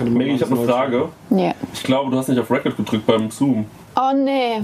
kann 0.00 0.14
Maggie, 0.14 0.30
ich 0.30 0.42
habe 0.42 0.56
eine 0.56 0.66
Frage. 0.66 1.08
Ja. 1.28 1.52
Ich 1.74 1.82
glaube, 1.82 2.10
du 2.10 2.16
hast 2.16 2.28
nicht 2.28 2.38
auf 2.38 2.50
Record 2.50 2.74
gedrückt 2.76 3.06
beim 3.06 3.30
Zoom. 3.30 3.66
Oh 3.96 4.12
nee. 4.14 4.54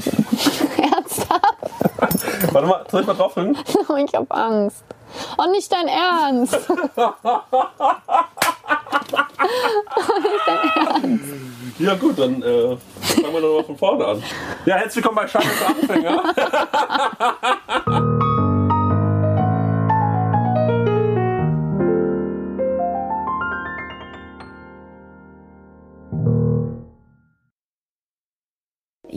Ernsthaft? 0.79 1.57
Warte 2.53 2.67
mal, 2.67 2.85
soll 2.91 3.03
ich 3.03 3.07
mal 3.07 3.15
draufdrücken? 3.15 3.59
Oh, 3.89 3.97
ich 4.07 4.15
hab 4.15 4.35
Angst. 4.35 4.83
Oh, 5.37 5.51
nicht 5.51 5.71
dein 5.71 5.89
Ernst. 5.89 6.59
Ja 11.79 11.95
gut, 11.95 12.19
dann 12.19 12.43
äh, 12.43 12.77
fangen 13.01 13.33
wir 13.33 13.41
doch 13.41 13.57
mal 13.57 13.65
von 13.65 13.77
vorne 13.77 14.07
an. 14.07 14.23
Ja, 14.65 14.77
herzlich 14.77 15.05
willkommen 15.05 15.17
bei 15.17 15.29
Schein 15.29 15.43
für 15.43 15.67
Anfänger. 15.67 16.23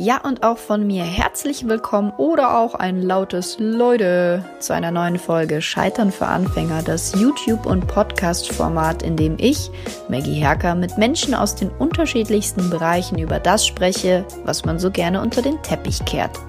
Ja, 0.01 0.21
und 0.23 0.43
auch 0.43 0.57
von 0.57 0.87
mir 0.87 1.03
herzlich 1.03 1.67
willkommen 1.67 2.13
oder 2.15 2.57
auch 2.57 2.73
ein 2.73 3.01
lautes 3.01 3.57
Leute 3.59 4.45
zu 4.59 4.73
einer 4.73 4.91
neuen 4.91 5.19
Folge 5.19 5.61
Scheitern 5.61 6.13
für 6.13 6.25
Anfänger, 6.25 6.83
das 6.83 7.15
YouTube- 7.19 7.65
und 7.65 7.85
Podcast-Format, 7.85 9.03
in 9.03 9.17
dem 9.17 9.35
ich, 9.37 9.69
Maggie 10.07 10.35
Herker, 10.35 10.73
mit 10.75 10.97
Menschen 10.97 11.33
aus 11.35 11.55
den 11.55 11.69
unterschiedlichsten 11.69 12.69
Bereichen 12.69 13.19
über 13.19 13.41
das 13.41 13.67
spreche, 13.67 14.25
was 14.45 14.63
man 14.63 14.79
so 14.79 14.89
gerne 14.89 15.19
unter 15.19 15.41
den 15.41 15.61
Teppich 15.63 16.05
kehrt. 16.05 16.39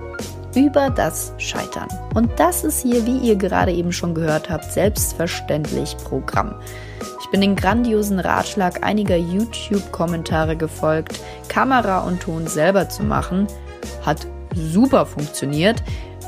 Über 0.55 0.89
das 0.89 1.33
Scheitern. 1.39 1.89
Und 2.15 2.31
das 2.39 2.63
ist 2.63 2.83
hier, 2.83 3.05
wie 3.05 3.19
ihr 3.19 3.35
gerade 3.35 3.73
eben 3.73 3.91
schon 3.91 4.15
gehört 4.15 4.49
habt, 4.49 4.71
selbstverständlich 4.71 5.97
Programm. 6.05 6.55
Bin 7.31 7.41
den 7.41 7.57
grandiosen 7.57 8.19
Ratschlag 8.19 8.83
einiger 8.83 9.17
YouTube-Kommentare 9.17 10.57
gefolgt, 10.57 11.21
Kamera 11.49 12.01
und 12.01 12.21
Ton 12.23 12.47
selber 12.47 12.89
zu 12.89 13.05
machen. 13.05 13.47
Hat 14.05 14.27
super 14.55 15.07
funktioniert, 15.07 15.83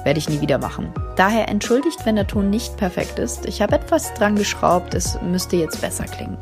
werde 0.04 0.18
ich 0.18 0.28
nie 0.28 0.40
wieder 0.40 0.58
machen. 0.58 0.92
Daher 1.16 1.48
entschuldigt, 1.48 2.04
wenn 2.04 2.16
der 2.16 2.26
Ton 2.26 2.50
nicht 2.50 2.76
perfekt 2.76 3.18
ist. 3.18 3.46
Ich 3.46 3.60
habe 3.62 3.76
etwas 3.76 4.14
dran 4.14 4.36
geschraubt, 4.36 4.94
es 4.94 5.18
müsste 5.22 5.56
jetzt 5.56 5.80
besser 5.80 6.04
klingen. 6.04 6.38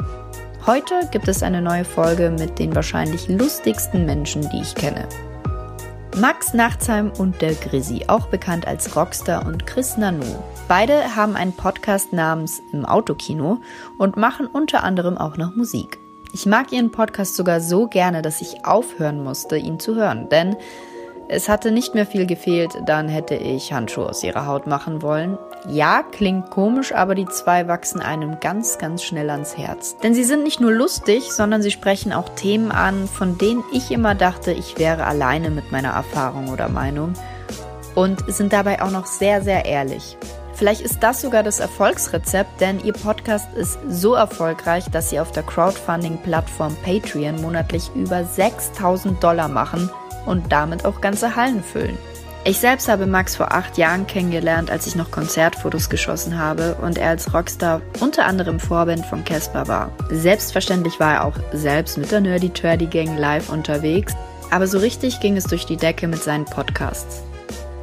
Heute 0.66 1.08
gibt 1.10 1.26
es 1.28 1.42
eine 1.42 1.62
neue 1.62 1.84
Folge 1.84 2.30
mit 2.30 2.58
den 2.58 2.74
wahrscheinlich 2.74 3.28
lustigsten 3.28 4.04
Menschen, 4.04 4.48
die 4.50 4.60
ich 4.60 4.74
kenne. 4.74 5.08
Max 6.16 6.54
Nachtsheim 6.54 7.12
und 7.18 7.40
der 7.40 7.54
Grizzy, 7.54 8.04
auch 8.08 8.26
bekannt 8.26 8.66
als 8.66 8.96
Rockstar 8.96 9.46
und 9.46 9.66
Chris 9.66 9.96
Nanu. 9.96 10.24
Beide 10.66 11.14
haben 11.14 11.36
einen 11.36 11.52
Podcast 11.52 12.12
namens 12.12 12.60
Im 12.72 12.84
Autokino 12.84 13.58
und 13.96 14.16
machen 14.16 14.46
unter 14.46 14.82
anderem 14.82 15.16
auch 15.16 15.36
noch 15.36 15.54
Musik. 15.54 15.98
Ich 16.32 16.46
mag 16.46 16.72
ihren 16.72 16.90
Podcast 16.90 17.36
sogar 17.36 17.60
so 17.60 17.86
gerne, 17.86 18.22
dass 18.22 18.40
ich 18.40 18.64
aufhören 18.64 19.22
musste, 19.22 19.56
ihn 19.56 19.78
zu 19.78 19.94
hören, 19.94 20.28
denn 20.28 20.56
es 21.28 21.48
hatte 21.48 21.70
nicht 21.70 21.94
mehr 21.94 22.06
viel 22.06 22.26
gefehlt, 22.26 22.72
dann 22.86 23.08
hätte 23.08 23.36
ich 23.36 23.72
Handschuhe 23.72 24.08
aus 24.08 24.24
ihrer 24.24 24.46
Haut 24.46 24.66
machen 24.66 25.02
wollen. 25.02 25.38
Ja, 25.68 26.02
klingt 26.02 26.50
komisch, 26.50 26.92
aber 26.92 27.14
die 27.14 27.26
zwei 27.26 27.68
wachsen 27.68 28.00
einem 28.00 28.40
ganz, 28.40 28.78
ganz 28.78 29.02
schnell 29.02 29.28
ans 29.30 29.56
Herz. 29.56 29.96
Denn 30.02 30.14
sie 30.14 30.24
sind 30.24 30.42
nicht 30.42 30.60
nur 30.60 30.72
lustig, 30.72 31.32
sondern 31.32 31.60
sie 31.62 31.70
sprechen 31.70 32.12
auch 32.12 32.30
Themen 32.30 32.72
an, 32.72 33.06
von 33.06 33.36
denen 33.36 33.62
ich 33.72 33.90
immer 33.90 34.14
dachte, 34.14 34.52
ich 34.52 34.78
wäre 34.78 35.04
alleine 35.04 35.50
mit 35.50 35.70
meiner 35.70 35.90
Erfahrung 35.90 36.48
oder 36.48 36.68
Meinung. 36.68 37.12
Und 37.94 38.24
sind 38.32 38.52
dabei 38.52 38.80
auch 38.80 38.90
noch 38.90 39.06
sehr, 39.06 39.42
sehr 39.42 39.66
ehrlich. 39.66 40.16
Vielleicht 40.54 40.80
ist 40.82 41.02
das 41.02 41.22
sogar 41.22 41.42
das 41.42 41.58
Erfolgsrezept, 41.58 42.60
denn 42.60 42.84
ihr 42.84 42.92
Podcast 42.92 43.52
ist 43.54 43.78
so 43.88 44.14
erfolgreich, 44.14 44.84
dass 44.90 45.10
sie 45.10 45.20
auf 45.20 45.32
der 45.32 45.42
Crowdfunding-Plattform 45.42 46.76
Patreon 46.84 47.40
monatlich 47.40 47.90
über 47.94 48.24
6000 48.24 49.22
Dollar 49.22 49.48
machen 49.48 49.90
und 50.26 50.52
damit 50.52 50.84
auch 50.84 51.00
ganze 51.00 51.34
Hallen 51.34 51.62
füllen. 51.62 51.96
Ich 52.42 52.58
selbst 52.58 52.88
habe 52.88 53.06
Max 53.06 53.36
vor 53.36 53.52
acht 53.52 53.76
Jahren 53.76 54.06
kennengelernt, 54.06 54.70
als 54.70 54.86
ich 54.86 54.96
noch 54.96 55.10
Konzertfotos 55.10 55.90
geschossen 55.90 56.38
habe 56.38 56.74
und 56.76 56.96
er 56.96 57.10
als 57.10 57.34
Rockstar 57.34 57.82
unter 58.00 58.24
anderem 58.24 58.58
Vorband 58.58 59.04
von 59.04 59.24
Casper 59.24 59.68
war. 59.68 59.92
Selbstverständlich 60.10 60.98
war 60.98 61.14
er 61.14 61.24
auch 61.26 61.36
selbst 61.52 61.98
mit 61.98 62.10
der 62.10 62.22
Nerdy 62.22 62.48
Turdy 62.48 62.86
Gang 62.86 63.18
live 63.18 63.50
unterwegs, 63.50 64.14
aber 64.50 64.66
so 64.66 64.78
richtig 64.78 65.20
ging 65.20 65.36
es 65.36 65.44
durch 65.44 65.66
die 65.66 65.76
Decke 65.76 66.08
mit 66.08 66.22
seinen 66.22 66.46
Podcasts. 66.46 67.22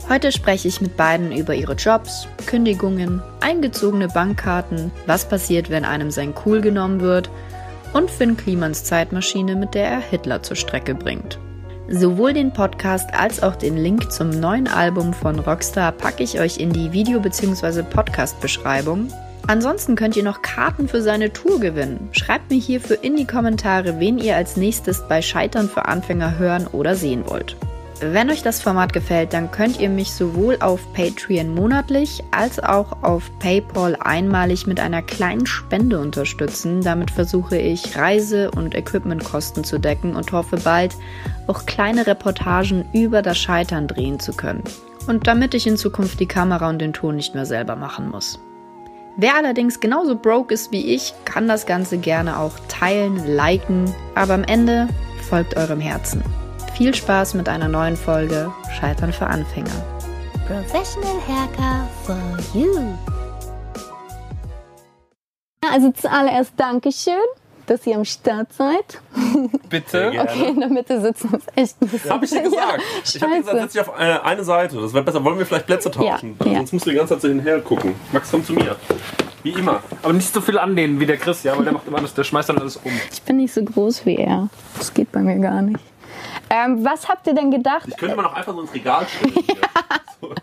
Heute 0.10 0.32
spreche 0.32 0.68
ich 0.68 0.82
mit 0.82 0.98
beiden 0.98 1.32
über 1.32 1.54
ihre 1.54 1.74
Jobs, 1.74 2.28
Kündigungen, 2.48 3.22
eingezogene 3.42 4.08
Bankkarten, 4.08 4.92
was 5.06 5.30
passiert, 5.30 5.70
wenn 5.70 5.86
einem 5.86 6.10
sein 6.10 6.34
Cool 6.46 6.62
genommen 6.62 7.02
wird 7.02 7.30
und 7.94 8.10
Finn 8.10 8.36
Klimans 8.36 8.86
Zeitmaschine, 8.86 9.56
mit 9.56 9.76
der 9.76 9.88
er 9.88 10.00
Hitler 10.00 10.42
zur 10.42 10.56
Strecke 10.56 10.96
bringt. 10.96 11.38
Sowohl 11.90 12.34
den 12.34 12.52
Podcast 12.52 13.14
als 13.14 13.42
auch 13.42 13.56
den 13.56 13.78
Link 13.78 14.12
zum 14.12 14.30
neuen 14.30 14.68
Album 14.68 15.14
von 15.14 15.40
Rockstar 15.40 15.94
packe 15.94 16.22
ich 16.22 16.38
euch 16.38 16.58
in 16.58 16.74
die 16.74 16.92
Video- 16.92 17.22
bzw. 17.22 17.82
Podcast-Beschreibung. 17.82 19.08
Ansonsten 19.48 19.96
könnt 19.96 20.18
ihr 20.18 20.24
noch 20.24 20.42
Karten 20.42 20.90
für 20.90 21.02
seine 21.02 21.32
Tour 21.32 21.62
gewinnen. 21.62 22.10
Schreibt 22.12 22.50
mir 22.50 22.60
hierfür 22.60 23.02
in 23.02 23.16
die 23.16 23.26
Kommentare, 23.26 24.02
wen 24.02 24.18
ihr 24.18 24.36
als 24.36 24.58
nächstes 24.58 25.08
bei 25.08 25.22
Scheitern 25.22 25.70
für 25.70 25.86
Anfänger 25.86 26.38
hören 26.38 26.68
oder 26.68 26.96
sehen 26.96 27.24
wollt. 27.26 27.56
Wenn 28.02 28.30
euch 28.30 28.44
das 28.44 28.62
Format 28.62 28.94
gefällt, 28.94 29.34
dann 29.34 29.50
könnt 29.50 29.80
ihr 29.80 29.90
mich 29.90 30.12
sowohl 30.12 30.58
auf 30.60 30.82
Patreon 30.94 31.56
monatlich 31.56 32.22
als 32.30 32.60
auch 32.60 33.02
auf 33.02 33.32
PayPal 33.40 33.96
einmalig 33.96 34.68
mit 34.68 34.80
einer 34.80 35.02
kleinen 35.02 35.48
Spende 35.48 36.00
unterstützen. 36.00 36.82
Damit 36.82 37.10
versuche 37.10 37.58
ich 37.58 37.98
Reise- 37.98 38.52
und 38.52 38.76
Equipmentkosten 38.76 39.64
zu 39.64 39.80
decken 39.80 40.16
und 40.16 40.32
hoffe 40.32 40.58
bald 40.58 40.96
auch 41.48 41.66
kleine 41.66 42.06
Reportagen 42.06 42.86
über 42.94 43.22
das 43.22 43.38
Scheitern 43.38 43.88
drehen 43.88 44.20
zu 44.20 44.34
können. 44.34 44.64
Und 45.08 45.28
damit 45.28 45.54
ich 45.54 45.66
in 45.68 45.78
Zukunft 45.78 46.20
die 46.20 46.28
Kamera 46.28 46.70
und 46.70 46.80
den 46.80 46.94
Ton 46.94 47.16
nicht 47.16 47.34
mehr 47.34 47.46
selber 47.46 47.76
machen 47.76 48.10
muss. 48.10 48.40
Wer 49.16 49.36
allerdings 49.36 49.80
genauso 49.80 50.16
broke 50.16 50.54
ist 50.54 50.72
wie 50.72 50.94
ich, 50.94 51.14
kann 51.26 51.48
das 51.48 51.66
Ganze 51.66 51.98
gerne 51.98 52.38
auch 52.38 52.54
teilen, 52.68 53.26
liken, 53.26 53.94
aber 54.14 54.36
am 54.36 54.44
Ende 54.44 54.88
folgt 55.28 55.58
eurem 55.58 55.80
Herzen. 55.80 56.22
Viel 56.76 56.94
Spaß 56.94 57.34
mit 57.34 57.50
einer 57.50 57.68
neuen 57.68 57.98
Folge 57.98 58.54
Scheitern 58.80 59.12
für 59.12 59.26
Anfänger. 59.26 59.72
Professional 60.46 61.20
Haircut 61.28 61.90
for 62.06 62.16
you. 62.54 62.96
Also 65.74 65.92
zuallererst 65.92 66.54
Dankeschön, 66.56 67.14
dass 67.68 67.86
ihr 67.86 67.96
am 67.96 68.06
Start 68.06 68.52
seid. 68.54 69.02
Bitte. 69.70 70.12
Okay, 70.20 70.50
in 70.50 70.60
der 70.60 70.70
Mitte 70.70 71.00
sitzen 71.02 71.34
ist 71.36 71.48
echt 71.56 71.82
ein 71.82 71.88
bisschen. 71.88 72.12
Hab 72.12 72.24
ich 72.24 72.30
dir 72.30 72.42
gesagt. 72.42 72.82
ich 73.04 73.22
habe 73.22 73.34
dir 73.34 73.40
gesagt, 73.40 73.60
setz 73.60 73.72
dich 73.74 73.82
auf 73.82 73.94
eine, 73.94 74.24
eine 74.24 74.44
Seite. 74.44 74.82
Das 74.82 74.94
wäre 74.94 75.04
besser. 75.04 75.24
Wollen 75.24 75.38
wir 75.38 75.46
vielleicht 75.46 75.68
Plätze 75.68 75.92
tauschen? 75.92 76.38
Ja, 76.44 76.52
ja. 76.52 76.58
Sonst 76.58 76.74
musst 76.74 76.86
du 76.86 76.90
die 76.90 76.96
ganze 76.96 77.14
Zeit 77.14 77.22
so 77.22 77.28
hinher 77.28 77.60
gucken. 77.60 77.94
Max, 78.12 78.32
komm 78.32 78.44
zu 78.44 78.54
mir. 78.54 78.76
Wie 79.44 79.52
immer. 79.52 79.84
Aber 80.02 80.14
nicht 80.14 80.34
so 80.34 80.42
viel 80.42 80.58
anlehnen 80.58 81.00
wie 81.00 81.06
der 81.06 81.18
Chris, 81.18 81.44
ja, 81.44 81.56
weil 81.56 81.64
der 81.64 81.74
macht 81.74 81.88
immer 81.88 82.00
alles, 82.00 82.14
der 82.14 82.24
schmeißt 82.24 82.50
dann 82.50 82.58
alles 82.58 82.78
um. 82.78 82.92
Ich 83.12 83.22
bin 83.22 83.38
nicht 83.38 83.54
so 83.54 83.64
groß 83.64 84.06
wie 84.06 84.16
er. 84.16 84.50
Das 84.78 84.94
geht 84.94 85.12
bei 85.12 85.20
mir 85.20 85.38
gar 85.40 85.62
nicht. 85.62 85.80
Ähm, 86.50 86.84
was 86.84 87.08
habt 87.08 87.28
ihr 87.28 87.34
denn 87.36 87.52
gedacht? 87.52 87.86
Ich 87.88 87.98
könnte 87.98 88.16
mal 88.16 88.24
noch 88.24 88.34
einfach 88.34 88.54
so 88.54 88.62
ins 88.62 88.74
Regal 88.74 89.06
stellen. 89.08 89.34
So. 90.20 90.34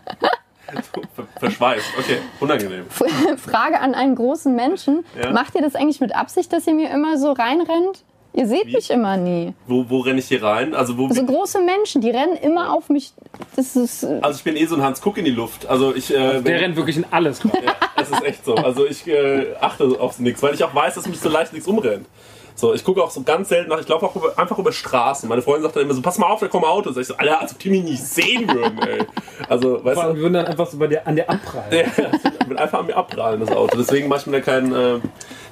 Verschweißt. 1.39 1.85
Okay, 1.99 2.17
unangenehm. 2.39 2.85
Frage 3.37 3.79
an 3.79 3.93
einen 3.95 4.15
großen 4.15 4.55
Menschen. 4.55 5.05
Ja? 5.21 5.31
Macht 5.31 5.55
ihr 5.55 5.61
das 5.61 5.75
eigentlich 5.75 6.01
mit 6.01 6.15
Absicht, 6.15 6.51
dass 6.53 6.67
ihr 6.67 6.73
mir 6.73 6.89
immer 6.91 7.17
so 7.17 7.31
reinrennt? 7.31 8.03
Ihr 8.33 8.47
seht 8.47 8.67
Wie? 8.67 8.73
mich 8.73 8.89
immer 8.89 9.15
nie. 9.15 9.53
Wo, 9.65 9.85
wo 9.87 9.99
renne 10.01 10.19
ich 10.19 10.27
hier 10.27 10.43
rein? 10.43 10.75
Also, 10.75 10.97
wo, 10.97 11.07
So 11.09 11.23
große 11.25 11.61
Menschen, 11.61 12.01
die 12.01 12.09
rennen 12.09 12.35
immer 12.35 12.73
auf 12.73 12.89
mich. 12.89 13.13
Das 13.55 13.77
ist. 13.77 14.03
äh, 14.03 14.19
also 14.21 14.37
ich 14.37 14.43
bin 14.43 14.57
eh 14.57 14.65
so 14.65 14.75
ein 14.75 14.83
Hans 14.83 14.99
Kuck 14.99 15.17
in 15.17 15.23
die 15.23 15.31
Luft. 15.31 15.65
Also 15.67 15.95
ich, 15.95 16.13
äh, 16.13 16.41
Der 16.41 16.59
rennt 16.59 16.75
wirklich 16.75 16.97
in 16.97 17.05
alles 17.11 17.45
rein. 17.45 17.63
Ja, 17.65 17.75
es 17.95 18.09
ist 18.09 18.23
echt 18.25 18.43
so. 18.43 18.55
Also 18.55 18.85
ich 18.85 19.07
äh, 19.07 19.55
achte 19.61 19.85
auf 20.01 20.19
nichts, 20.19 20.43
weil 20.43 20.53
ich 20.53 20.63
auch 20.65 20.75
weiß, 20.75 20.95
dass 20.95 21.07
mich 21.07 21.19
so 21.19 21.29
leicht 21.29 21.53
nichts 21.53 21.65
umrennt. 21.67 22.07
So, 22.57 22.73
ich 22.73 22.85
gucke 22.85 23.03
auch 23.03 23.11
so 23.11 23.21
ganz 23.21 23.49
selten 23.49 23.69
nach. 23.69 23.81
Ich 23.81 23.87
laufe 23.89 24.05
auch 24.05 24.15
über, 24.15 24.39
einfach 24.39 24.57
über 24.57 24.71
Straßen. 24.71 25.27
Meine 25.27 25.41
Freundin 25.41 25.63
sagt 25.63 25.75
dann 25.75 25.83
immer 25.83 25.93
so: 25.93 26.01
Pass 26.01 26.17
mal 26.17 26.27
auf, 26.27 26.39
da 26.39 26.47
kommen 26.47 26.63
Autos. 26.63 26.95
Sag 26.95 27.01
ich 27.01 27.07
so: 27.07 27.15
Alter, 27.17 27.41
als 27.41 27.51
ob 27.51 27.59
die 27.59 27.69
mich 27.69 27.83
nicht 27.83 28.01
sehen 28.01 28.47
würden, 28.47 28.79
ey. 28.79 29.05
Also, 29.49 29.83
weißt 29.83 29.95
Vor 29.95 30.03
allem, 30.03 30.13
du, 30.13 30.15
wir 30.15 30.21
würden 30.23 30.33
dann 30.35 30.45
einfach 30.45 30.65
so 30.65 30.77
bei 30.77 30.87
dir, 30.87 31.05
an 31.05 31.17
dir 31.17 31.29
abprallen. 31.29 31.71
ja, 31.71 32.11
wird 32.47 32.59
einfach 32.59 32.79
an 32.79 32.85
mir 32.85 32.95
abprallen, 32.95 33.41
das 33.41 33.51
Auto. 33.51 33.77
Deswegen 33.77 34.07
mache 34.07 34.21
ich 34.21 34.25
mir 34.27 34.31
da 34.33 34.39
keinen, 34.39 34.73
äh, 34.73 34.99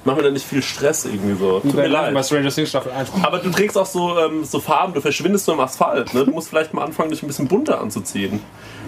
mach 0.04 0.16
mir 0.16 0.22
da 0.22 0.30
nicht 0.30 0.46
viel 0.46 0.62
Stress 0.62 1.04
irgendwie 1.04 1.34
so. 1.34 1.60
Tut 1.60 1.74
mir 1.74 1.82
bei, 1.82 1.82
bei 1.82 2.10
leid. 2.10 2.24
Stranger 2.24 2.50
Things 2.50 2.70
Staffel 2.70 2.92
1. 2.92 3.10
Aber 3.22 3.38
du 3.38 3.50
trägst 3.50 3.76
auch 3.76 3.86
so, 3.86 4.18
ähm, 4.18 4.42
so 4.44 4.58
Farben, 4.60 4.94
du 4.94 5.02
verschwindest 5.02 5.46
nur 5.46 5.56
im 5.56 5.60
Asphalt. 5.60 6.14
Ne? 6.14 6.24
Du 6.24 6.30
musst 6.30 6.48
vielleicht 6.48 6.72
mal 6.72 6.84
anfangen, 6.84 7.10
dich 7.10 7.22
ein 7.22 7.26
bisschen 7.26 7.48
bunter 7.48 7.82
anzuziehen. 7.82 8.40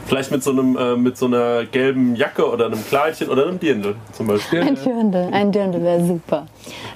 Vielleicht 0.07 0.31
mit 0.31 0.43
so, 0.43 0.53
einem, 0.53 0.77
äh, 0.77 0.97
mit 0.97 1.19
so 1.19 1.27
einer 1.27 1.65
gelben 1.65 2.15
Jacke 2.15 2.49
oder 2.49 2.67
einem 2.67 2.85
Kleidchen 2.87 3.29
oder 3.29 3.47
einem 3.47 3.59
Dirndl 3.59 3.97
zum 4.13 4.29
Beispiel. 4.29 4.63
Ein 4.63 4.77
Dirndl, 4.77 5.29
ein 5.33 5.53
Dirndl 5.53 5.83
wäre 5.83 6.05
super. 6.05 6.47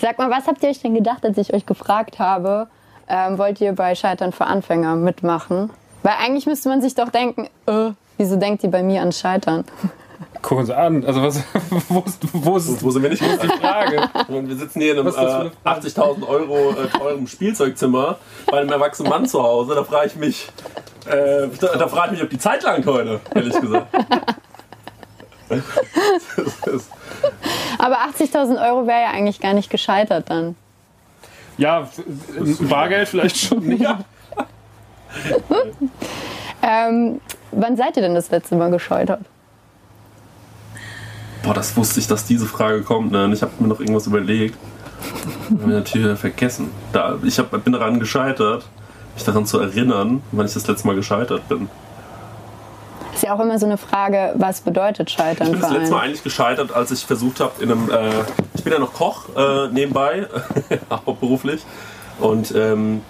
Sag 0.01 0.19
mal, 0.19 0.31
was 0.31 0.47
habt 0.47 0.63
ihr 0.63 0.69
euch 0.69 0.81
denn 0.81 0.95
gedacht, 0.95 1.25
als 1.25 1.37
ich 1.37 1.53
euch 1.53 1.67
gefragt 1.67 2.19
habe, 2.21 2.69
ähm, 3.09 3.37
wollt 3.39 3.61
ihr 3.61 3.73
bei 3.73 3.95
Scheitern 3.97 4.33
für 4.33 4.47
Anfänger 4.47 4.95
mitmachen? 4.95 5.71
Weil 6.03 6.15
eigentlich 6.25 6.47
müsste 6.47 6.69
man 6.69 6.81
sich 6.81 6.95
doch 6.95 7.09
denken, 7.09 7.49
äh, 7.67 7.91
wieso 8.17 8.37
denkt 8.37 8.63
ihr 8.63 8.71
bei 8.71 8.83
mir 8.83 9.03
an 9.03 9.13
Scheitern? 9.13 9.65
gucken 10.43 10.67
Sie 10.67 10.77
an. 10.77 11.05
Also 11.05 11.23
was, 11.23 11.43
wo, 11.89 12.01
ist, 12.01 12.19
wo 12.33 12.57
ist 12.57 12.83
Wo 12.83 12.91
sind 12.91 13.03
wir 13.03 13.11
nicht 13.11 13.23
die 13.23 13.49
Frage? 13.49 14.09
Und 14.29 14.49
wir 14.49 14.57
sitzen 14.57 14.81
hier 14.81 14.93
in 14.93 14.99
einem 14.99 15.09
ist 15.09 15.17
äh, 15.17 15.21
eine 15.21 15.51
80.000 15.65 16.27
Euro 16.29 16.71
äh, 16.73 16.87
teurem 16.89 17.27
Spielzeugzimmer 17.27 18.19
bei 18.51 18.59
einem 18.61 18.71
erwachsenen 18.71 19.09
Mann 19.11 19.27
zu 19.27 19.43
Hause. 19.43 19.75
Da 19.75 19.85
frage 19.85 20.09
ich 20.09 20.17
mich, 20.17 20.49
äh, 21.07 21.49
da, 21.61 21.77
da 21.77 21.89
frage 21.89 22.09
ich 22.09 22.13
mich, 22.13 22.23
ob 22.23 22.31
die 22.31 22.39
Zeit 22.39 22.63
langt 22.63 22.87
heute, 22.87 23.21
ehrlich 23.35 23.59
gesagt. 23.61 23.87
Ist- 25.51 26.91
Aber 27.79 27.97
80.000 27.99 28.65
Euro 28.69 28.87
wäre 28.87 29.01
ja 29.03 29.11
eigentlich 29.11 29.41
gar 29.41 29.53
nicht 29.55 29.71
gescheitert 29.71 30.31
dann. 30.31 30.55
Ja, 31.59 31.89
Bargeld 32.69 33.09
vielleicht 33.09 33.37
schon 33.37 33.59
nicht. 33.67 33.85
Ähm, 36.63 37.21
wann 37.51 37.77
seid 37.77 37.97
ihr 37.97 38.03
denn 38.03 38.15
das 38.15 38.31
letzte 38.31 38.55
Mal 38.57 38.71
gescheitert? 38.71 39.21
Boah, 41.43 41.55
das 41.55 41.77
wusste 41.77 42.01
ich, 42.01 42.07
dass 42.07 42.25
diese 42.25 42.47
Frage 42.47 42.83
kommt. 42.83 43.13
Ne? 43.13 43.25
Und 43.25 43.33
ich 43.33 43.43
habe 43.43 43.53
mir 43.59 43.69
noch 43.69 43.81
irgendwas 43.81 44.07
überlegt. 44.07 44.59
Hab 45.51 45.67
mir 45.67 45.75
natürlich 45.75 46.19
vergessen. 46.19 46.71
Da, 46.93 47.19
ich 47.23 47.39
hab, 47.39 47.51
bin 47.65 47.73
daran 47.73 47.99
gescheitert, 47.99 48.65
mich 49.15 49.25
daran 49.25 49.47
zu 49.47 49.59
erinnern, 49.59 50.23
wann 50.33 50.47
ich 50.47 50.53
das 50.53 50.67
letzte 50.67 50.87
Mal 50.87 50.97
gescheitert 50.97 51.49
bin. 51.49 51.69
Ist 53.15 53.25
ja 53.25 53.35
auch 53.35 53.41
immer 53.41 53.59
so 53.59 53.67
eine 53.67 53.77
Frage, 53.77 54.35
was 54.37 54.61
bedeutet 54.61 55.11
Scheitern 55.11 55.49
Ich 55.49 55.53
bin 55.53 55.61
das 55.61 55.73
letzte 55.73 55.95
Mal 55.95 56.03
eigentlich 56.03 56.23
gescheitert, 56.23 56.73
als 56.73 56.91
ich 56.91 57.05
versucht 57.05 57.41
habe, 57.41 57.63
in 57.63 57.71
einem. 57.71 57.91
Äh, 57.91 58.11
ich 58.55 58.65
bin 58.65 58.73
ja 58.73 58.79
noch 58.79 58.93
Koch 58.93 59.25
äh, 59.37 59.69
nebenbei, 59.69 60.27
hauptberuflich. 60.91 61.63
Und 62.19 62.55
ähm, 62.55 63.03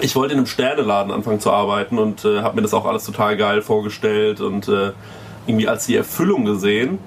ich 0.00 0.14
wollte 0.14 0.32
in 0.34 0.38
einem 0.38 0.46
Sterneladen 0.46 1.12
anfangen 1.12 1.40
zu 1.40 1.50
arbeiten 1.50 1.98
und 1.98 2.24
äh, 2.24 2.42
habe 2.42 2.56
mir 2.56 2.62
das 2.62 2.74
auch 2.74 2.84
alles 2.84 3.04
total 3.04 3.36
geil 3.36 3.62
vorgestellt 3.62 4.40
und 4.40 4.68
äh, 4.68 4.92
irgendwie 5.46 5.68
als 5.68 5.86
die 5.86 5.96
Erfüllung 5.96 6.44
gesehen. 6.44 6.98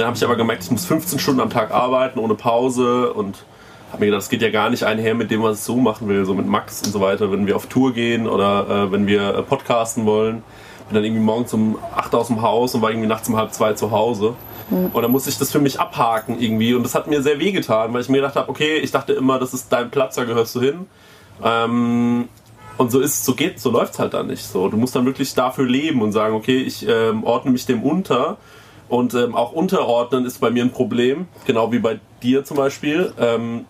Dann 0.00 0.06
habe 0.06 0.16
ich 0.16 0.24
aber 0.24 0.36
gemerkt, 0.36 0.64
ich 0.64 0.70
muss 0.70 0.86
15 0.86 1.18
Stunden 1.18 1.40
am 1.42 1.50
Tag 1.50 1.72
arbeiten 1.72 2.18
ohne 2.20 2.34
Pause 2.34 3.12
und 3.12 3.36
habe 3.92 4.00
mir 4.00 4.06
gedacht, 4.06 4.22
das 4.22 4.30
geht 4.30 4.40
ja 4.40 4.48
gar 4.50 4.70
nicht 4.70 4.84
einher 4.84 5.14
mit 5.14 5.30
dem, 5.30 5.42
was 5.42 5.58
ich 5.58 5.64
so 5.64 5.76
machen 5.76 6.08
will, 6.08 6.24
so 6.24 6.32
mit 6.32 6.46
Max 6.46 6.80
und 6.82 6.90
so 6.92 7.02
weiter, 7.02 7.30
wenn 7.30 7.46
wir 7.46 7.54
auf 7.54 7.66
Tour 7.66 7.92
gehen 7.92 8.26
oder 8.26 8.86
äh, 8.86 8.92
wenn 8.92 9.06
wir 9.06 9.34
äh, 9.34 9.42
podcasten 9.42 10.06
wollen. 10.06 10.42
Bin 10.88 10.94
dann 10.94 11.04
irgendwie 11.04 11.22
morgens 11.22 11.52
um 11.52 11.78
8 11.94 12.14
aus 12.14 12.28
dem 12.28 12.40
Haus 12.40 12.74
und 12.74 12.80
war 12.80 12.90
irgendwie 12.90 13.08
nachts 13.08 13.28
um 13.28 13.36
halb 13.36 13.52
zwei 13.52 13.74
zu 13.74 13.90
Hause. 13.90 14.34
Und 14.70 15.02
dann 15.02 15.10
musste 15.10 15.28
ich 15.28 15.36
das 15.36 15.52
für 15.52 15.58
mich 15.58 15.78
abhaken 15.78 16.40
irgendwie 16.40 16.72
und 16.72 16.82
das 16.82 16.94
hat 16.94 17.06
mir 17.06 17.22
sehr 17.22 17.38
weh 17.38 17.52
getan, 17.52 17.92
weil 17.92 18.00
ich 18.00 18.08
mir 18.08 18.18
gedacht 18.18 18.36
habe, 18.36 18.48
okay, 18.48 18.78
ich 18.78 18.92
dachte 18.92 19.12
immer, 19.12 19.38
das 19.38 19.52
ist 19.52 19.70
dein 19.70 19.90
Platz, 19.90 20.14
da 20.14 20.24
gehörst 20.24 20.54
du 20.54 20.60
hin. 20.60 20.86
Ähm, 21.42 22.28
und 22.78 22.90
so 22.90 23.00
ist, 23.00 23.24
so 23.26 23.34
geht, 23.34 23.60
so 23.60 23.70
läuft's 23.70 23.98
halt 23.98 24.14
dann 24.14 24.28
nicht. 24.28 24.44
So, 24.44 24.68
du 24.68 24.78
musst 24.78 24.96
dann 24.96 25.04
wirklich 25.04 25.34
dafür 25.34 25.66
leben 25.66 26.00
und 26.00 26.12
sagen, 26.12 26.34
okay, 26.34 26.56
ich 26.56 26.88
ähm, 26.88 27.24
ordne 27.24 27.50
mich 27.50 27.66
dem 27.66 27.82
unter. 27.82 28.38
Und 28.90 29.14
ähm, 29.14 29.34
auch 29.36 29.52
unterordnen 29.52 30.26
ist 30.26 30.40
bei 30.40 30.50
mir 30.50 30.64
ein 30.64 30.72
Problem, 30.72 31.28
genau 31.46 31.72
wie 31.72 31.78
bei 31.78 31.98
dir 32.22 32.44
zum 32.44 32.56
Beispiel. 32.56 33.12
Ähm, 33.18 33.64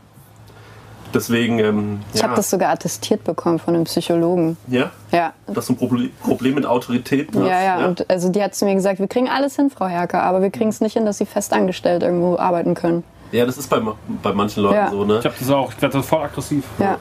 deswegen, 1.12 1.58
ähm, 1.58 2.00
Ich 2.14 2.20
ja, 2.20 2.26
habe 2.26 2.36
das 2.36 2.48
sogar 2.50 2.70
attestiert 2.72 3.22
bekommen 3.22 3.58
von 3.58 3.74
einem 3.74 3.84
Psychologen. 3.84 4.56
ja, 4.66 4.90
Ja. 5.12 5.34
dass 5.46 5.66
du 5.66 5.74
ein 5.74 5.76
Problem, 5.76 6.10
Problem 6.22 6.54
mit 6.54 6.64
Autorität 6.66 7.28
hast. 7.34 7.46
Ja, 7.46 7.62
ja, 7.62 7.86
und 7.86 8.08
also 8.10 8.30
die 8.30 8.42
hat 8.42 8.54
zu 8.54 8.64
mir 8.64 8.74
gesagt, 8.74 8.98
wir 8.98 9.08
kriegen 9.08 9.28
alles 9.28 9.56
hin, 9.56 9.68
Frau 9.70 9.86
Herker, 9.86 10.22
aber 10.22 10.40
wir 10.40 10.50
kriegen 10.50 10.70
es 10.70 10.80
nicht 10.80 10.94
hin, 10.94 11.04
dass 11.04 11.18
sie 11.18 11.26
festangestellt 11.26 12.02
irgendwo 12.02 12.38
arbeiten 12.38 12.74
können. 12.74 13.04
ja, 13.32 13.44
das 13.44 13.58
ist 13.58 13.68
bei, 13.68 13.80
bei 14.22 14.32
manchen 14.32 14.62
Leuten 14.62 14.74
Ja. 14.76 14.90
so, 14.90 15.04
ne? 15.04 15.18
Ich 15.18 15.24
habe 15.26 15.34
das 15.38 15.50
auch. 15.50 15.70
Ich 15.72 15.80
werde 15.82 15.98
das 15.98 16.06
voll 16.06 16.22
aggressiv. 16.22 16.64
Ja. 16.78 16.96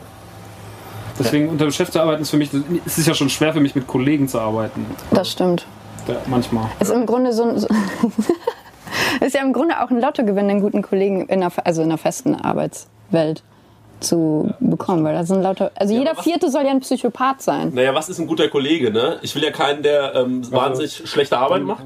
Deswegen 1.18 1.50
unter 1.50 1.66
dem 1.66 1.72
Chef 1.72 1.90
zu 1.90 2.00
arbeiten 2.02 2.22
ist 2.22 2.30
für 2.30 2.38
mich, 2.38 2.50
es 2.86 2.98
ist 2.98 3.08
ja 3.08 3.14
schon 3.14 3.30
schwer 3.30 3.54
für 3.54 3.60
mich 3.60 3.76
mit 3.76 3.88
Kollegen 3.88 4.28
zu 4.28 4.40
arbeiten. 4.40 4.86
Das 5.12 5.32
stimmt. 5.32 5.66
Ja, 6.10 6.16
manchmal. 6.28 6.70
Ist 6.80 6.92
im 6.92 7.06
Grunde 7.06 7.34
so, 7.34 7.56
so 7.58 7.68
ist 9.22 9.36
ja 9.36 9.42
im 9.42 9.54
Grunde 9.54 9.82
auch 9.82 9.92
ein 9.92 10.02
Lottogewinn, 10.02 10.50
einen 10.50 10.62
guten 10.62 10.82
Kollegen 10.82 11.22
in 11.28 11.44
einer, 11.44 11.52
also 11.64 11.82
in 11.82 11.90
einer 11.90 11.98
festen 11.98 12.36
Arbeitswelt 12.36 13.44
zu 14.00 14.54
bekommen, 14.60 15.04
weil 15.04 15.14
da 15.14 15.24
sind 15.24 15.42
lauter, 15.42 15.72
also 15.76 15.94
jeder 15.94 16.12
aber 16.12 16.20
was- 16.20 16.26
Vierte 16.26 16.50
soll 16.50 16.64
ja 16.64 16.72
ein 16.72 16.80
Psychopath 16.80 17.42
sein. 17.42 17.72
Naja, 17.74 17.94
was 17.94 18.10
ist 18.10 18.20
ein 18.20 18.28
guter 18.28 18.48
Kollege, 18.48 18.92
ne? 18.92 19.18
Ich 19.22 19.36
will 19.36 19.44
ja 19.44 19.52
keinen, 19.52 19.84
der 19.84 20.16
ähm, 20.16 20.50
wahnsinnig 20.52 21.04
schlechte 21.06 21.38
Arbeit 21.38 21.64
macht. 21.64 21.84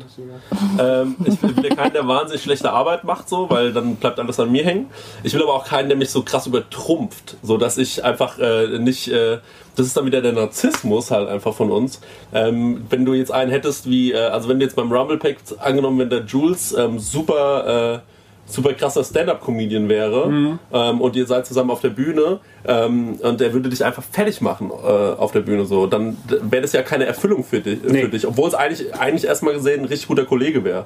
Ähm, 0.80 1.16
ich 1.26 1.42
will 1.42 1.56
will 1.58 1.66
ja 1.70 1.76
keinen, 1.76 1.94
der 1.94 2.08
wahnsinnig 2.08 2.44
schlechte 2.44 2.72
Arbeit 2.72 3.04
macht, 3.04 3.30
so, 3.30 3.50
weil 3.50 3.74
dann 3.74 3.96
bleibt 3.96 4.20
alles 4.20 4.40
an 4.40 4.52
mir 4.52 4.64
hängen. 4.64 4.88
Ich 5.24 5.34
will 5.34 5.42
aber 5.44 5.54
auch 5.54 5.66
keinen, 5.66 5.90
der 5.90 5.98
mich 5.98 6.10
so 6.10 6.22
krass 6.24 6.48
übertrumpft, 6.48 7.38
so 7.44 7.58
dass 7.58 7.78
ich 7.78 8.04
einfach 8.04 8.38
äh, 8.40 8.80
nicht. 8.80 9.08
Äh, 9.12 9.40
das 9.76 9.88
ist 9.88 9.98
dann 9.98 10.06
wieder 10.06 10.22
der 10.22 10.34
Narzissmus 10.34 11.10
halt 11.10 11.28
einfach 11.28 11.54
von 11.56 11.72
uns. 11.72 12.00
Ähm, 12.32 12.86
wenn 12.92 13.06
du 13.06 13.16
jetzt 13.16 13.32
einen 13.32 13.50
hättest 13.50 13.90
wie, 13.90 14.12
äh, 14.12 14.18
also 14.20 14.48
wenn 14.48 14.60
du 14.60 14.66
jetzt 14.66 14.76
beim 14.76 14.92
Rumble 14.92 15.18
Pack 15.18 15.38
angenommen, 15.60 15.98
wenn 15.98 16.10
der 16.12 16.26
Jules 16.26 16.74
ähm, 16.78 17.00
super. 17.00 18.04
Super 18.54 18.74
krasser 18.74 19.04
Stand-up-Comedian 19.04 19.90
wäre 19.90 20.60
ähm, 20.72 21.02
und 21.02 21.16
ihr 21.16 21.26
seid 21.26 21.46
zusammen 21.48 21.72
auf 21.72 21.82
der 21.82 21.90
Bühne 21.90 22.40
ähm, 22.68 23.16
und 23.22 23.40
der 23.42 23.52
würde 23.54 23.70
dich 23.70 23.84
einfach 23.84 24.04
fertig 24.04 24.42
machen 24.42 24.70
äh, 24.72 24.88
auf 24.88 25.32
der 25.32 25.40
Bühne 25.42 25.66
so, 25.66 25.88
dann 25.88 26.18
wäre 26.30 26.62
das 26.62 26.72
ja 26.74 26.84
keine 26.84 27.06
Erfüllung 27.06 27.44
für 27.44 27.60
dich, 27.62 27.80
Nee. 27.84 28.02
für 28.04 28.10
dich 28.10 28.28
obwohl 28.28 28.48
es 28.48 28.54
eigentlich, 28.54 28.94
eigentlich 28.96 29.26
erstmal 29.26 29.54
gesehen 29.56 29.82
ein 29.82 29.86
richtig 29.86 30.08
guter 30.08 30.26
Kollege 30.26 30.64
wäre. 30.64 30.86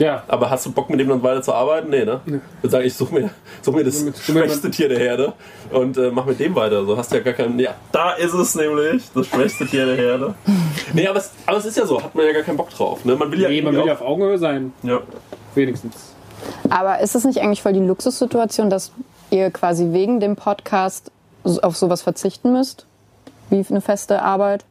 Ja. 0.00 0.24
Aber 0.26 0.50
hast 0.50 0.66
du 0.66 0.72
Bock 0.72 0.90
mit 0.90 0.98
dem 0.98 1.08
dann 1.08 1.22
weiter 1.22 1.40
zu 1.40 1.52
arbeiten? 1.54 1.88
Nee, 1.90 2.04
ne? 2.04 2.20
Ich 2.26 2.32
würde 2.32 2.68
sagen, 2.68 2.84
ich 2.84 2.94
suche 2.94 3.14
mir, 3.14 3.30
such 3.62 3.74
mir 3.74 3.84
das 3.84 4.00
Mit- 4.02 4.18
schwächste 4.18 4.68
Tier 4.68 4.88
der 4.88 4.98
Herde 4.98 5.34
und 5.70 5.96
äh, 5.96 6.10
mach 6.12 6.26
mit 6.26 6.40
dem 6.40 6.52
weiter. 6.56 6.84
So 6.84 6.96
hast 6.96 7.12
du 7.12 7.16
ja 7.18 7.22
gar 7.22 7.34
keinen. 7.34 7.60
Ja, 7.60 7.76
da 7.92 8.14
ist 8.14 8.34
es 8.34 8.56
nämlich, 8.56 9.04
das 9.14 9.28
schwächste 9.28 9.66
Tier 9.66 9.86
der 9.86 9.94
Herde. 9.94 10.34
Nee, 10.92 11.06
aber 11.06 11.20
es, 11.20 11.30
aber 11.46 11.58
es 11.58 11.66
ist 11.66 11.76
ja 11.76 11.86
so, 11.86 12.02
hat 12.02 12.12
man 12.12 12.26
ja 12.26 12.32
gar 12.32 12.42
keinen 12.42 12.56
Bock 12.56 12.70
drauf. 12.70 13.04
Ne? 13.04 13.14
Man 13.14 13.30
will 13.30 13.40
ja, 13.40 13.48
Nee, 13.48 13.62
man 13.62 13.72
will 13.76 13.86
ja 13.86 13.92
auf 13.92 14.02
Augenhöhe 14.02 14.36
sein. 14.36 14.72
ja. 14.82 15.00
Wenigstens. 15.54 16.13
Aber 16.70 17.00
ist 17.00 17.14
es 17.14 17.24
nicht 17.24 17.40
eigentlich 17.40 17.62
voll 17.62 17.72
die 17.72 17.80
Luxussituation, 17.80 18.70
dass 18.70 18.92
ihr 19.30 19.50
quasi 19.50 19.92
wegen 19.92 20.20
dem 20.20 20.36
Podcast 20.36 21.10
auf 21.44 21.76
sowas 21.76 22.02
verzichten 22.02 22.52
müsst? 22.52 22.86
Wie 23.50 23.64
eine 23.68 23.80
feste 23.80 24.22
Arbeit? 24.22 24.64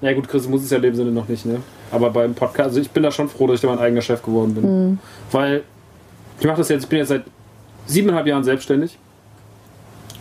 Ja 0.00 0.12
gut, 0.14 0.28
Chris 0.28 0.48
muss 0.48 0.62
es 0.62 0.70
ja 0.70 0.76
in 0.76 0.82
dem 0.84 0.94
Sinne 0.94 1.10
noch 1.10 1.28
nicht, 1.28 1.44
ne? 1.44 1.58
Aber 1.92 2.10
beim 2.10 2.34
Podcast, 2.34 2.68
also 2.68 2.80
ich 2.80 2.90
bin 2.90 3.02
da 3.02 3.10
schon 3.10 3.28
froh, 3.28 3.46
dass 3.46 3.56
ich 3.56 3.60
da 3.60 3.68
mein 3.68 3.78
eigener 3.80 4.00
Chef 4.00 4.22
geworden 4.22 4.54
bin. 4.54 4.98
Weil 5.32 5.62
ich 6.38 6.46
mache 6.46 6.58
das 6.58 6.68
jetzt, 6.68 6.84
ich 6.84 6.88
bin 6.88 7.00
jetzt 7.00 7.08
seit 7.08 7.24
siebeneinhalb 7.86 8.26
Jahren 8.26 8.44
selbstständig. 8.44 8.96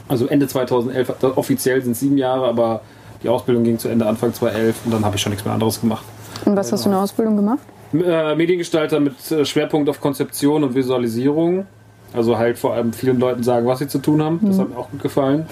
Also 0.08 0.26
Ende 0.28 0.48
2011, 0.48 1.14
da- 1.20 1.32
offiziell 1.36 1.82
sind 1.84 1.92
es 1.92 2.00
sieben 2.00 2.18
Jahre, 2.18 2.48
aber 2.48 2.82
die 3.24 3.30
Ausbildung 3.30 3.64
ging 3.64 3.78
zu 3.78 3.88
Ende 3.90 4.06
Anfang 4.08 4.34
2011 4.34 4.76
und 4.86 4.92
dann 4.94 5.06
habe 5.06 5.16
ich 5.16 5.22
schon 5.22 5.30
nichts 5.32 5.46
mehr 5.46 5.54
anderes 5.54 5.80
gemacht. 5.80 6.04
Und 6.46 6.56
was 6.56 6.72
hast 6.72 6.86
du 6.86 6.90
eine 6.90 7.00
Ausbildung 7.00 7.36
gemacht? 7.36 7.60
Äh, 7.94 8.36
Mediengestalter 8.36 9.00
mit 9.00 9.32
äh, 9.32 9.46
Schwerpunkt 9.46 9.90
auf 9.90 10.00
Konzeption 10.00 10.64
und 10.64 10.76
Visualisierung. 10.76 11.66
Also 12.14 12.38
halt 12.38 12.58
vor 12.58 12.74
allem 12.74 12.94
vielen 12.94 13.20
Leuten 13.20 13.44
sagen, 13.44 13.68
was 13.68 13.80
sie 13.80 13.88
zu 13.88 14.00
tun 14.00 14.24
haben. 14.24 14.40
Das 14.44 14.58
hat 14.58 14.70
mir 14.70 14.78
auch 14.78 14.90
gut 14.90 15.02
gefallen. 15.02 15.46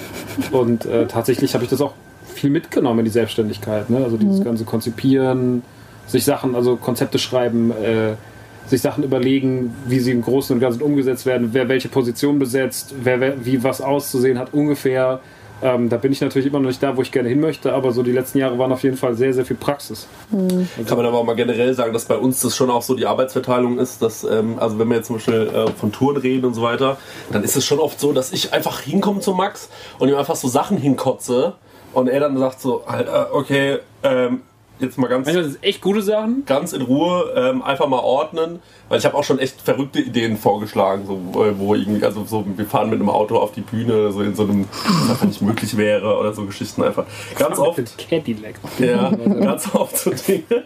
Und 0.51 0.85
äh, 0.85 1.05
tatsächlich 1.05 1.53
habe 1.53 1.63
ich 1.63 1.69
das 1.69 1.81
auch 1.81 1.93
viel 2.33 2.49
mitgenommen 2.49 2.99
in 2.99 3.05
die 3.05 3.11
Selbstständigkeit. 3.11 3.89
Ne? 3.89 4.03
Also 4.03 4.17
dieses 4.17 4.43
ganze 4.43 4.65
Konzipieren, 4.65 5.61
sich 6.07 6.23
Sachen, 6.23 6.55
also 6.55 6.75
Konzepte 6.75 7.19
schreiben, 7.19 7.71
äh, 7.71 8.13
sich 8.67 8.81
Sachen 8.81 9.03
überlegen, 9.03 9.73
wie 9.85 9.99
sie 9.99 10.11
im 10.11 10.21
Großen 10.21 10.53
und 10.55 10.59
Ganzen 10.59 10.81
umgesetzt 10.81 11.25
werden, 11.25 11.49
wer 11.53 11.69
welche 11.69 11.89
Position 11.89 12.39
besetzt, 12.39 12.93
wer, 13.03 13.19
wer 13.19 13.45
wie 13.45 13.63
was 13.63 13.81
auszusehen 13.81 14.39
hat 14.39 14.53
ungefähr. 14.53 15.21
Ähm, 15.61 15.89
da 15.89 15.97
bin 15.97 16.11
ich 16.11 16.21
natürlich 16.21 16.47
immer 16.47 16.59
noch 16.59 16.67
nicht 16.67 16.83
da, 16.83 16.95
wo 16.95 17.01
ich 17.01 17.11
gerne 17.11 17.29
hin 17.29 17.39
möchte, 17.39 17.73
aber 17.73 17.91
so 17.91 18.03
die 18.03 18.11
letzten 18.11 18.37
Jahre 18.37 18.59
waren 18.59 18.71
auf 18.71 18.83
jeden 18.83 18.97
Fall 18.97 19.15
sehr, 19.15 19.33
sehr 19.33 19.45
viel 19.45 19.55
Praxis. 19.55 20.07
Kann 20.85 20.97
man 20.97 21.05
aber 21.05 21.17
auch 21.17 21.23
mal 21.23 21.35
generell 21.35 21.73
sagen, 21.73 21.93
dass 21.93 22.05
bei 22.05 22.17
uns 22.17 22.41
das 22.41 22.55
schon 22.55 22.69
auch 22.69 22.83
so 22.83 22.95
die 22.95 23.05
Arbeitsverteilung 23.05 23.79
ist, 23.79 24.01
dass, 24.01 24.23
ähm, 24.23 24.59
also 24.59 24.77
wenn 24.77 24.87
wir 24.89 24.97
jetzt 24.97 25.07
zum 25.07 25.15
Beispiel 25.15 25.49
äh, 25.53 25.71
von 25.71 25.91
Touren 25.91 26.17
reden 26.17 26.45
und 26.45 26.53
so 26.53 26.61
weiter, 26.61 26.97
dann 27.31 27.43
ist 27.43 27.55
es 27.55 27.65
schon 27.65 27.79
oft 27.79 27.99
so, 27.99 28.13
dass 28.13 28.31
ich 28.31 28.53
einfach 28.53 28.81
hinkomme 28.81 29.19
zu 29.19 29.33
Max 29.33 29.69
und 29.99 30.09
ihm 30.09 30.15
einfach 30.15 30.35
so 30.35 30.47
Sachen 30.47 30.77
hinkotze 30.77 31.53
und 31.93 32.07
er 32.07 32.19
dann 32.19 32.37
sagt 32.37 32.61
so, 32.61 32.83
Alter, 32.85 33.29
okay, 33.33 33.79
ähm, 34.03 34.41
jetzt 34.79 34.97
mal 34.97 35.07
ganz, 35.07 35.25
Manchmal 35.25 35.45
sind 35.45 35.63
echt 35.63 35.81
gute 35.81 36.01
Sachen. 36.01 36.45
ganz 36.45 36.73
in 36.73 36.81
Ruhe 36.81 37.33
ähm, 37.35 37.61
einfach 37.61 37.87
mal 37.87 37.99
ordnen, 37.99 38.59
weil 38.89 38.99
ich 38.99 39.05
habe 39.05 39.15
auch 39.15 39.23
schon 39.23 39.39
echt 39.39 39.61
verrückte 39.61 39.99
Ideen 39.99 40.37
vorgeschlagen, 40.37 41.05
so, 41.05 41.19
wo, 41.31 41.45
wo 41.57 41.75
irgendwie, 41.75 42.03
also 42.03 42.23
so, 42.25 42.45
wir 42.45 42.65
fahren 42.65 42.89
mit 42.89 42.99
einem 42.99 43.09
Auto 43.09 43.37
auf 43.37 43.51
die 43.51 43.61
Bühne 43.61 43.93
oder 43.93 44.11
so 44.11 44.21
in 44.21 44.35
so 44.35 44.43
einem, 44.43 44.67
was 44.83 45.09
einfach 45.09 45.25
nicht 45.25 45.41
möglich 45.41 45.75
wäre 45.77 46.17
oder 46.17 46.33
so 46.33 46.45
Geschichten 46.45 46.83
einfach. 46.83 47.05
Ganz 47.37 47.59
oft 47.59 47.97
Cadillac. 48.09 48.55
ja, 48.79 49.09
ganz 49.09 49.73
oft 49.73 49.97
so 49.97 50.11
Dinge, 50.11 50.63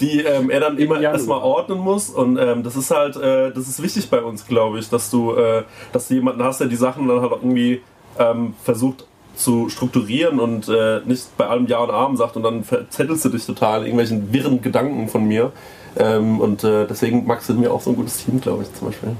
die 0.00 0.20
ähm, 0.20 0.50
er 0.50 0.60
dann 0.60 0.78
immer 0.78 1.00
erstmal 1.00 1.40
ordnen 1.40 1.78
muss. 1.78 2.10
Und 2.10 2.38
ähm, 2.38 2.62
das 2.62 2.76
ist 2.76 2.90
halt, 2.90 3.16
äh, 3.16 3.52
das 3.52 3.68
ist 3.68 3.82
wichtig 3.82 4.10
bei 4.10 4.22
uns, 4.22 4.46
glaube 4.46 4.78
ich, 4.78 4.88
dass 4.88 5.10
du, 5.10 5.34
äh, 5.34 5.64
dass 5.92 6.08
du 6.08 6.14
jemanden 6.14 6.42
hast, 6.42 6.60
der 6.60 6.66
die 6.66 6.76
Sachen 6.76 7.06
dann 7.08 7.20
halt 7.20 7.32
irgendwie 7.32 7.82
ähm, 8.18 8.54
versucht 8.62 9.06
zu 9.40 9.68
strukturieren 9.68 10.38
und 10.38 10.68
äh, 10.68 11.00
nicht 11.04 11.36
bei 11.36 11.46
allem 11.46 11.66
Ja 11.66 11.78
und 11.78 11.90
Amen 11.90 12.16
sagt 12.16 12.36
und 12.36 12.42
dann 12.42 12.64
verzettelst 12.64 13.24
du 13.24 13.28
dich 13.30 13.46
total 13.46 13.80
in 13.80 13.86
irgendwelchen 13.86 14.32
wirren 14.32 14.62
Gedanken 14.62 15.08
von 15.08 15.24
mir. 15.24 15.52
Ähm, 15.98 16.40
und 16.40 16.62
äh, 16.62 16.86
deswegen 16.86 17.26
Max 17.26 17.46
sind 17.46 17.60
wir 17.60 17.72
auch 17.72 17.80
so 17.80 17.90
ein 17.90 17.96
gutes 17.96 18.24
Team, 18.24 18.40
glaube 18.40 18.62
ich, 18.62 18.74
zum 18.74 18.88
Beispiel. 18.88 19.16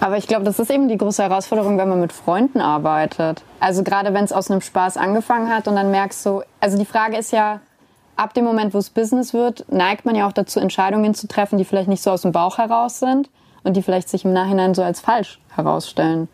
Aber 0.00 0.18
ich 0.18 0.26
glaube, 0.26 0.44
das 0.44 0.58
ist 0.58 0.70
eben 0.70 0.88
die 0.88 0.98
große 0.98 1.22
Herausforderung, 1.22 1.78
wenn 1.78 1.88
man 1.88 2.00
mit 2.00 2.12
Freunden 2.12 2.60
arbeitet. 2.60 3.42
Also 3.60 3.82
gerade 3.82 4.12
wenn 4.12 4.24
es 4.24 4.32
aus 4.32 4.50
einem 4.50 4.60
Spaß 4.60 4.96
angefangen 4.96 5.48
hat 5.48 5.68
und 5.68 5.76
dann 5.76 5.90
merkst 5.90 6.24
du, 6.26 6.42
also 6.60 6.76
die 6.76 6.84
Frage 6.84 7.16
ist 7.16 7.32
ja, 7.32 7.60
ab 8.16 8.34
dem 8.34 8.44
Moment, 8.44 8.74
wo 8.74 8.78
es 8.78 8.90
Business 8.90 9.32
wird, 9.32 9.64
neigt 9.70 10.04
man 10.04 10.14
ja 10.14 10.26
auch 10.26 10.32
dazu, 10.32 10.60
Entscheidungen 10.60 11.14
zu 11.14 11.28
treffen, 11.28 11.58
die 11.58 11.64
vielleicht 11.64 11.88
nicht 11.88 12.02
so 12.02 12.10
aus 12.10 12.22
dem 12.22 12.32
Bauch 12.32 12.58
heraus 12.58 12.98
sind 12.98 13.30
und 13.62 13.76
die 13.76 13.82
vielleicht 13.82 14.08
sich 14.08 14.24
im 14.24 14.32
Nachhinein 14.32 14.74
so 14.74 14.82
als 14.82 15.00
falsch 15.00 15.38
herausstellen. 15.54 16.28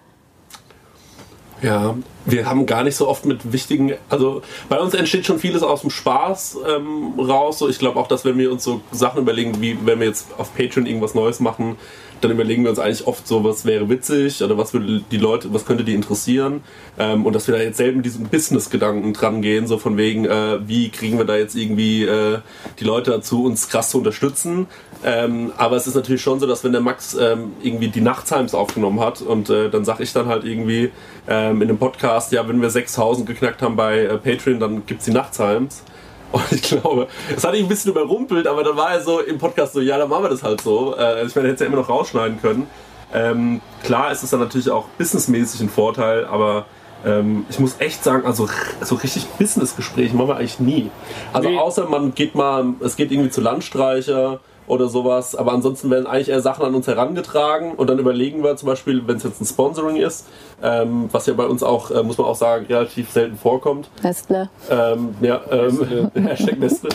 Ja, 1.62 1.96
wir 2.24 2.46
haben 2.46 2.66
gar 2.66 2.82
nicht 2.82 2.96
so 2.96 3.06
oft 3.06 3.24
mit 3.24 3.52
wichtigen, 3.52 3.94
also 4.08 4.42
bei 4.68 4.80
uns 4.80 4.94
entsteht 4.94 5.26
schon 5.26 5.38
vieles 5.38 5.62
aus 5.62 5.82
dem 5.82 5.90
Spaß 5.90 6.58
ähm, 6.68 7.14
raus. 7.18 7.60
So, 7.60 7.68
ich 7.68 7.78
glaube 7.78 8.00
auch, 8.00 8.08
dass 8.08 8.24
wenn 8.24 8.36
wir 8.36 8.50
uns 8.50 8.64
so 8.64 8.80
Sachen 8.90 9.22
überlegen, 9.22 9.60
wie 9.60 9.78
wenn 9.84 10.00
wir 10.00 10.08
jetzt 10.08 10.26
auf 10.38 10.54
Patreon 10.56 10.86
irgendwas 10.86 11.14
Neues 11.14 11.38
machen, 11.38 11.76
dann 12.22 12.30
überlegen 12.30 12.62
wir 12.62 12.70
uns 12.70 12.78
eigentlich 12.78 13.06
oft 13.06 13.26
so, 13.26 13.44
was 13.44 13.64
wäre 13.64 13.88
witzig 13.88 14.42
oder 14.42 14.56
was 14.56 14.72
würde 14.72 15.02
die 15.10 15.16
Leute, 15.16 15.52
was 15.52 15.64
könnte 15.64 15.84
die 15.84 15.94
interessieren. 15.94 16.62
Ähm, 16.98 17.26
und 17.26 17.34
dass 17.34 17.46
wir 17.46 17.56
da 17.56 17.62
jetzt 17.62 17.76
selten 17.76 17.98
mit 17.98 18.06
diesem 18.06 18.26
Business-Gedanken 18.26 19.12
dran 19.12 19.42
gehen, 19.42 19.66
so 19.66 19.78
von 19.78 19.96
wegen, 19.96 20.24
äh, 20.24 20.66
wie 20.66 20.90
kriegen 20.90 21.18
wir 21.18 21.24
da 21.24 21.36
jetzt 21.36 21.56
irgendwie 21.56 22.04
äh, 22.04 22.38
die 22.78 22.84
Leute 22.84 23.10
dazu, 23.10 23.44
uns 23.44 23.68
krass 23.68 23.90
zu 23.90 23.98
unterstützen. 23.98 24.66
Ähm, 25.04 25.52
aber 25.56 25.76
es 25.76 25.86
ist 25.86 25.94
natürlich 25.96 26.22
schon 26.22 26.38
so, 26.38 26.46
dass 26.46 26.62
wenn 26.62 26.72
der 26.72 26.80
Max 26.80 27.14
ähm, 27.14 27.52
irgendwie 27.62 27.88
die 27.88 28.00
Nachttimes 28.00 28.54
aufgenommen 28.54 29.00
hat 29.00 29.20
und 29.20 29.50
äh, 29.50 29.68
dann 29.68 29.84
sag 29.84 30.00
ich 30.00 30.12
dann 30.12 30.26
halt 30.26 30.44
irgendwie 30.44 30.92
ähm, 31.28 31.60
in 31.60 31.68
einem 31.68 31.78
Podcast, 31.78 32.30
ja, 32.32 32.46
wenn 32.48 32.62
wir 32.62 32.70
6000 32.70 33.26
geknackt 33.26 33.62
haben 33.62 33.74
bei 33.76 34.00
äh, 34.00 34.18
Patreon, 34.18 34.60
dann 34.60 34.86
gibt's 34.86 35.04
die 35.06 35.12
Nachttimes. 35.12 35.82
Und 36.32 36.50
ich 36.50 36.62
glaube, 36.62 37.08
es 37.36 37.44
hat 37.44 37.54
ihn 37.54 37.66
ein 37.66 37.68
bisschen 37.68 37.90
überrumpelt, 37.90 38.46
aber 38.46 38.64
dann 38.64 38.74
war 38.74 38.92
er 38.92 39.02
so 39.02 39.20
im 39.20 39.36
Podcast 39.36 39.74
so, 39.74 39.80
ja, 39.80 39.98
dann 39.98 40.08
machen 40.08 40.24
wir 40.24 40.30
das 40.30 40.42
halt 40.42 40.62
so. 40.62 40.96
Äh, 40.96 41.26
ich 41.26 41.34
meine, 41.34 41.48
hätte 41.48 41.54
es 41.56 41.60
ja 41.60 41.66
immer 41.66 41.76
noch 41.76 41.90
rausschneiden 41.90 42.40
können. 42.40 42.66
Ähm, 43.12 43.60
klar 43.82 44.10
ist 44.12 44.22
es 44.22 44.30
dann 44.30 44.40
natürlich 44.40 44.70
auch 44.70 44.86
businessmäßig 44.96 45.60
ein 45.60 45.68
Vorteil, 45.68 46.24
aber 46.24 46.64
ähm, 47.04 47.44
ich 47.50 47.58
muss 47.58 47.76
echt 47.80 48.02
sagen, 48.02 48.24
also 48.24 48.48
so 48.80 48.94
richtig 48.94 49.26
Businessgespräche 49.38 50.16
machen 50.16 50.28
wir 50.28 50.36
eigentlich 50.36 50.58
nie. 50.60 50.90
Also 51.34 51.50
Nee. 51.50 51.58
außer 51.58 51.86
man 51.88 52.14
geht 52.14 52.34
mal, 52.34 52.64
es 52.80 52.96
geht 52.96 53.12
irgendwie 53.12 53.28
zu 53.28 53.42
Landstreicher 53.42 54.40
oder 54.66 54.88
sowas, 54.88 55.34
aber 55.34 55.52
ansonsten 55.52 55.90
werden 55.90 56.06
eigentlich 56.06 56.28
eher 56.28 56.40
Sachen 56.40 56.64
an 56.64 56.74
uns 56.74 56.86
herangetragen 56.86 57.72
und 57.72 57.90
dann 57.90 57.98
überlegen 57.98 58.42
wir 58.44 58.56
zum 58.56 58.68
Beispiel, 58.68 59.02
wenn 59.06 59.16
es 59.16 59.24
jetzt 59.24 59.40
ein 59.40 59.44
Sponsoring 59.44 59.96
ist, 59.96 60.26
ähm, 60.62 61.08
was 61.10 61.26
ja 61.26 61.34
bei 61.34 61.46
uns 61.46 61.62
auch, 61.62 61.90
äh, 61.90 62.02
muss 62.02 62.18
man 62.18 62.26
auch 62.26 62.36
sagen, 62.36 62.66
relativ 62.66 63.10
selten 63.10 63.36
vorkommt. 63.36 63.90
Nestle. 64.02 64.48
Ähm, 64.70 65.14
ja, 65.20 65.40
ähm, 65.50 66.10
Hashtag 66.26 66.58
Nestle. 66.58 66.90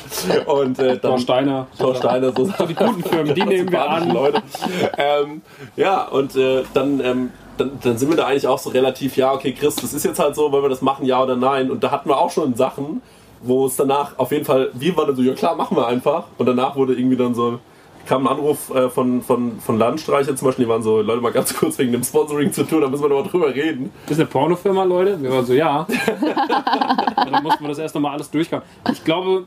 Und 0.45 0.79
äh, 0.79 0.97
dann 0.97 1.11
Thor 1.11 1.19
Steiner. 1.19 1.67
Thor 1.77 1.95
Steiner, 1.95 2.31
so 2.31 2.45
Die 2.65 2.73
guten 2.73 3.03
Firmen, 3.03 3.35
die 3.35 3.43
nehmen 3.45 3.71
wir 3.71 3.89
an. 3.89 4.09
Leute. 4.09 4.41
Ähm, 4.97 5.41
ja, 5.75 6.07
und 6.07 6.35
äh, 6.35 6.63
dann, 6.73 6.99
ähm, 7.01 7.31
dann, 7.57 7.71
dann 7.83 7.97
sind 7.97 8.09
wir 8.09 8.17
da 8.17 8.27
eigentlich 8.27 8.47
auch 8.47 8.59
so 8.59 8.69
relativ, 8.69 9.17
ja, 9.17 9.33
okay, 9.33 9.51
Chris, 9.53 9.75
das 9.75 9.93
ist 9.93 10.05
jetzt 10.05 10.19
halt 10.19 10.35
so, 10.35 10.51
wollen 10.51 10.63
wir 10.63 10.69
das 10.69 10.81
machen, 10.81 11.05
ja 11.05 11.21
oder 11.21 11.35
nein? 11.35 11.69
Und 11.69 11.83
da 11.83 11.91
hatten 11.91 12.09
wir 12.09 12.17
auch 12.17 12.31
schon 12.31 12.55
Sachen, 12.55 13.01
wo 13.41 13.65
es 13.65 13.75
danach 13.75 14.17
auf 14.17 14.31
jeden 14.31 14.45
Fall, 14.45 14.69
wir 14.73 14.95
waren 14.97 15.07
dann 15.07 15.15
so, 15.15 15.21
ja 15.21 15.33
klar, 15.33 15.55
machen 15.55 15.77
wir 15.77 15.87
einfach. 15.87 16.25
Und 16.37 16.45
danach 16.45 16.75
wurde 16.75 16.93
irgendwie 16.93 17.17
dann 17.17 17.35
so, 17.35 17.59
kam 18.07 18.25
ein 18.25 18.33
Anruf 18.33 18.73
äh, 18.73 18.89
von, 18.89 19.21
von, 19.21 19.59
von 19.59 19.77
Landstreicher 19.77 20.35
zum 20.35 20.47
Beispiel, 20.47 20.65
die 20.65 20.69
waren 20.69 20.81
so, 20.81 21.01
Leute, 21.01 21.21
mal 21.21 21.31
ganz 21.31 21.53
kurz 21.53 21.77
wegen 21.77 21.91
dem 21.91 22.03
Sponsoring 22.03 22.51
zu 22.51 22.63
tun, 22.63 22.81
da 22.81 22.87
müssen 22.87 23.03
wir 23.03 23.09
noch 23.09 23.23
mal 23.23 23.29
drüber 23.29 23.53
reden. 23.53 23.91
Das 24.05 24.13
ist 24.13 24.19
eine 24.19 24.27
Pornofirma, 24.27 24.83
Leute? 24.83 25.21
Wir 25.21 25.31
waren 25.31 25.45
so, 25.45 25.53
ja. 25.53 25.81
Und 27.25 27.31
dann 27.31 27.43
mussten 27.43 27.63
wir 27.63 27.69
das 27.69 27.79
erst 27.79 27.95
nochmal 27.95 28.13
alles 28.13 28.31
durchkommen. 28.31 28.65
Ich 28.91 29.03
glaube, 29.03 29.45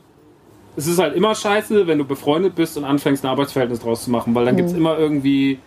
es 0.75 0.87
ist 0.87 0.99
halt 0.99 1.15
immer 1.15 1.35
scheiße, 1.35 1.87
wenn 1.87 1.97
du 1.97 2.05
befreundet 2.05 2.55
bist 2.55 2.77
und 2.77 2.85
anfängst, 2.85 3.25
ein 3.25 3.27
Arbeitsverhältnis 3.27 3.79
draus 3.79 4.03
zu 4.05 4.11
machen, 4.11 4.33
weil 4.35 4.45
dann 4.45 4.55
gibt 4.55 4.69
es 4.69 4.75
immer 4.75 4.97
irgendwie, 4.97 5.59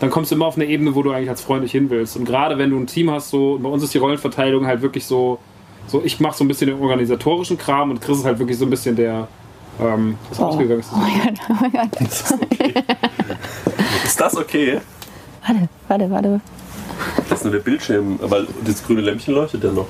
dann 0.00 0.10
kommst 0.10 0.30
du 0.30 0.34
immer 0.34 0.46
auf 0.46 0.56
eine 0.56 0.64
Ebene, 0.64 0.94
wo 0.94 1.02
du 1.02 1.12
eigentlich 1.12 1.30
als 1.30 1.42
Freund 1.42 1.62
nicht 1.62 1.72
hin 1.72 1.90
willst. 1.90 2.16
Und 2.16 2.24
gerade 2.24 2.58
wenn 2.58 2.70
du 2.70 2.76
ein 2.76 2.86
Team 2.86 3.10
hast, 3.10 3.30
so, 3.30 3.58
bei 3.62 3.68
uns 3.68 3.84
ist 3.84 3.94
die 3.94 3.98
Rollenverteilung 3.98 4.66
halt 4.66 4.82
wirklich 4.82 5.06
so, 5.06 5.38
so 5.86 6.02
ich 6.04 6.20
mache 6.20 6.36
so 6.36 6.44
ein 6.44 6.48
bisschen 6.48 6.68
den 6.68 6.80
organisatorischen 6.80 7.58
Kram 7.58 7.90
und 7.90 8.00
Chris 8.00 8.18
ist 8.18 8.24
halt 8.24 8.38
wirklich 8.38 8.58
so 8.58 8.64
ein 8.66 8.70
bisschen 8.70 8.96
der, 8.96 9.28
ähm, 9.80 10.16
was 10.30 10.40
ausgegangen 10.40 10.80
ist. 10.80 10.90
Oh 10.92 10.96
mein 10.98 11.20
Gott, 11.22 11.40
oh 11.48 11.54
mein 11.60 11.72
Gott. 11.72 12.00
Ist 14.04 14.20
das 14.20 14.36
okay? 14.36 14.80
Warte, 15.46 15.68
warte, 15.88 16.10
warte. 16.10 16.40
Das 17.28 17.38
ist 17.40 17.44
nur 17.44 17.52
der 17.52 17.60
Bildschirm, 17.60 18.18
weil 18.22 18.46
das 18.64 18.84
grüne 18.84 19.00
Lämpchen 19.00 19.34
leuchtet 19.34 19.64
ja 19.64 19.72
noch. 19.72 19.86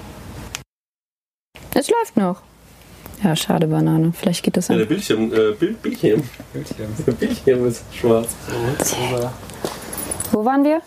Es 1.75 1.89
läuft 1.91 2.17
noch. 2.17 2.41
Ja, 3.23 3.37
schade, 3.37 3.67
Banane. 3.67 4.13
Vielleicht 4.13 4.43
geht 4.43 4.57
das 4.57 4.69
Ja, 4.69 4.75
der 4.75 4.83
an. 4.85 4.89
Bildschirm, 4.89 5.33
äh, 5.33 5.53
Bild, 5.53 5.81
Bildschirm. 5.83 6.23
Der 7.07 7.13
Bildschirm 7.19 7.67
ist 7.67 7.85
schwarz. 7.95 8.35
Wo 10.33 10.45
waren 10.45 10.65
wir? 10.65 10.81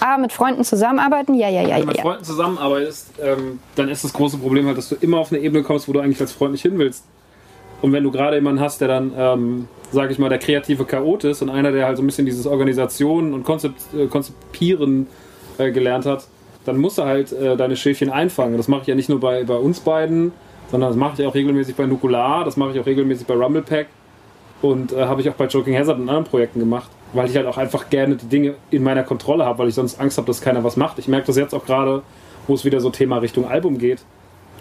Ah, 0.00 0.18
mit 0.18 0.32
Freunden 0.32 0.64
zusammenarbeiten? 0.64 1.34
Ja, 1.34 1.48
ja, 1.48 1.62
ja, 1.62 1.68
Wenn 1.68 1.74
du 1.74 1.80
ja. 1.80 1.86
mit 1.86 1.96
ja. 1.96 2.02
Freunden 2.02 2.24
zusammenarbeitest, 2.24 3.10
ähm, 3.22 3.60
dann 3.76 3.88
ist 3.88 4.04
das 4.04 4.12
große 4.12 4.38
Problem 4.38 4.66
halt, 4.66 4.78
dass 4.78 4.88
du 4.88 4.96
immer 5.00 5.18
auf 5.18 5.32
eine 5.32 5.40
Ebene 5.40 5.62
kommst, 5.62 5.88
wo 5.88 5.92
du 5.92 6.00
eigentlich 6.00 6.20
als 6.20 6.32
Freund 6.32 6.52
nicht 6.52 6.62
hin 6.62 6.78
willst. 6.78 7.04
Und 7.82 7.92
wenn 7.92 8.02
du 8.02 8.10
gerade 8.10 8.36
jemanden 8.36 8.60
hast, 8.60 8.80
der 8.80 8.88
dann, 8.88 9.12
ähm, 9.16 9.68
sage 9.92 10.12
ich 10.12 10.18
mal, 10.18 10.28
der 10.28 10.38
kreative 10.38 10.84
Chaot 10.84 11.24
ist 11.24 11.42
und 11.42 11.50
einer, 11.50 11.70
der 11.70 11.86
halt 11.86 11.96
so 11.96 12.02
ein 12.02 12.06
bisschen 12.06 12.24
dieses 12.24 12.46
Organisationen 12.46 13.34
und 13.34 13.44
Konzept, 13.44 13.82
äh, 13.94 14.06
Konzipieren 14.06 15.06
äh, 15.58 15.70
gelernt 15.70 16.06
hat, 16.06 16.26
dann 16.64 16.78
musst 16.78 16.98
du 16.98 17.04
halt 17.04 17.32
äh, 17.32 17.56
deine 17.56 17.76
Schäfchen 17.76 18.10
einfangen. 18.10 18.56
Das 18.56 18.68
mache 18.68 18.82
ich 18.82 18.86
ja 18.86 18.94
nicht 18.94 19.08
nur 19.08 19.20
bei, 19.20 19.44
bei 19.44 19.56
uns 19.56 19.80
beiden, 19.80 20.32
sondern 20.70 20.90
das 20.90 20.96
mache 20.96 21.20
ich 21.20 21.28
auch 21.28 21.34
regelmäßig 21.34 21.76
bei 21.76 21.86
Nukular, 21.86 22.44
das 22.44 22.56
mache 22.56 22.72
ich 22.72 22.80
auch 22.80 22.86
regelmäßig 22.86 23.26
bei 23.26 23.34
Rumblepack 23.34 23.86
und 24.62 24.92
äh, 24.92 25.04
habe 25.04 25.20
ich 25.20 25.28
auch 25.28 25.34
bei 25.34 25.46
Joking 25.46 25.76
Hazard 25.76 25.98
und 25.98 26.08
anderen 26.08 26.24
Projekten 26.24 26.60
gemacht, 26.60 26.90
weil 27.14 27.30
ich 27.30 27.36
halt 27.36 27.46
auch 27.46 27.56
einfach 27.56 27.88
gerne 27.90 28.16
die 28.16 28.26
Dinge 28.26 28.54
in 28.70 28.82
meiner 28.82 29.04
Kontrolle 29.04 29.44
habe, 29.46 29.60
weil 29.60 29.68
ich 29.68 29.74
sonst 29.74 30.00
Angst 30.00 30.18
habe, 30.18 30.26
dass 30.26 30.40
keiner 30.40 30.64
was 30.64 30.76
macht. 30.76 30.98
Ich 30.98 31.08
merke 31.08 31.26
das 31.28 31.36
jetzt 31.36 31.54
auch 31.54 31.64
gerade, 31.64 32.02
wo 32.46 32.54
es 32.54 32.64
wieder 32.64 32.80
so 32.80 32.90
Thema 32.90 33.18
Richtung 33.18 33.48
Album 33.48 33.78
geht. 33.78 34.04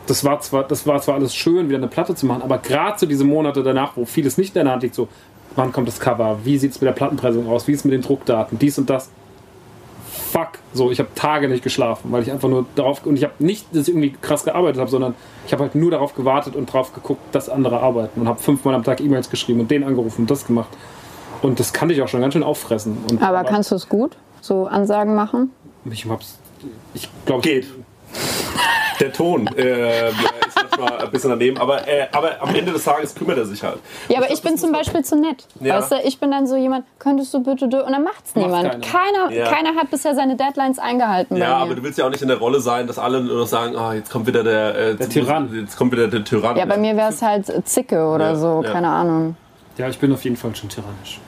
Das 0.08 0.24
war, 0.24 0.40
zwar, 0.42 0.64
das 0.64 0.86
war 0.86 1.02
zwar 1.02 1.16
alles 1.16 1.34
schön, 1.34 1.70
wieder 1.70 1.78
eine 1.78 1.88
Platte 1.88 2.14
zu 2.14 2.26
machen, 2.26 2.42
aber 2.42 2.58
gerade 2.58 3.00
so 3.00 3.06
diese 3.06 3.24
Monate 3.24 3.64
danach, 3.64 3.96
wo 3.96 4.06
vieles 4.06 4.38
nicht 4.38 4.56
in 4.56 4.66
der 4.66 4.74
Hand 4.74 4.84
liegt, 4.84 4.96
so, 4.96 5.08
wann 5.56 5.72
kommt 5.72 5.88
das 5.88 6.00
Cover, 6.00 6.40
wie 6.44 6.58
sieht 6.58 6.72
es 6.72 6.82
mit 6.82 6.88
der 6.88 6.94
Plattenpressung 6.94 7.48
aus, 7.48 7.68
wie 7.68 7.72
ist 7.72 7.80
es 7.80 7.86
mit 7.86 7.94
den 7.94 8.02
Druckdaten, 8.02 8.60
dies 8.60 8.78
und 8.78 8.90
das. 8.90 9.10
Fuck, 10.32 10.60
so, 10.74 10.92
ich 10.92 11.00
habe 11.00 11.10
Tage 11.16 11.48
nicht 11.48 11.64
geschlafen, 11.64 12.12
weil 12.12 12.22
ich 12.24 12.32
einfach 12.32 12.50
nur 12.50 12.66
darauf, 12.76 13.06
und 13.06 13.16
ich 13.16 13.24
habe 13.24 13.34
nicht, 13.40 13.68
dass 13.72 13.88
ich 13.88 13.90
irgendwie 13.90 14.14
krass 14.22 14.44
gearbeitet 14.44 14.80
habe, 14.80 14.90
sondern 14.90 15.16
ich 15.46 15.54
habe 15.54 15.64
halt 15.64 15.76
nur 15.76 15.92
darauf 15.92 16.16
gewartet 16.16 16.56
und 16.56 16.72
drauf 16.72 16.94
geguckt, 16.94 17.22
dass 17.32 17.48
andere 17.48 17.80
arbeiten 17.80 18.20
und 18.20 18.28
habe 18.28 18.42
fünfmal 18.42 18.76
am 18.76 18.84
Tag 18.84 19.00
E-Mails 19.00 19.30
geschrieben 19.30 19.62
und 19.62 19.72
den 19.72 19.84
angerufen 19.84 20.22
und 20.22 20.32
das 20.32 20.46
gemacht. 20.46 20.70
Und 21.44 21.60
das 21.60 21.72
kann 21.74 21.90
dich 21.90 22.02
auch 22.02 22.08
schon 22.08 22.22
ganz 22.22 22.34
schön 22.34 22.44
auffressen. 22.44 22.98
Und, 23.12 23.22
Aber 23.22 23.44
kannst 23.44 23.70
du 23.72 23.76
es 23.76 23.88
gut? 23.88 24.16
So 24.42 24.66
Ansagen 24.66 25.14
machen? 25.16 25.52
ich 25.92 26.06
hab's, 26.10 26.40
ich 26.94 27.08
glaube, 27.26 27.42
Geht. 27.42 27.68
Der 29.00 29.12
Ton 29.12 29.48
äh, 29.58 30.10
ist 30.10 30.16
manchmal 30.56 31.00
ein 31.00 31.12
bisschen 31.12 31.32
daneben, 31.32 31.58
aber, 31.58 31.86
äh, 31.88 32.06
aber 32.12 32.42
am 32.42 32.54
Ende 32.56 32.72
des 32.72 32.84
Tages 32.84 33.16
kümmert 33.16 33.38
er 33.40 33.46
sich 33.46 33.62
halt. 33.64 33.80
Ja, 34.08 34.20
aber 34.20 34.32
ich 34.32 34.42
bin 34.44 34.56
zum 34.58 34.72
Beispiel 34.72 35.04
zu 35.04 35.16
nett. 35.20 35.48
Ja. 35.60 35.78
Weißt 35.80 35.92
du, 35.92 35.96
ich 36.06 36.20
bin 36.20 36.30
dann 36.32 36.46
so 36.48 36.56
jemand, 36.56 36.86
könntest 37.00 37.34
du 37.34 37.42
bitte, 37.44 37.68
du, 37.68 37.84
und 37.84 37.92
dann 37.92 38.04
macht's 38.04 38.36
niemand. 38.36 38.64
keiner. 38.86 39.28
Keiner, 39.28 39.32
Ja. 39.36 39.50
keiner 39.52 39.76
hat 39.76 39.90
bisher 39.90 40.14
seine 40.16 40.38
Deadlines 40.38 40.78
eingehalten. 40.78 41.36
Ja, 41.38 41.56
bei 41.58 41.62
aber 41.64 41.76
du 41.76 41.84
willst 41.84 41.98
ja 41.98 42.06
auch 42.06 42.12
nicht 42.12 42.22
in 42.22 42.28
der 42.30 42.38
Rolle 42.38 42.62
sein, 42.62 42.86
dass 42.88 43.00
alle 43.00 43.22
nur 43.22 43.40
noch 43.40 43.48
sagen, 43.48 43.76
ah, 43.76 43.94
jetzt 43.96 44.12
kommt 44.12 44.28
wieder 44.28 44.44
der, 44.44 44.76
äh, 44.78 44.96
Der 44.96 45.10
Tyrann. 45.10 45.50
Jetzt 45.54 45.76
kommt 45.76 45.92
wieder 45.92 46.08
der 46.08 46.24
Tyrann. 46.24 46.56
ja, 46.56 46.66
bei 46.66 46.78
mir 46.78 46.96
wäre 46.96 47.10
es 47.10 47.22
halt 47.22 47.52
Zicke 47.68 48.06
oder 48.08 48.30
Ja, 48.30 48.36
so, 48.36 48.62
ja. 48.64 48.72
keine 48.72 48.90
Ahnung. 48.90 49.36
ja, 49.78 49.90
ich 49.90 49.98
bin 49.98 50.14
auf 50.14 50.24
jeden 50.24 50.38
Fall 50.38 50.56
schon 50.56 50.70
tyrannisch. 50.70 51.20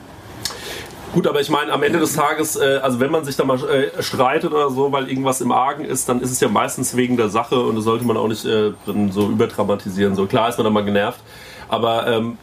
Gut, 1.16 1.26
aber 1.26 1.40
ich 1.40 1.48
meine, 1.48 1.72
am 1.72 1.82
Ende 1.82 1.98
des 1.98 2.12
Tages, 2.12 2.56
äh, 2.56 2.78
also 2.82 3.00
wenn 3.00 3.10
man 3.10 3.24
sich 3.24 3.36
da 3.36 3.44
mal 3.46 3.58
äh, 3.70 4.02
streitet 4.02 4.52
oder 4.52 4.68
so, 4.68 4.92
weil 4.92 5.08
irgendwas 5.08 5.40
im 5.40 5.50
Argen 5.50 5.82
ist, 5.82 6.10
dann 6.10 6.20
ist 6.20 6.30
es 6.30 6.40
ja 6.40 6.48
meistens 6.50 6.94
wegen 6.94 7.16
der 7.16 7.30
Sache 7.30 7.58
und 7.58 7.74
das 7.74 7.84
sollte 7.84 8.04
man 8.04 8.18
auch 8.18 8.28
nicht 8.28 8.44
äh, 8.44 8.72
so 9.08 9.30
überdramatisieren. 9.30 10.14
So 10.14 10.26
klar 10.26 10.50
ist 10.50 10.58
man 10.58 10.66
da 10.66 10.70
mal 10.70 10.84
genervt, 10.84 11.18
aber 11.70 12.06
ähm, 12.06 12.36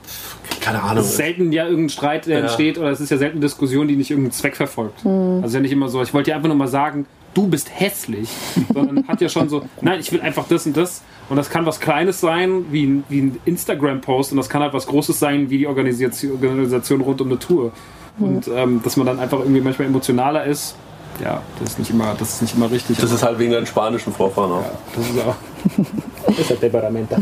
keine 0.60 0.82
Ahnung. 0.82 1.04
Es 1.04 1.12
ist 1.12 1.18
selten 1.18 1.52
ja 1.52 1.66
irgendein 1.66 1.90
Streit, 1.90 2.26
der 2.26 2.40
Ja. 2.40 2.44
entsteht, 2.46 2.80
oder 2.80 2.90
es 2.90 3.00
ist 3.00 3.12
ja 3.12 3.18
selten 3.20 3.36
eine 3.38 3.46
Diskussion, 3.46 3.88
die 3.88 3.96
nicht 3.96 4.10
irgendeinen 4.10 4.32
Zweck 4.32 4.56
verfolgt. 4.56 5.06
Also 5.06 5.40
es 5.42 5.46
ist 5.50 5.54
ja 5.54 5.60
nicht 5.60 5.72
immer 5.72 5.90
so, 5.90 6.02
ich 6.02 6.12
wollte 6.12 6.32
dir 6.32 6.36
einfach 6.36 6.48
nur 6.48 6.58
mal 6.58 6.68
sagen, 6.68 7.06
du 7.36 7.46
bist 7.46 7.70
hässlich, 7.80 8.28
sondern 8.74 9.08
hat 9.08 9.22
ja 9.22 9.30
schon 9.30 9.50
so, 9.50 9.66
nein, 9.82 10.00
ich 10.00 10.12
will 10.12 10.22
einfach 10.22 10.48
das 10.50 10.66
und 10.66 10.76
das. 10.76 11.04
Und 11.30 11.38
das 11.38 11.52
kann 11.52 11.68
was 11.68 11.80
Kleines 11.80 12.20
sein, 12.20 12.66
wie 12.72 12.88
ein, 12.88 13.04
wie 13.08 13.22
ein 13.22 13.40
Instagram-Post, 13.46 14.32
und 14.32 14.38
das 14.38 14.50
kann 14.50 14.64
halt 14.64 14.74
was 14.74 14.88
Großes 14.88 15.20
sein, 15.20 15.52
wie 15.52 15.60
die 15.60 15.68
Organisation, 15.68 16.32
Organisation 16.42 17.02
rund 17.02 17.22
um 17.22 17.28
eine 17.28 17.38
Tour. 17.38 17.72
Und 18.20 18.48
ähm, 18.48 18.82
dass 18.84 18.98
man 18.98 19.08
dann 19.08 19.20
einfach 19.20 19.40
irgendwie 19.40 19.62
manchmal 19.62 19.88
emotionaler 19.88 20.46
ist, 20.46 20.76
ja, 21.24 21.42
das 21.60 21.72
ist 21.72 21.80
nicht 21.80 21.92
immer, 21.92 22.16
das 22.18 22.34
ist 22.34 22.42
nicht 22.42 22.56
immer 22.56 22.72
richtig. 22.72 22.98
das 22.98 23.12
ist 23.12 23.24
halt 23.24 23.38
wegen 23.40 23.52
deinen 23.52 23.66
spanischen 23.66 24.14
Vorfahren 24.14 24.52
auch. 24.52 24.66
das 24.96 25.10
ist 25.10 25.20
auch. 25.20 25.36
Das 26.26 26.40
ist 26.40 26.50
ja 26.52 26.56
Temperamenta. 26.56 27.18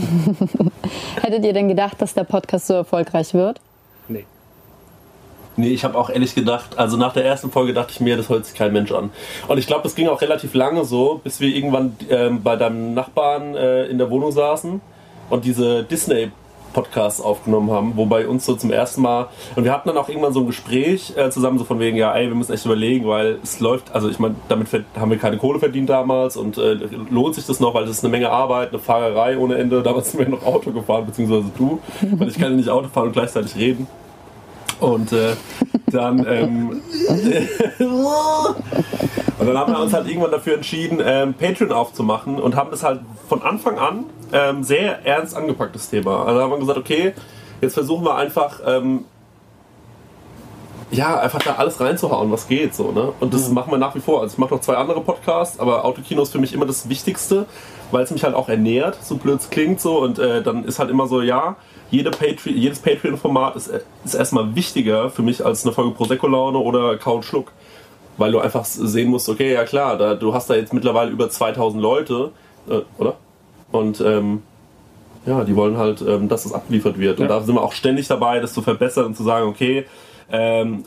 Hättet 1.22 1.44
ihr 1.44 1.54
denn 1.54 1.68
gedacht, 1.68 2.00
dass 2.00 2.14
der 2.14 2.24
Podcast 2.24 2.68
so 2.68 2.76
erfolgreich 2.76 3.34
wird? 3.34 3.60
Nee. 4.08 4.26
Nee, 5.58 5.70
ich 5.70 5.84
habe 5.84 5.98
auch 5.98 6.12
ehrlich 6.12 6.36
gedacht, 6.36 6.78
also 6.78 6.98
nach 6.98 7.12
der 7.12 7.26
ersten 7.26 7.52
Folge 7.52 7.74
dachte 7.74 7.92
ich 7.92 8.00
mir, 8.00 8.16
das 8.16 8.30
hört 8.30 8.46
sich 8.46 8.56
kein 8.56 8.72
Mensch 8.72 8.92
an. 8.92 9.10
Und 9.48 9.58
ich 9.58 9.66
glaube, 9.66 9.84
das 9.84 9.96
ging 9.96 10.08
auch 10.08 10.22
relativ 10.22 10.54
lange 10.54 10.86
so, 10.86 11.20
bis 11.24 11.40
wir 11.40 11.54
irgendwann 11.54 11.98
ähm, 12.10 12.44
bei 12.44 12.56
deinem 12.56 12.94
Nachbarn 12.94 13.56
äh, 13.56 13.86
in 13.88 13.98
der 13.98 14.10
Wohnung 14.12 14.32
saßen 14.32 14.80
und 15.32 15.46
diese 15.46 15.84
Disney 15.84 16.32
Podcasts 16.74 17.22
aufgenommen 17.22 17.72
haben, 17.72 17.94
wo 17.96 18.06
bei 18.06 18.28
uns 18.28 18.46
so 18.46 18.56
zum 18.56 18.72
ersten 18.72 19.02
Mal, 19.02 19.28
und 19.56 19.64
wir 19.64 19.72
hatten 19.72 19.90
dann 19.90 19.98
auch 19.98 20.10
irgendwann 20.10 20.34
so 20.34 20.42
ein 20.42 20.48
Gespräch 20.48 21.14
äh, 21.16 21.30
zusammen, 21.30 21.58
so 21.58 21.64
von 21.64 21.80
wegen, 21.80 21.98
ja, 21.98 22.14
ey, 22.14 22.28
wir 22.28 22.36
müssen 22.36 22.54
echt 22.54 22.66
überlegen, 22.66 23.08
weil 23.08 23.40
es 23.44 23.60
läuft, 23.60 23.94
also 23.94 24.10
ich 24.10 24.20
meine, 24.20 24.36
damit 24.50 24.68
haben 24.96 25.12
wir 25.12 25.18
keine 25.18 25.38
Kohle 25.38 25.60
verdient 25.60 25.90
damals 25.90 26.38
und 26.38 26.58
äh, 26.58 26.78
lohnt 27.10 27.36
sich 27.36 27.46
das 27.46 27.60
noch, 27.60 27.74
weil 27.74 27.86
das 27.86 27.98
ist 27.98 28.04
eine 28.04 28.12
Menge 28.12 28.30
Arbeit, 28.30 28.70
eine 28.70 28.80
Fahrerei 28.80 29.38
ohne 29.38 29.56
Ende, 29.56 29.82
damals 29.82 30.12
sind 30.12 30.20
wir 30.20 30.30
noch 30.30 30.46
Auto 30.46 30.72
gefahren, 30.72 31.06
beziehungsweise 31.06 31.52
du, 31.58 31.80
weil 32.02 32.28
ich 32.28 32.36
kann 32.36 32.52
ja 32.52 32.58
nicht 32.58 32.70
Auto 32.70 32.88
fahren 32.88 33.08
und 33.08 33.14
gleichzeitig 33.14 33.56
reden. 33.56 33.88
Und 34.80 35.12
äh, 35.14 35.34
dann, 35.92 36.26
ähm, 36.28 36.82
und 39.42 39.48
dann 39.48 39.58
haben 39.58 39.74
wir 39.74 39.80
uns 39.80 39.92
halt 39.92 40.08
irgendwann 40.08 40.30
dafür 40.30 40.54
entschieden, 40.54 41.02
ähm, 41.04 41.34
Patreon 41.34 41.72
aufzumachen 41.72 42.40
und 42.40 42.56
haben 42.56 42.70
das 42.70 42.84
halt 42.84 43.00
von 43.28 43.42
Anfang 43.42 43.80
an 43.80 44.06
ähm, 44.32 44.64
sehr 44.64 45.04
ernst 45.04 45.36
angepackt, 45.36 45.74
das 45.74 45.90
Thema. 45.90 46.28
Also 46.28 46.42
haben 46.42 46.52
wir 46.52 46.60
gesagt, 46.60 46.78
okay, 46.78 47.14
jetzt 47.60 47.74
versuchen 47.74 48.06
wir 48.06 48.14
einfach, 48.14 48.60
ähm, 48.68 49.06
ja, 50.92 51.20
einfach 51.20 51.42
da 51.42 51.56
alles 51.56 51.80
reinzuhauen, 51.80 52.32
was 52.32 52.48
geht, 52.48 52.76
so, 52.76 52.92
ne? 52.92 53.14
Und 53.20 53.34
das 53.34 53.50
machen 53.50 53.72
wir 53.72 53.80
nach 53.80 53.96
wie 53.96 54.00
vor. 54.00 54.22
Also 54.22 54.34
ich 54.34 54.38
mache 54.38 54.54
noch 54.54 54.62
zwei 54.62 54.76
andere 54.76 55.02
Podcasts, 55.02 55.60
aber 55.60 55.86
Autokino 55.86 56.22
ist 56.22 56.32
für 56.32 56.38
mich 56.38 56.54
immer 56.54 56.68
das 56.68 56.88
Wichtigste, 56.88 57.48
weil 57.90 58.04
es 58.04 58.12
mich 58.12 58.24
halt 58.24 58.36
auch 58.36 58.48
ernährt, 58.48 59.04
so 59.04 59.16
blöd 59.16 59.40
es 59.40 59.50
klingt 59.50 59.82
so. 59.82 60.02
Und 60.02 60.20
äh, 60.20 60.44
dann 60.44 60.66
ist 60.66 60.78
halt 60.78 60.92
immer 60.92 61.08
so, 61.08 61.20
ja, 61.20 61.56
jede 61.90 62.12
Patreon, 62.12 62.56
jedes 62.56 62.78
Patreon-Format 62.78 63.56
ist, 63.56 63.70
äh, 63.70 63.80
ist 64.06 64.14
erstmal 64.14 64.54
wichtiger 64.54 65.10
für 65.10 65.24
mich 65.24 65.44
als 65.44 65.66
eine 65.66 65.74
Folge 65.74 65.96
Prosecco-Laune 65.96 66.60
oder 66.60 66.96
Couch 66.98 67.26
Schluck. 67.26 67.54
Weil 68.22 68.32
du 68.32 68.40
einfach 68.40 68.64
sehen 68.66 69.10
musst, 69.10 69.28
okay, 69.30 69.52
ja 69.54 69.64
klar, 69.66 69.98
da, 69.98 70.14
du 70.16 70.34
hast 70.34 70.50
da 70.50 70.54
jetzt 70.56 70.74
mittlerweile 70.74 71.12
über 71.12 71.30
2000 71.30 71.82
Leute, 71.82 72.32
äh, 72.70 72.82
oder? 72.98 73.16
Und 73.72 74.00
ähm, 74.02 74.44
ja, 75.26 75.44
die 75.44 75.56
wollen 75.56 75.78
halt, 75.78 76.02
ähm, 76.02 76.28
dass 76.30 76.44
das 76.44 76.54
abgeliefert 76.54 76.98
wird. 77.00 77.20
Und 77.20 77.24
Ja. 77.30 77.40
da 77.40 77.42
sind 77.42 77.56
wir 77.56 77.62
auch 77.62 77.74
ständig 77.74 78.08
dabei, 78.08 78.40
das 78.40 78.54
zu 78.54 78.62
verbessern 78.62 79.06
und 79.06 79.18
zu 79.18 79.24
sagen, 79.24 79.48
okay, 79.48 79.86
ähm, 80.32 80.84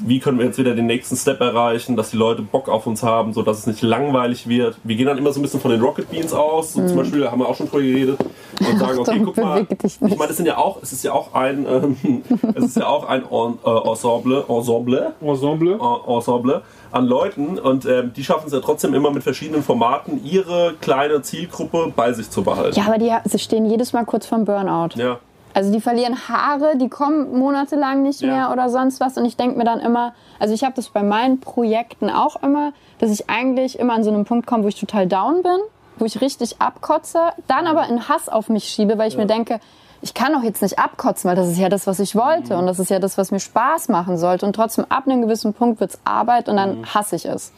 wie 0.00 0.20
können 0.20 0.38
wir 0.38 0.46
jetzt 0.46 0.58
wieder 0.58 0.74
den 0.74 0.86
nächsten 0.86 1.16
Step 1.16 1.40
erreichen, 1.40 1.96
dass 1.96 2.10
die 2.10 2.16
Leute 2.16 2.42
Bock 2.42 2.68
auf 2.68 2.86
uns 2.86 3.02
haben, 3.02 3.32
so 3.32 3.42
dass 3.42 3.58
es 3.58 3.66
nicht 3.66 3.82
langweilig 3.82 4.48
wird. 4.48 4.76
Wir 4.84 4.94
gehen 4.96 5.06
dann 5.06 5.18
immer 5.18 5.32
so 5.32 5.40
ein 5.40 5.42
bisschen 5.42 5.60
von 5.60 5.70
den 5.72 5.80
Rocket 5.80 6.08
Beans 6.10 6.32
aus, 6.32 6.74
so 6.74 6.86
zum 6.86 6.96
Beispiel 6.96 7.28
haben 7.28 7.40
wir 7.40 7.48
auch 7.48 7.56
schon 7.56 7.68
drüber 7.68 7.82
geredet 7.82 8.18
und 8.60 8.78
sagen, 8.78 8.98
okay, 9.00 9.20
guck 9.24 9.36
mal, 9.38 9.66
ich 9.82 10.00
meine, 10.00 10.28
das 10.28 10.36
sind 10.36 10.46
ja 10.46 10.56
auch, 10.56 10.80
es 10.82 10.92
ist 10.92 11.02
ja 11.04 11.12
auch 11.12 11.34
ein, 11.34 11.66
ähm, 11.68 12.22
es 12.54 12.64
ist 12.64 12.76
ja 12.76 12.86
auch 12.86 13.08
ein 13.08 13.22
äh, 13.22 13.88
Ensemble, 13.90 14.44
Ensemble, 14.48 15.14
Ensemble. 15.20 15.72
En- 15.72 16.14
Ensemble 16.14 16.62
an 16.90 17.04
Leuten 17.06 17.58
und 17.58 17.84
ähm, 17.84 18.12
die 18.16 18.24
schaffen 18.24 18.46
es 18.46 18.52
ja 18.54 18.60
trotzdem 18.60 18.94
immer 18.94 19.10
mit 19.10 19.22
verschiedenen 19.22 19.62
Formaten, 19.62 20.24
ihre 20.24 20.74
kleine 20.80 21.20
Zielgruppe 21.20 21.92
bei 21.94 22.12
sich 22.14 22.30
zu 22.30 22.42
behalten. 22.42 22.78
Ja, 22.78 22.86
aber 22.86 22.96
die 22.96 23.12
sie 23.28 23.38
stehen 23.38 23.66
jedes 23.66 23.92
Mal 23.92 24.06
kurz 24.06 24.24
vorm 24.26 24.46
Burnout. 24.46 24.90
Ja. 24.94 25.18
Also 25.58 25.72
die 25.72 25.80
verlieren 25.80 26.28
Haare, 26.28 26.76
die 26.76 26.88
kommen 26.88 27.36
monatelang 27.36 28.02
nicht 28.04 28.20
Ja. 28.20 28.28
mehr 28.28 28.52
oder 28.52 28.70
sonst 28.70 29.00
was. 29.00 29.16
Und 29.18 29.24
ich 29.24 29.36
denke 29.36 29.58
mir 29.58 29.64
dann 29.64 29.80
immer, 29.80 30.14
also 30.38 30.54
ich 30.54 30.62
habe 30.62 30.74
das 30.76 30.88
bei 30.88 31.02
meinen 31.02 31.40
Projekten 31.40 32.10
auch 32.10 32.40
immer, 32.44 32.72
dass 33.00 33.10
ich 33.10 33.28
eigentlich 33.28 33.76
immer 33.76 33.94
an 33.94 34.04
so 34.04 34.10
einem 34.10 34.24
Punkt 34.24 34.46
komme, 34.46 34.62
wo 34.62 34.68
ich 34.68 34.78
total 34.78 35.08
down 35.08 35.42
bin, 35.42 35.58
wo 35.98 36.04
ich 36.04 36.20
richtig 36.20 36.60
abkotze, 36.60 37.18
dann 37.48 37.66
aber 37.66 37.88
in 37.88 38.08
Hass 38.08 38.28
auf 38.28 38.48
mich 38.48 38.68
schiebe, 38.68 38.98
weil 38.98 39.08
ich 39.08 39.16
mir 39.16 39.26
denke, 39.26 39.58
ich 40.00 40.14
kann 40.14 40.32
doch 40.32 40.44
jetzt 40.44 40.62
nicht 40.62 40.78
abkotzen, 40.78 41.28
weil 41.28 41.34
das 41.34 41.48
ist 41.48 41.58
ja 41.58 41.68
das, 41.68 41.88
was 41.88 41.98
ich 41.98 42.14
wollte 42.14 42.56
und 42.56 42.66
das 42.68 42.78
ist 42.78 42.88
ja 42.88 43.00
das, 43.00 43.18
was 43.18 43.32
mir 43.32 43.40
Spaß 43.40 43.88
machen 43.88 44.16
sollte. 44.16 44.46
Und 44.46 44.52
trotzdem 44.54 44.84
ab 44.88 45.08
einem 45.08 45.22
gewissen 45.22 45.54
Punkt 45.54 45.80
wird's 45.80 45.98
Arbeit 46.04 46.48
und 46.48 46.56
dann 46.56 46.86
hasse 46.94 47.16
ich 47.16 47.24
es. 47.26 47.52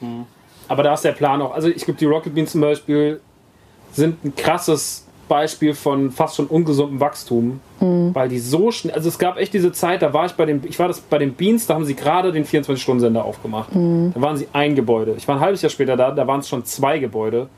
Aber 0.68 0.82
da 0.82 0.94
ist 0.94 1.04
der 1.04 1.12
Plan 1.12 1.42
auch. 1.42 1.52
Also 1.54 1.68
ich 1.68 1.84
glaube, 1.84 1.98
die 2.00 2.06
Rocket 2.06 2.34
Beans 2.34 2.52
zum 2.52 2.62
Beispiel 2.62 3.20
sind 3.92 4.24
ein 4.24 4.34
krasses 4.34 5.04
Beispiel 5.30 5.72
von 5.72 6.10
fast 6.10 6.36
schon 6.36 6.46
ungesundem 6.46 7.00
Wachstum, 7.00 7.60
weil 8.12 8.28
die 8.28 8.38
so 8.40 8.70
schnell, 8.70 8.94
also 8.94 9.08
es 9.08 9.18
gab 9.18 9.38
echt 9.38 9.54
diese 9.54 9.72
Zeit, 9.72 10.02
da 10.02 10.12
war 10.12 10.26
ich 10.26 10.32
bei 10.32 10.44
den, 10.44 10.60
ich 10.68 10.78
war 10.78 10.88
das 10.88 11.00
bei 11.00 11.16
den 11.16 11.32
Beans, 11.32 11.66
da 11.66 11.74
haben 11.74 11.86
sie 11.86 11.94
gerade 11.94 12.32
den 12.32 12.44
24-Stunden-Sender 12.44 13.24
aufgemacht. 13.24 13.70
Da 14.14 14.20
waren 14.20 14.36
sie 14.36 14.48
ein 14.52 14.74
Gebäude. 14.74 15.14
Ich 15.16 15.26
war 15.26 15.36
ein 15.36 15.40
halbes 15.40 15.62
Jahr 15.62 15.70
später 15.70 15.96
da, 15.96 16.10
da 16.10 16.26
waren 16.26 16.40
es 16.40 16.48
schon 16.48 16.64
zwei 16.66 16.98
Gebäude. 16.98 17.48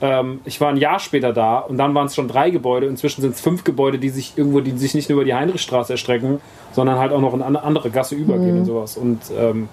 Ähm, 0.00 0.40
ich 0.44 0.60
war 0.60 0.68
ein 0.68 0.76
Jahr 0.76 1.00
später 1.00 1.32
da 1.32 1.58
und 1.58 1.76
dann 1.78 1.92
waren 1.94 2.06
es 2.06 2.14
schon 2.14 2.28
drei 2.28 2.50
Gebäude. 2.50 2.86
Inzwischen 2.86 3.22
sind 3.22 3.34
es 3.34 3.40
fünf 3.40 3.64
Gebäude, 3.64 3.98
die 3.98 4.10
sich 4.10 4.34
irgendwo, 4.36 4.60
die 4.60 4.70
sich 4.78 4.94
nicht 4.94 5.08
nur 5.08 5.16
über 5.16 5.24
die 5.24 5.34
Heinrichstraße 5.34 5.94
erstrecken, 5.94 6.40
sondern 6.72 6.98
halt 6.98 7.10
auch 7.12 7.20
noch 7.20 7.34
in 7.34 7.42
eine 7.42 7.62
andere 7.62 7.90
Gasse 7.90 8.14
übergehen 8.14 8.60
und 8.60 8.64
sowas. 8.64 8.96
Und 8.96 9.22
ähm, 9.36 9.68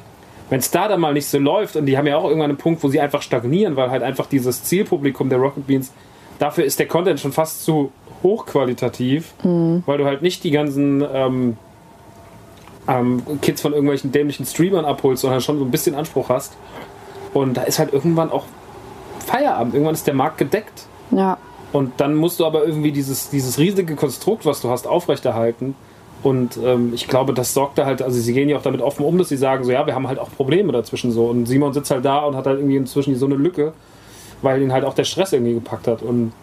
wenn 0.49 0.59
es 0.59 0.71
da 0.71 0.87
dann 0.87 0.99
mal 0.99 1.13
nicht 1.13 1.27
so 1.27 1.39
läuft, 1.39 1.75
und 1.75 1.85
die 1.85 1.97
haben 1.97 2.07
ja 2.07 2.17
auch 2.17 2.25
irgendwann 2.25 2.51
einen 2.51 2.57
Punkt, 2.57 2.83
wo 2.83 2.87
sie 2.87 2.99
einfach 2.99 3.21
stagnieren, 3.21 3.75
weil 3.75 3.89
halt 3.89 4.03
einfach 4.03 4.27
dieses 4.27 4.63
Zielpublikum 4.63 5.29
der 5.29 5.39
Rocket 5.39 5.65
Beans, 5.67 5.91
dafür 6.39 6.63
ist 6.63 6.79
der 6.79 6.87
Content 6.87 7.19
schon 7.19 7.31
fast 7.31 7.63
zu 7.63 7.91
hochqualitativ, 8.23 9.33
weil 9.85 9.97
du 9.97 10.05
halt 10.05 10.21
nicht 10.21 10.43
die 10.43 10.51
ganzen 10.51 11.03
ähm, 11.13 11.57
ähm, 12.87 13.21
Kids 13.41 13.61
von 13.61 13.73
irgendwelchen 13.73 14.11
dämlichen 14.11 14.45
Streamern 14.45 14.85
abholst, 14.85 15.21
sondern 15.21 15.41
schon 15.41 15.59
so 15.59 15.65
ein 15.65 15.71
bisschen 15.71 15.95
Anspruch 15.95 16.29
hast. 16.29 16.53
Und 17.33 17.55
da 17.55 17.63
ist 17.63 17.79
halt 17.79 17.93
irgendwann 17.93 18.31
auch 18.31 18.45
Feierabend, 19.25 19.73
irgendwann 19.73 19.95
ist 19.95 20.07
der 20.07 20.13
Markt 20.13 20.37
gedeckt. 20.37 20.85
Ja. 21.11 21.37
Und 21.71 21.93
dann 21.97 22.15
musst 22.15 22.39
du 22.39 22.45
aber 22.45 22.65
irgendwie 22.65 22.91
dieses, 22.91 23.29
dieses 23.29 23.59
riesige 23.59 23.95
Konstrukt, 23.95 24.45
was 24.45 24.61
du 24.61 24.69
hast, 24.69 24.87
aufrechterhalten. 24.87 25.75
Und 26.23 26.57
ähm, 26.63 26.93
ich 26.93 27.07
glaube, 27.07 27.33
das 27.33 27.53
sorgt 27.53 27.77
da 27.77 27.85
halt, 27.85 28.01
also 28.01 28.19
sie 28.19 28.33
gehen 28.33 28.49
ja 28.49 28.57
auch 28.57 28.61
damit 28.61 28.81
offen 28.81 29.05
um, 29.05 29.17
dass 29.17 29.29
sie 29.29 29.37
sagen, 29.37 29.63
so 29.63 29.71
ja, 29.71 29.85
wir 29.85 29.93
haben 29.93 30.07
halt 30.07 30.17
auch 30.17 30.29
Probleme 30.31 30.71
dazwischen 30.71 31.11
so. 31.11 31.25
Und 31.25 31.45
Simon 31.45 31.73
sitzt 31.73 31.91
halt 31.91 32.05
da 32.05 32.19
und 32.19 32.35
hat 32.35 32.47
halt 32.47 32.59
irgendwie 32.59 32.77
inzwischen 32.77 33.15
so 33.15 33.25
eine 33.25 33.35
Lücke, 33.35 33.73
weil 34.41 34.61
ihn 34.61 34.71
halt 34.71 34.85
auch 34.85 34.93
der 34.93 35.03
Stress 35.03 35.33
irgendwie 35.33 35.53
gepackt 35.53 35.87
hat. 35.87 36.01
Und 36.01 36.33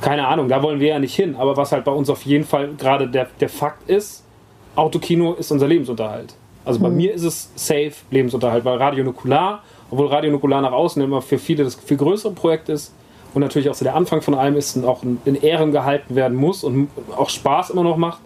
keine 0.00 0.26
Ahnung, 0.26 0.48
da 0.48 0.62
wollen 0.62 0.80
wir 0.80 0.88
ja 0.88 0.98
nicht 0.98 1.14
hin. 1.14 1.36
Aber 1.36 1.56
was 1.56 1.72
halt 1.72 1.84
bei 1.84 1.92
uns 1.92 2.08
auf 2.10 2.22
jeden 2.22 2.44
Fall 2.44 2.70
gerade 2.78 3.08
der, 3.08 3.28
der 3.40 3.48
Fakt 3.48 3.88
ist, 3.88 4.24
Autokino 4.76 5.34
ist 5.34 5.50
unser 5.50 5.66
Lebensunterhalt. 5.66 6.34
Also 6.64 6.78
bei 6.78 6.90
mir 6.90 7.14
ist 7.14 7.24
es 7.24 7.50
safe 7.56 7.92
Lebensunterhalt, 8.10 8.64
weil 8.64 8.76
Radio 8.76 9.02
Nukular, 9.02 9.62
obwohl 9.90 10.06
Radio 10.08 10.30
Nukular 10.30 10.60
nach 10.60 10.72
außen 10.72 11.02
immer 11.02 11.22
für 11.22 11.38
viele 11.38 11.64
das 11.64 11.74
viel 11.74 11.96
größere 11.96 12.32
Projekt 12.32 12.68
ist 12.68 12.94
und 13.34 13.40
natürlich 13.40 13.70
auch 13.70 13.74
so 13.74 13.84
der 13.84 13.94
Anfang 13.94 14.20
von 14.20 14.34
allem 14.34 14.56
ist 14.56 14.76
und 14.76 14.84
auch 14.84 15.02
in 15.02 15.18
in 15.24 15.36
Ehren 15.36 15.72
gehalten 15.72 16.14
werden 16.14 16.36
muss 16.36 16.62
und 16.62 16.88
auch 17.16 17.30
Spaß 17.30 17.70
immer 17.70 17.82
noch 17.82 17.96
macht, 17.96 18.20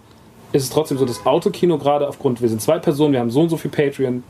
ist 0.53 0.65
es 0.65 0.71
trotzdem 0.71 0.99
so, 0.99 1.05
das 1.05 1.27
Autokino 1.27 1.79
gerade 1.79 2.09
aufgrund, 2.09 2.41
wir 2.41 2.49
sind 2.49 2.61
zwei 2.61 2.79
Personen, 2.79 3.13
wir 3.13 3.21
haben 3.21 3.31
so 3.31 3.41
und 3.43 3.49
so 3.49 3.57
viel 3.57 3.71
Patreon, 3.71 4.23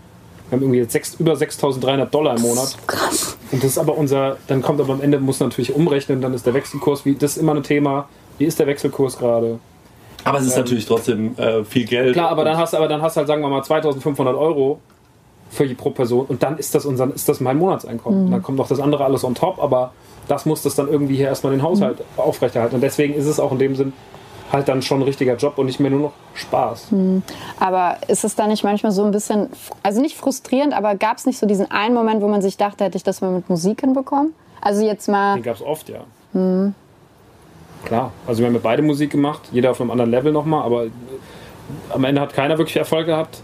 wir 0.48 0.56
haben 0.56 0.62
irgendwie 0.62 0.80
jetzt 0.80 0.92
sechs, 0.92 1.14
über 1.14 1.32
6.300 1.32 2.06
Dollar 2.06 2.36
im 2.36 2.42
Monat. 2.42 2.76
Krass. 2.86 3.36
Und 3.50 3.62
das 3.62 3.72
ist 3.72 3.78
aber 3.78 3.96
unser, 3.96 4.36
dann 4.46 4.62
kommt 4.62 4.80
aber 4.80 4.92
am 4.92 5.00
Ende, 5.00 5.18
muss 5.18 5.40
natürlich 5.40 5.74
umrechnen, 5.74 6.20
dann 6.20 6.34
ist 6.34 6.46
der 6.46 6.54
Wechselkurs, 6.54 7.04
wie, 7.04 7.14
das 7.14 7.32
ist 7.32 7.38
immer 7.38 7.54
ein 7.54 7.62
Thema, 7.62 8.08
wie 8.38 8.44
ist 8.44 8.58
der 8.58 8.66
Wechselkurs 8.66 9.18
gerade? 9.18 9.58
Aber 10.24 10.38
es 10.38 10.46
ist 10.46 10.56
natürlich 10.56 10.86
trotzdem 10.86 11.36
äh, 11.36 11.64
viel 11.64 11.84
Geld. 11.84 12.14
Klar, 12.14 12.30
aber 12.30 12.44
dann 12.44 12.56
hast 12.56 12.72
du 12.72 12.78
aber 12.78 12.88
dann 12.88 13.02
hast 13.02 13.14
du 13.14 13.18
halt, 13.18 13.28
sagen 13.28 13.42
wir 13.42 13.48
mal, 13.48 13.62
2500 13.62 14.34
Euro 14.34 14.80
für 15.50 15.66
die 15.66 15.74
pro 15.74 15.90
Person 15.90 16.26
und 16.26 16.42
dann 16.42 16.58
ist 16.58 16.74
das 16.74 16.86
unser, 16.86 17.14
ist 17.14 17.28
das 17.28 17.40
mein 17.40 17.58
Monatseinkommen. 17.58 18.26
Und 18.26 18.30
Dann 18.30 18.42
kommt 18.42 18.58
noch 18.58 18.68
das 18.68 18.80
andere 18.80 19.04
alles 19.04 19.22
on 19.22 19.34
top, 19.34 19.62
aber 19.62 19.92
das 20.26 20.46
muss 20.46 20.62
das 20.62 20.74
dann 20.74 20.88
irgendwie 20.88 21.16
hier 21.16 21.28
erstmal 21.28 21.52
den 21.52 21.62
Haushalt 21.62 21.98
aufrechterhalten. 22.16 22.76
Und 22.76 22.80
deswegen 22.80 23.14
ist 23.14 23.26
es 23.26 23.38
auch 23.38 23.52
in 23.52 23.58
dem 23.58 23.76
Sinn 23.76 23.92
halt 24.52 24.68
dann 24.68 24.82
schon 24.82 25.00
ein 25.00 25.02
richtiger 25.04 25.34
Job 25.36 25.58
und 25.58 25.66
nicht 25.66 25.80
mehr 25.80 25.90
nur 25.90 26.00
noch 26.00 26.12
Spaß. 26.34 26.88
Aber 27.58 27.96
ist 28.08 28.24
es 28.24 28.34
da 28.36 28.46
nicht 28.46 28.62
manchmal 28.64 28.92
so 28.92 29.04
ein 29.04 29.10
bisschen, 29.10 29.48
also 29.82 30.00
nicht 30.00 30.16
frustrierend, 30.16 30.74
aber 30.74 30.94
gab 30.94 31.16
es 31.16 31.26
nicht 31.26 31.38
so 31.38 31.46
diesen 31.46 31.70
einen 31.70 31.94
Moment, 31.94 32.22
wo 32.22 32.28
man 32.28 32.42
sich 32.42 32.56
dachte, 32.56 32.84
hätte 32.84 32.96
ich 32.96 33.02
das 33.02 33.20
mal 33.20 33.30
mit 33.30 33.48
Musik 33.48 33.80
hinbekommen? 33.80 34.34
Also 34.60 34.84
jetzt 34.84 35.08
mal, 35.08 35.34
Den 35.34 35.42
gab 35.42 35.56
es 35.56 35.62
oft, 35.62 35.88
ja. 35.88 36.00
Klar, 37.84 38.12
also 38.26 38.40
wir 38.40 38.46
haben 38.46 38.54
ja 38.54 38.60
beide 38.62 38.82
Musik 38.82 39.10
gemacht, 39.10 39.42
jeder 39.52 39.70
auf 39.72 39.80
einem 39.80 39.90
anderen 39.90 40.10
Level 40.10 40.32
nochmal, 40.32 40.62
aber 40.64 40.84
äh, 40.86 40.90
am 41.90 42.04
Ende 42.04 42.20
hat 42.20 42.32
keiner 42.32 42.56
wirklich 42.58 42.76
Erfolg 42.76 43.06
gehabt. 43.06 43.42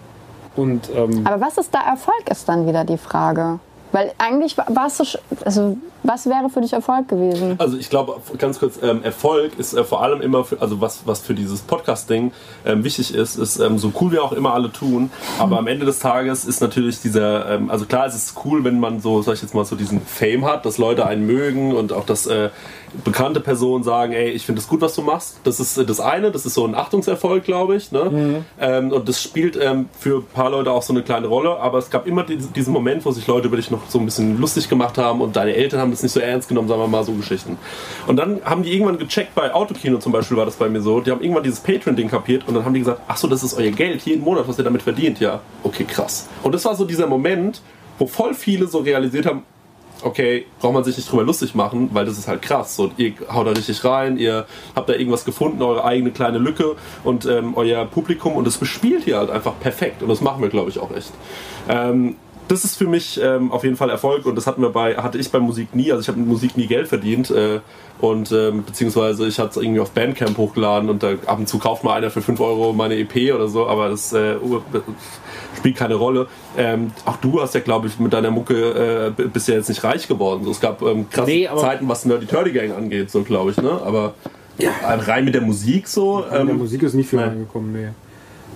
Und 0.57 0.89
ähm, 0.95 1.27
aber 1.27 1.41
was 1.41 1.59
ist 1.59 1.75
da 1.75 1.81
Erfolg, 1.83 2.29
ist 2.31 2.49
dann 2.49 2.67
wieder 2.67 2.85
die 2.85 2.99
Frage. 2.99 3.59
Weil 3.93 4.13
eigentlich 4.19 4.57
war 4.57 4.67
war 4.75 4.87
es 4.87 4.97
so, 4.97 5.05
sch- 5.05 5.19
also 5.45 5.77
was 6.03 6.27
wäre 6.27 6.49
für 6.49 6.61
dich 6.61 6.73
Erfolg 6.73 7.09
gewesen? 7.09 7.57
Also 7.59 7.77
ich 7.77 7.91
glaube, 7.91 8.21
ganz 8.39 8.59
kurz, 8.59 8.79
ähm, 8.83 9.03
Erfolg 9.03 9.59
ist 9.59 9.75
äh, 9.75 9.85
vor 9.85 10.03
allem 10.03 10.21
immer, 10.21 10.45
für, 10.45 10.61
also 10.61 10.81
was, 10.81 11.07
was 11.07 11.21
für 11.21 11.35
dieses 11.35 11.61
Podcast-Ding 11.63 12.33
ähm, 12.65 12.85
wichtig 12.85 13.15
ist, 13.15 13.37
ist 13.37 13.59
ähm, 13.59 13.79
so 13.79 13.93
cool 14.01 14.13
wir 14.13 14.25
auch 14.25 14.33
immer 14.33 14.55
alle 14.55 14.73
tun, 14.73 15.11
aber 15.39 15.59
am 15.59 15.67
Ende 15.67 15.87
des 15.87 15.99
Tages 15.99 16.45
ist 16.45 16.61
natürlich 16.61 17.01
dieser, 17.01 17.51
ähm, 17.51 17.71
also 17.71 17.87
klar, 17.87 18.07
es 18.07 18.15
ist 18.15 18.35
cool, 18.45 18.65
wenn 18.65 18.81
man 18.81 19.01
so, 19.01 19.23
sag 19.23 19.35
ich 19.35 19.43
jetzt 19.43 19.55
mal, 19.55 19.65
so 19.65 19.77
diesen 19.77 20.01
Fame 20.01 20.45
hat, 20.45 20.65
dass 20.67 20.79
Leute 20.79 21.07
einen 21.07 21.27
mögen 21.27 21.75
und 21.75 21.93
auch 21.93 22.07
dass 22.07 22.27
äh, 22.27 22.51
bekannte 23.05 23.41
Personen 23.41 23.85
sagen, 23.85 24.13
ey, 24.13 24.31
ich 24.31 24.45
finde 24.45 24.61
es 24.61 24.69
gut, 24.69 24.81
was 24.81 24.95
du 24.95 25.03
machst. 25.03 25.41
Das 25.45 25.61
ist 25.61 25.77
äh, 25.77 25.85
das 25.85 26.01
eine, 26.01 26.31
das 26.31 26.47
ist 26.47 26.55
so 26.55 26.67
ein 26.67 26.75
Achtungserfolg, 26.75 27.45
glaube 27.45 27.77
ich. 27.77 27.93
Ne? 27.93 28.45
Ähm, 28.61 28.93
und 28.93 29.09
das 29.09 29.23
spielt 29.23 29.59
ähm, 29.61 29.89
für 29.99 30.19
ein 30.19 30.27
paar 30.27 30.51
Leute 30.51 30.71
auch 30.71 30.83
so 30.83 30.93
eine 30.93 31.03
kleine 31.03 31.27
Rolle, 31.27 31.59
aber 31.59 31.79
es 31.79 31.91
gab 31.91 32.07
immer 32.07 32.23
diesen, 32.25 32.53
diesen 32.53 32.73
Moment, 32.73 33.05
wo 33.05 33.11
sich 33.11 33.27
Leute 33.27 33.49
über 33.49 33.57
dich 33.57 33.71
noch 33.71 33.89
so 33.89 33.99
ein 33.99 34.05
bisschen 34.05 34.39
lustig 34.41 34.69
gemacht 34.69 34.99
haben 34.99 35.21
und 35.21 35.37
deine 35.37 35.55
Eltern 35.55 35.81
haben 35.81 35.91
das 35.91 36.03
nicht 36.03 36.13
so 36.13 36.21
ernst 36.21 36.49
genommen, 36.49 36.69
sagen 36.69 36.81
wir 36.81 36.89
mal 36.89 37.05
so 37.05 37.13
Geschichten. 37.13 37.59
Und 38.07 38.17
dann 38.17 38.41
haben 38.45 38.63
die 38.63 38.73
irgendwann 38.73 38.99
gecheckt, 38.99 39.35
bei 39.35 39.53
Autokino 39.55 39.99
zum 39.99 40.13
Beispiel 40.13 40.37
war 40.37 40.47
das 40.47 40.57
bei 40.57 40.69
mir 40.69 40.81
so, 40.81 41.01
die 41.01 41.11
haben 41.11 41.21
irgendwann 41.21 41.45
dieses 41.45 41.61
Patreon-Ding 41.61 42.09
kapiert 42.09 42.47
und 42.47 42.55
dann 42.55 42.65
haben 42.65 42.75
die 42.75 42.81
gesagt, 42.81 43.01
ach 43.09 43.17
so, 43.17 43.29
das 43.29 43.43
ist 43.43 43.55
euer 43.55 43.71
Geld 43.71 44.03
jeden 44.03 44.25
Monat, 44.25 44.47
was 44.49 44.59
ihr 44.59 44.65
damit 44.65 44.83
verdient. 44.83 45.21
Ja, 45.21 45.41
okay, 45.63 45.85
krass. 45.85 46.29
Und 46.43 46.55
das 46.55 46.65
war 46.65 46.75
so 46.75 46.85
dieser 46.85 47.07
Moment, 47.07 47.61
wo 47.99 48.07
voll 48.07 48.35
viele 48.35 48.67
so 48.67 48.79
realisiert 48.79 49.27
haben, 49.27 49.43
okay, 50.05 50.47
braucht 50.61 50.75
man 50.75 50.85
sich 50.85 50.97
nicht 50.97 51.11
drüber 51.11 51.23
lustig 51.23 51.55
machen, 51.55 51.91
weil 51.93 52.05
das 52.05 52.19
ist 52.19 52.29
halt 52.29 52.43
krass. 52.43 52.77
So, 52.77 52.91
ihr 52.97 53.13
haut 53.33 53.47
da 53.47 53.53
richtig 53.53 53.85
rein, 53.85 54.17
ihr 54.17 54.47
habt 54.75 54.89
da 54.89 54.95
irgendwas 54.95 55.25
gefunden, 55.25 55.63
eure 55.63 55.85
eigene 55.85 56.11
kleine 56.11 56.39
Lücke 56.39 56.77
und 57.05 57.27
ähm, 57.27 57.55
euer 57.57 57.85
Publikum 57.87 58.35
und 58.37 58.47
das 58.47 58.59
bespielt 58.59 59.07
ihr 59.07 59.19
halt 59.19 59.31
einfach 59.31 59.59
perfekt 59.61 60.03
und 60.03 60.09
das 60.09 60.21
machen 60.21 60.43
wir, 60.43 60.49
glaube 60.49 60.71
ich, 60.71 60.79
auch 60.79 60.95
echt. 60.95 61.13
Ähm, 61.69 62.17
das 62.51 62.65
ist 62.65 62.77
für 62.77 62.87
mich 62.87 63.21
ähm, 63.23 63.53
auf 63.53 63.63
jeden 63.63 63.77
Fall 63.77 63.91
Erfolg 63.91 64.27
und 64.27 64.35
das 64.35 64.47
hatten 64.47 64.61
wir 64.63 64.71
bei, 64.71 64.97
hatte 64.97 65.19
ich 65.19 65.31
bei 65.31 65.39
Musik 65.39 65.75
nie. 65.75 65.93
Also 65.93 66.03
ich 66.03 66.09
habe 66.09 66.19
mit 66.19 66.27
Musik 66.27 66.57
nie 66.57 66.67
Geld 66.67 66.89
verdient 66.89 67.31
äh, 67.31 67.61
und 68.01 68.33
ähm, 68.33 68.65
beziehungsweise 68.65 69.27
ich 69.29 69.39
hatte 69.39 69.51
es 69.51 69.57
irgendwie 69.57 69.81
auf 69.81 69.93
Bandcamp 69.93 70.37
hochgeladen 70.37 70.91
und 70.91 71.03
da 71.03 71.13
ab 71.27 71.39
und 71.39 71.49
zu 71.49 71.59
kauft 71.59 71.85
mal 71.85 71.95
einer 71.95 72.11
für 72.11 72.23
5 72.23 72.41
Euro 72.41 72.73
meine 72.73 72.97
EP 72.97 73.33
oder 73.35 73.47
so, 73.49 73.69
aber 73.69 73.89
das 73.89 74.13
äh, 74.13 74.37
spielt 75.57 75.77
keine 75.77 75.95
Rolle. 75.95 76.27
Ähm, 76.57 76.93
auch 77.05 77.17
du 77.17 77.41
hast 77.41 77.55
ja, 77.55 77.61
glaube 77.61 77.87
ich, 77.87 77.99
mit 78.01 78.13
deiner 78.13 78.31
Mucke 78.31 79.13
äh, 79.17 79.23
bist 79.29 79.49
ja 79.49 79.55
jetzt 79.55 79.69
nicht 79.69 79.85
reich 79.85 80.09
geworden. 80.09 80.45
So, 80.45 80.51
es 80.51 80.61
gab 80.61 80.83
ähm, 80.83 81.09
krasse 81.09 81.31
Nee, 81.31 81.49
Zeiten, 81.57 81.89
was 81.89 82.05
Nerdy 82.05 82.27
Turdy 82.27 82.53
Gang 82.53 82.77
angeht, 82.77 83.11
so 83.11 83.23
glaube 83.23 83.53
ich, 83.53 83.59
ne? 83.59 83.81
Aber 83.85 84.15
ja. 84.59 84.71
rein 84.83 85.25
mit 85.25 85.35
der 85.35 85.43
Musik 85.43 85.87
so. 85.87 86.25
In 86.25 86.31
der 86.31 86.41
Ähm, 86.41 86.59
Musik 86.59 86.83
ist 86.83 86.95
nicht 86.95 87.09
viel 87.09 87.19
nein. 87.19 87.29
reingekommen, 87.31 87.73
nee. 87.73 87.89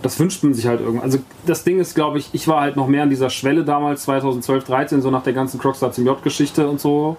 Das 0.05 0.21
wünscht 0.21 0.45
man 0.45 0.53
sich 0.53 0.67
halt 0.67 0.81
irgendwann. 0.81 1.05
Also 1.05 1.19
das 1.47 1.65
Ding 1.65 1.81
ist, 1.81 1.95
glaube 1.95 2.19
ich, 2.19 2.29
ich 2.35 2.47
war 2.47 2.61
halt 2.61 2.77
noch 2.77 2.89
mehr 2.89 3.05
an 3.05 3.09
dieser 3.09 3.31
Schwelle 3.31 3.65
damals, 3.65 4.03
2012, 4.03 4.65
13, 4.65 5.01
so 5.01 5.11
nach 5.11 5.23
der 5.23 5.33
ganzen 5.33 5.59
Crockstar 5.59 5.93
zum 5.93 6.05
J-Geschichte 6.05 6.69
und 6.69 6.79
so, 6.79 7.17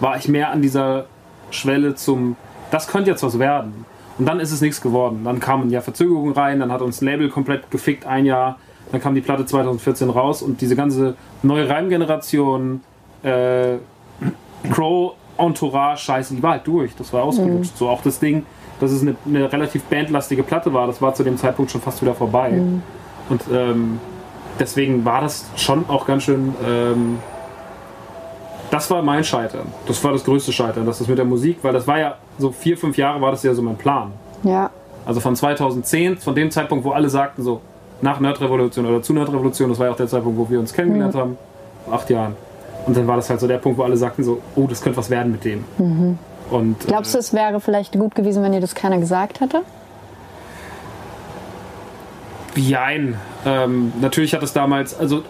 war 0.00 0.18
ich 0.18 0.28
mehr 0.28 0.50
an 0.50 0.60
dieser 0.60 1.06
Schwelle 1.50 1.94
zum, 1.94 2.36
das 2.70 2.88
könnte 2.88 3.10
jetzt 3.10 3.22
was 3.22 3.38
werden. 3.38 3.86
Und 4.18 4.26
dann 4.26 4.38
ist 4.38 4.52
es 4.52 4.60
nichts 4.60 4.82
geworden. 4.82 5.22
Dann 5.24 5.40
kamen 5.40 5.70
ja 5.70 5.80
Verzögerungen 5.80 6.34
rein, 6.34 6.60
dann 6.60 6.70
hat 6.70 6.82
uns 6.82 7.00
ein 7.00 7.06
Label 7.06 7.30
komplett 7.30 7.70
gefickt, 7.70 8.04
ein 8.04 8.26
Jahr. 8.26 8.58
Dann 8.92 9.00
kam 9.00 9.14
die 9.14 9.22
Platte 9.22 9.46
2014 9.46 10.10
raus 10.10 10.42
und 10.42 10.60
diese 10.60 10.76
ganze 10.76 11.14
neue 11.42 11.70
Reimgeneration, 11.70 12.82
äh, 13.22 13.76
Crow, 14.70 15.14
Entourage, 15.38 16.04
Scheiße, 16.04 16.34
die 16.34 16.42
war 16.42 16.50
halt 16.50 16.66
durch. 16.66 16.94
Das 16.96 17.14
war 17.14 17.22
ausgelutscht. 17.22 17.78
So 17.78 17.88
auch 17.88 18.02
das 18.02 18.18
Ding, 18.18 18.44
dass 18.80 18.90
es 18.90 19.02
eine, 19.02 19.14
eine 19.26 19.52
relativ 19.52 19.84
bandlastige 19.84 20.42
Platte 20.42 20.72
war, 20.72 20.86
das 20.86 21.00
war 21.00 21.14
zu 21.14 21.22
dem 21.22 21.36
Zeitpunkt 21.36 21.70
schon 21.70 21.80
fast 21.80 22.02
wieder 22.02 22.14
vorbei. 22.14 22.50
Und 23.28 23.42
ähm, 23.52 24.00
deswegen 24.58 25.04
war 25.04 25.20
das 25.20 25.46
schon 25.56 25.84
auch 25.88 26.06
ganz 26.06 26.24
schön. 26.24 26.54
Ähm, 26.66 27.18
das 28.70 28.90
war 28.90 29.02
mein 29.02 29.24
Scheitern. 29.24 29.66
Das 29.86 30.02
war 30.04 30.12
das 30.12 30.24
größte 30.24 30.52
Scheitern, 30.52 30.86
dass 30.86 30.98
das 30.98 31.08
mit 31.08 31.18
der 31.18 31.24
Musik, 31.24 31.58
weil 31.62 31.72
das 31.72 31.86
war 31.86 31.98
ja 31.98 32.14
so 32.38 32.52
vier, 32.52 32.76
fünf 32.78 32.96
Jahre 32.96 33.20
war 33.20 33.32
das 33.32 33.42
ja 33.42 33.52
so 33.52 33.62
mein 33.62 33.76
Plan. 33.76 34.12
Ja. 34.44 34.70
Also 35.04 35.20
von 35.20 35.34
2010, 35.34 36.18
von 36.18 36.34
dem 36.34 36.50
Zeitpunkt, 36.50 36.84
wo 36.84 36.92
alle 36.92 37.08
sagten 37.08 37.42
so, 37.42 37.60
nach 38.00 38.20
Nerdrevolution 38.20 38.86
oder 38.86 39.02
zu 39.02 39.12
Nerdrevolution, 39.12 39.68
das 39.68 39.78
war 39.78 39.86
ja 39.86 39.92
auch 39.92 39.96
der 39.96 40.06
Zeitpunkt, 40.06 40.38
wo 40.38 40.48
wir 40.48 40.58
uns 40.58 40.72
kennengelernt 40.72 41.14
haben, 41.14 41.36
vor 41.84 41.94
acht 41.94 42.08
Jahren. 42.10 42.36
Und 42.86 42.96
dann 42.96 43.06
war 43.06 43.16
das 43.16 43.28
halt 43.28 43.40
so 43.40 43.46
der 43.46 43.58
Punkt, 43.58 43.78
wo 43.78 43.82
alle 43.82 43.96
sagten 43.96 44.24
so, 44.24 44.40
oh, 44.56 44.66
das 44.66 44.80
könnte 44.80 44.98
was 44.98 45.10
werden 45.10 45.32
mit 45.32 45.44
dem. 45.44 45.64
Und 46.50 46.86
Glaubst 46.86 47.14
du, 47.14 47.18
es 47.18 47.32
wäre 47.32 47.60
vielleicht 47.60 47.92
gut 47.92 48.14
gewesen, 48.14 48.42
wenn 48.42 48.52
dir 48.52 48.60
das 48.60 48.74
keiner 48.74 48.98
gesagt 48.98 49.40
hätte? 49.40 49.62
äh, 52.56 52.60
jein. 52.60 53.16
Ähm, 53.46 53.92
natürlich 54.00 54.34
hat 54.34 54.42
es 54.42 54.52
damals, 54.52 54.98
also 54.98 55.22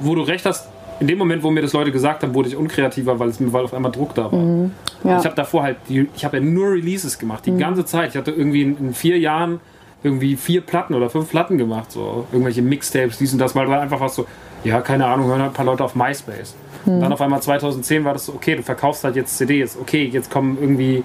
wo 0.00 0.14
du 0.14 0.22
recht 0.22 0.44
hast, 0.46 0.68
in 1.00 1.08
dem 1.08 1.18
Moment, 1.18 1.42
wo 1.42 1.50
mir 1.50 1.62
das 1.62 1.72
Leute 1.72 1.90
gesagt 1.90 2.22
haben, 2.22 2.34
wurde 2.34 2.48
ich 2.48 2.56
unkreativer, 2.56 3.18
weil 3.18 3.28
es 3.28 3.40
mir 3.40 3.52
weil 3.52 3.64
auf 3.64 3.74
einmal 3.74 3.90
Druck 3.90 4.14
da 4.14 4.30
war. 4.30 4.70
Ja. 5.04 5.18
Ich 5.18 5.24
habe 5.24 5.34
davor 5.34 5.64
halt, 5.64 5.78
ich 5.88 6.24
habe 6.24 6.36
ja 6.36 6.42
nur 6.42 6.72
Releases 6.72 7.18
gemacht, 7.18 7.44
die 7.46 7.56
ganze 7.56 7.84
Zeit. 7.84 8.10
Ich 8.10 8.16
hatte 8.16 8.30
irgendwie 8.30 8.62
in, 8.62 8.78
in 8.78 8.94
vier 8.94 9.18
Jahren 9.18 9.60
irgendwie 10.04 10.36
vier 10.36 10.60
Platten 10.60 10.94
oder 10.94 11.10
fünf 11.10 11.30
Platten 11.30 11.58
gemacht, 11.58 11.92
so 11.92 12.26
irgendwelche 12.32 12.62
Mixtapes, 12.62 13.18
dies 13.18 13.32
und 13.32 13.38
das, 13.38 13.54
mal 13.54 13.68
war 13.68 13.80
einfach 13.80 14.00
was 14.00 14.14
so, 14.14 14.26
ja, 14.64 14.80
keine 14.80 15.06
Ahnung, 15.06 15.28
hören 15.28 15.40
halt 15.40 15.52
ein 15.52 15.54
paar 15.54 15.64
Leute 15.64 15.84
auf 15.84 15.94
MySpace. 15.94 16.54
Und 16.86 17.00
dann 17.00 17.12
auf 17.12 17.20
einmal 17.20 17.42
2010 17.42 18.04
war 18.04 18.12
das 18.12 18.26
so, 18.26 18.32
okay, 18.32 18.56
du 18.56 18.62
verkaufst 18.62 19.04
halt 19.04 19.16
jetzt 19.16 19.36
CDs, 19.36 19.76
okay, 19.80 20.04
jetzt 20.04 20.30
kommen 20.30 20.58
irgendwie, 20.60 21.04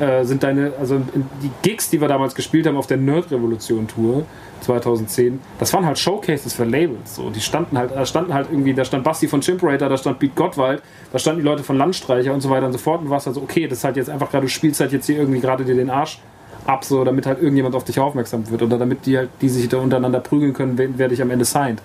äh, 0.00 0.24
sind 0.24 0.42
deine, 0.42 0.72
also 0.78 1.00
die 1.42 1.50
Gigs, 1.62 1.90
die 1.90 2.00
wir 2.00 2.08
damals 2.08 2.34
gespielt 2.34 2.66
haben 2.66 2.76
auf 2.76 2.86
der 2.86 2.96
Nerd-Revolution-Tour 2.96 4.24
2010, 4.60 5.40
das 5.58 5.72
waren 5.72 5.84
halt 5.86 5.98
Showcases 5.98 6.54
für 6.54 6.64
Labels, 6.64 7.16
so, 7.16 7.30
die 7.30 7.40
standen 7.40 7.76
halt, 7.76 7.90
da 7.94 8.06
standen 8.06 8.32
halt 8.32 8.48
irgendwie, 8.50 8.74
da 8.74 8.84
stand 8.84 9.04
Basti 9.04 9.28
von 9.28 9.40
Chimperator, 9.40 9.88
da 9.88 9.96
stand 9.96 10.18
Beat 10.18 10.34
Gottwald, 10.34 10.82
da 11.12 11.18
standen 11.18 11.40
die 11.40 11.46
Leute 11.46 11.62
von 11.62 11.76
Landstreicher 11.76 12.32
und 12.32 12.40
so 12.40 12.50
weiter 12.50 12.66
und 12.66 12.72
so 12.72 12.78
fort. 12.78 13.00
Und 13.00 13.10
warst 13.10 13.26
halt 13.26 13.36
so, 13.36 13.42
okay, 13.42 13.66
das 13.66 13.78
ist 13.78 13.84
halt 13.84 13.96
jetzt 13.96 14.10
einfach 14.10 14.30
gerade, 14.30 14.46
du 14.46 14.50
spielst 14.50 14.80
halt 14.80 14.92
jetzt 14.92 15.06
hier 15.06 15.18
irgendwie 15.18 15.40
gerade 15.40 15.64
dir 15.64 15.74
den 15.74 15.90
Arsch 15.90 16.20
ab, 16.66 16.84
so, 16.84 17.04
damit 17.04 17.26
halt 17.26 17.38
irgendjemand 17.40 17.74
auf 17.74 17.84
dich 17.84 17.98
aufmerksam 17.98 18.48
wird 18.50 18.62
oder 18.62 18.78
damit 18.78 19.06
die 19.06 19.16
halt, 19.16 19.30
die 19.40 19.48
sich 19.48 19.68
da 19.68 19.78
untereinander 19.78 20.20
prügeln 20.20 20.52
können, 20.52 20.76
wer, 20.76 20.88
wer 20.96 21.08
dich 21.08 21.22
am 21.22 21.30
Ende 21.30 21.44
signed. 21.44 21.80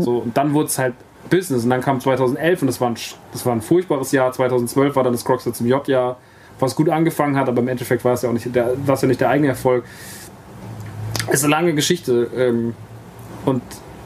So, 0.00 0.18
und 0.18 0.36
dann 0.36 0.54
wurde 0.54 0.66
es 0.66 0.78
halt 0.78 0.94
Business 1.30 1.64
und 1.64 1.70
dann 1.70 1.80
kam 1.80 2.00
2011 2.00 2.62
und 2.62 2.66
das 2.66 2.80
war 2.80 2.90
ein, 2.90 2.96
das 3.32 3.46
war 3.46 3.52
ein 3.52 3.62
furchtbares 3.62 4.12
Jahr. 4.12 4.32
2012 4.32 4.96
war 4.96 5.04
dann 5.04 5.12
das 5.12 5.24
Crockstar 5.24 5.52
zum 5.52 5.66
J-Jahr, 5.66 6.16
was 6.58 6.76
gut 6.76 6.88
angefangen 6.88 7.36
hat, 7.36 7.48
aber 7.48 7.60
im 7.60 7.68
Endeffekt 7.68 8.04
war 8.04 8.14
es 8.14 8.22
ja 8.22 8.28
auch 8.28 8.32
nicht 8.32 8.54
der, 8.54 8.74
war 8.86 8.94
es 8.94 9.02
ja 9.02 9.08
nicht 9.08 9.20
der 9.20 9.30
eigene 9.30 9.48
Erfolg. 9.48 9.84
Es 11.28 11.34
ist 11.34 11.44
eine 11.44 11.52
lange 11.52 11.74
Geschichte 11.74 12.30
ähm, 12.36 12.74
und 13.44 13.62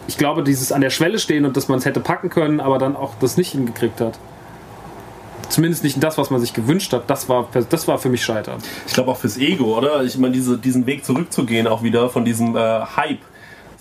ich 0.07 0.17
glaube, 0.17 0.43
dieses 0.43 0.73
an 0.73 0.81
der 0.81 0.91
Schwelle 0.91 1.19
stehen 1.19 1.45
und 1.45 1.57
dass 1.57 1.69
man 1.69 1.79
es 1.79 1.85
hätte 1.85 2.01
packen 2.01 2.31
können, 2.31 2.61
aber 2.61 2.79
dann 2.79 2.97
auch 2.97 3.15
das 3.21 3.37
nicht 3.37 3.53
hingekriegt 3.53 4.01
hat. 4.01 4.19
Zumindest 5.51 5.85
nicht 5.85 6.03
das, 6.03 6.19
was 6.19 6.31
man 6.31 6.41
sich 6.41 6.53
gewünscht 6.55 6.93
hat, 6.93 7.09
das 7.09 7.29
war, 7.29 7.49
das 7.69 7.89
war 7.89 7.99
für 7.99 8.09
mich 8.09 8.25
Scheitern. 8.25 8.59
Ich 8.87 8.95
glaube 8.95 9.11
auch 9.11 9.17
fürs 9.17 9.39
Ego, 9.39 9.77
oder? 9.77 10.03
Ich 10.03 10.17
meine, 10.19 10.33
diese, 10.33 10.59
diesen 10.59 10.87
Weg 10.87 11.05
zurückzugehen, 11.05 11.67
auch 11.67 11.83
wieder 11.83 12.11
von 12.11 12.25
diesem 12.25 12.57
äh, 12.57 12.81
Hype. 12.97 13.21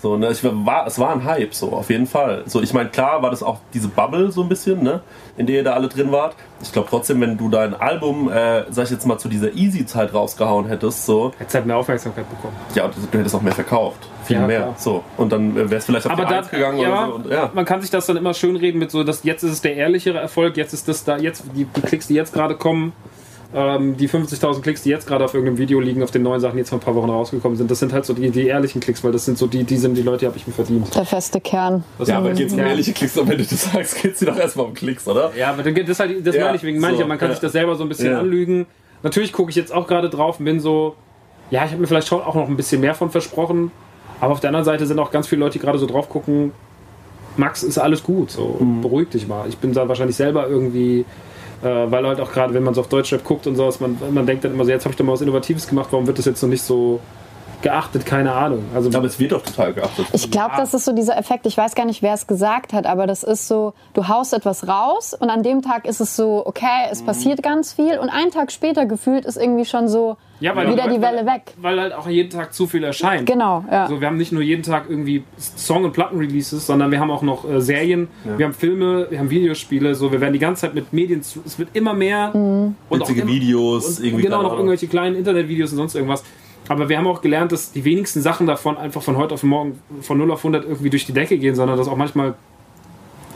So, 0.00 0.16
ne? 0.16 0.30
ich 0.30 0.44
war, 0.44 0.86
es 0.86 0.98
war 1.00 1.12
ein 1.12 1.24
Hype, 1.24 1.52
so, 1.52 1.72
auf 1.72 1.90
jeden 1.90 2.06
Fall. 2.06 2.44
So, 2.46 2.62
ich 2.62 2.72
meine, 2.72 2.88
klar 2.88 3.20
war 3.20 3.30
das 3.30 3.42
auch 3.42 3.58
diese 3.74 3.88
Bubble 3.88 4.30
so 4.30 4.42
ein 4.42 4.48
bisschen, 4.48 4.80
ne? 4.80 5.00
in 5.36 5.46
der 5.46 5.56
ihr 5.56 5.64
da 5.64 5.72
alle 5.72 5.88
drin 5.88 6.12
wart. 6.12 6.36
Ich 6.62 6.72
glaube 6.72 6.86
trotzdem, 6.88 7.20
wenn 7.20 7.36
du 7.36 7.48
dein 7.48 7.74
Album, 7.74 8.30
äh, 8.30 8.64
sag 8.70 8.84
ich 8.84 8.90
jetzt 8.92 9.06
mal, 9.06 9.18
zu 9.18 9.28
dieser 9.28 9.52
Easy-Zeit 9.54 10.14
rausgehauen 10.14 10.66
hättest, 10.66 11.04
so, 11.04 11.32
Jetzt 11.40 11.52
halt 11.54 11.66
mehr 11.66 11.76
Aufmerksamkeit 11.76 12.30
bekommen. 12.30 12.54
ja, 12.74 12.86
du, 12.86 12.94
du 13.10 13.18
hättest 13.18 13.34
auch 13.34 13.42
mehr 13.42 13.52
verkauft. 13.52 14.08
Viel 14.24 14.36
Ja, 14.36 14.46
mehr. 14.46 14.60
klar. 14.60 14.74
So. 14.78 15.02
Und 15.16 15.32
dann 15.32 15.52
äh, 15.56 15.68
wäre 15.68 15.76
es 15.76 15.84
vielleicht 15.86 16.06
auf 16.06 16.12
aber 16.12 16.26
die 16.26 16.30
da, 16.30 16.38
Eins 16.38 16.50
gegangen 16.50 16.78
ja, 16.78 16.88
oder 16.88 17.06
so. 17.06 17.14
Und, 17.14 17.30
ja. 17.30 17.50
man 17.54 17.64
kann 17.64 17.80
sich 17.80 17.90
das 17.90 18.06
dann 18.06 18.16
immer 18.16 18.34
schön 18.34 18.54
reden 18.54 18.78
mit 18.78 18.92
so, 18.92 19.02
dass 19.02 19.24
jetzt 19.24 19.42
ist 19.42 19.50
es 19.50 19.60
der 19.62 19.74
ehrlichere 19.74 20.18
Erfolg, 20.18 20.56
jetzt 20.56 20.74
ist 20.74 20.86
das 20.86 21.02
da, 21.02 21.16
jetzt 21.16 21.42
die, 21.56 21.64
die 21.64 21.80
Klicks, 21.80 22.06
die 22.06 22.14
jetzt 22.14 22.32
gerade 22.32 22.54
kommen, 22.54 22.92
ähm, 23.54 23.96
die 23.96 24.08
50.000 24.08 24.60
Klicks, 24.60 24.82
die 24.82 24.90
jetzt 24.90 25.06
gerade 25.06 25.24
auf 25.24 25.32
irgendeinem 25.32 25.56
Video 25.58 25.80
liegen, 25.80 26.02
auf 26.02 26.10
den 26.10 26.22
neuen 26.22 26.40
Sachen, 26.40 26.54
die 26.54 26.58
jetzt 26.60 26.68
vor 26.68 26.78
ein 26.78 26.82
paar 26.82 26.94
Wochen 26.94 27.08
rausgekommen 27.08 27.56
sind, 27.56 27.70
das 27.70 27.78
sind 27.78 27.92
halt 27.94 28.04
so 28.04 28.12
die, 28.12 28.28
die 28.30 28.46
ehrlichen 28.46 28.80
Klicks, 28.80 29.02
weil 29.02 29.12
das 29.12 29.24
sind 29.24 29.38
so 29.38 29.46
die, 29.46 29.64
die 29.64 29.76
sind 29.78 29.94
die 29.94 30.02
Leute, 30.02 30.18
die 30.20 30.26
habe 30.26 30.36
ich 30.36 30.46
mir 30.46 30.52
verdient. 30.52 30.94
Der 30.94 31.04
feste 31.06 31.40
Kern. 31.40 31.82
Das 31.98 32.08
Ja, 32.08 32.18
aber 32.18 32.32
geht's 32.32 32.52
um 32.52 32.58
ja. 32.58 32.66
ehrliche 32.66 32.92
Klicks, 32.92 33.16
und 33.16 33.26
wenn 33.28 33.38
du 33.38 33.44
das 33.44 33.72
sagst, 33.72 34.02
geht's 34.02 34.18
dir 34.18 34.26
doch 34.26 34.36
erstmal 34.36 34.66
um 34.66 34.74
Klicks, 34.74 35.08
oder? 35.08 35.30
Ja, 35.34 35.50
aber 35.50 35.62
dann 35.62 35.74
geht 35.74 35.88
das 35.88 35.98
halt, 35.98 36.26
das 36.26 36.34
Ja, 36.36 36.44
meine 36.44 36.56
ich 36.56 36.62
wegen 36.62 36.78
mancher, 36.78 36.98
so, 37.02 37.06
man 37.06 37.16
kann 37.18 37.28
ja. 37.28 37.34
sich 37.34 37.40
das 37.40 37.52
selber 37.52 37.74
so 37.76 37.84
ein 37.84 37.88
bisschen 37.88 38.12
Ja. 38.12 38.18
anlügen. 38.20 38.66
Natürlich 39.02 39.32
gucke 39.32 39.48
ich 39.50 39.56
jetzt 39.56 39.72
auch 39.72 39.86
gerade 39.86 40.10
drauf 40.10 40.38
und 40.40 40.44
bin 40.44 40.60
so, 40.60 40.96
ja, 41.50 41.64
ich 41.64 41.70
habe 41.70 41.80
mir 41.80 41.86
vielleicht 41.86 42.08
schon 42.08 42.20
auch 42.20 42.34
noch 42.34 42.48
ein 42.48 42.56
bisschen 42.56 42.80
mehr 42.82 42.94
von 42.94 43.08
versprochen, 43.10 43.70
aber 44.20 44.32
auf 44.32 44.40
der 44.40 44.48
anderen 44.48 44.64
Seite 44.66 44.84
sind 44.86 44.98
auch 44.98 45.10
ganz 45.10 45.26
viele 45.28 45.40
Leute, 45.40 45.54
die 45.54 45.64
gerade 45.64 45.78
so 45.78 45.86
drauf 45.86 46.08
gucken, 46.10 46.52
Max, 47.38 47.62
ist 47.62 47.78
alles 47.78 48.02
gut, 48.02 48.30
so 48.32 48.58
Mhm. 48.60 48.82
beruhig 48.82 49.08
dich 49.10 49.26
mal. 49.28 49.48
Ich 49.48 49.56
bin 49.58 49.72
da 49.72 49.88
wahrscheinlich 49.88 50.16
selber 50.16 50.48
irgendwie, 50.48 51.04
weil 51.62 52.06
halt 52.06 52.20
auch 52.20 52.32
gerade, 52.32 52.54
wenn 52.54 52.62
man 52.62 52.74
so 52.74 52.80
auf 52.82 52.88
Deutschrap 52.88 53.24
guckt 53.24 53.46
und 53.46 53.56
sowas, 53.56 53.80
man, 53.80 53.98
man 54.10 54.26
denkt 54.26 54.44
dann 54.44 54.52
immer 54.52 54.64
so, 54.64 54.70
jetzt 54.70 54.84
habe 54.84 54.92
ich 54.92 54.96
doch 54.96 55.04
mal 55.04 55.12
was 55.12 55.20
Innovatives 55.20 55.66
gemacht, 55.66 55.88
warum 55.90 56.06
wird 56.06 56.18
das 56.18 56.24
jetzt 56.26 56.42
noch 56.42 56.48
nicht 56.48 56.62
so 56.62 57.00
geachtet? 57.62 58.06
Keine 58.06 58.32
Ahnung. 58.32 58.64
Also 58.74 58.88
Aber 58.96 59.06
es 59.06 59.18
wird 59.18 59.32
doch 59.32 59.42
total 59.42 59.72
geachtet. 59.74 60.06
Ich 60.12 60.30
glaube, 60.30 60.52
das 60.56 60.74
ist 60.74 60.84
so 60.84 60.92
dieser 60.92 61.16
Effekt, 61.18 61.46
ich 61.46 61.56
weiß 61.56 61.74
gar 61.74 61.86
nicht, 61.86 62.02
wer 62.02 62.14
es 62.14 62.26
gesagt 62.28 62.72
hat, 62.72 62.86
aber 62.86 63.06
das 63.08 63.24
ist 63.24 63.48
so, 63.48 63.74
du 63.94 64.06
haust 64.06 64.32
etwas 64.32 64.68
raus 64.68 65.14
und 65.18 65.30
an 65.30 65.42
dem 65.42 65.62
Tag 65.62 65.84
ist 65.86 66.00
es 66.00 66.14
so, 66.14 66.46
okay, 66.46 66.64
Mhm. 66.86 66.92
es 66.92 67.02
passiert 67.02 67.42
ganz 67.42 67.72
viel 67.72 67.98
und 67.98 68.08
einen 68.10 68.30
Tag 68.30 68.52
später 68.52 68.86
gefühlt 68.86 69.24
ist 69.24 69.36
irgendwie 69.36 69.64
schon 69.64 69.88
so 69.88 70.16
Ja, 70.40 70.54
weil- 70.54 70.70
wieder 70.70 70.84
die 70.88 71.00
weil- 71.02 71.12
Welle 71.14 71.26
weg. 71.26 71.42
weil 71.60 71.80
halt 71.80 71.92
auch 71.92 72.06
jeden 72.08 72.30
Tag 72.30 72.54
zu 72.54 72.66
viel 72.68 72.84
erscheint. 72.84 73.26
Genau, 73.26 73.64
ja. 73.70 73.88
So, 73.88 74.00
wir 74.00 74.06
haben 74.06 74.16
nicht 74.18 74.30
nur 74.30 74.42
jeden 74.42 74.62
Tag 74.62 74.84
irgendwie 74.88 75.24
Song- 75.36 75.84
und 75.84 75.92
Plattenreleases, 75.92 76.64
sondern 76.66 76.90
wir 76.92 77.00
haben 77.00 77.10
auch 77.10 77.22
noch 77.22 77.48
äh, 77.48 77.60
Serien, 77.60 78.06
wir 78.36 78.46
haben 78.46 78.52
Filme, 78.54 79.08
wir 79.10 79.18
haben 79.18 79.30
Videospiele, 79.30 79.94
so 79.96 80.12
wir 80.12 80.20
werden 80.20 80.32
die 80.34 80.38
ganze 80.38 80.62
Zeit 80.62 80.74
mit 80.74 80.92
Medien 80.92 81.22
zu, 81.22 81.40
es 81.44 81.58
wird 81.58 81.70
immer 81.74 81.92
mehr 81.94 82.30
Mhm. 82.36 82.76
und 82.88 83.02
auch 83.02 83.08
Witzige 83.08 83.22
immer, 83.22 83.30
Videos, 83.32 83.98
und 83.98 84.04
irgendwie. 84.04 84.24
genau 84.24 84.42
noch 84.42 84.52
irgendwelche 84.52 84.86
kleinen 84.86 85.16
Internetvideos 85.16 85.72
und 85.72 85.78
sonst 85.78 85.94
irgendwas. 85.96 86.22
Aber 86.68 86.88
wir 86.88 86.98
haben 86.98 87.06
auch 87.06 87.22
gelernt, 87.22 87.50
dass 87.50 87.72
die 87.72 87.84
wenigsten 87.84 88.20
Sachen 88.20 88.46
davon 88.46 88.76
einfach 88.76 89.02
von 89.02 89.16
heute 89.16 89.34
auf 89.34 89.42
morgen 89.42 89.78
von 90.02 90.18
0 90.18 90.30
auf 90.30 90.40
100 90.44 90.64
irgendwie 90.64 90.90
durch 90.90 91.06
die 91.06 91.12
Decke 91.14 91.38
gehen, 91.38 91.54
sondern 91.54 91.78
dass 91.78 91.88
auch 91.88 91.96
manchmal, 91.96 92.34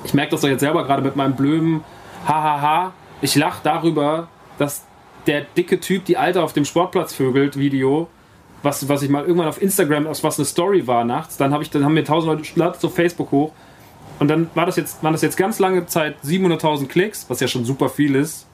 ich 0.05 0.15
merke 0.15 0.33
das 0.33 0.43
doch 0.43 0.49
jetzt 0.49 0.61
selber 0.61 0.85
gerade 0.85 1.03
mit 1.03 1.17
meinem 1.17 1.35
blöden 1.35 1.81
Hahaha, 2.29 2.93
ich 3.23 3.35
lache 3.35 3.61
darüber, 3.65 4.29
dass 4.59 4.85
der 5.27 5.43
dicke 5.57 5.81
Typ 5.81 6.05
die 6.05 6.17
Alte 6.17 6.43
auf 6.43 6.53
dem 6.53 6.65
Sportplatz 6.65 7.15
vögelt 7.15 7.59
Video, 7.59 8.09
was, 8.63 8.89
was 8.89 9.03
ich 9.03 9.11
mal 9.11 9.23
irgendwann 9.23 9.49
auf 9.49 9.61
Instagram, 9.61 10.07
aus 10.07 10.23
was 10.23 10.39
eine 10.39 10.47
Story 10.47 10.87
war 10.87 11.05
nachts, 11.05 11.37
dann, 11.37 11.53
hab 11.53 11.63
ich, 11.63 11.71
dann 11.71 11.85
haben 11.85 11.95
mir 11.95 12.05
tausend 12.05 12.33
Leute 12.33 12.59
ladet 12.59 12.77
es 12.77 12.85
auf 12.85 12.95
Facebook 12.95 13.31
hoch 13.33 13.53
und 14.19 14.29
dann 14.29 14.51
war 14.55 14.67
das 14.67 14.77
jetzt, 14.77 15.03
waren 15.03 15.13
das 15.13 15.23
jetzt 15.23 15.37
ganz 15.37 15.59
lange 15.59 15.87
Zeit 15.87 16.17
700.000 16.25 16.87
Klicks, 16.87 17.27
was 17.29 17.41
ja 17.41 17.49
schon 17.49 17.65
super 17.65 17.89
viel 17.89 18.15
ist. 18.15 18.47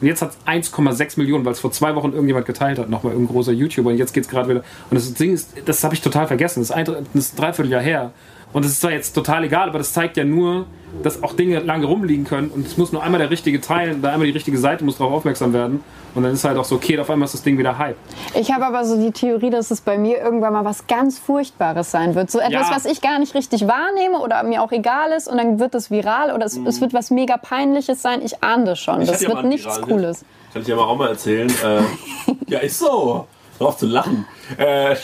Und 0.00 0.08
jetzt 0.08 0.20
hat 0.20 0.32
es 0.32 0.46
1,6 0.72 1.16
Millionen, 1.16 1.44
weil 1.44 1.52
es 1.52 1.60
vor 1.60 1.70
zwei 1.70 1.94
Wochen 1.94 2.10
irgendjemand 2.10 2.44
geteilt 2.44 2.80
hat, 2.80 2.90
nochmal 2.90 3.12
irgendein 3.12 3.32
großer 3.32 3.52
YouTuber. 3.52 3.90
Und 3.90 3.98
jetzt 3.98 4.12
geht 4.12 4.24
es 4.24 4.28
gerade 4.28 4.48
wieder. 4.48 4.64
Und 4.90 4.96
das 4.96 5.14
Ding 5.14 5.32
ist, 5.32 5.52
das 5.64 5.84
habe 5.84 5.94
ich 5.94 6.00
total 6.00 6.26
vergessen. 6.26 6.58
Das 6.58 6.70
ist 6.70 6.74
ein, 6.74 6.86
das 6.86 6.96
ist 7.14 7.34
ein 7.34 7.36
Dreivierteljahr 7.36 7.80
her. 7.80 8.12
Und 8.52 8.64
das 8.64 8.72
ist 8.72 8.80
zwar 8.80 8.92
jetzt 8.92 9.14
total 9.14 9.44
egal, 9.44 9.68
aber 9.68 9.78
das 9.78 9.92
zeigt 9.92 10.16
ja 10.16 10.24
nur, 10.24 10.66
dass 11.02 11.22
auch 11.22 11.32
Dinge 11.32 11.60
lange 11.60 11.86
rumliegen 11.86 12.24
können 12.24 12.50
und 12.50 12.66
es 12.66 12.76
muss 12.76 12.92
nur 12.92 13.02
einmal 13.02 13.18
der 13.18 13.30
richtige 13.30 13.62
Teil, 13.62 13.96
da 14.02 14.10
einmal 14.12 14.26
die 14.26 14.32
richtige 14.34 14.58
Seite 14.58 14.84
muss 14.84 14.98
darauf 14.98 15.14
aufmerksam 15.14 15.54
werden 15.54 15.82
und 16.14 16.22
dann 16.22 16.32
ist 16.34 16.44
halt 16.44 16.58
auch 16.58 16.66
so, 16.66 16.74
okay, 16.74 16.98
auf 16.98 17.08
einmal 17.08 17.24
ist 17.24 17.32
das 17.32 17.42
Ding 17.42 17.56
wieder 17.56 17.78
Hype. 17.78 17.96
Ich 18.34 18.52
habe 18.52 18.66
aber 18.66 18.84
so 18.84 19.00
die 19.00 19.10
Theorie, 19.10 19.48
dass 19.48 19.70
es 19.70 19.80
bei 19.80 19.96
mir 19.96 20.18
irgendwann 20.18 20.52
mal 20.52 20.66
was 20.66 20.86
ganz 20.86 21.18
Furchtbares 21.18 21.90
sein 21.90 22.14
wird. 22.14 22.30
So 22.30 22.40
etwas, 22.40 22.68
Ja. 22.68 22.76
was 22.76 22.84
ich 22.84 23.00
gar 23.00 23.18
nicht 23.18 23.34
richtig 23.34 23.66
wahrnehme 23.66 24.18
oder 24.18 24.42
mir 24.42 24.62
auch 24.62 24.70
egal 24.70 25.12
ist 25.12 25.28
und 25.28 25.38
dann 25.38 25.58
wird 25.58 25.74
es 25.74 25.90
viral 25.90 26.30
oder 26.34 26.44
es, 26.44 26.58
es 26.58 26.82
wird 26.82 26.92
was 26.92 27.10
mega 27.10 27.38
Peinliches 27.38 28.02
sein. 28.02 28.20
Ich 28.22 28.44
ahne 28.44 28.64
das 28.66 28.78
schon. 28.78 29.00
Ich 29.00 29.08
das 29.10 29.22
wird 29.22 29.44
nichts 29.44 29.80
Cooles. 29.80 30.26
Kann 30.52 30.60
ich 30.60 30.68
ja 30.68 30.76
mal 30.76 30.82
auch 30.82 30.98
mal 30.98 31.08
erzählen. 31.08 31.48
Äh, 31.48 31.80
ja, 32.48 32.58
ist 32.58 32.78
so. 32.80 33.26
Drauf 33.58 33.78
zu 33.78 33.86
lachen. 33.86 34.26
Äh, 34.58 34.96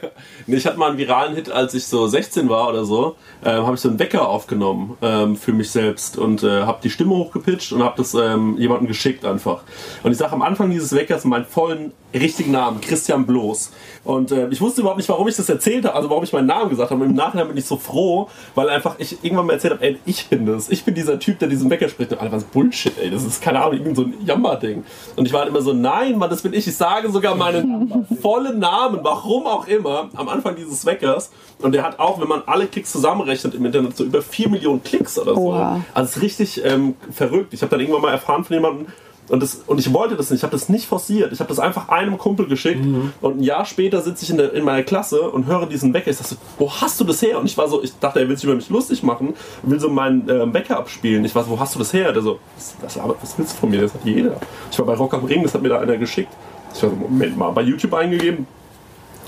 ich 0.46 0.66
hatte 0.66 0.78
mal 0.78 0.90
einen 0.90 0.98
viralen 0.98 1.34
Hit, 1.34 1.50
als 1.50 1.74
ich 1.74 1.86
so 1.86 2.06
16 2.06 2.48
war 2.48 2.68
oder 2.68 2.84
so. 2.84 3.16
Ähm, 3.44 3.64
habe 3.64 3.74
ich 3.74 3.80
so 3.80 3.88
einen 3.88 3.98
Wecker 3.98 4.28
aufgenommen 4.28 4.96
ähm, 5.02 5.36
für 5.36 5.52
mich 5.52 5.70
selbst 5.70 6.18
und 6.18 6.42
äh, 6.42 6.62
habe 6.62 6.78
die 6.82 6.90
Stimme 6.90 7.16
hochgepitcht 7.16 7.72
und 7.72 7.82
habe 7.82 7.96
das 7.96 8.14
ähm, 8.14 8.56
jemandem 8.58 8.88
geschickt 8.88 9.24
einfach. 9.24 9.62
Und 10.02 10.12
ich 10.12 10.18
sage 10.18 10.32
am 10.32 10.42
Anfang 10.42 10.70
dieses 10.70 10.94
Weckers 10.94 11.24
meinen 11.24 11.44
vollen 11.44 11.92
richtigen 12.20 12.52
Namen, 12.52 12.80
Christian 12.80 13.26
Bloß. 13.26 13.72
Und 14.04 14.30
äh, 14.30 14.48
ich 14.48 14.60
wusste 14.60 14.80
überhaupt 14.80 14.98
nicht, 14.98 15.08
warum 15.08 15.26
ich 15.28 15.36
das 15.36 15.48
erzählt 15.48 15.84
habe, 15.84 15.94
also 15.94 16.10
warum 16.10 16.24
ich 16.24 16.32
meinen 16.32 16.46
Namen 16.46 16.70
gesagt 16.70 16.90
habe. 16.90 17.02
Und 17.02 17.10
im 17.10 17.16
Nachhinein 17.16 17.48
bin 17.48 17.56
ich 17.56 17.64
so 17.64 17.76
froh, 17.76 18.28
weil 18.54 18.68
einfach 18.70 18.96
ich 18.98 19.24
irgendwann 19.24 19.46
mal 19.46 19.54
erzählt 19.54 19.74
habe, 19.74 19.84
ey, 19.84 19.98
ich 20.06 20.28
bin 20.28 20.46
das. 20.46 20.68
Ich 20.68 20.84
bin 20.84 20.94
dieser 20.94 21.18
Typ, 21.18 21.38
der 21.38 21.48
diesen 21.48 21.70
Wecker 21.70 21.88
spricht. 21.88 22.12
Und 22.12 22.20
alle, 22.20 22.32
was 22.32 22.44
Bullshit, 22.44 22.92
ey. 22.98 23.10
Das 23.10 23.24
ist 23.24 23.42
keine 23.42 23.60
Ahnung, 23.62 23.78
irgend 23.78 23.96
so 23.96 24.02
ein 24.02 24.14
Jammer-Ding. 24.24 24.84
Und 25.16 25.26
ich 25.26 25.32
war 25.32 25.40
halt 25.40 25.50
immer 25.50 25.62
so, 25.62 25.72
nein, 25.72 26.16
Mann, 26.18 26.30
das 26.30 26.42
bin 26.42 26.52
ich. 26.52 26.66
Ich 26.66 26.76
sage 26.76 27.10
sogar 27.10 27.34
meinen 27.34 28.06
vollen 28.22 28.58
Namen, 28.58 28.95
warum 29.02 29.46
auch 29.46 29.66
immer, 29.66 30.10
am 30.14 30.28
Anfang 30.28 30.56
dieses 30.56 30.84
Weckers. 30.86 31.30
Und 31.60 31.72
der 31.72 31.82
hat 31.82 31.98
auch, 31.98 32.20
wenn 32.20 32.28
man 32.28 32.42
alle 32.46 32.66
Klicks 32.66 32.92
zusammenrechnet 32.92 33.54
im 33.54 33.64
Internet, 33.64 33.96
so 33.96 34.04
über 34.04 34.22
4 34.22 34.48
Millionen 34.48 34.82
Klicks 34.82 35.18
oder 35.18 35.34
so. 35.34 35.40
Oha. 35.40 35.80
Also 35.94 36.10
es 36.10 36.16
ist 36.16 36.22
richtig 36.22 36.64
ähm, 36.64 36.94
verrückt. 37.10 37.54
Ich 37.54 37.62
habe 37.62 37.70
dann 37.70 37.80
irgendwann 37.80 38.02
mal 38.02 38.12
erfahren 38.12 38.44
von 38.44 38.54
jemandem, 38.54 38.86
und, 39.28 39.42
das, 39.42 39.62
und 39.66 39.78
ich 39.78 39.92
wollte 39.92 40.14
das 40.14 40.30
nicht, 40.30 40.38
ich 40.38 40.42
habe 40.44 40.52
das 40.52 40.68
nicht 40.68 40.86
forciert. 40.86 41.32
Ich 41.32 41.40
habe 41.40 41.48
das 41.48 41.58
einfach 41.58 41.88
einem 41.88 42.16
Kumpel 42.16 42.46
geschickt 42.46 42.84
und 43.20 43.38
ein 43.38 43.42
Jahr 43.42 43.64
später 43.64 44.00
sitze 44.00 44.24
ich 44.24 44.30
in, 44.30 44.36
der, 44.36 44.52
in 44.52 44.64
meiner 44.64 44.82
Klasse 44.84 45.22
und 45.22 45.46
höre 45.46 45.66
diesen 45.66 45.92
Wecker. 45.92 46.10
Ich 46.10 46.18
dachte 46.18 46.34
so, 46.34 46.40
wo 46.58 46.70
hast 46.70 47.00
du 47.00 47.04
das 47.04 47.22
her? 47.22 47.38
Und 47.38 47.46
ich 47.46 47.58
war 47.58 47.68
so, 47.68 47.82
ich 47.82 47.98
dachte, 47.98 48.20
er 48.20 48.28
will 48.28 48.36
sich 48.36 48.44
über 48.44 48.54
mich 48.54 48.70
lustig 48.70 49.02
machen 49.02 49.34
und 49.62 49.70
will 49.70 49.80
so 49.80 49.88
meinen 49.88 50.28
ähm, 50.28 50.54
Wecker 50.54 50.78
abspielen. 50.78 51.24
Ich 51.24 51.34
war 51.34 51.44
so, 51.44 51.50
wo 51.50 51.58
hast 51.58 51.74
du 51.74 51.78
das 51.78 51.92
her? 51.92 52.12
Der 52.12 52.22
so, 52.22 52.38
was, 52.54 52.76
was, 52.80 52.98
aber 52.98 53.16
was 53.20 53.36
willst 53.36 53.54
du 53.54 53.60
von 53.60 53.70
mir? 53.70 53.80
Das 53.80 53.94
hat 53.94 54.04
jeder. 54.04 54.36
Ich 54.70 54.78
war 54.78 54.86
bei 54.86 54.94
Rock 54.94 55.14
am 55.14 55.24
Ring, 55.24 55.42
das 55.42 55.54
hat 55.54 55.62
mir 55.62 55.70
da 55.70 55.80
einer 55.80 55.96
geschickt. 55.96 56.32
Ich 56.72 56.82
war 56.82 56.90
so, 56.90 56.96
Moment 56.96 57.36
mal, 57.36 57.50
bei 57.50 57.62
YouTube 57.62 57.94
eingegeben. 57.94 58.46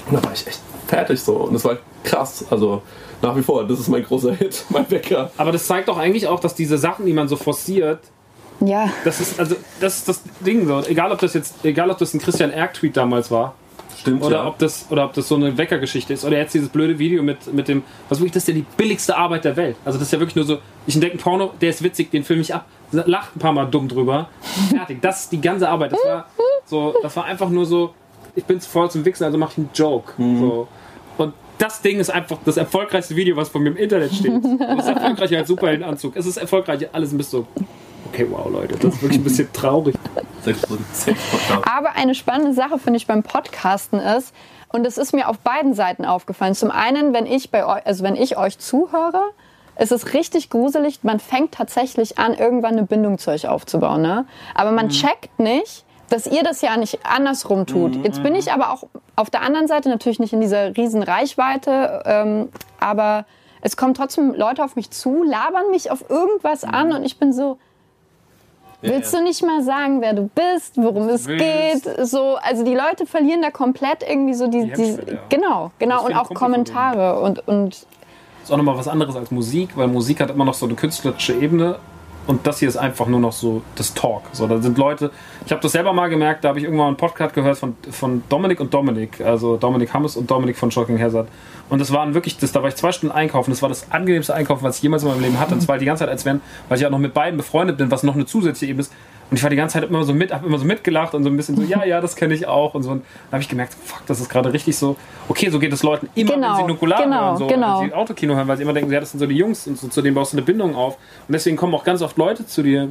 Und 0.06 0.14
da 0.14 0.24
war 0.24 0.32
ich 0.32 0.46
echt 0.46 0.60
fertig 0.86 1.20
so. 1.20 1.34
Und 1.36 1.54
das 1.54 1.64
war 1.64 1.78
krass. 2.04 2.44
Also 2.50 2.82
nach 3.22 3.36
wie 3.36 3.42
vor, 3.42 3.66
das 3.66 3.80
ist 3.80 3.88
mein 3.88 4.02
großer 4.04 4.34
Hit, 4.34 4.64
mein 4.70 4.90
Wecker. 4.90 5.30
Aber 5.36 5.52
das 5.52 5.66
zeigt 5.66 5.88
doch 5.88 5.98
eigentlich 5.98 6.26
auch, 6.26 6.40
dass 6.40 6.54
diese 6.54 6.78
Sachen, 6.78 7.06
die 7.06 7.12
man 7.12 7.28
so 7.28 7.36
forciert, 7.36 8.00
Ja, 8.60 8.90
das 9.04 9.20
ist 9.20 9.38
also 9.38 9.56
das 9.80 9.98
ist 9.98 10.08
das 10.08 10.22
Ding 10.40 10.66
so. 10.66 10.80
Egal 10.86 11.12
ob 11.12 11.18
das 11.20 11.34
jetzt, 11.34 11.64
egal 11.64 11.90
ob 11.90 11.98
das 11.98 12.14
ein 12.14 12.20
Christian 12.20 12.50
Erk 12.50 12.74
Tweet 12.74 12.96
damals 12.96 13.30
war 13.30 13.54
Stimmt, 13.98 14.22
oder 14.22 14.36
ja. 14.36 14.46
ob 14.46 14.58
das 14.58 14.86
oder 14.90 15.04
ob 15.04 15.12
das 15.12 15.26
so 15.26 15.34
eine 15.34 15.58
Weckergeschichte 15.58 16.12
ist 16.12 16.24
oder 16.24 16.36
jetzt 16.38 16.54
dieses 16.54 16.68
blöde 16.68 16.98
Video 17.00 17.22
mit 17.22 17.52
mit 17.52 17.66
dem 17.66 17.82
was 18.08 18.20
wirklich 18.20 18.32
das 18.32 18.44
ist 18.44 18.48
ja 18.48 18.54
die 18.54 18.64
billigste 18.76 19.16
Arbeit 19.16 19.44
der 19.44 19.56
Welt. 19.56 19.76
Also 19.84 19.98
das 19.98 20.08
ist 20.08 20.12
ja 20.12 20.20
wirklich 20.20 20.36
nur 20.36 20.44
so, 20.44 20.58
ich 20.86 20.94
entdecke 20.94 21.14
einen 21.14 21.20
Porno, 21.20 21.52
der 21.60 21.70
ist 21.70 21.82
witzig, 21.82 22.10
den 22.12 22.22
filme 22.22 22.42
ich 22.42 22.54
ab, 22.54 22.66
lacht 22.92 23.34
ein 23.34 23.40
paar 23.40 23.52
mal 23.52 23.66
dumm 23.66 23.88
drüber, 23.88 24.28
fertig. 24.70 25.02
Das 25.02 25.22
ist 25.22 25.32
die 25.32 25.40
ganze 25.40 25.68
Arbeit. 25.68 25.92
Das 25.92 26.04
war 26.04 26.26
so, 26.64 26.94
das 27.02 27.16
war 27.16 27.24
einfach 27.24 27.48
nur 27.48 27.66
so, 27.66 27.92
ich 28.38 28.44
bin 28.44 28.60
zu 28.60 28.70
voll 28.70 28.90
zum 28.90 29.04
Wichsen, 29.04 29.24
also 29.24 29.36
mache 29.36 29.52
ich 29.52 29.58
einen 29.58 29.70
Joke. 29.74 30.12
So. 30.16 30.68
Und 31.18 31.34
das 31.58 31.82
Ding 31.82 31.98
ist 31.98 32.10
einfach 32.10 32.38
das 32.44 32.56
erfolgreichste 32.56 33.16
Video, 33.16 33.36
was 33.36 33.48
von 33.48 33.62
mir 33.62 33.70
im 33.70 33.76
Internet 33.76 34.14
steht. 34.14 34.32
Und 34.32 34.60
es 34.60 34.86
ist 34.86 34.88
erfolgreicher 34.88 35.38
als 35.38 35.48
Superheldenanzug. 35.48 36.16
Es 36.16 36.26
ist 36.26 36.36
erfolgreicher, 36.36 36.88
alles 36.92 37.12
ein 37.12 37.18
bisschen 37.18 37.40
so. 37.40 37.62
Okay, 38.12 38.26
wow, 38.30 38.48
Leute, 38.50 38.76
das 38.76 38.94
ist 38.94 39.02
wirklich 39.02 39.20
ein 39.20 39.24
bisschen 39.24 39.52
traurig. 39.52 39.96
Aber 41.64 41.96
eine 41.96 42.14
spannende 42.14 42.54
Sache 42.54 42.78
finde 42.78 42.96
ich 42.96 43.06
beim 43.06 43.22
Podcasten 43.22 43.98
ist, 43.98 44.32
und 44.70 44.86
es 44.86 44.98
ist 44.98 45.14
mir 45.14 45.28
auf 45.28 45.38
beiden 45.38 45.74
Seiten 45.74 46.04
aufgefallen. 46.04 46.54
Zum 46.54 46.70
einen, 46.70 47.14
wenn 47.14 47.26
ich 47.26 47.50
bei 47.50 47.66
euch, 47.66 47.86
also 47.86 48.04
wenn 48.04 48.16
ich 48.16 48.36
euch 48.36 48.58
zuhöre, 48.58 49.22
ist 49.78 49.92
es 49.92 50.12
richtig 50.12 50.50
gruselig. 50.50 51.00
Man 51.02 51.20
fängt 51.20 51.52
tatsächlich 51.52 52.18
an, 52.18 52.34
irgendwann 52.34 52.72
eine 52.72 52.84
Bindung 52.84 53.18
zu 53.18 53.30
euch 53.30 53.48
aufzubauen. 53.48 54.02
Ne? 54.02 54.26
Aber 54.54 54.72
man 54.72 54.90
checkt 54.90 55.38
nicht, 55.38 55.84
dass 56.08 56.26
ihr 56.26 56.42
das 56.42 56.60
ja 56.62 56.76
nicht 56.76 57.00
andersrum 57.04 57.66
tut. 57.66 57.96
Jetzt 58.04 58.22
bin 58.22 58.34
ich 58.34 58.52
aber 58.52 58.72
auch 58.72 58.84
auf 59.16 59.30
der 59.30 59.42
anderen 59.42 59.66
Seite 59.66 59.88
natürlich 59.88 60.18
nicht 60.18 60.32
in 60.32 60.40
dieser 60.40 60.76
riesen 60.76 61.02
Reichweite, 61.02 62.02
ähm, 62.06 62.48
aber 62.80 63.26
es 63.60 63.76
kommen 63.76 63.94
trotzdem 63.94 64.34
Leute 64.34 64.64
auf 64.64 64.76
mich 64.76 64.90
zu, 64.90 65.22
labern 65.22 65.70
mich 65.70 65.90
auf 65.90 66.08
irgendwas 66.08 66.64
an 66.64 66.92
und 66.92 67.04
ich 67.04 67.18
bin 67.18 67.32
so, 67.32 67.58
Willst 68.80 69.12
du 69.12 69.20
nicht 69.22 69.42
mal 69.42 69.62
sagen, 69.64 70.00
wer 70.00 70.12
du 70.12 70.30
bist, 70.32 70.76
worum 70.76 71.08
es 71.08 71.26
willst. 71.26 71.84
geht? 71.84 72.06
So, 72.06 72.36
also 72.36 72.64
die 72.64 72.74
Leute 72.76 73.06
verlieren 73.06 73.42
da 73.42 73.50
komplett 73.50 74.08
irgendwie 74.08 74.34
so 74.34 74.46
die, 74.46 74.66
Die 74.66 74.72
die 74.72 75.12
ja. 75.14 75.18
genau, 75.28 75.72
genau 75.80 76.06
und 76.06 76.14
auch. 76.14 76.32
Kommentare 76.32 77.18
und 77.20 77.46
und 77.48 77.86
ist 78.44 78.52
auch 78.52 78.56
nochmal 78.56 78.78
was 78.78 78.86
anderes 78.86 79.16
als 79.16 79.32
Musik, 79.32 79.76
weil 79.76 79.88
Musik 79.88 80.20
hat 80.20 80.30
immer 80.30 80.44
noch 80.44 80.54
so 80.54 80.64
eine 80.64 80.76
künstlerische 80.76 81.34
Ebene 81.34 81.80
und 82.28 82.46
das 82.46 82.58
hier 82.58 82.68
ist 82.68 82.76
einfach 82.76 83.06
nur 83.06 83.20
noch 83.20 83.32
so 83.32 83.62
das 83.74 83.94
Talk. 83.94 84.22
So, 84.32 84.46
da 84.46 84.58
sind 84.58 84.76
Leute, 84.76 85.10
ich 85.46 85.50
habe 85.50 85.62
das 85.62 85.72
selber 85.72 85.94
mal 85.94 86.08
gemerkt, 86.08 86.44
da 86.44 86.50
habe 86.50 86.58
ich 86.58 86.64
irgendwann 86.66 86.88
einen 86.88 86.96
Podcast 86.98 87.34
gehört 87.34 87.56
von, 87.56 87.74
von 87.90 88.22
Dominik 88.28 88.60
und 88.60 88.72
Dominik, 88.72 89.22
also 89.22 89.56
Dominik 89.56 89.94
Hammes 89.94 90.14
und 90.14 90.30
Dominik 90.30 90.58
von 90.58 90.70
Shocking 90.70 91.00
Hazard. 91.00 91.26
Und 91.70 91.80
das 91.80 91.90
waren 91.90 92.12
wirklich, 92.12 92.36
das, 92.36 92.52
da 92.52 92.60
war 92.62 92.68
ich 92.68 92.76
zwei 92.76 92.92
Stunden 92.92 93.14
einkaufen, 93.14 93.50
das 93.50 93.62
war 93.62 93.70
das 93.70 93.90
angenehmste 93.90 94.34
Einkaufen, 94.34 94.62
was 94.62 94.76
ich 94.76 94.82
jemals 94.82 95.04
in 95.04 95.08
meinem 95.08 95.22
Leben 95.22 95.40
hatte. 95.40 95.54
Und 95.54 95.62
zwar 95.62 95.78
die 95.78 95.86
ganze 95.86 96.00
Zeit, 96.00 96.10
als 96.10 96.26
wenn, 96.26 96.42
weil 96.68 96.78
ich 96.78 96.84
auch 96.84 96.90
noch 96.90 96.98
mit 96.98 97.14
beiden 97.14 97.38
befreundet 97.38 97.78
bin, 97.78 97.90
was 97.90 98.02
noch 98.02 98.14
eine 98.14 98.26
zusätzliche 98.26 98.72
Ebene 98.72 98.82
ist. 98.82 98.92
Und 99.30 99.36
ich 99.36 99.42
war 99.42 99.50
die 99.50 99.56
ganze 99.56 99.74
Zeit 99.74 99.88
immer 99.88 100.04
so 100.04 100.14
mit, 100.14 100.32
habe 100.32 100.46
immer 100.46 100.58
so 100.58 100.64
mitgelacht 100.64 101.14
und 101.14 101.22
so 101.22 101.28
ein 101.28 101.36
bisschen 101.36 101.56
so, 101.56 101.62
ja, 101.62 101.84
ja, 101.84 102.00
das 102.00 102.16
kenne 102.16 102.32
ich 102.32 102.46
auch 102.46 102.74
und 102.74 102.82
so. 102.82 102.90
Und 102.92 103.02
dann 103.26 103.32
habe 103.32 103.42
ich 103.42 103.48
gemerkt, 103.48 103.74
fuck, 103.74 104.06
das 104.06 104.20
ist 104.20 104.30
gerade 104.30 104.52
richtig 104.52 104.76
so, 104.76 104.96
okay, 105.28 105.50
so 105.50 105.58
geht 105.58 105.72
es 105.72 105.82
Leuten 105.82 106.08
immer, 106.14 106.34
Genau, 106.34 106.48
wenn 106.48 106.56
sie 106.56 106.72
Nukular 106.72 107.02
genau, 107.02 107.20
hören, 107.20 107.36
so, 107.36 107.46
genau. 107.46 107.80
wenn 107.80 107.90
sie 107.90 107.94
Autokino 107.94 108.34
hören, 108.34 108.48
weil 108.48 108.56
sie 108.56 108.62
immer 108.62 108.72
denken, 108.72 108.90
ja, 108.90 109.00
das 109.00 109.10
sind 109.10 109.20
so 109.20 109.26
die 109.26 109.36
Jungs 109.36 109.66
und 109.66 109.78
so, 109.78 109.88
zu 109.88 110.00
denen 110.00 110.14
baust 110.14 110.32
du 110.32 110.38
eine 110.38 110.46
Bindung 110.46 110.74
auf. 110.74 110.94
Und 110.94 111.32
deswegen 111.32 111.58
kommen 111.58 111.74
auch 111.74 111.84
ganz 111.84 112.00
oft 112.00 112.16
Leute 112.16 112.46
zu 112.46 112.62
dir, 112.62 112.90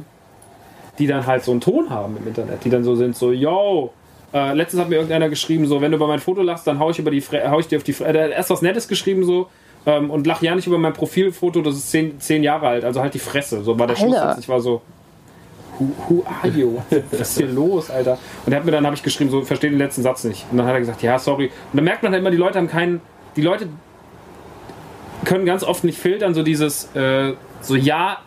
die 1.00 1.08
dann 1.08 1.26
halt 1.26 1.42
so 1.42 1.50
einen 1.50 1.60
Ton 1.60 1.90
haben 1.90 2.16
im 2.16 2.26
Internet, 2.28 2.64
die 2.64 2.70
dann 2.70 2.84
so 2.84 2.94
sind, 2.94 3.16
so, 3.16 3.32
yo, 3.32 3.92
äh, 4.32 4.52
letztens 4.52 4.82
hat 4.82 4.90
mir 4.90 4.96
irgendeiner 4.96 5.28
geschrieben, 5.28 5.66
so, 5.66 5.80
wenn 5.80 5.90
du 5.90 5.96
über 5.96 6.06
mein 6.06 6.20
Foto 6.20 6.42
lachst, 6.42 6.66
dann 6.68 6.78
hau 6.78 6.90
ich, 6.90 6.98
über 7.00 7.10
die 7.10 7.20
Fre 7.20 7.50
hau 7.50 7.58
ich 7.58 7.66
dir 7.66 7.78
auf 7.78 7.84
die 7.84 7.92
Fresse. 7.92 8.12
Der 8.12 8.24
hat 8.24 8.30
erst 8.30 8.50
was 8.50 8.62
Nettes 8.62 8.86
geschrieben, 8.86 9.24
so, 9.24 9.48
ähm, 9.86 10.10
und 10.10 10.26
lach 10.26 10.42
ja 10.42 10.54
nicht 10.54 10.66
über 10.66 10.78
mein 10.78 10.92
Profilfoto, 10.92 11.62
das 11.62 11.76
ist 11.76 11.90
zehn, 11.90 12.20
zehn 12.20 12.42
Jahre 12.42 12.68
alt, 12.68 12.84
also 12.84 13.00
halt 13.00 13.14
die 13.14 13.18
Fresse. 13.18 13.62
So 13.64 13.78
war 13.78 13.86
der. 13.86 13.96
Schlusssatz. 13.96 14.38
Ich 14.38 14.48
war 14.48 14.60
so, 14.60 14.82
who, 15.78 15.92
who 16.08 16.24
are 16.26 16.48
you? 16.48 16.78
Was 17.10 17.30
ist 17.30 17.38
hier 17.38 17.46
los, 17.46 17.90
Alter? 17.90 18.18
Und 18.46 18.52
er 18.52 18.58
hat 18.58 18.64
mir 18.64 18.72
dann, 18.72 18.84
habe 18.84 18.96
ich 18.96 19.02
geschrieben, 19.02 19.30
so, 19.30 19.42
verstehe 19.42 19.70
den 19.70 19.78
letzten 19.78 20.02
Satz 20.02 20.24
nicht. 20.24 20.46
Und 20.50 20.58
dann 20.58 20.66
hat 20.66 20.74
er 20.74 20.80
gesagt, 20.80 21.02
ja, 21.02 21.18
sorry. 21.18 21.46
Und 21.46 21.76
dann 21.76 21.84
merkt 21.84 22.02
man 22.02 22.12
halt 22.12 22.20
immer, 22.20 22.30
die 22.30 22.36
Leute 22.36 22.58
haben 22.58 22.68
keinen, 22.68 23.00
die 23.36 23.42
Leute 23.42 23.68
können 25.24 25.44
ganz 25.44 25.64
oft 25.64 25.84
nicht 25.84 25.98
filtern, 25.98 26.34
so 26.34 26.42
dieses, 26.42 26.94
äh, 26.94 27.34
so, 27.60 27.74
ja, 27.74 28.18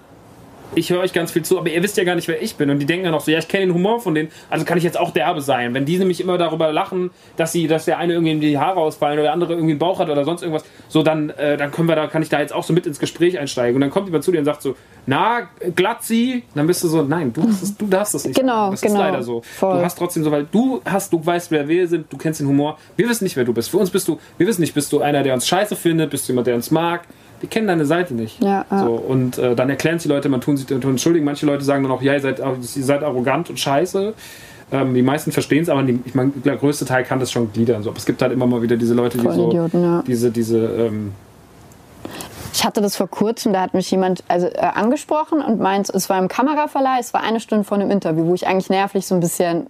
ich 0.76 0.90
höre 0.90 1.00
euch 1.00 1.14
ganz 1.14 1.32
viel 1.32 1.44
zu, 1.44 1.58
aber 1.58 1.70
ihr 1.70 1.84
wisst 1.84 1.98
ja 1.98 2.04
gar 2.04 2.16
nicht, 2.16 2.28
wer 2.28 2.42
ich 2.42 2.56
bin. 2.56 2.70
Und 2.70 2.80
die 2.80 2.86
denken 2.86 3.06
dann 3.06 3.14
auch 3.14 3.22
so, 3.22 3.32
ja, 3.32 3.40
ich 3.40 3.48
kenne 3.48 3.68
den 3.68 3.74
Humor 3.74 4.00
von 4.00 4.16
denen, 4.16 4.30
also 4.50 4.66
kann 4.66 4.78
ich 4.78 4.84
jetzt 4.84 5.00
auch 5.00 5.12
derbe 5.12 5.42
sein. 5.42 5.74
Wenn 5.74 5.86
die 5.86 5.98
nämlich 5.98 6.22
immer 6.22 6.38
darüber 6.38 6.72
lachen, 6.72 7.12
dass 7.38 7.52
sie, 7.52 7.68
dass 7.68 7.86
der 7.86 7.98
eine 7.98 8.14
irgendwie 8.14 8.32
in 8.32 8.42
die 8.42 8.58
Haare 8.58 8.80
ausfallen 8.80 9.14
oder 9.14 9.24
der 9.24 9.34
andere 9.34 9.54
irgendwie 9.54 9.72
einen 9.72 9.80
Bauch 9.80 10.00
hat 10.00 10.10
oder 10.10 10.24
sonst 10.24 10.42
irgendwas, 10.42 10.64
so 10.88 11.04
dann, 11.04 11.30
äh, 11.32 11.58
dann 11.58 11.72
können 11.72 11.88
wir 11.88 11.96
da, 11.96 12.08
kann 12.08 12.22
ich 12.22 12.30
da 12.30 12.40
jetzt 12.40 12.54
auch 12.54 12.64
so 12.64 12.74
mit 12.74 12.86
ins 12.86 13.00
Gespräch 13.00 13.38
einsteigen. 13.38 13.76
Und 13.76 13.82
dann 13.82 13.90
kommt 13.90 14.08
jemand 14.08 14.24
zu 14.24 14.32
dir 14.32 14.40
und 14.40 14.46
sagt 14.46 14.62
so, 14.62 14.76
na, 15.06 15.50
Glatzi, 15.76 16.44
dann 16.56 16.68
bist 16.68 16.84
du 16.84 16.88
so, 16.88 17.02
nein, 17.02 17.34
du 17.34 17.44
hast 17.44 17.64
es, 17.64 17.78
du 17.78 17.88
darfst 17.88 18.16
es 18.16 18.26
nicht. 18.26 18.40
Genau, 18.40 18.72
das 18.72 18.82
genau. 18.82 18.94
ist 18.96 19.00
leider 19.00 19.24
so. 19.24 19.42
Voll. 19.42 19.78
Du 19.78 19.84
hast 19.84 19.98
trotzdem 19.98 20.24
so, 20.24 20.32
weil 20.32 20.46
du 20.52 20.82
hast, 20.86 21.12
du 21.12 21.26
weißt, 21.26 21.52
wer 21.52 21.68
wir 21.68 21.88
sind, 21.88 22.12
du 22.12 22.18
kennst 22.18 22.40
den 22.40 22.48
Humor. 22.48 22.78
Wir 22.96 23.10
wissen 23.10 23.24
nicht, 23.24 23.36
wer 23.36 23.44
du 23.44 23.54
bist. 23.54 23.70
Für 23.70 23.78
uns 23.78 23.90
bist 23.90 24.08
du, 24.08 24.20
wir 24.38 24.48
wissen 24.48 24.62
nicht, 24.62 24.74
bist 24.74 24.92
du 24.94 25.02
einer, 25.02 25.24
der 25.24 25.34
uns 25.34 25.48
scheiße 25.48 25.76
findet, 25.76 26.12
bist 26.12 26.28
du 26.28 26.34
jemand, 26.34 26.48
der 26.48 26.56
uns 26.56 26.72
mag. 26.72 27.02
Wir 27.42 27.50
kennen 27.50 27.68
deine 27.68 27.86
Seite 27.86 28.14
nicht. 28.14 28.42
Ja, 28.42 28.66
ja. 28.72 28.84
So, 28.84 28.92
und 28.92 29.38
äh, 29.38 29.56
dann 29.56 29.70
erklären 29.70 29.98
es 29.98 30.04
die 30.04 30.10
Leute, 30.10 30.30
man 30.30 30.42
tun 30.42 30.58
sich 30.58 30.68
tun 30.68 30.82
entschuldigen. 30.82 31.26
Manche 31.26 31.46
Leute 31.46 31.64
sagen 31.64 31.84
dann 31.84 31.92
auch, 31.92 32.02
ja, 32.02 32.14
ihr 32.14 32.22
seid, 32.22 32.40
ihr 32.40 32.84
seid 32.84 33.04
arrogant 33.04 33.50
und 33.50 33.60
scheiße. 33.60 34.14
Ähm, 34.72 34.94
die 34.94 35.02
meisten 35.02 35.32
verstehen 35.32 35.64
es, 35.64 35.70
aber 35.70 35.84
die, 35.84 36.00
ich 36.06 36.16
meine, 36.16 36.32
der 36.32 36.56
größte 36.56 36.86
Teil 36.86 37.04
kann 37.04 37.20
das 37.20 37.32
schon 37.32 37.52
gliedern. 37.52 37.84
So. 37.84 37.90
Aber 37.90 37.98
es 37.98 38.06
gibt 38.06 38.22
halt 38.22 38.32
immer 38.32 38.48
mal 38.48 38.62
wieder 38.62 38.78
diese 38.78 38.94
Leute, 38.94 39.18
die 39.18 39.24
so 39.24 39.34
Vollidioten, 39.34 39.84
ja. 39.84 40.04
diese, 40.08 40.32
diese, 40.32 40.60
ähm, 40.60 41.12
Ich 42.54 42.64
hatte 42.64 42.82
das 42.82 42.96
vor 42.96 43.08
kurzem, 43.08 43.54
da 43.54 43.62
hat 43.62 43.74
mich 43.74 43.92
jemand 43.92 44.24
also, 44.28 44.48
äh, 44.48 44.60
angesprochen 44.60 45.42
und 45.42 45.60
meint, 45.60 45.90
es 45.90 46.10
war 46.10 46.20
im 46.20 46.28
Kameraverleih, 46.28 47.00
es 47.00 47.14
war 47.14 47.22
eine 47.22 47.40
Stunde 47.40 47.66
vor 47.66 47.78
einem 47.78 47.92
Interview, 47.92 48.26
wo 48.28 48.34
ich 48.34 48.48
eigentlich 48.48 48.70
nervlich 48.70 49.06
so 49.06 49.16
ein 49.16 49.20
bisschen, 49.20 49.68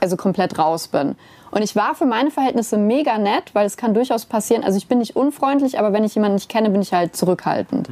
also 0.00 0.16
komplett 0.16 0.58
raus 0.58 0.88
bin. 0.88 1.16
Und 1.50 1.62
ich 1.62 1.74
war 1.76 1.94
für 1.94 2.06
meine 2.06 2.30
Verhältnisse 2.30 2.78
mega 2.78 3.18
nett, 3.18 3.54
weil 3.54 3.66
es 3.66 3.76
kann 3.76 3.94
durchaus 3.94 4.24
passieren, 4.24 4.64
also 4.64 4.76
ich 4.76 4.86
bin 4.86 4.98
nicht 4.98 5.16
unfreundlich, 5.16 5.78
aber 5.78 5.92
wenn 5.92 6.04
ich 6.04 6.14
jemanden 6.14 6.36
nicht 6.36 6.48
kenne, 6.48 6.70
bin 6.70 6.80
ich 6.80 6.92
halt 6.92 7.16
zurückhaltend. 7.16 7.88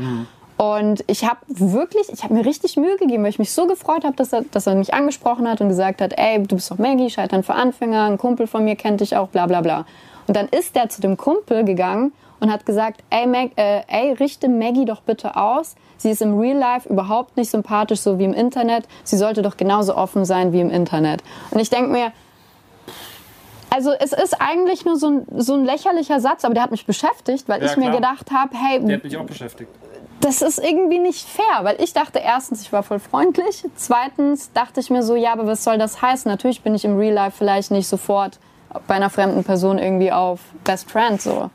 Und 0.59 1.05
ich 1.07 1.25
habe 1.25 1.39
wirklich, 1.47 2.09
ich 2.13 2.25
habe 2.25 2.35
mir 2.35 2.45
richtig 2.45 2.77
Mühe 2.77 2.97
gegeben, 2.97 3.23
weil 3.23 3.31
ich 3.31 3.39
mich 3.39 3.53
so 3.53 3.67
gefreut 3.69 4.05
habe, 4.05 4.17
dass 4.17 4.33
er, 4.33 4.43
dass 4.51 4.67
er 4.67 4.75
mich 4.75 4.93
angesprochen 4.93 5.49
hat 5.49 5.61
und 5.61 5.69
gesagt 5.69 6.01
hat, 6.01 6.15
ey, 6.17 6.43
du 6.43 6.57
bist 6.57 6.71
doch 6.71 6.79
Maggie, 6.79 7.11
Scheitern 7.11 7.45
für 7.45 7.55
Anfänger, 7.55 8.05
ein 8.05 8.19
Kumpel 8.19 8.49
von 8.49 8.65
mir 8.65 8.75
kennt 8.75 9.01
dich 9.01 9.17
auch, 9.17 9.29
bla 9.29 9.47
bla 9.47 9.61
bla. 9.61 9.87
Und 10.27 10.37
dann 10.37 10.49
ist 10.49 10.75
der 10.75 10.89
zu 10.89 11.01
dem 11.01 11.17
Kumpel 11.17 11.65
gegangen 11.65 12.13
und 12.41 12.53
hat 12.53 12.67
gesagt, 12.67 13.03
ey, 13.11 13.27
Mag, 13.27 13.53
äh, 13.57 13.83
ey, 13.87 14.13
richte 14.15 14.49
Maggie 14.49 14.85
doch 14.85 15.01
bitte 15.01 15.37
aus. 15.37 15.77
Sie 15.97 16.11
ist 16.11 16.23
im 16.23 16.39
Real 16.39 16.59
Life 16.59 16.89
überhaupt 16.89 17.37
nicht 17.37 17.51
sympathisch, 17.51 18.01
so 18.01 18.19
wie 18.19 18.25
im 18.25 18.35
Internet. 18.35 18.87
Sie 19.05 19.17
sollte 19.17 19.43
doch 19.43 19.57
genauso 19.57 19.97
offen 19.97 20.25
sein 20.25 20.53
wie 20.53 20.61
im 20.61 20.71
Internet. 20.71 21.23
Und 21.51 21.61
ich 21.61 21.71
denke 21.71 21.91
mir, 21.91 22.13
also 23.71 23.93
es 23.93 24.13
ist 24.13 24.41
eigentlich 24.41 24.85
nur 24.85 24.97
so 24.97 25.09
ein, 25.09 25.27
so 25.37 25.55
ein 25.55 25.65
lächerlicher 25.65 26.21
Satz, 26.21 26.45
aber 26.45 26.55
der 26.55 26.63
hat 26.63 26.71
mich 26.71 26.87
beschäftigt, 26.87 27.49
weil 27.49 27.63
Ja, 27.63 27.71
ich 27.71 27.77
mir 27.77 27.85
klar. 27.91 27.97
gedacht 27.97 28.31
habe, 28.33 28.57
hey, 28.57 28.81
Der 28.81 28.97
hat 28.97 29.05
mich 29.05 29.17
auch 29.17 29.25
beschäftigt. 29.27 29.71
das 30.21 30.43
ist 30.43 30.59
irgendwie 30.59 30.99
nicht 30.99 31.27
fair, 31.29 31.61
weil 31.63 31.81
ich 31.83 31.93
dachte 31.93 32.19
erstens, 32.19 32.63
ich 32.63 32.73
war 32.73 32.83
voll 32.83 32.99
freundlich. 32.99 33.65
Zweitens 33.77 34.53
dachte 34.53 34.81
ich 34.81 34.91
mir 34.91 35.03
so, 35.03 35.17
ja, 35.17 35.33
aber 35.33 35.47
was 35.47 35.65
soll 35.65 35.79
das 35.79 36.01
heißen? 36.03 36.31
Natürlich 36.31 36.63
bin 36.63 36.75
ich 36.75 36.85
im 36.85 36.97
Real 36.99 37.15
Life 37.15 37.37
vielleicht 37.39 37.71
nicht 37.71 37.89
sofort 37.89 38.39
bei 38.87 38.95
einer 38.95 39.11
fremden 39.11 39.45
Person 39.45 39.79
irgendwie 39.79 40.13
auf 40.13 40.41
Best 40.65 40.91
Friend 40.91 41.21
so. 41.21 41.51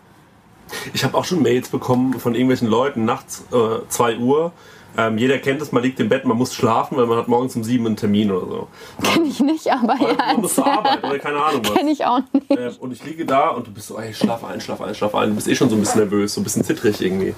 Ich 0.94 1.04
habe 1.04 1.16
auch 1.18 1.26
schon 1.26 1.42
Mails 1.44 1.70
bekommen 1.70 2.20
von 2.20 2.34
irgendwelchen 2.34 2.68
Leuten 2.68 3.06
nachts 3.06 3.44
äh, 3.52 3.88
2 3.88 4.18
Uhr. 4.18 4.52
Ähm, 4.98 5.18
jeder 5.18 5.38
kennt 5.40 5.62
es, 5.62 5.72
man 5.72 5.82
liegt 5.84 6.00
im 6.00 6.10
Bett, 6.10 6.26
man 6.26 6.38
muss 6.38 6.54
schlafen, 6.54 6.98
weil 6.98 7.06
man 7.08 7.18
hat 7.18 7.28
morgens 7.28 7.56
um 7.56 7.64
7 7.64 7.86
einen 7.86 7.96
Termin 7.96 8.32
oder 8.32 8.46
so. 8.48 8.68
Kenn 9.04 9.26
ich 9.26 9.40
nicht, 9.40 9.72
aber 9.72 9.96
ja, 10.00 10.16
Man 10.34 10.42
muss 10.42 10.56
zur 10.56 10.66
Arbeit 10.68 11.04
oder 11.04 11.20
keine 11.20 11.44
Ahnung 11.44 11.62
was. 11.64 11.74
kenn 11.74 11.88
ich 11.88 12.06
auch 12.06 12.20
nicht. 12.32 12.46
Ähm, 12.52 12.72
und 12.80 12.92
ich 12.94 13.04
liege 13.04 13.26
da 13.26 13.50
und 13.50 13.68
du 13.68 13.72
bist 13.72 13.88
so, 13.88 13.98
ey, 13.98 14.14
schlaf 14.14 14.44
ein, 14.44 14.62
schlaf 14.62 14.82
ein, 14.82 14.94
schlaf 14.94 15.16
ein. 15.16 15.30
Du 15.30 15.36
bist 15.36 15.48
eh 15.48 15.56
schon 15.56 15.70
so 15.70 15.76
ein 15.76 15.80
bisschen 15.80 16.02
nervös, 16.02 16.34
so 16.36 16.42
ein 16.42 16.44
bisschen 16.44 16.64
zittrig 16.64 17.02
irgendwie. 17.02 17.34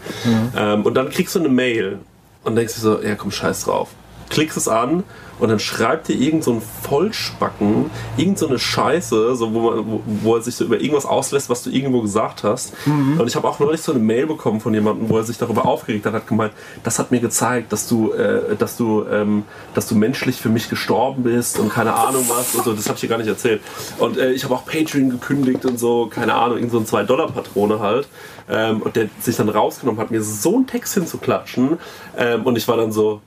Ähm, 0.58 0.84
und 0.86 0.94
dann 0.96 1.10
kriegst 1.10 1.34
du 1.36 1.40
eine 1.40 1.50
Mail 1.50 2.00
und 2.44 2.56
denkst 2.56 2.74
dir 2.76 2.82
so, 2.82 3.02
ja 3.02 3.16
komm, 3.16 3.32
scheiß 3.32 3.64
drauf. 3.66 3.90
Klickst 4.30 4.58
es 4.58 4.68
an 4.68 5.04
und 5.40 5.50
dann 5.50 5.60
schreibt 5.60 6.08
dir 6.08 6.16
irgend 6.16 6.44
so 6.44 6.54
ein 6.54 6.62
Vollspacken, 6.62 7.90
irgend 8.18 8.40
so 8.40 8.48
eine 8.48 8.60
Scheiße, 8.60 9.36
so 9.36 9.54
wo, 9.54 9.72
man, 9.72 9.86
wo, 9.88 10.02
wo 10.06 10.36
er 10.36 10.42
sich 10.42 10.56
so 10.56 10.66
über 10.66 10.80
irgendwas 10.80 11.06
auslässt, 11.06 11.50
was 11.50 11.64
du 11.64 11.70
irgendwo 11.70 12.02
gesagt 12.02 12.44
hast. 12.44 12.74
Und 13.20 13.28
ich 13.28 13.36
habe 13.36 13.48
auch 13.48 13.60
neulich 13.60 13.82
so 13.82 13.92
eine 13.92 14.02
Mail 14.02 14.28
bekommen 14.28 14.62
von 14.62 14.74
jemandem, 14.74 15.10
wo 15.10 15.18
er 15.18 15.24
sich 15.24 15.38
darüber 15.38 15.66
aufgeregt 15.66 16.06
hat, 16.06 16.14
hat 16.14 16.28
gemeint, 16.28 16.54
das 16.84 17.00
hat 17.00 17.12
mir 17.12 17.20
gezeigt, 17.20 17.74
dass 17.74 17.88
du, 17.88 18.12
äh, 18.14 18.56
dass 18.56 18.78
du, 18.78 19.06
ähm, 19.12 19.44
dass 19.74 19.88
du 19.88 19.96
menschlich 19.96 20.38
für 20.38 20.50
mich 20.50 20.70
gestorben 20.70 21.24
bist 21.24 21.60
und 21.60 21.70
keine 21.70 21.94
Ahnung 21.94 22.26
was. 22.30 22.56
Und 22.56 22.64
so, 22.64 22.74
das 22.74 22.86
habe 22.88 22.96
ich 22.96 23.02
dir 23.02 23.10
gar 23.10 23.18
nicht 23.18 23.28
erzählt. 23.28 23.62
Und 23.98 24.18
äh, 24.18 24.32
ich 24.32 24.44
habe 24.44 24.56
auch 24.56 24.66
Patreon 24.66 25.10
gekündigt 25.10 25.66
und 25.66 25.80
so, 25.80 26.08
keine 26.08 26.34
Ahnung, 26.36 26.58
irgend 26.58 26.72
so 26.72 26.80
ein 26.80 26.86
2-Dollar-Patrone 26.86 27.80
halt. 27.80 28.08
Ähm, 28.50 28.82
und 28.82 28.96
der 28.96 29.10
sich 29.20 29.36
dann 29.36 29.50
rausgenommen 29.50 30.00
hat, 30.00 30.12
mir 30.12 30.22
so 30.22 30.56
einen 30.56 30.68
Text 30.68 30.94
hinzuklatschen. 30.94 31.78
Ähm, 32.18 32.44
und 32.44 32.58
ich 32.58 32.68
war 32.68 32.78
dann 32.78 32.92
so, 32.92 33.22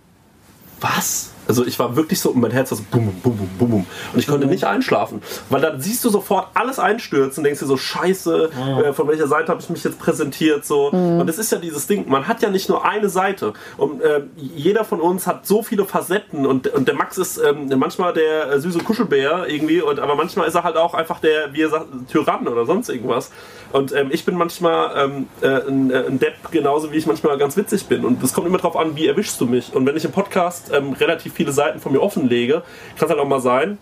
was? 0.81 1.31
Also 1.49 1.67
ich 1.67 1.79
war 1.79 1.97
wirklich 1.97 2.21
so, 2.21 2.31
und 2.31 2.41
mein 2.41 2.51
Herz 2.51 2.71
war 2.71 2.79
so 2.79 2.85
bum, 2.91 3.07
bum, 3.23 3.37
bum, 3.37 3.49
bum, 3.59 3.71
bum. 3.71 3.87
Und 4.13 4.19
ich 4.19 4.27
konnte 4.27 4.47
nicht 4.47 4.65
einschlafen. 4.65 5.23
Weil 5.49 5.61
dann 5.61 5.81
siehst 5.81 6.05
du 6.05 6.11
sofort 6.11 6.49
alles 6.55 6.79
einstürzen, 6.79 7.43
denkst 7.43 7.61
dir 7.61 7.67
so, 7.67 7.77
scheiße, 7.77 8.51
äh, 8.85 8.93
von 8.93 9.09
welcher 9.09 9.27
Seite 9.27 9.49
habe 9.49 9.61
ich 9.61 9.71
mich 9.71 9.83
jetzt 9.83 9.99
präsentiert? 9.99 10.65
So. 10.65 10.91
Und 10.91 11.29
es 11.29 11.39
ist 11.39 11.51
ja 11.51 11.59
dieses 11.59 11.87
Ding, 11.87 12.09
man 12.09 12.29
hat 12.29 12.43
ja 12.43 12.51
nicht 12.51 12.69
nur 12.69 12.85
eine 12.85 13.09
Seite. 13.09 13.55
Und 13.77 14.03
äh, 14.03 14.23
jeder 14.37 14.85
von 14.85 15.01
uns 15.01 15.27
hat 15.27 15.47
so 15.47 15.63
viele 15.63 15.85
Facetten 15.85 16.47
und, 16.47 16.69
und 16.69 16.87
der 16.87 16.95
Max 16.95 17.19
ist 17.19 17.39
ähm, 17.39 17.71
manchmal 17.79 18.13
der 18.13 18.53
äh, 18.53 18.61
süße 18.61 18.81
Kuschelbär 18.81 19.47
irgendwie, 19.49 19.81
und, 19.81 19.99
aber 20.01 20.15
manchmal 20.15 20.47
ist 20.49 20.55
er 20.55 20.65
halt 20.65 20.77
auch 20.77 20.95
einfach 20.95 21.21
der, 21.21 21.53
wie 21.55 21.63
er 21.63 21.71
sagt, 21.71 21.87
Tyrann 22.11 22.47
oder 22.47 22.67
sonst 22.67 22.89
irgendwas. 22.91 23.31
Und 23.73 23.95
ähm, 23.95 24.09
ich 24.11 24.25
bin 24.25 24.35
manchmal 24.35 24.93
ähm, 24.97 25.27
äh, 25.41 25.69
ein, 25.69 25.91
äh, 25.91 26.05
ein 26.07 26.19
Depp, 26.19 26.51
genauso 26.51 26.91
wie 26.93 26.97
ich 26.97 27.07
manchmal 27.07 27.37
ganz 27.39 27.57
witzig 27.57 27.87
bin. 27.87 28.05
Und 28.05 28.23
es 28.23 28.33
kommt 28.33 28.47
immer 28.47 28.59
drauf 28.59 28.77
an, 28.77 28.97
wie 28.97 29.07
erwischst 29.07 29.41
du 29.41 29.47
mich. 29.47 29.75
Und 29.75 29.87
wenn 29.87 29.97
ich 29.97 30.05
im 30.05 30.13
Podcast 30.13 30.71
ähm, 30.73 30.93
relativ 30.95 31.35
viele 31.38 31.53
Seiten 31.53 31.79
von 31.79 31.92
mir 31.92 32.03
offenlege, 32.03 32.62
kann 32.96 33.07
es 33.07 33.11
halt 33.11 33.20
auch 33.20 33.29
mal 33.29 33.40
sein, 33.40 33.79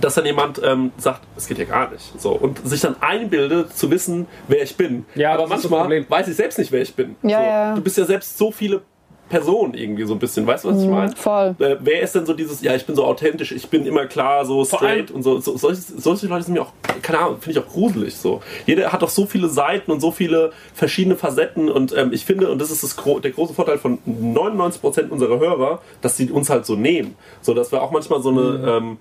dass 0.00 0.14
dann 0.14 0.24
jemand 0.24 0.60
ähm, 0.62 0.92
sagt, 0.96 1.22
es 1.36 1.48
geht 1.48 1.58
ja 1.58 1.64
gar 1.64 1.90
nicht. 1.90 2.20
So, 2.20 2.30
und 2.30 2.66
sich 2.66 2.80
dann 2.80 2.94
einbildet, 3.00 3.76
zu 3.76 3.90
wissen, 3.90 4.28
wer 4.46 4.62
ich 4.62 4.76
bin. 4.76 5.04
Ja, 5.16 5.34
aber 5.34 5.48
manchmal 5.48 6.08
weiß 6.08 6.28
ich 6.28 6.36
selbst 6.36 6.56
nicht, 6.56 6.70
wer 6.70 6.82
ich 6.82 6.94
bin. 6.94 7.16
Ja, 7.22 7.38
so, 7.38 7.44
ja. 7.44 7.74
Du 7.74 7.80
bist 7.82 7.98
ja 7.98 8.04
selbst 8.04 8.38
so 8.38 8.52
viele 8.52 8.82
Personen 9.28 9.74
irgendwie 9.74 10.04
so 10.04 10.14
ein 10.14 10.18
bisschen. 10.18 10.46
Weißt 10.46 10.64
du, 10.64 10.70
was 10.70 10.82
ich 10.82 10.88
meine? 10.88 11.14
voll. 11.16 11.54
Äh, 11.58 11.76
wer 11.80 12.02
ist 12.02 12.14
denn 12.14 12.26
so 12.26 12.34
dieses, 12.34 12.62
ja, 12.62 12.74
ich 12.74 12.86
bin 12.86 12.96
so 12.96 13.04
authentisch, 13.04 13.52
ich 13.52 13.68
bin 13.68 13.86
immer 13.86 14.06
klar, 14.06 14.44
so 14.44 14.64
straight 14.64 15.10
und 15.10 15.22
so. 15.22 15.38
so 15.40 15.56
solche, 15.56 15.80
solche 15.80 16.26
Leute 16.26 16.44
sind 16.44 16.54
mir 16.54 16.62
auch, 16.62 16.72
keine 17.02 17.18
Ahnung, 17.18 17.36
finde 17.40 17.58
ich 17.58 17.64
auch 17.64 17.70
gruselig. 17.70 18.16
So. 18.16 18.40
Jeder 18.66 18.92
hat 18.92 19.02
doch 19.02 19.08
so 19.08 19.26
viele 19.26 19.48
Seiten 19.48 19.90
und 19.90 20.00
so 20.00 20.10
viele 20.10 20.52
verschiedene 20.74 21.16
Facetten 21.16 21.68
und 21.70 21.96
ähm, 21.96 22.12
ich 22.12 22.24
finde, 22.24 22.50
und 22.50 22.60
das 22.60 22.70
ist 22.70 22.82
das, 22.82 22.96
gro 22.96 23.18
der 23.20 23.30
große 23.30 23.54
Vorteil 23.54 23.78
von 23.78 23.98
99% 24.06 25.08
unserer 25.10 25.38
Hörer, 25.38 25.80
dass 26.00 26.16
sie 26.16 26.30
uns 26.30 26.50
halt 26.50 26.66
so 26.66 26.76
nehmen. 26.76 27.16
So, 27.42 27.54
dass 27.54 27.72
wir 27.72 27.82
auch 27.82 27.90
manchmal 27.90 28.22
so 28.22 28.30
eine, 28.30 28.78
ähm, 28.78 28.96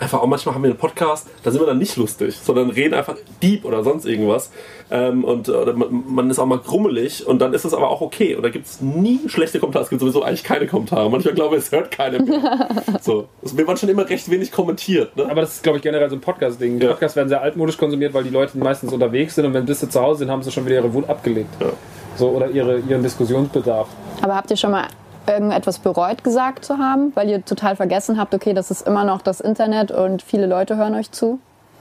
einfach 0.00 0.20
auch 0.20 0.26
manchmal 0.26 0.54
haben 0.54 0.62
wir 0.62 0.70
einen 0.70 0.78
Podcast, 0.78 1.28
da 1.42 1.50
sind 1.50 1.60
wir 1.60 1.66
dann 1.66 1.78
nicht 1.78 1.96
lustig, 1.96 2.36
sondern 2.42 2.70
reden 2.70 2.94
einfach 2.94 3.16
deep 3.42 3.64
oder 3.64 3.84
sonst 3.84 4.06
irgendwas. 4.06 4.50
Ähm, 4.90 5.24
und 5.24 5.48
äh, 5.48 5.52
oder 5.52 5.74
man, 5.74 6.04
man 6.08 6.30
ist 6.30 6.38
auch 6.38 6.46
mal 6.46 6.58
grummelig 6.58 7.26
und 7.26 7.38
dann 7.40 7.52
ist 7.52 7.64
es 7.64 7.74
aber 7.74 7.90
auch 7.90 8.00
okay. 8.00 8.34
Und 8.34 8.42
da 8.42 8.48
gibt 8.48 8.66
es 8.66 8.80
nie 8.80 9.20
schlechte 9.26 9.60
Kommentare. 9.60 9.84
Es 9.84 9.90
gibt 9.90 10.00
sowieso 10.00 10.22
eigentlich 10.22 10.42
keine 10.42 10.66
Kommentare. 10.66 11.08
Manchmal 11.10 11.34
glaube 11.34 11.56
ich, 11.56 11.62
es 11.62 11.72
hört 11.72 11.90
keiner 11.90 12.20
mehr. 12.22 12.68
so. 13.00 13.28
Es 13.42 13.56
wird 13.56 13.78
schon 13.78 13.88
immer 13.88 14.08
recht 14.08 14.28
wenig 14.30 14.50
kommentiert. 14.50 15.16
Ne? 15.16 15.26
Aber 15.30 15.42
das 15.42 15.56
ist, 15.56 15.62
glaube 15.62 15.78
ich, 15.78 15.82
generell 15.82 16.08
so 16.08 16.16
ein 16.16 16.20
Podcast-Ding. 16.20 16.80
Ja. 16.80 16.88
Podcasts 16.88 17.16
werden 17.16 17.28
sehr 17.28 17.42
altmodisch 17.42 17.76
konsumiert, 17.76 18.14
weil 18.14 18.24
die 18.24 18.30
Leute 18.30 18.58
meistens 18.58 18.92
unterwegs 18.92 19.34
sind 19.34 19.44
und 19.44 19.54
wenn 19.54 19.66
bis 19.66 19.80
sie 19.80 19.88
zu 19.88 20.00
Hause 20.00 20.20
sind, 20.20 20.30
haben 20.30 20.42
sie 20.42 20.50
schon 20.50 20.64
wieder 20.64 20.76
ihre 20.76 20.92
Wut 20.92 21.08
abgelegt. 21.08 21.50
Ja. 21.60 21.68
So, 22.16 22.30
oder 22.30 22.50
ihre, 22.50 22.80
ihren 22.80 23.02
Diskussionsbedarf. 23.02 23.88
Aber 24.22 24.34
habt 24.34 24.50
ihr 24.50 24.56
schon 24.56 24.72
mal 24.72 24.88
irgendetwas 25.26 25.78
bereut 25.78 26.24
gesagt 26.24 26.64
zu 26.64 26.78
haben, 26.78 27.12
weil 27.14 27.28
ihr 27.28 27.44
total 27.44 27.76
vergessen 27.76 28.18
habt, 28.18 28.34
okay, 28.34 28.54
das 28.54 28.70
ist 28.70 28.86
immer 28.86 29.04
noch 29.04 29.22
das 29.22 29.40
Internet 29.40 29.90
und 29.90 30.22
viele 30.22 30.46
Leute 30.46 30.76
hören 30.76 30.94
euch 30.94 31.10
zu? 31.10 31.38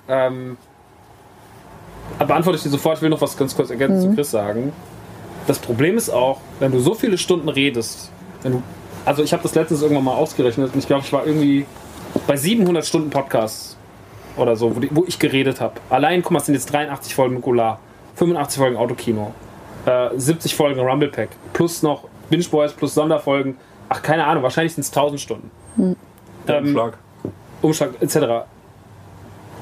Ähm, 0.07 0.57
beantworte 2.17 2.57
ich 2.57 2.63
dir 2.63 2.69
sofort. 2.69 2.97
Ich 2.97 3.01
will 3.01 3.09
noch 3.09 3.21
was 3.21 3.37
ganz 3.37 3.55
kurz 3.55 3.69
ergänzend 3.69 4.11
zu 4.11 4.15
Chris 4.15 4.31
sagen. 4.31 4.73
Das 5.47 5.59
Problem 5.59 5.97
ist 5.97 6.09
auch, 6.09 6.39
wenn 6.59 6.71
du 6.71 6.79
so 6.79 6.93
viele 6.93 7.17
Stunden 7.17 7.49
redest, 7.49 8.11
wenn 8.43 8.53
du, 8.53 8.63
also 9.05 9.23
ich 9.23 9.33
habe 9.33 9.43
das 9.43 9.55
letztens 9.55 9.81
irgendwann 9.81 10.03
mal 10.03 10.15
ausgerechnet 10.15 10.73
und 10.73 10.79
ich 10.79 10.87
glaube, 10.87 11.03
ich 11.05 11.13
war 11.13 11.25
irgendwie 11.25 11.65
bei 12.27 12.35
700 12.35 12.85
Stunden 12.85 13.09
Podcasts 13.09 13.77
oder 14.37 14.55
so, 14.55 14.75
wo, 14.75 14.79
die, 14.79 14.89
wo 14.91 15.05
ich 15.07 15.19
geredet 15.19 15.61
habe. 15.61 15.75
Allein, 15.89 16.21
guck 16.21 16.31
mal, 16.31 16.39
es 16.39 16.45
sind 16.45 16.55
jetzt 16.55 16.71
83 16.71 17.15
Folgen 17.15 17.41
Golar, 17.41 17.79
85 18.15 18.59
Folgen 18.59 18.77
Autokino, 18.77 19.33
äh, 19.85 20.09
70 20.15 20.55
Folgen 20.55 20.79
Rumble 20.79 21.09
Pack, 21.09 21.29
plus 21.53 21.83
noch 21.83 22.08
Binge 22.29 22.45
Boys, 22.49 22.73
plus 22.73 22.93
Sonderfolgen. 22.93 23.57
Ach, 23.89 24.01
keine 24.01 24.25
Ahnung, 24.25 24.43
wahrscheinlich 24.43 24.73
sind 24.73 24.81
es 24.81 24.89
1000 24.89 25.19
Stunden. 25.19 25.51
Ähm, 26.47 26.71
Schlag. 26.71 26.97
Umschlag 27.61 27.91
etc. 28.01 28.45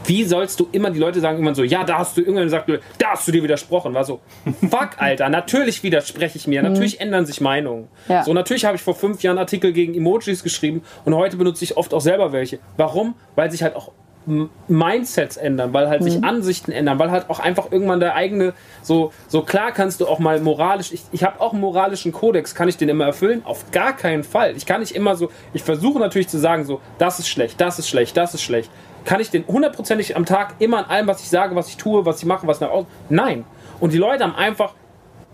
Wie 0.06 0.24
sollst 0.24 0.60
du 0.60 0.70
immer 0.72 0.90
die 0.90 1.00
Leute 1.00 1.20
sagen 1.20 1.40
immer 1.40 1.54
so, 1.54 1.64
ja, 1.64 1.84
da 1.84 1.98
hast 1.98 2.16
du 2.16 2.22
irgendwann 2.22 2.46
gesagt, 2.46 2.70
da 2.98 3.08
hast 3.10 3.28
du 3.28 3.32
dir 3.34 3.44
widersprochen. 3.44 3.94
War 3.94 4.06
so, 4.06 4.22
fuck, 4.70 4.92
Alter, 4.98 5.28
natürlich 5.30 5.84
widerspreche 5.84 6.38
ich 6.38 6.48
mir, 6.48 6.62
natürlich 6.64 7.02
ändern 7.02 7.26
sich 7.26 7.42
Meinungen. 7.42 7.90
Ja. 8.08 8.24
So, 8.24 8.34
natürlich 8.34 8.64
habe 8.64 8.78
ich 8.78 8.82
vor 8.82 8.96
fünf 8.96 9.22
Jahren 9.22 9.38
Artikel 9.38 9.74
gegen 9.74 9.94
Emojis 9.94 10.44
geschrieben 10.44 10.82
und 11.04 11.14
heute 11.14 11.36
benutze 11.36 11.64
ich 11.66 11.76
oft 11.76 11.94
auch 11.94 12.02
selber 12.02 12.32
welche. 12.32 12.60
Warum? 12.78 13.16
Weil 13.36 13.52
sich 13.52 13.64
halt 13.64 13.76
auch 13.76 13.92
Mindsets 14.68 15.38
ändern, 15.38 15.74
weil 15.74 15.88
halt 15.88 16.04
sich 16.04 16.24
Ansichten 16.24 16.72
ändern, 16.72 17.00
weil 17.00 17.12
halt 17.12 17.30
auch 17.30 17.40
einfach 17.40 17.72
irgendwann 17.72 18.02
der 18.02 18.16
eigene, 18.16 18.54
so, 18.82 19.13
so 19.28 19.42
klar 19.42 19.72
kannst 19.72 20.02
du 20.02 20.08
auch 20.08 20.20
mal 20.20 20.40
moralisch, 20.42 20.92
ich, 20.92 21.04
ich 21.13 21.24
habe 21.24 21.40
auch 21.40 21.54
einen 21.54 21.62
moralischen 21.62 22.12
Kodex, 22.12 22.54
kann 22.54 22.68
ich 22.68 22.76
den 22.76 22.90
immer 22.90 23.06
erfüllen? 23.06 23.42
Auf 23.46 23.72
gar 23.72 23.96
keinen 23.96 24.24
Fall. 24.24 24.56
Ich 24.58 24.66
kann 24.66 24.82
nicht 24.82 24.96
immer 24.96 25.16
so, 25.16 25.32
ich 25.54 25.63
versuche 25.63 26.00
natürlich 26.00 26.28
zu 26.28 26.38
sagen, 26.38 26.66
so, 26.66 26.82
das 26.98 27.20
ist 27.20 27.30
schlecht, 27.30 27.62
das 27.62 27.80
ist 27.80 27.88
schlecht, 27.88 28.18
das 28.18 28.34
ist 28.34 28.44
schlecht. 28.44 28.70
Kann 29.06 29.22
ich 29.22 29.30
den 29.30 29.48
hundertprozentig 29.48 30.18
am 30.18 30.26
Tag 30.26 30.56
immer 30.60 30.80
an 30.80 30.86
allem, 30.86 31.08
was 31.08 31.22
ich 31.22 31.30
sage, 31.30 31.56
was 31.56 31.70
ich 31.70 31.78
tue, 31.78 32.06
was 32.06 32.20
ich 32.20 32.26
mache, 32.26 32.46
was 32.46 32.60
nach 32.60 32.70
außen? 32.70 32.88
Nein. 33.10 33.46
Und 33.80 33.94
die 33.94 33.98
Leute 33.98 34.26
haben 34.26 34.36
einfach, 34.36 34.74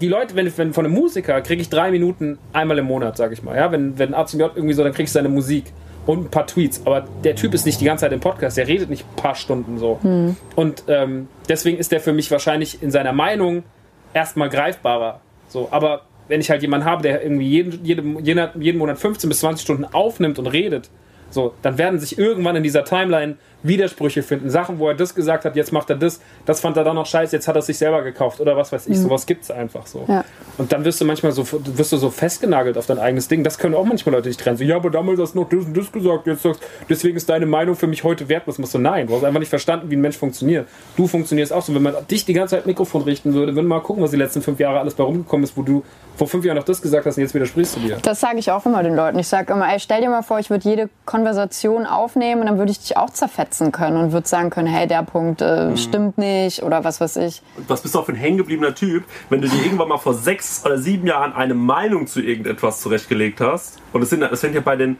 die 0.01 0.07
Leute, 0.07 0.35
wenn, 0.35 0.55
wenn 0.57 0.73
von 0.73 0.85
einem 0.85 0.93
Musiker 0.93 1.41
kriege 1.41 1.61
ich 1.61 1.69
drei 1.69 1.89
Minuten 1.89 2.37
einmal 2.51 2.77
im 2.77 2.85
Monat, 2.85 3.17
sage 3.17 3.33
ich 3.33 3.41
mal. 3.41 3.55
Ja, 3.55 3.71
wenn, 3.71 3.97
wenn 3.97 4.13
ACJ 4.13 4.41
irgendwie 4.55 4.73
so, 4.73 4.83
dann 4.83 4.93
krieg 4.93 5.05
ich 5.05 5.11
seine 5.11 5.29
Musik 5.29 5.65
und 6.05 6.25
ein 6.25 6.29
paar 6.29 6.47
Tweets. 6.47 6.81
Aber 6.85 7.05
der 7.23 7.35
Typ 7.35 7.53
ist 7.53 7.65
nicht 7.65 7.79
die 7.81 7.85
ganze 7.85 8.05
Zeit 8.05 8.11
im 8.11 8.19
Podcast, 8.19 8.57
der 8.57 8.67
redet 8.67 8.89
nicht 8.89 9.05
ein 9.05 9.15
paar 9.15 9.35
Stunden 9.35 9.77
so. 9.77 9.99
Und 10.55 10.83
ähm, 10.87 11.27
deswegen 11.49 11.77
ist 11.77 11.91
der 11.91 12.01
für 12.01 12.13
mich 12.13 12.31
wahrscheinlich 12.31 12.81
in 12.81 12.91
seiner 12.91 13.13
Meinung 13.13 13.63
erstmal 14.13 14.49
greifbarer. 14.49 15.21
So, 15.47 15.67
aber 15.71 16.01
wenn 16.27 16.39
ich 16.39 16.49
halt 16.49 16.61
jemanden 16.61 16.85
habe, 16.85 17.03
der 17.03 17.23
irgendwie 17.23 17.47
jeden, 17.47 17.83
jeden, 17.85 18.23
jeden, 18.23 18.61
jeden 18.61 18.77
Monat 18.77 18.97
15 18.97 19.29
bis 19.29 19.39
20 19.39 19.63
Stunden 19.63 19.85
aufnimmt 19.85 20.39
und 20.39 20.47
redet, 20.47 20.89
so, 21.29 21.53
dann 21.61 21.77
werden 21.77 21.99
sich 21.99 22.17
irgendwann 22.17 22.55
in 22.55 22.63
dieser 22.63 22.85
Timeline 22.85 23.37
Widersprüche 23.63 24.23
finden. 24.23 24.49
Sachen, 24.49 24.79
wo 24.79 24.87
er 24.87 24.95
das 24.95 25.15
gesagt 25.15 25.45
hat, 25.45 25.55
jetzt 25.55 25.71
macht 25.71 25.89
er 25.89 25.95
das, 25.95 26.19
das 26.45 26.59
fand 26.59 26.77
er 26.77 26.83
dann 26.83 26.95
noch 26.95 27.05
scheiße, 27.05 27.35
jetzt 27.35 27.47
hat 27.47 27.55
er 27.55 27.59
es 27.59 27.65
sich 27.65 27.77
selber 27.77 28.03
gekauft 28.03 28.39
oder 28.39 28.55
was 28.55 28.71
weiß 28.71 28.87
ich. 28.87 28.97
Sowas 28.99 29.25
gibt's 29.25 29.49
einfach 29.49 29.87
so. 29.87 30.05
Ja. 30.07 30.23
Und 30.57 30.71
dann 30.71 30.85
wirst 30.85 31.01
du 31.01 31.05
manchmal 31.05 31.31
so, 31.31 31.45
wirst 31.51 31.91
du 31.91 31.97
so 31.97 32.09
festgenagelt 32.09 32.77
auf 32.77 32.85
dein 32.85 32.99
eigenes 32.99 33.27
Ding. 33.27 33.43
Das 33.43 33.57
können 33.57 33.73
auch 33.73 33.85
manchmal 33.85 34.15
Leute 34.15 34.27
nicht 34.27 34.39
trennen. 34.39 34.57
So, 34.57 34.63
ja, 34.63 34.75
aber 34.75 34.89
damals 34.89 35.19
hast 35.19 35.33
du 35.33 35.39
noch 35.39 35.49
das 35.49 35.65
und 35.65 35.75
das 35.75 35.91
gesagt, 35.91 36.27
jetzt 36.27 36.43
sagst 36.43 36.61
deswegen 36.89 37.17
ist 37.17 37.29
deine 37.29 37.45
Meinung 37.45 37.75
für 37.75 37.87
mich 37.87 38.03
heute 38.03 38.29
wertlos. 38.29 38.59
Musst 38.59 38.73
du 38.73 38.79
nein, 38.79 39.07
du 39.07 39.15
hast 39.15 39.23
einfach 39.23 39.39
nicht 39.39 39.49
verstanden, 39.49 39.89
wie 39.89 39.95
ein 39.95 40.01
Mensch 40.01 40.17
funktioniert. 40.17 40.67
Du 40.95 41.07
funktionierst 41.07 41.53
auch 41.53 41.61
so. 41.61 41.73
Wenn 41.73 41.83
man 41.83 41.95
dich 42.09 42.25
die 42.25 42.33
ganze 42.33 42.55
Zeit 42.55 42.65
Mikrofon 42.65 43.03
richten 43.03 43.33
würde, 43.33 43.55
würden 43.55 43.67
wir 43.67 43.75
mal 43.75 43.81
gucken, 43.81 44.03
was 44.03 44.11
die 44.11 44.17
letzten 44.17 44.41
fünf 44.41 44.59
Jahre 44.59 44.79
alles 44.79 44.93
bei 44.93 45.03
rumgekommen 45.03 45.43
ist, 45.43 45.57
wo 45.57 45.61
du 45.61 45.83
vor 46.15 46.27
fünf 46.27 46.45
Jahren 46.45 46.57
noch 46.57 46.63
das 46.63 46.81
gesagt 46.81 47.05
hast 47.05 47.17
und 47.17 47.23
jetzt 47.23 47.33
widersprichst 47.33 47.75
du 47.75 47.79
dir. 47.79 47.97
Das 48.01 48.19
sage 48.19 48.37
ich 48.37 48.51
auch 48.51 48.65
immer 48.65 48.83
den 48.83 48.95
Leuten. 48.95 49.17
Ich 49.17 49.27
sage 49.27 49.53
immer, 49.53 49.71
ey, 49.71 49.79
stell 49.79 50.01
dir 50.01 50.09
mal 50.09 50.21
vor, 50.21 50.39
ich 50.39 50.49
würde 50.49 50.69
jede 50.69 50.89
Konversation 51.05 51.85
aufnehmen 51.85 52.41
und 52.41 52.47
dann 52.47 52.57
würde 52.57 52.71
ich 52.71 52.79
dich 52.79 52.97
auch 52.97 53.09
zerfetzen 53.09 53.52
können 53.71 53.97
und 53.97 54.11
würde 54.11 54.27
sagen 54.27 54.49
können, 54.49 54.67
hey, 54.67 54.87
der 54.87 55.03
Punkt 55.03 55.41
äh, 55.41 55.75
stimmt 55.77 56.17
nicht 56.17 56.63
oder 56.63 56.83
was 56.83 56.99
weiß 56.99 57.17
ich. 57.17 57.41
Und 57.57 57.69
was 57.69 57.81
bist 57.81 57.95
du 57.95 57.99
auch 57.99 58.05
für 58.05 58.13
ein 58.13 58.17
hängengebliebener 58.17 58.75
Typ, 58.75 59.03
wenn 59.29 59.41
du 59.41 59.47
dir 59.47 59.63
irgendwann 59.63 59.89
mal 59.89 59.97
vor 59.97 60.13
sechs 60.13 60.63
oder 60.65 60.77
sieben 60.77 61.07
Jahren 61.07 61.33
eine 61.33 61.53
Meinung 61.53 62.07
zu 62.07 62.21
irgendetwas 62.21 62.81
zurechtgelegt 62.81 63.41
hast? 63.41 63.79
Und 63.91 64.01
es 64.01 64.09
sind, 64.09 64.21
das 64.21 64.39
fängt 64.41 64.55
ja 64.55 64.61
bei 64.61 64.75
den, 64.75 64.97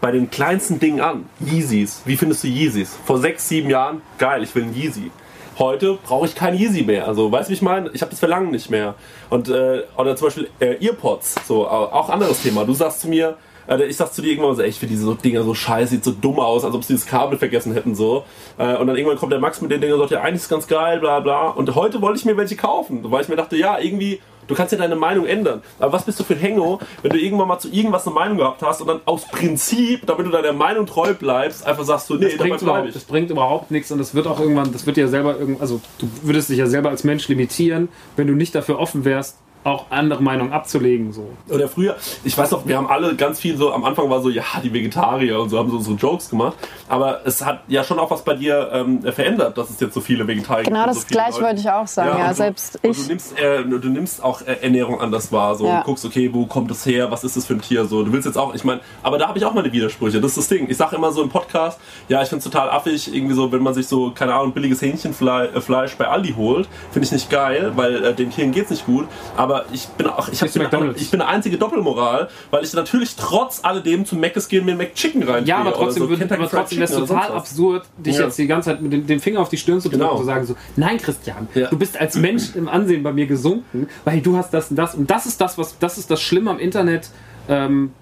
bei 0.00 0.10
den 0.10 0.30
kleinsten 0.30 0.78
Dingen 0.78 1.00
an. 1.00 1.26
Yeezys. 1.40 2.02
Wie 2.04 2.16
findest 2.16 2.44
du 2.44 2.48
Yeezys? 2.48 2.96
Vor 3.04 3.18
sechs, 3.18 3.48
sieben 3.48 3.70
Jahren, 3.70 4.00
geil, 4.18 4.42
ich 4.42 4.54
will 4.54 4.64
einen 4.64 4.74
Yeezy. 4.74 5.10
Heute 5.58 5.98
brauche 6.02 6.24
ich 6.24 6.34
keinen 6.34 6.56
Yeezy 6.56 6.84
mehr. 6.84 7.06
Also, 7.06 7.30
weißt 7.30 7.48
du, 7.48 7.50
wie 7.50 7.54
ich 7.54 7.62
meine? 7.62 7.90
Ich 7.92 8.00
habe 8.00 8.10
das 8.10 8.18
Verlangen 8.18 8.50
nicht 8.50 8.70
mehr. 8.70 8.94
Und, 9.28 9.50
äh, 9.50 9.82
oder 9.98 10.16
zum 10.16 10.28
Beispiel 10.28 10.48
äh, 10.58 10.82
Earpods, 10.86 11.46
so, 11.46 11.68
auch 11.68 12.08
anderes 12.08 12.42
Thema. 12.42 12.64
Du 12.64 12.72
sagst 12.72 13.02
zu 13.02 13.08
mir, 13.08 13.36
äh, 13.70 13.84
ich 13.84 13.96
sag 13.96 14.12
zu 14.12 14.22
dir 14.22 14.32
irgendwann 14.32 14.56
so, 14.56 14.62
ich 14.62 14.78
finde 14.78 14.94
diese 14.94 15.04
so 15.04 15.14
Dinger 15.14 15.42
so 15.42 15.54
scheiße, 15.54 15.90
sieht 15.90 16.04
so 16.04 16.12
dumm 16.12 16.40
aus, 16.40 16.64
als 16.64 16.74
ob 16.74 16.84
sie 16.84 16.94
das 16.94 17.06
Kabel 17.06 17.38
vergessen 17.38 17.72
hätten, 17.72 17.94
so. 17.94 18.24
Äh, 18.58 18.76
und 18.76 18.86
dann 18.86 18.96
irgendwann 18.96 19.18
kommt 19.18 19.32
der 19.32 19.40
Max 19.40 19.60
mit 19.60 19.70
den 19.70 19.80
Dingen 19.80 19.94
und 19.94 20.00
sagt, 20.00 20.10
ja, 20.10 20.20
eigentlich 20.20 20.36
ist 20.36 20.42
es 20.42 20.48
ganz 20.48 20.66
geil, 20.66 21.00
bla, 21.00 21.20
bla. 21.20 21.48
Und 21.48 21.74
heute 21.74 22.02
wollte 22.02 22.18
ich 22.18 22.24
mir 22.24 22.36
welche 22.36 22.56
kaufen, 22.56 23.10
weil 23.10 23.22
ich 23.22 23.28
mir 23.28 23.36
dachte, 23.36 23.56
ja, 23.56 23.78
irgendwie, 23.78 24.20
du 24.48 24.54
kannst 24.54 24.72
ja 24.72 24.78
deine 24.78 24.96
Meinung 24.96 25.26
ändern. 25.26 25.62
Aber 25.78 25.92
was 25.92 26.04
bist 26.04 26.18
du 26.18 26.24
für 26.24 26.34
ein 26.34 26.40
Hengo, 26.40 26.80
wenn 27.02 27.12
du 27.12 27.18
irgendwann 27.18 27.48
mal 27.48 27.58
zu 27.58 27.70
irgendwas 27.70 28.06
eine 28.06 28.14
Meinung 28.14 28.38
gehabt 28.38 28.62
hast 28.62 28.80
und 28.80 28.88
dann 28.88 29.00
aus 29.04 29.26
Prinzip, 29.28 30.06
damit 30.06 30.26
du 30.26 30.30
deiner 30.30 30.52
Meinung 30.52 30.86
treu 30.86 31.14
bleibst, 31.14 31.66
einfach 31.66 31.84
sagst 31.84 32.10
du, 32.10 32.16
nee, 32.16 32.24
das 32.24 32.36
bringt, 32.36 32.62
überhaupt, 32.62 32.88
ich. 32.88 32.94
das 32.94 33.04
bringt 33.04 33.30
überhaupt 33.30 33.70
nichts 33.70 33.92
und 33.92 33.98
das 33.98 34.14
wird 34.14 34.26
auch 34.26 34.40
irgendwann, 34.40 34.72
das 34.72 34.86
wird 34.86 34.96
ja 34.96 35.06
selber 35.06 35.36
also 35.60 35.80
du 35.98 36.08
würdest 36.22 36.50
dich 36.50 36.58
ja 36.58 36.66
selber 36.66 36.90
als 36.90 37.04
Mensch 37.04 37.28
limitieren, 37.28 37.88
wenn 38.16 38.26
du 38.26 38.34
nicht 38.34 38.54
dafür 38.54 38.78
offen 38.78 39.04
wärst, 39.04 39.38
auch 39.64 39.86
andere 39.90 40.22
Meinungen 40.22 40.52
abzulegen. 40.52 41.12
So. 41.12 41.28
Oder 41.48 41.68
früher, 41.68 41.96
ich 42.24 42.36
weiß 42.36 42.50
noch, 42.52 42.66
wir 42.66 42.76
haben 42.76 42.86
alle 42.88 43.14
ganz 43.14 43.40
viel 43.40 43.56
so, 43.56 43.72
am 43.72 43.84
Anfang 43.84 44.08
war 44.08 44.22
so, 44.22 44.30
ja, 44.30 44.42
die 44.62 44.72
Vegetarier 44.72 45.38
und 45.40 45.48
so 45.50 45.58
haben 45.58 45.70
so 45.70 45.76
unsere 45.76 45.96
Jokes 45.96 46.30
gemacht. 46.30 46.56
Aber 46.88 47.20
es 47.26 47.44
hat 47.44 47.62
ja 47.68 47.84
schon 47.84 47.98
auch 47.98 48.10
was 48.10 48.22
bei 48.24 48.34
dir 48.34 48.70
ähm, 48.72 49.02
verändert, 49.02 49.58
dass 49.58 49.68
es 49.70 49.78
jetzt 49.80 49.94
so 49.94 50.00
viele 50.00 50.26
Vegetarier 50.26 50.64
Genau 50.64 50.78
gibt. 50.84 50.88
und 50.88 50.96
das 50.96 51.02
so 51.02 51.08
gleiche 51.08 51.30
Leute. 51.32 51.44
wollte 51.44 51.60
ich 51.60 51.70
auch 51.70 51.86
sagen. 51.86 52.18
Ja, 52.18 52.28
und 52.28 52.34
selbst 52.36 52.74
du, 52.82 52.88
ich. 52.90 52.98
Und 52.98 53.04
du, 53.04 53.08
nimmst, 53.08 53.38
äh, 53.38 53.64
du 53.64 53.88
nimmst 53.90 54.24
auch 54.24 54.40
äh, 54.42 54.56
Ernährung 54.62 55.00
anders 55.00 55.30
wahr. 55.30 55.54
So, 55.56 55.66
Ja. 55.66 55.78
und 55.78 55.84
guckst, 55.84 56.04
okay, 56.06 56.30
wo 56.32 56.46
kommt 56.46 56.70
es 56.70 56.86
her? 56.86 57.10
Was 57.10 57.24
ist 57.24 57.36
das 57.36 57.44
für 57.46 57.54
ein 57.54 57.60
Tier? 57.60 57.84
So, 57.84 58.02
du 58.02 58.12
willst 58.12 58.26
jetzt 58.26 58.38
auch, 58.38 58.54
ich 58.54 58.64
meine, 58.64 58.80
aber 59.02 59.18
da 59.18 59.28
habe 59.28 59.36
ich 59.38 59.44
auch 59.44 59.52
meine 59.54 59.70
Widersprüche. 59.72 60.20
Das 60.20 60.30
ist 60.32 60.38
das 60.38 60.48
Ding. 60.48 60.68
Ich 60.70 60.76
sage 60.78 60.96
immer 60.96 61.12
so 61.12 61.22
im 61.22 61.28
Podcast, 61.28 61.78
ja, 62.08 62.22
ich 62.22 62.28
finde 62.28 62.38
es 62.38 62.50
total 62.50 62.70
affig, 62.70 63.14
irgendwie 63.14 63.34
so, 63.34 63.52
wenn 63.52 63.62
man 63.62 63.74
sich 63.74 63.86
so, 63.88 64.10
keine 64.10 64.34
Ahnung, 64.34 64.52
billiges 64.52 64.80
Hähnchenfleisch 64.82 65.92
äh, 65.92 65.96
bei 65.98 66.08
Aldi 66.08 66.32
holt, 66.36 66.68
finde 66.92 67.04
ich 67.06 67.12
nicht 67.12 67.28
geil, 67.30 67.72
weil 67.76 68.04
äh, 68.04 68.14
den 68.14 68.30
Tieren 68.30 68.52
geht's 68.52 68.70
nicht 68.70 68.86
gut. 68.86 69.06
Aber 69.36 69.49
ich 69.72 69.86
bin 69.88 70.06
auch, 70.06 70.28
ich, 70.28 70.40
hab, 70.42 70.52
bin, 70.52 70.62
McDonald's? 70.62 71.00
ich 71.00 71.10
bin 71.10 71.20
eine 71.20 71.30
einzige 71.30 71.56
Doppelmoral, 71.58 72.28
weil 72.50 72.64
ich 72.64 72.72
natürlich 72.74 73.16
trotz 73.16 73.60
alledem 73.64 74.04
zu 74.04 74.16
Mc's 74.16 74.48
gehen 74.48 74.64
mir 74.64 74.72
einen 74.72 74.78
McChicken 74.78 75.22
rein. 75.22 75.46
Ja, 75.46 75.58
aber 75.58 75.72
trotzdem, 75.72 76.08
würde, 76.08 76.24
aber 76.34 76.48
trotzdem 76.48 76.78
wäre 76.78 76.90
es 76.92 76.96
total 76.96 77.32
absurd, 77.32 77.84
dich 77.98 78.16
Ja. 78.16 78.24
jetzt 78.24 78.38
die 78.38 78.46
ganze 78.46 78.70
Zeit 78.70 78.82
mit 78.82 78.92
dem, 78.92 79.06
dem 79.06 79.20
Finger 79.20 79.40
auf 79.40 79.48
die 79.48 79.56
Stirn 79.56 79.80
zu 79.80 79.88
drücken 79.88 80.00
Genau. 80.00 80.12
und 80.12 80.18
zu 80.18 80.24
sagen 80.24 80.46
so, 80.46 80.54
nein 80.76 80.98
Christian, 80.98 81.48
Ja. 81.54 81.68
du 81.68 81.78
bist 81.78 81.98
als 82.00 82.16
Mensch 82.16 82.54
im 82.54 82.68
Ansehen 82.68 83.02
bei 83.02 83.12
mir 83.12 83.26
gesunken, 83.26 83.88
weil 84.04 84.20
du 84.20 84.36
hast 84.36 84.52
das 84.52 84.70
und 84.70 84.76
das 84.76 84.94
und 84.94 85.10
das 85.10 85.26
ist 85.26 85.40
das, 85.40 85.58
was 85.58 85.78
das 85.78 85.98
ist 85.98 86.10
das 86.10 86.20
Schlimme 86.20 86.50
am 86.50 86.58
Internet. 86.58 87.10
Ähm, 87.48 87.92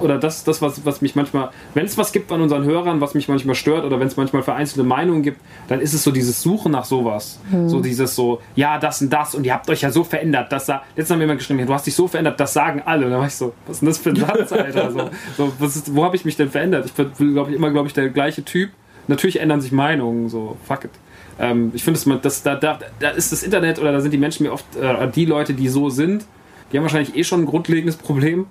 oder 0.00 0.18
das 0.18 0.44
das, 0.44 0.62
was, 0.62 0.84
was 0.84 1.00
mich 1.00 1.14
manchmal, 1.16 1.50
wenn 1.74 1.86
es 1.86 1.98
was 1.98 2.12
gibt 2.12 2.30
an 2.30 2.40
unseren 2.40 2.64
Hörern, 2.64 3.00
was 3.00 3.14
mich 3.14 3.28
manchmal 3.28 3.54
stört, 3.54 3.84
oder 3.84 3.98
wenn 3.98 4.06
es 4.06 4.16
manchmal 4.16 4.42
vereinzelte 4.42 4.84
Meinungen 4.84 5.22
gibt, 5.22 5.40
dann 5.68 5.80
ist 5.80 5.94
es 5.94 6.02
so 6.02 6.10
dieses 6.10 6.40
Suchen 6.40 6.72
nach 6.72 6.84
sowas. 6.84 7.40
So 7.66 7.80
dieses 7.80 8.14
so, 8.14 8.40
ja, 8.54 8.78
das 8.78 9.02
und 9.02 9.12
das, 9.12 9.34
und 9.34 9.44
ihr 9.44 9.52
habt 9.52 9.68
euch 9.68 9.82
ja 9.82 9.90
so 9.90 10.04
verändert. 10.04 10.52
Das 10.52 10.68
Letztens 10.68 11.10
haben 11.10 11.18
wir 11.18 11.24
jemand 11.24 11.40
geschrieben, 11.40 11.60
ja, 11.60 11.66
du 11.66 11.74
hast 11.74 11.86
dich 11.86 11.94
so 11.94 12.08
verändert, 12.08 12.38
das 12.38 12.52
sagen 12.52 12.82
alle. 12.84 13.06
Und 13.06 13.12
da 13.12 13.18
war 13.18 13.26
ich 13.26 13.34
so, 13.34 13.52
was 13.66 13.76
ist 13.76 13.80
denn 13.82 13.88
das 13.88 13.98
für 13.98 14.10
ein 14.10 14.16
Satz, 14.16 14.52
Alter? 14.52 15.10
So, 15.36 15.52
so, 15.58 15.64
ist, 15.64 15.94
wo 15.94 16.04
habe 16.04 16.16
ich 16.16 16.24
mich 16.24 16.36
denn 16.36 16.50
verändert? 16.50 16.86
Ich 16.86 16.92
bin, 16.92 17.32
glaube 17.32 17.50
ich, 17.50 17.56
immer, 17.56 17.70
glaube 17.70 17.88
ich, 17.88 17.94
der 17.94 18.08
gleiche 18.10 18.44
Typ. 18.44 18.70
Natürlich 19.08 19.40
ändern 19.40 19.60
sich 19.60 19.72
Meinungen, 19.72 20.28
so, 20.28 20.56
fuck 20.64 20.84
it. 20.84 20.90
Ähm, 21.38 21.70
ich 21.74 21.84
finde, 21.84 22.00
das, 22.00 22.20
das, 22.22 22.42
da, 22.42 22.54
da, 22.56 22.78
da 22.98 23.10
ist 23.10 23.32
das 23.32 23.42
Internet 23.42 23.78
oder 23.78 23.92
da 23.92 24.00
sind 24.00 24.12
die 24.12 24.18
Menschen 24.18 24.44
mir 24.44 24.52
oft, 24.52 24.64
äh, 24.76 25.08
die 25.08 25.24
Leute, 25.26 25.54
die 25.54 25.68
so 25.68 25.90
sind, 25.90 26.24
die 26.72 26.78
haben 26.78 26.84
wahrscheinlich 26.84 27.16
eh 27.16 27.24
schon 27.24 27.42
ein 27.42 27.46
grundlegendes 27.46 27.96
Problem. 27.96 28.46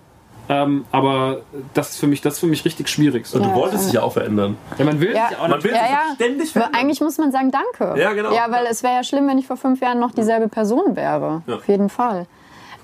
Ähm, 0.48 0.86
aber 0.92 1.42
das 1.74 1.92
ist 1.92 2.00
für 2.00 2.08
mich, 2.08 2.22
das 2.22 2.36
ist 2.36 2.40
für 2.40 2.46
mich 2.48 2.66
richtig 2.66 2.88
schwierig. 2.90 3.26
So. 3.26 3.38
Und 3.38 3.46
du 3.46 3.50
Ja, 3.50 3.56
wolltest 3.56 3.84
ja. 3.84 3.86
dich 3.86 3.94
ja 3.96 4.02
auch 4.04 4.14
verändern. 4.14 4.58
Ja, 4.78 4.86
man 4.86 5.00
will 5.00 5.14
Ja. 5.16 5.30
sich 5.30 5.38
auch 5.40 5.48
Man 5.48 5.64
will 5.64 5.72
Ja, 5.72 5.80
sich 5.82 5.90
ja. 5.92 6.02
ständig 6.16 6.52
verändern. 6.52 6.80
eigentlich 6.82 7.02
muss 7.02 7.18
man 7.18 7.32
sagen, 7.32 7.52
danke. 7.52 8.00
Ja, 8.00 8.14
genau. 8.14 8.32
Ja, 8.34 8.46
weil 8.52 8.66
es 8.70 8.84
wäre 8.84 8.94
ja 8.96 9.04
schlimm, 9.04 9.28
wenn 9.28 9.38
ich 9.38 9.48
vor 9.48 9.58
fünf 9.58 9.82
Jahren 9.82 10.00
noch 10.00 10.12
dieselbe 10.12 10.48
Person 10.48 10.96
wäre. 10.96 11.42
Ja. 11.48 11.56
Auf 11.56 11.68
jeden 11.68 11.90
Fall. 11.90 12.28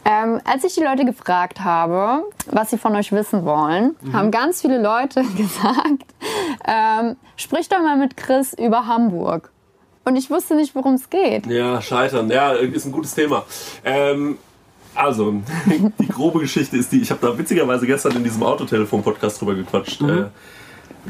Ähm, 0.03 0.41
als 0.45 0.64
ich 0.64 0.74
die 0.74 0.82
Leute 0.84 1.05
gefragt 1.05 1.59
habe, 1.64 2.24
was 2.47 2.72
sie 2.72 2.80
von 2.80 2.95
euch 2.95 3.12
wissen 3.12 3.45
wollen, 3.45 3.95
Mhm. 4.01 4.14
haben 4.14 4.32
ganz 4.32 4.62
viele 4.62 4.82
Leute 4.82 5.22
gesagt, 5.38 6.03
ähm, 6.68 7.16
sprich 7.36 7.70
doch 7.70 7.80
mal 7.82 7.97
mit 7.97 8.18
Chris 8.18 8.53
über 8.53 8.88
Hamburg. 8.88 9.51
Und 10.03 10.16
ich 10.16 10.32
wusste 10.32 10.55
nicht, 10.55 10.74
worum 10.74 10.95
es 10.95 11.12
geht. 11.12 11.45
Ja, 11.45 11.80
scheitern. 11.80 12.32
Ja, 12.32 12.53
ist 12.53 12.86
ein 12.86 12.91
gutes 12.91 13.14
Thema. 13.14 13.43
Ähm, 13.86 14.39
also, 14.96 15.42
die 16.00 16.08
grobe 16.08 16.39
Geschichte 16.39 16.78
ist 16.78 16.92
die, 16.92 17.02
ich 17.02 17.12
habe 17.12 17.26
da 17.26 17.38
witzigerweise 17.38 17.86
gestern 17.88 18.16
in 18.16 18.24
diesem 18.24 18.44
Autotelefon-Podcast 18.44 19.42
drüber 19.42 19.56
gequatscht. 19.56 20.02
Äh, 20.02 20.26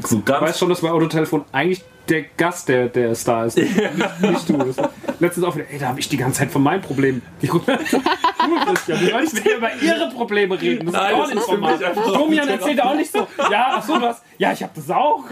so 0.03 0.17
Ich 0.17 0.27
weiß 0.27 0.39
ganz. 0.39 0.59
schon, 0.59 0.69
dass 0.69 0.81
bei 0.81 0.91
Autotelefon 0.91 1.45
eigentlich 1.51 1.83
der 2.09 2.23
Gast 2.23 2.67
der, 2.69 2.87
der 2.87 3.15
Star 3.15 3.45
ist. 3.45 3.57
nicht, 3.57 4.21
nicht 4.21 4.49
du. 4.49 4.73
Letztens 5.19 5.45
auch 5.45 5.55
wieder, 5.55 5.65
ey, 5.69 5.79
da 5.79 5.89
habe 5.89 5.99
ich 5.99 6.09
die 6.09 6.17
ganze 6.17 6.39
Zeit 6.39 6.51
von 6.51 6.63
meinen 6.63 6.81
Problemen. 6.81 7.21
Die 7.41 7.47
du, 7.47 7.59
Christian, 7.59 8.99
die 8.99 9.05
sollen 9.07 9.23
nicht 9.23 9.33
mit 9.33 9.45
dir 9.45 9.57
über 9.57 9.69
ihre 9.81 10.09
Probleme 10.11 10.59
reden. 10.61 10.87
Das 10.87 10.95
ist 10.95 11.01
Nein, 11.01 11.13
auch 11.13 11.19
das 11.19 11.29
nicht 11.29 11.37
ist 11.39 11.45
Format. 11.45 11.79
mich 11.79 11.87
einfach 11.87 12.13
Domian 12.13 12.47
erzählt 12.47 12.81
auch 12.81 12.95
nicht 12.95 13.11
so, 13.11 13.27
ja, 13.51 13.73
ach 13.75 13.83
so, 13.83 13.99
du 13.99 14.05
hast, 14.07 14.23
ja, 14.37 14.51
ich 14.51 14.63
habe 14.63 14.73
das 14.75 14.89
auch. 14.89 15.23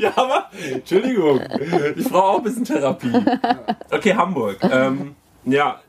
Ja, 0.00 0.12
aber, 0.16 0.50
Entschuldigung, 0.68 1.40
ich 1.96 2.08
brauche 2.08 2.24
auch 2.24 2.38
ein 2.38 2.44
bisschen 2.44 2.64
Therapie. 2.64 3.12
Okay, 3.90 4.14
Hamburg. 4.14 4.58
Ähm, 4.62 5.14
ja, 5.44 5.80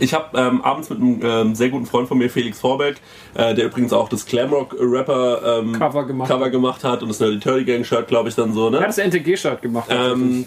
ich 0.00 0.12
habe 0.14 0.36
ähm, 0.38 0.62
abends 0.62 0.90
mit 0.90 1.00
einem 1.00 1.20
ähm, 1.22 1.54
sehr 1.54 1.68
guten 1.68 1.86
Freund 1.86 2.08
von 2.08 2.18
mir, 2.18 2.28
Felix 2.30 2.58
Vorbeck, 2.60 2.96
äh, 3.34 3.54
der 3.54 3.66
übrigens 3.66 3.92
auch 3.92 4.08
das 4.08 4.26
Glamrock-Rapper 4.26 5.60
ähm, 5.60 5.72
Cover 5.78 6.04
gemacht 6.04 6.28
Cover 6.28 6.50
gemacht 6.50 6.84
hat 6.84 7.02
und 7.02 7.08
das 7.08 7.20
Nerdy 7.20 7.38
Turdy 7.40 7.64
Gang 7.64 7.84
Shirt, 7.84 8.08
glaube 8.08 8.28
ich, 8.28 8.34
dann 8.34 8.52
so, 8.52 8.70
ne? 8.70 8.78
Er 8.78 8.82
hat 8.82 8.88
das 8.90 8.98
NTG-Shirt 8.98 9.62
gemacht. 9.62 9.86
Ähm, 9.90 10.46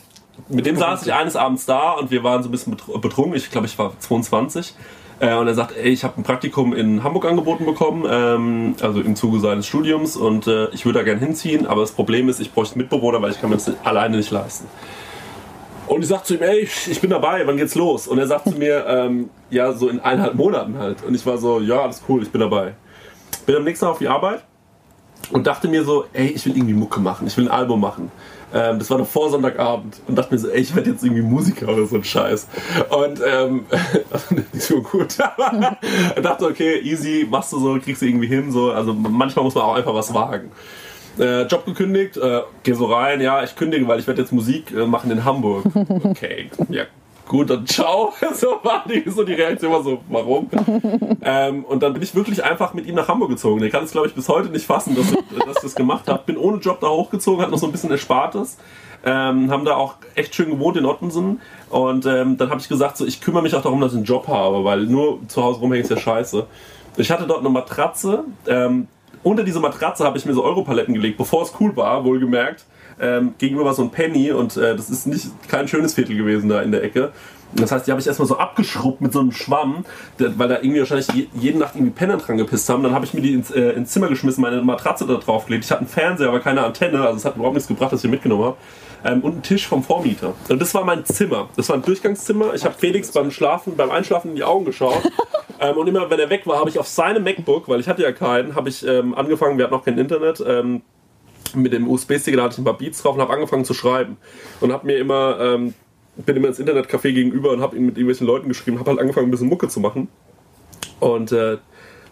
mit 0.49 0.65
dem 0.65 0.75
saß 0.77 1.05
ich 1.05 1.13
eines 1.13 1.35
Abends 1.35 1.65
da 1.65 1.93
und 1.93 2.11
wir 2.11 2.23
waren 2.23 2.43
so 2.43 2.49
ein 2.49 2.51
bisschen 2.51 2.75
betr- 2.75 2.99
betrunken. 2.99 3.35
Ich 3.35 3.49
glaube, 3.49 3.65
ich 3.67 3.77
war 3.79 3.93
22. 3.99 4.75
Äh, 5.19 5.33
und 5.35 5.47
er 5.47 5.55
sagt, 5.55 5.75
ey, 5.75 5.89
ich 5.89 6.03
habe 6.03 6.19
ein 6.21 6.23
Praktikum 6.23 6.73
in 6.75 7.03
Hamburg 7.03 7.25
angeboten 7.25 7.65
bekommen, 7.65 8.05
ähm, 8.07 8.75
also 8.81 9.01
im 9.01 9.15
Zuge 9.15 9.39
seines 9.39 9.65
Studiums 9.65 10.15
und 10.15 10.45
äh, 10.45 10.67
ich 10.73 10.85
würde 10.85 10.99
da 10.99 11.03
gerne 11.05 11.19
hinziehen, 11.19 11.65
aber 11.65 11.81
das 11.81 11.91
Problem 11.91 12.29
ist, 12.29 12.39
ich 12.39 12.51
bräuchte 12.53 12.75
einen 12.75 12.81
Mitbewohner, 12.83 13.19
weil 13.19 13.31
ich 13.31 13.41
kann 13.41 13.49
mir 13.49 13.55
das 13.55 13.71
alleine 13.83 14.17
nicht 14.17 14.29
leisten. 14.29 14.67
Und 15.87 16.01
ich 16.01 16.07
sag 16.07 16.25
zu 16.25 16.35
ihm, 16.35 16.41
ey, 16.41 16.67
ich 16.89 16.99
bin 16.99 17.09
dabei, 17.09 17.45
wann 17.47 17.57
geht's 17.57 17.75
los? 17.75 18.07
Und 18.07 18.19
er 18.19 18.27
sagt 18.27 18.49
zu 18.49 18.57
mir, 18.57 18.85
ähm, 18.87 19.29
ja, 19.49 19.71
so 19.71 19.87
in 19.87 19.99
eineinhalb 19.99 20.35
Monaten 20.35 20.77
halt. 20.77 21.03
Und 21.03 21.15
ich 21.15 21.25
war 21.25 21.37
so, 21.37 21.61
ja, 21.61 21.81
alles 21.81 22.01
cool, 22.09 22.23
ich 22.23 22.29
bin 22.29 22.41
dabei. 22.41 22.73
Bin 23.45 23.55
am 23.55 23.63
nächsten 23.63 23.85
Tag 23.85 23.93
auf 23.93 23.99
die 23.99 24.09
Arbeit 24.09 24.43
und 25.31 25.47
dachte 25.47 25.67
mir 25.67 25.83
so, 25.83 26.05
ey, 26.13 26.27
ich 26.27 26.45
will 26.45 26.55
irgendwie 26.55 26.73
Mucke 26.73 26.99
machen, 26.99 27.27
ich 27.27 27.37
will 27.37 27.45
ein 27.45 27.51
Album 27.51 27.79
machen. 27.79 28.11
Ähm, 28.53 28.79
das 28.79 28.89
war 28.89 28.97
noch 28.97 29.07
vor 29.07 29.29
Sonntagabend 29.29 30.01
und 30.07 30.17
dachte 30.17 30.33
mir 30.33 30.39
so, 30.39 30.49
ey, 30.49 30.61
ich 30.61 30.73
werde 30.75 30.91
jetzt 30.91 31.03
irgendwie 31.03 31.21
Musiker 31.21 31.69
oder 31.69 31.85
so 31.85 31.95
ein 31.95 32.03
Scheiß. 32.03 32.47
Und 32.89 33.21
ähm, 33.25 33.65
nicht 34.53 34.61
so 34.61 34.81
gut, 34.81 35.17
dachte, 36.21 36.45
okay, 36.45 36.79
easy, 36.79 37.27
machst 37.29 37.51
du 37.51 37.59
so, 37.59 37.77
kriegst 37.79 38.01
du 38.01 38.05
irgendwie 38.05 38.27
hin, 38.27 38.51
so. 38.51 38.71
Also 38.71 38.93
manchmal 38.93 39.43
muss 39.43 39.55
man 39.55 39.63
auch 39.63 39.75
einfach 39.75 39.93
was 39.93 40.13
wagen. 40.13 40.51
Äh, 41.19 41.43
Job 41.43 41.65
gekündigt, 41.65 42.17
äh, 42.17 42.41
geh 42.63 42.73
so 42.73 42.85
rein, 42.85 43.21
ja, 43.21 43.43
ich 43.43 43.55
kündige, 43.55 43.87
weil 43.87 43.99
ich 43.99 44.07
werde 44.07 44.21
jetzt 44.21 44.31
Musik 44.31 44.71
äh, 44.71 44.85
machen 44.85 45.11
in 45.11 45.23
Hamburg. 45.25 45.65
Okay, 46.03 46.49
ja, 46.69 46.83
gut, 47.27 47.49
dann 47.49 47.65
ciao. 47.65 48.13
So 48.33 48.59
war 48.63 48.83
die, 48.87 49.09
so 49.09 49.23
die 49.23 49.33
Reaktion 49.33 49.71
war 49.71 49.83
so, 49.83 49.99
warum? 50.09 50.49
ähm, 51.21 51.65
und 51.65 51.81
dann 51.81 51.93
bin 51.93 52.01
ich 52.01 52.13
wirklich 52.15 52.43
einfach 52.43 52.73
mit 52.73 52.85
ihm 52.85 52.95
nach 52.95 53.07
Hamburg 53.07 53.29
gezogen. 53.29 53.59
Der 53.61 53.69
kann 53.69 53.83
es, 53.83 53.91
glaube 53.91 54.07
ich, 54.07 54.13
bis 54.13 54.29
heute 54.29 54.49
nicht 54.49 54.65
fassen, 54.65 54.95
dass 54.95 55.11
ich, 55.11 55.17
dass 55.45 55.57
ich 55.57 55.61
das 55.63 55.75
gemacht 55.75 56.07
habe. 56.07 56.23
Bin 56.25 56.37
ohne 56.37 56.57
Job 56.57 56.79
da 56.79 56.87
hochgezogen, 56.87 57.41
hat 57.41 57.51
noch 57.51 57.57
so 57.57 57.65
ein 57.65 57.71
bisschen 57.71 57.91
Erspartes. 57.91 58.57
Ähm, 59.05 59.51
haben 59.51 59.63
da 59.63 59.75
auch 59.75 59.95
echt 60.15 60.35
schön 60.35 60.49
gewohnt 60.49 60.77
in 60.77 60.85
Ottensen. 60.85 61.39
Und 61.69 62.05
ähm, 62.05 62.37
dann 62.37 62.49
habe 62.49 62.59
ich 62.59 62.67
gesagt, 62.67 62.97
so, 62.97 63.05
ich 63.05 63.21
kümmere 63.21 63.43
mich 63.43 63.55
auch 63.55 63.61
darum, 63.61 63.79
dass 63.81 63.91
ich 63.91 63.97
einen 63.97 64.05
Job 64.05 64.27
habe, 64.27 64.63
weil 64.63 64.85
nur 64.85 65.19
zu 65.27 65.43
Hause 65.43 65.59
rumhängen 65.59 65.83
ist 65.83 65.91
ja 65.91 65.97
scheiße. 65.97 66.45
Ich 66.97 67.11
hatte 67.11 67.27
dort 67.27 67.39
eine 67.39 67.49
Matratze, 67.49 68.23
ähm, 68.47 68.87
unter 69.23 69.43
diese 69.43 69.59
Matratze 69.59 70.03
habe 70.03 70.17
ich 70.17 70.25
mir 70.25 70.33
so 70.33 70.43
Europaletten 70.43 70.93
gelegt, 70.93 71.17
bevor 71.17 71.43
es 71.43 71.53
cool 71.59 71.75
war, 71.75 72.03
wohlgemerkt. 72.03 72.65
Ähm, 72.99 73.35
gegenüber 73.37 73.65
war 73.65 73.73
so 73.73 73.83
ein 73.83 73.91
Penny 73.91 74.31
und 74.31 74.57
äh, 74.57 74.75
das 74.75 74.89
ist 74.89 75.05
nicht 75.05 75.27
kein 75.47 75.67
schönes 75.67 75.93
Viertel 75.93 76.17
gewesen 76.17 76.49
da 76.49 76.61
in 76.61 76.71
der 76.71 76.83
Ecke. 76.83 77.11
Das 77.53 77.71
heißt, 77.71 77.87
die 77.87 77.91
habe 77.91 78.01
ich 78.01 78.07
erstmal 78.07 78.27
so 78.27 78.37
abgeschrubbt 78.37 79.01
mit 79.01 79.13
so 79.13 79.19
einem 79.19 79.31
Schwamm, 79.31 79.85
weil 80.17 80.49
da 80.49 80.55
irgendwie 80.55 80.79
wahrscheinlich 80.79 81.07
je, 81.13 81.27
jede 81.33 81.59
Nacht 81.59 81.75
irgendwie 81.75 81.93
Penner 81.93 82.17
dran 82.17 82.37
gepisst 82.37 82.67
haben. 82.69 82.83
Dann 82.83 82.93
habe 82.93 83.05
ich 83.05 83.13
mir 83.13 83.21
die 83.21 83.33
ins, 83.33 83.51
äh, 83.51 83.71
ins 83.71 83.91
Zimmer 83.91 84.09
geschmissen, 84.09 84.41
meine 84.41 84.61
Matratze 84.61 85.05
da 85.05 85.15
drauf 85.15 85.45
gelegt. 85.45 85.65
Ich 85.65 85.71
hatte 85.71 85.81
einen 85.81 85.89
Fernseher, 85.89 86.29
aber 86.29 86.39
keine 86.39 86.63
Antenne, 86.63 87.01
also 87.01 87.17
es 87.17 87.25
hat 87.25 87.35
überhaupt 87.35 87.53
nichts 87.53 87.67
gebracht, 87.67 87.93
dass 87.93 87.99
ich 87.99 88.03
den 88.03 88.11
mitgenommen 88.11 88.43
habe. 88.43 88.57
Ähm, 89.03 89.21
und 89.21 89.31
einen 89.33 89.43
Tisch 89.43 89.67
vom 89.67 89.83
Vormieter. 89.83 90.33
Und 90.49 90.61
das 90.61 90.73
war 90.73 90.83
mein 90.83 91.05
Zimmer. 91.05 91.49
Das 91.55 91.69
war 91.69 91.75
ein 91.75 91.83
Durchgangszimmer. 91.83 92.53
Ich 92.53 92.65
habe 92.65 92.75
Felix 92.77 93.11
beim 93.11 93.31
Schlafen, 93.31 93.75
beim 93.75 93.91
Einschlafen 93.91 94.29
in 94.31 94.35
die 94.35 94.43
Augen 94.43 94.65
geschaut. 94.65 95.01
ähm, 95.59 95.77
und 95.77 95.87
immer, 95.87 96.09
wenn 96.09 96.19
er 96.19 96.29
weg 96.29 96.47
war, 96.47 96.59
habe 96.59 96.69
ich 96.69 96.79
auf 96.79 96.87
seinem 96.87 97.23
MacBook, 97.23 97.67
weil 97.69 97.79
ich 97.79 97.87
hatte 97.87 98.01
ja 98.01 98.11
keinen, 98.11 98.55
habe 98.55 98.69
ich 98.69 98.85
ähm, 98.85 99.13
angefangen, 99.15 99.57
wir 99.57 99.65
hatten 99.65 99.73
noch 99.73 99.85
kein 99.85 99.97
Internet, 99.97 100.43
ähm, 100.45 100.81
mit 101.53 101.73
dem 101.73 101.87
USB-Stick, 101.87 102.35
da 102.35 102.43
hatte 102.43 102.53
ich 102.53 102.57
ein 102.57 102.65
paar 102.65 102.77
Beats 102.77 103.01
drauf 103.01 103.15
und 103.15 103.21
habe 103.21 103.33
angefangen 103.33 103.65
zu 103.65 103.73
schreiben. 103.73 104.17
Und 104.59 104.71
habe 104.73 104.85
mir 104.85 104.97
immer, 104.97 105.37
ähm, 105.39 105.73
bin 106.17 106.35
immer 106.35 106.47
ins 106.47 106.59
Internetcafé 106.59 107.13
gegenüber 107.13 107.51
und 107.51 107.61
habe 107.61 107.75
mit 107.77 107.97
irgendwelchen 107.97 108.27
Leuten 108.27 108.49
geschrieben, 108.49 108.79
habe 108.79 108.89
halt 108.89 108.99
angefangen, 108.99 109.27
ein 109.27 109.31
bisschen 109.31 109.49
Mucke 109.49 109.67
zu 109.67 109.79
machen. 109.79 110.09
Und 110.99 111.31
äh, 111.31 111.57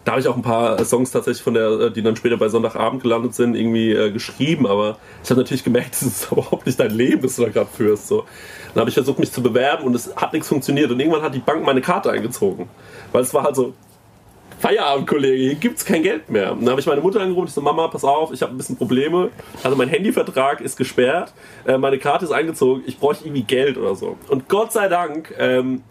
da 0.06 0.12
habe 0.12 0.20
ich 0.20 0.28
auch 0.28 0.36
ein 0.36 0.42
paar 0.42 0.82
Songs 0.84 1.10
tatsächlich 1.10 1.42
von 1.42 1.54
der, 1.54 1.68
äh, 1.68 1.90
die 1.90 2.00
dann 2.00 2.14
später 2.14 2.36
bei 2.36 2.48
Sonntagabend 2.48 3.02
gelandet 3.02 3.34
sind, 3.34 3.56
irgendwie 3.56 3.90
äh, 3.90 4.12
geschrieben, 4.12 4.64
aber 4.68 4.98
ich 5.24 5.30
habe 5.30 5.40
natürlich 5.40 5.64
gemerkt, 5.64 5.90
das 5.90 6.02
ist 6.02 6.30
überhaupt 6.30 6.64
nicht 6.64 6.78
dein 6.78 6.92
Leben, 6.92 7.22
das 7.22 7.34
du 7.34 7.42
da 7.42 7.48
gerade 7.48 7.68
führst. 7.68 8.06
So. 8.06 8.24
Dann 8.72 8.82
habe 8.82 8.88
ich 8.88 8.94
versucht, 8.94 9.18
mich 9.18 9.32
zu 9.32 9.42
bewerben 9.42 9.84
und 9.84 9.96
es 9.96 10.14
hat 10.14 10.32
nichts 10.32 10.48
funktioniert. 10.48 10.92
Und 10.92 11.00
irgendwann 11.00 11.22
hat 11.22 11.34
die 11.34 11.40
Bank 11.40 11.64
meine 11.64 11.80
Karte 11.80 12.12
eingezogen. 12.12 12.68
Weil 13.10 13.22
es 13.22 13.34
war 13.34 13.42
halt 13.42 13.56
so, 13.56 13.74
Feierabend, 14.60 15.08
Kollege, 15.08 15.42
hier 15.42 15.54
gibt's 15.56 15.84
kein 15.84 16.04
Geld 16.04 16.30
mehr. 16.30 16.54
Dann 16.54 16.70
habe 16.70 16.80
ich 16.80 16.86
meine 16.86 17.00
Mutter 17.00 17.20
angerufen, 17.20 17.48
ich 17.48 17.52
so, 17.52 17.60
Mama, 17.60 17.88
pass 17.88 18.04
auf, 18.04 18.32
ich 18.32 18.42
habe 18.42 18.54
ein 18.54 18.56
bisschen 18.56 18.76
Probleme. 18.76 19.30
Also 19.64 19.76
mein 19.76 19.88
Handyvertrag 19.88 20.60
ist 20.60 20.76
gesperrt, 20.76 21.34
äh, 21.66 21.78
meine 21.78 21.98
Karte 21.98 22.26
ist 22.26 22.30
eingezogen, 22.30 22.84
ich 22.86 22.98
bräuchte 22.98 23.24
irgendwie 23.26 23.42
Geld 23.42 23.76
oder 23.76 23.96
so. 23.96 24.16
Und 24.28 24.48
Gott 24.48 24.72
sei 24.72 24.88
Dank 24.88 25.34
ähm, 25.36 25.82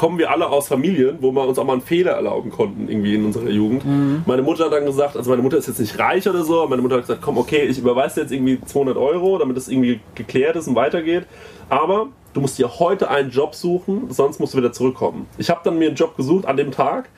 kommen 0.00 0.18
wir 0.18 0.30
alle 0.30 0.48
aus 0.48 0.66
Familien, 0.66 1.18
wo 1.20 1.30
wir 1.30 1.46
uns 1.46 1.58
auch 1.58 1.64
mal 1.64 1.74
einen 1.74 1.82
Fehler 1.82 2.12
erlauben 2.12 2.50
konnten, 2.50 2.88
irgendwie 2.88 3.16
in 3.16 3.26
unserer 3.26 3.50
Jugend. 3.50 3.84
Meine 4.26 4.40
Mutter 4.40 4.64
hat 4.64 4.72
dann 4.72 4.86
gesagt, 4.86 5.14
also 5.14 5.28
meine 5.28 5.42
Mutter 5.42 5.58
ist 5.58 5.68
jetzt 5.68 5.78
nicht 5.78 5.98
reich 5.98 6.26
oder 6.26 6.42
so, 6.42 6.66
meine 6.66 6.80
Mutter 6.80 6.94
hat 6.94 7.02
gesagt, 7.02 7.20
komm, 7.20 7.36
okay, 7.36 7.66
ich 7.66 7.78
überweise 7.78 8.14
dir 8.14 8.20
jetzt 8.22 8.32
irgendwie 8.32 8.58
200 8.64 8.96
Euro, 8.96 9.36
damit 9.36 9.58
das 9.58 9.68
irgendwie 9.68 10.00
geklärt 10.14 10.56
ist 10.56 10.68
und 10.68 10.74
weitergeht. 10.74 11.26
Aber 11.68 12.06
du 12.32 12.40
musst 12.40 12.58
dir 12.58 12.78
heute 12.78 13.10
einen 13.10 13.28
Job 13.28 13.54
suchen, 13.54 14.06
sonst 14.08 14.40
musst 14.40 14.54
du 14.54 14.58
wieder 14.58 14.72
zurückkommen. 14.72 15.26
Ich 15.36 15.50
habe 15.50 15.60
dann 15.64 15.78
mir 15.78 15.88
einen 15.88 15.96
Job 15.96 16.16
gesucht 16.16 16.46
an 16.46 16.56
dem 16.56 16.70
Tag, 16.70 17.10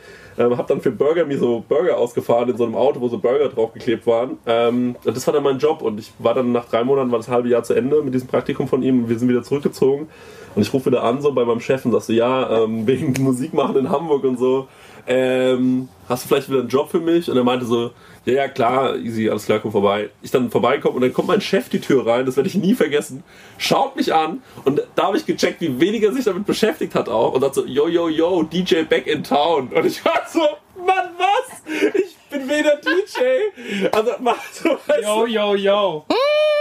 ähm, 0.43 0.57
habe 0.57 0.69
dann 0.69 0.81
für 0.81 0.91
Burger 0.91 1.25
mir 1.25 1.39
so 1.39 1.65
Burger 1.69 1.99
ausgefahren 1.99 2.49
in 2.49 2.57
so 2.57 2.65
einem 2.65 2.75
Auto, 2.75 3.01
wo 3.01 3.09
so 3.09 3.19
Burger 3.19 3.49
draufgeklebt 3.49 4.07
waren. 4.07 4.39
Ähm, 4.47 4.97
und 5.05 5.17
das 5.17 5.27
war 5.27 5.35
dann 5.35 5.43
mein 5.43 5.59
Job 5.59 5.83
und 5.83 5.99
ich 5.99 6.13
war 6.19 6.35
dann 6.35 6.53
nach 6.53 6.67
drei 6.67 6.85
Monaten, 6.85 7.11
war 7.11 7.19
das 7.19 7.29
halbe 7.29 7.49
Jahr 7.49 7.63
zu 7.63 7.75
Ende 7.75 8.03
mit 8.03 8.15
diesem 8.15 8.29
Praktikum 8.29 8.69
von 8.69 8.83
ihm 8.83 9.05
und 9.05 9.09
wir 9.09 9.19
sind 9.19 9.29
wieder 9.29 9.43
zurückgezogen. 9.43 10.09
Und 10.55 10.63
ich 10.63 10.73
rufe 10.73 10.87
wieder 10.87 11.03
an 11.03 11.23
so 11.23 11.33
bei 11.33 11.45
meinem 11.45 11.61
Chef 11.61 11.85
und 11.85 11.93
sag 11.93 12.03
so, 12.03 12.13
ja, 12.13 12.65
ähm, 12.65 12.87
wegen 12.87 13.15
Musik 13.23 13.55
machen 13.55 13.77
in 13.77 13.91
Hamburg 13.91 14.25
und 14.25 14.39
so, 14.39 14.69
ähm, 15.07 15.89
hast 16.09 16.25
du 16.25 16.29
vielleicht 16.29 16.49
wieder 16.49 16.61
einen 16.61 16.69
Job 16.69 16.91
für 16.91 17.01
mich? 17.01 17.31
Und 17.31 17.37
er 17.37 17.45
meinte 17.45 17.67
so, 17.67 17.91
ja, 18.25 18.33
ja, 18.35 18.49
klar, 18.49 18.97
easy, 18.97 19.29
alles 19.29 19.47
klar, 19.47 19.59
komm 19.59 19.73
vorbei. 19.73 20.11
Ich 20.23 20.31
dann 20.31 20.51
vorbeikomme 20.51 20.97
und 20.97 21.03
dann 21.03 21.13
kommt 21.13 21.29
mein 21.29 21.41
Chef 21.41 21.69
die 21.69 21.81
Tür 21.81 22.07
rein, 22.07 22.27
das 22.27 22.37
werde 22.37 22.49
ich 22.49 22.55
nie 22.55 22.75
vergessen, 22.75 23.25
schaut 23.59 23.97
mich 23.97 24.15
an 24.15 24.43
und 24.65 24.83
da 24.95 25.05
habe 25.05 25.17
ich 25.17 25.27
gecheckt, 25.27 25.61
wie 25.61 25.81
wenig 25.81 26.03
er 26.03 26.13
sich 26.13 26.25
damit 26.25 26.47
beschäftigt 26.47 26.95
hat 26.95 27.09
auch 27.09 27.33
und 27.35 27.41
sagt 27.41 27.55
so, 27.57 27.67
yo, 27.67 27.89
yo, 27.89 28.09
yo, 28.09 28.43
DJ 28.43 28.83
back 28.83 29.07
in 29.07 29.25
town. 29.25 29.69
Und 29.69 29.87
ich 29.87 30.05
war 30.05 30.23
so, 30.29 30.41
Mann, 30.85 31.11
was? 31.19 31.63
Ich 31.95 32.17
bin 32.31 32.49
weder 32.49 32.77
DJ. 32.77 33.89
Also, 33.93 34.13
mach 34.21 34.43
so, 34.53 34.71
weißt 34.87 35.03
Yo, 35.03 35.27
yo, 35.27 35.55
yo. 35.55 36.05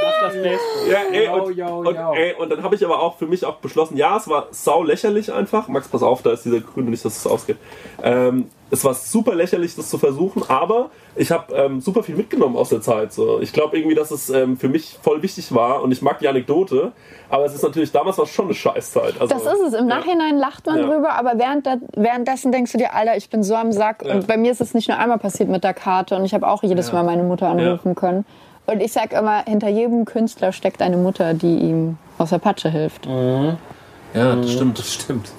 Das 0.01 0.34
das 0.34 0.43
Beste. 0.43 0.91
ja, 0.91 0.99
ey, 1.12 1.26
Yo, 1.26 1.43
und, 1.43 1.55
yo, 1.57 1.78
und, 1.80 1.95
yo. 1.95 2.14
ey, 2.14 2.34
und 2.34 2.49
dann 2.49 2.64
habe 2.64 2.76
ich 2.76 2.84
aber 2.84 2.99
auch 3.01 3.18
für 3.18 3.28
mich 3.28 3.45
auch 3.45 3.57
beschlossen, 3.57 3.97
ja, 3.97 4.18
es 4.18 4.28
war 4.28 4.47
sau 4.51 4.84
lächerlich 4.84 5.32
einfach. 5.32 5.68
Max, 5.68 5.88
pass 5.88 6.01
auf, 6.03 6.24
da 6.24 6.32
ist 6.32 6.43
dieser 6.43 6.59
Gründe 6.59 6.91
nicht, 6.91 7.05
dass 7.05 7.18
es 7.18 7.28
ausgeht. 7.28 7.57
Ähm, 8.03 8.49
es 8.72 8.84
war 8.86 8.93
super 8.93 9.36
lächerlich, 9.36 9.76
das 9.76 9.89
zu 9.89 9.97
versuchen, 9.97 10.43
aber 10.47 10.89
ich 11.15 11.30
habe 11.32 11.53
ähm, 11.53 11.82
super 11.82 12.03
viel 12.03 12.15
mitgenommen 12.15 12.55
aus 12.55 12.69
der 12.69 12.80
Zeit. 12.82 13.11
So. 13.11 13.41
Ich 13.41 13.51
glaube 13.51 13.78
irgendwie, 13.78 13.95
dass 13.95 14.11
es 14.11 14.30
ähm, 14.30 14.57
für 14.57 14.69
mich 14.69 14.97
voll 15.01 15.22
wichtig 15.22 15.53
war 15.53 15.82
und 15.84 15.91
ich 15.91 16.01
mag 16.01 16.19
die 16.19 16.28
Anekdote, 16.30 16.93
aber 17.30 17.45
es 17.45 17.53
ist 17.53 17.63
natürlich, 17.63 17.91
damals 17.91 18.17
war 18.17 18.24
es 18.26 18.32
schon 18.32 18.45
eine 18.45 18.53
Scheißzeit. 18.53 19.19
Also, 19.19 19.34
Das 19.36 19.43
ist 19.43 19.61
es. 19.67 19.74
Im 19.74 19.89
ja. 19.89 19.97
Nachhinein 19.97 20.38
lacht 20.38 20.65
man 20.65 20.78
Ja. 20.80 20.88
drüber, 20.88 21.11
aber 21.13 21.34
während 21.38 21.67
da, 21.67 21.76
währenddessen 21.95 22.51
denkst 22.51 22.72
du 22.72 22.78
dir, 22.78 22.93
Alter, 22.95 23.17
ich 23.17 23.30
bin 23.30 23.43
so 23.43 23.55
am 23.55 23.72
Sack. 23.74 24.03
Ja. 24.05 24.15
Und 24.15 24.26
bei 24.28 24.38
mir 24.38 24.51
ist 24.51 24.61
es 24.61 24.74
nicht 24.74 24.88
nur 24.88 24.97
einmal 24.97 25.19
passiert 25.19 25.49
mit 25.49 25.63
der 25.65 25.74
Karte 25.74 26.15
und 26.15 26.24
ich 26.26 26.34
habe 26.34 26.47
auch 26.47 26.63
jedes 26.63 26.88
Ja. 26.88 26.93
Mal 26.93 27.03
meine 27.03 27.24
Mutter 27.24 27.49
anrufen 27.49 27.93
können. 27.95 28.26
Und 28.67 28.82
ich 28.82 28.93
sag 28.93 29.11
immer, 29.11 29.43
hinter 29.45 29.67
jedem 29.67 30.05
Künstler 30.05 30.53
steckt 30.53 30.82
eine 30.82 30.95
Mutter, 30.95 31.34
die 31.34 31.57
ihm 31.57 31.97
aus 32.17 32.30
der 32.30 32.38
Patsche 32.39 32.69
hilft. 32.69 33.05
Ja, 33.05 34.36
das 34.36 34.51
stimmt. 34.51 34.80
Das 34.80 34.93
stimmt. 34.93 35.32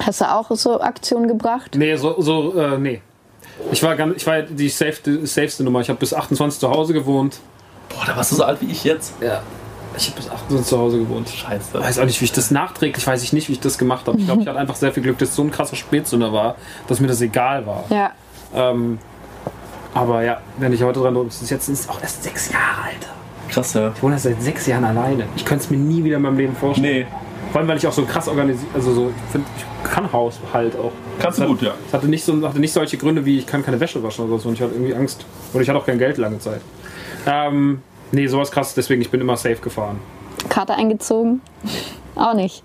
Hast 0.00 0.20
du 0.20 0.30
auch 0.30 0.50
so 0.52 0.80
Aktionen 0.80 1.28
gebracht? 1.28 1.74
Nee, 1.76 1.96
so, 1.96 2.20
so 2.20 2.54
äh, 2.58 2.78
nee. 2.78 3.00
Ich 3.70 3.82
war, 3.82 3.94
ganz, 3.96 4.16
ich 4.16 4.26
war 4.26 4.42
die 4.42 4.68
safeste, 4.68 5.26
safeste 5.26 5.62
Nummer. 5.64 5.80
Ich 5.80 5.88
habe 5.88 5.98
bis 5.98 6.12
28 6.12 6.60
zu 6.60 6.70
Hause 6.70 6.92
gewohnt. 6.92 7.38
Boah, 7.88 8.04
da 8.06 8.16
warst 8.16 8.32
du 8.32 8.36
so 8.36 8.44
alt 8.44 8.60
wie 8.60 8.70
ich 8.70 8.84
jetzt. 8.84 9.14
Ja. 9.20 9.42
Ich 9.96 10.08
habe 10.08 10.16
bis 10.16 10.28
28 10.28 10.66
zu 10.66 10.78
Hause 10.78 10.98
gewohnt. 10.98 11.28
Scheiße. 11.28 11.78
Ich 11.78 11.80
weiß 11.80 11.98
auch 12.00 12.04
nicht, 12.04 12.20
wie 12.20 12.24
ich 12.24 12.32
das 12.32 12.50
nachträglich, 12.50 13.06
weiß 13.06 13.22
ich 13.22 13.32
nicht, 13.32 13.48
wie 13.48 13.52
ich 13.52 13.60
das 13.60 13.78
gemacht 13.78 14.06
habe. 14.08 14.18
Ich 14.18 14.26
glaube, 14.26 14.42
ich 14.42 14.48
hatte 14.48 14.58
einfach 14.58 14.74
sehr 14.74 14.92
viel 14.92 15.02
Glück, 15.02 15.18
dass 15.18 15.30
es 15.30 15.36
so 15.36 15.42
ein 15.42 15.52
krasser 15.52 15.76
Spätsünder 15.76 16.32
war, 16.32 16.56
dass 16.88 17.00
mir 17.00 17.06
das 17.06 17.20
egal 17.20 17.64
war. 17.66 17.84
Ja. 17.90 18.10
Ähm, 18.54 18.98
aber 19.94 20.24
ja, 20.24 20.40
wenn 20.58 20.72
ich 20.72 20.82
heute 20.82 21.00
dran 21.00 21.14
denke, 21.14 21.28
ist 21.28 21.48
jetzt 21.48 21.68
ist 21.68 21.88
auch 21.88 22.02
erst 22.02 22.24
sechs 22.24 22.50
Jahre, 22.50 22.86
Alter. 22.86 23.14
Krass, 23.48 23.74
ja. 23.74 23.92
Ich 23.94 24.02
wohne 24.02 24.14
erst 24.14 24.24
seit 24.24 24.42
sechs 24.42 24.66
Jahren 24.66 24.84
alleine. 24.84 25.26
Ich 25.36 25.44
könnte 25.44 25.64
es 25.64 25.70
mir 25.70 25.76
nie 25.76 26.02
wieder 26.02 26.16
in 26.16 26.22
meinem 26.22 26.38
Leben 26.38 26.56
vorstellen. 26.56 27.06
Nee, 27.06 27.06
Vor 27.54 27.60
allem, 27.60 27.68
weil 27.68 27.76
ich 27.76 27.86
auch 27.86 27.92
so 27.92 28.04
krass 28.04 28.26
organisiert, 28.26 28.68
also 28.74 28.92
so, 28.92 29.12
ich, 29.16 29.30
find, 29.30 29.46
ich 29.56 29.88
kann 29.88 30.12
Haus 30.12 30.40
halt 30.52 30.74
auch. 30.74 30.90
kannst 31.20 31.38
du 31.38 31.46
gut, 31.46 31.62
ja. 31.62 31.74
Es 31.86 31.94
hatte 31.94 32.08
nicht, 32.08 32.24
so, 32.24 32.48
hatte 32.48 32.58
nicht 32.58 32.72
solche 32.72 32.96
Gründe 32.96 33.24
wie 33.24 33.38
ich 33.38 33.46
kann 33.46 33.64
keine 33.64 33.78
Wäsche 33.78 34.02
waschen 34.02 34.24
oder 34.24 34.40
so 34.40 34.48
und 34.48 34.56
ich 34.56 34.60
hatte 34.60 34.72
irgendwie 34.72 34.92
Angst. 34.92 35.24
Oder 35.52 35.62
ich 35.62 35.68
hatte 35.68 35.78
auch 35.78 35.86
kein 35.86 36.00
Geld 36.00 36.18
lange 36.18 36.40
Zeit. 36.40 36.60
Ähm, 37.28 37.80
nee, 38.10 38.26
sowas 38.26 38.50
krass, 38.50 38.74
deswegen 38.74 39.02
ich 39.02 39.08
bin 39.08 39.20
immer 39.20 39.36
safe 39.36 39.58
gefahren. 39.62 40.00
Karte 40.48 40.74
eingezogen? 40.74 41.42
Auch 42.16 42.34
nicht. 42.34 42.64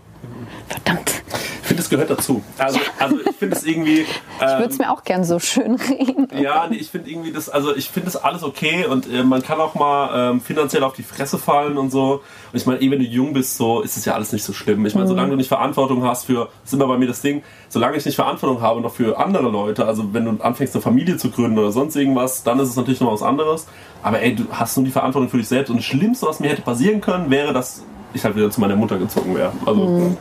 Verdammt. 0.67 1.21
Ich 1.69 1.75
finde, 1.75 1.83
es 1.83 1.89
gehört 1.91 2.09
dazu. 2.09 2.41
Also, 2.57 2.79
also 2.97 3.17
ich 3.29 3.35
finde 3.35 3.55
es 3.55 3.63
irgendwie. 3.63 3.99
Ich 4.01 4.07
Ähm, 4.41 4.59
würde 4.59 4.73
es 4.73 4.79
mir 4.79 4.91
auch 4.91 5.03
gern 5.03 5.23
so 5.23 5.37
schön 5.37 5.75
reden. 5.75 6.27
ja, 6.35 6.65
nee, 6.67 6.77
ich 6.77 6.89
finde 6.89 7.11
irgendwie 7.11 7.31
das, 7.31 7.47
also 7.47 7.75
ich 7.75 7.91
finde 7.91 8.09
das 8.11 8.15
alles 8.23 8.41
okay 8.41 8.87
und 8.87 9.05
äh, 9.13 9.23
man 9.23 9.43
kann 9.43 9.59
auch 9.61 9.75
mal 9.75 10.31
ähm, 10.31 10.41
finanziell 10.41 10.81
auf 10.81 10.93
die 10.93 11.03
Fresse 11.03 11.37
fallen 11.37 11.77
und 11.77 11.91
so. 11.91 12.23
Und 12.51 12.57
ich 12.59 12.65
meine, 12.65 12.81
eh 12.81 12.89
wenn 12.89 12.97
du 12.97 13.05
jung 13.05 13.33
bist, 13.33 13.55
so 13.55 13.81
ist 13.81 13.97
es 13.97 14.05
ja 14.05 14.15
alles 14.15 14.31
nicht 14.31 14.43
so 14.43 14.51
schlimm. 14.51 14.83
Ich 14.87 14.95
meine, 14.95 15.07
solange 15.07 15.29
du 15.29 15.35
nicht 15.35 15.47
Verantwortung 15.47 16.03
hast 16.03 16.25
für, 16.25 16.45
das 16.63 16.69
ist 16.69 16.73
immer 16.73 16.87
bei 16.87 16.97
mir 16.97 17.05
das 17.07 17.21
Ding, 17.21 17.43
solange 17.67 17.97
ich 17.97 18.05
nicht 18.05 18.15
Verantwortung 18.15 18.61
habe 18.63 18.81
noch 18.81 18.93
für 18.95 19.19
andere 19.19 19.47
Leute, 19.49 19.85
also 19.85 20.11
wenn 20.11 20.25
du 20.25 20.43
anfängst 20.43 20.73
eine 20.73 20.81
Familie 20.81 21.17
zu 21.17 21.29
gründen 21.29 21.59
oder 21.59 21.71
sonst 21.71 21.95
irgendwas, 21.95 22.41
dann 22.41 22.59
ist 22.59 22.69
es 22.69 22.77
natürlich 22.77 22.99
noch 22.99 23.11
was 23.13 23.21
anderes. 23.21 23.67
Aber 24.01 24.19
ey, 24.19 24.33
du 24.33 24.45
hast 24.51 24.75
nur 24.75 24.85
die 24.87 24.91
Verantwortung 24.91 25.29
für 25.29 25.37
dich 25.37 25.47
selbst 25.47 25.69
und 25.69 25.77
das 25.77 25.85
Schlimmste, 25.85 26.25
was 26.25 26.39
mir 26.39 26.49
hätte 26.49 26.63
passieren 26.63 26.99
können, 26.99 27.29
wäre, 27.29 27.53
dass 27.53 27.83
ich 28.15 28.23
halt 28.23 28.35
wieder 28.35 28.49
zu 28.49 28.59
meiner 28.59 28.75
Mutter 28.75 28.97
gezogen 28.97 29.35
wäre. 29.35 29.51
Also 29.67 30.15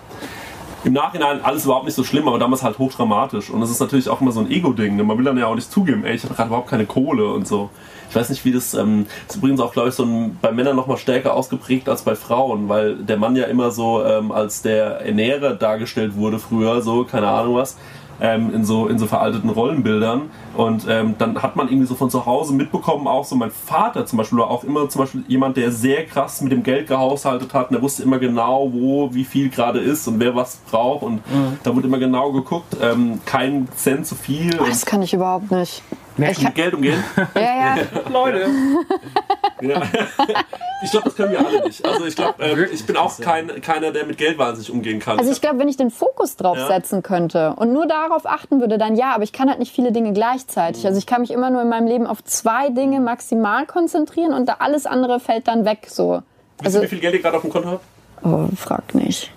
im 0.85 0.93
Nachhinein 0.93 1.41
alles 1.43 1.65
überhaupt 1.65 1.87
nicht 1.87 1.95
so 1.95 2.05
schlimm, 2.05 2.29
aber 2.29 2.39
damals 2.39 2.63
halt 2.63 2.79
hochdramatisch. 2.79 3.51
Und 3.51 3.61
das 3.61 3.71
ist 3.71 3.81
natürlich 3.81 4.09
auch 4.09 4.21
immer 4.21 4.33
so 4.33 4.41
ein 4.41 4.51
Ego-Ding. 4.51 4.97
Ne? 4.97 5.05
Man 5.05 5.19
will 5.19 5.25
dann 5.25 5.39
ja 5.39 5.47
auch 5.47 5.55
nicht 5.55 5.71
zugeben, 5.71 6.05
ey, 6.05 6.15
ich 6.15 6.25
habe 6.25 6.35
gerade 6.35 6.49
überhaupt 6.49 6.69
keine 6.69 6.87
Kohle 6.87 7.33
und 7.33 7.47
so. 7.47 7.71
Ich 8.09 8.17
weiß 8.17 8.31
nicht, 8.31 8.45
wie 8.45 8.53
das, 8.53 8.73
ähm, 8.75 9.07
das 9.27 9.37
ist 9.37 9.43
übrigens 9.43 9.61
auch, 9.61 9.73
glaube 9.73 9.91
ich, 9.91 9.95
so 9.95 10.05
ein, 10.05 10.39
bei 10.41 10.51
Männern 10.51 10.77
noch 10.77 10.87
mal 10.87 10.97
stärker 10.97 11.35
ausgeprägt 11.35 11.89
als 11.89 12.03
bei 12.03 12.15
Frauen, 12.15 12.69
weil 12.69 12.97
der 12.97 13.19
Mann 13.19 13.37
ja 13.37 13.45
immer 13.45 13.71
so 13.71 14.03
ähm, 14.03 14.33
als 14.33 14.63
der 14.63 15.01
Ernährer 15.01 15.55
dargestellt 15.55 16.17
wurde 16.17 16.39
früher, 16.39 16.81
so, 16.81 17.05
keine 17.05 17.29
Ahnung 17.29 17.57
was, 17.57 17.77
ähm, 18.21 18.53
in, 18.55 18.65
so, 18.65 18.89
in 18.89 18.99
so 18.99 19.07
veralteten 19.07 19.51
Rollenbildern. 19.51 20.31
Und 20.57 20.87
ähm, 20.89 21.15
dann 21.19 21.43
hat 21.43 21.57
man 21.57 21.69
irgendwie 21.69 21.87
so 21.87 21.95
von 21.95 22.11
zu 22.11 22.27
Hause 22.27 22.53
mitbekommen, 22.55 23.07
auch 23.07 23.25
so 23.25 23.37
mein 23.37 23.51
Vater 23.51 24.07
zum 24.07 24.19
Beispiel, 24.19 24.39
war 24.39 24.51
auch 24.51 24.65
immer 24.65 24.89
zum 24.89 25.01
Beispiel 25.01 25.25
jemand, 25.29 25.57
der 25.57 25.71
sehr 25.71 26.07
krass 26.07 26.41
mit 26.41 26.53
dem 26.53 26.63
Geld 26.63 26.89
gehaushaltet 26.89 27.55
hat 27.55 27.69
und 27.69 27.75
der 27.75 27.83
wusste 27.83 28.03
immer 28.03 28.19
genau, 28.19 28.71
wo, 28.73 29.15
wie 29.15 29.25
viel 29.25 29.49
gerade 29.49 29.79
ist 29.79 30.07
und 30.09 30.21
wer 30.21 30.35
was 30.35 30.57
braucht. 30.71 31.03
Und 31.03 31.21
da 31.63 31.75
wurde 31.75 31.87
immer 31.87 31.99
genau 31.99 32.33
geguckt, 32.33 32.77
ähm, 32.83 33.21
kein 33.25 33.69
Cent 33.77 34.07
zu 34.07 34.15
viel. 34.15 34.51
Das 34.57 34.85
kann 34.85 35.03
ich 35.03 35.15
überhaupt 35.15 35.51
nicht. 35.51 35.83
Ich 36.19 36.43
mit 36.43 36.55
Geld 36.55 36.75
umgehen. 36.75 37.03
ja, 37.35 37.41
ja. 37.41 37.77
Leute! 38.13 38.47
Ja. 39.61 39.83
Ich 40.81 40.93
glaube, 40.93 41.07
das 41.07 41.17
können 41.17 41.33
wir 41.33 41.45
alle 41.45 41.65
nicht. 41.65 41.85
Also 41.85 42.07
ich 42.07 42.15
glaube, 42.15 42.41
äh, 42.41 42.67
ich 42.67 42.87
bin 42.87 42.97
auch 42.97 43.19
kein, 43.19 43.61
keiner, 43.63 43.91
der 43.91 44.07
mit 44.07 44.17
Geld 44.17 44.39
wahnsinnig 44.39 44.71
umgehen 44.71 45.01
kann. 45.01 45.19
Also 45.19 45.33
ich 45.33 45.41
glaube, 45.41 45.59
wenn 45.59 45.67
ich 45.69 45.77
den 45.77 45.91
Fokus 45.91 46.37
drauf 46.37 46.57
Ja. 46.57 46.69
setzen 46.69 47.03
könnte 47.03 47.55
und 47.57 47.73
nur 47.73 47.89
darauf 47.89 48.27
achten 48.27 48.61
würde, 48.61 48.79
dann 48.79 48.95
ja, 48.95 49.13
aber 49.13 49.25
ich 49.25 49.33
kann 49.33 49.49
halt 49.49 49.59
nicht 49.59 49.75
viele 49.75 49.91
Dinge 49.91 50.13
gleichzeitig. 50.13 50.87
Also 50.87 50.97
ich 50.97 51.07
kann 51.07 51.21
mich 51.23 51.33
immer 51.33 51.51
nur 51.51 51.63
in 51.63 51.69
meinem 51.69 51.89
Leben 51.89 52.07
auf 52.07 52.23
zwei 52.23 52.69
Dinge 52.71 53.01
maximal 53.01 53.67
konzentrieren 53.67 54.33
und 54.33 54.49
da 54.49 54.59
alles 54.61 54.87
andere 54.87 55.19
fällt 55.19 55.49
dann 55.49 55.65
weg 55.65 55.87
so. 55.89 56.23
Wisst 56.59 56.67
Also, 56.67 56.79
ihr, 56.79 56.85
wie 56.85 56.89
viel 56.89 57.01
Geld 57.01 57.15
ihr 57.15 57.23
gerade 57.23 57.37
auf 57.39 57.43
dem 57.43 57.51
Konto 57.51 57.71
habt? 57.71 57.85
oh, 58.23 58.47
frag 58.55 58.95
nicht. 58.95 59.33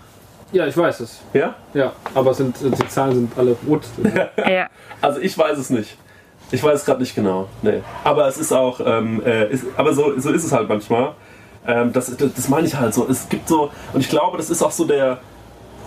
Ja, 0.52 0.68
ich 0.68 0.78
weiß 0.78 1.00
es. 1.00 1.22
Ja? 1.34 1.56
Ja, 1.74 1.94
aber 2.14 2.36
sind, 2.36 2.56
die 2.62 2.88
Zahlen 2.88 3.16
sind 3.16 3.32
alle 3.36 3.56
rot. 3.68 3.82
Ja. 4.48 4.68
Also 5.02 5.20
ich 5.22 5.36
weiß 5.36 5.58
es 5.58 5.72
nicht. 5.72 5.98
Ich 6.52 6.62
weiß 6.62 6.86
gerade 6.86 7.00
nicht 7.00 7.16
genau. 7.16 7.48
Nee. 7.62 7.82
Aber 8.04 8.28
es 8.28 8.38
ist 8.38 8.52
auch, 8.52 8.80
ähm, 8.84 9.22
äh, 9.26 9.52
ist, 9.52 9.66
aber 9.78 9.94
so, 9.94 10.20
so 10.20 10.32
ist 10.32 10.44
es 10.44 10.52
halt 10.52 10.68
manchmal. 10.68 11.14
Ähm, 11.66 11.94
das, 11.94 12.16
das, 12.16 12.34
das 12.34 12.50
meine 12.50 12.68
ich 12.68 12.76
halt 12.76 12.94
so. 12.94 13.08
Es 13.10 13.30
gibt 13.30 13.48
so, 13.48 13.72
und 13.94 14.02
ich 14.02 14.10
glaube, 14.10 14.38
das 14.38 14.50
ist 14.50 14.62
auch 14.62 14.72
so 14.72 14.86
der. 14.86 15.20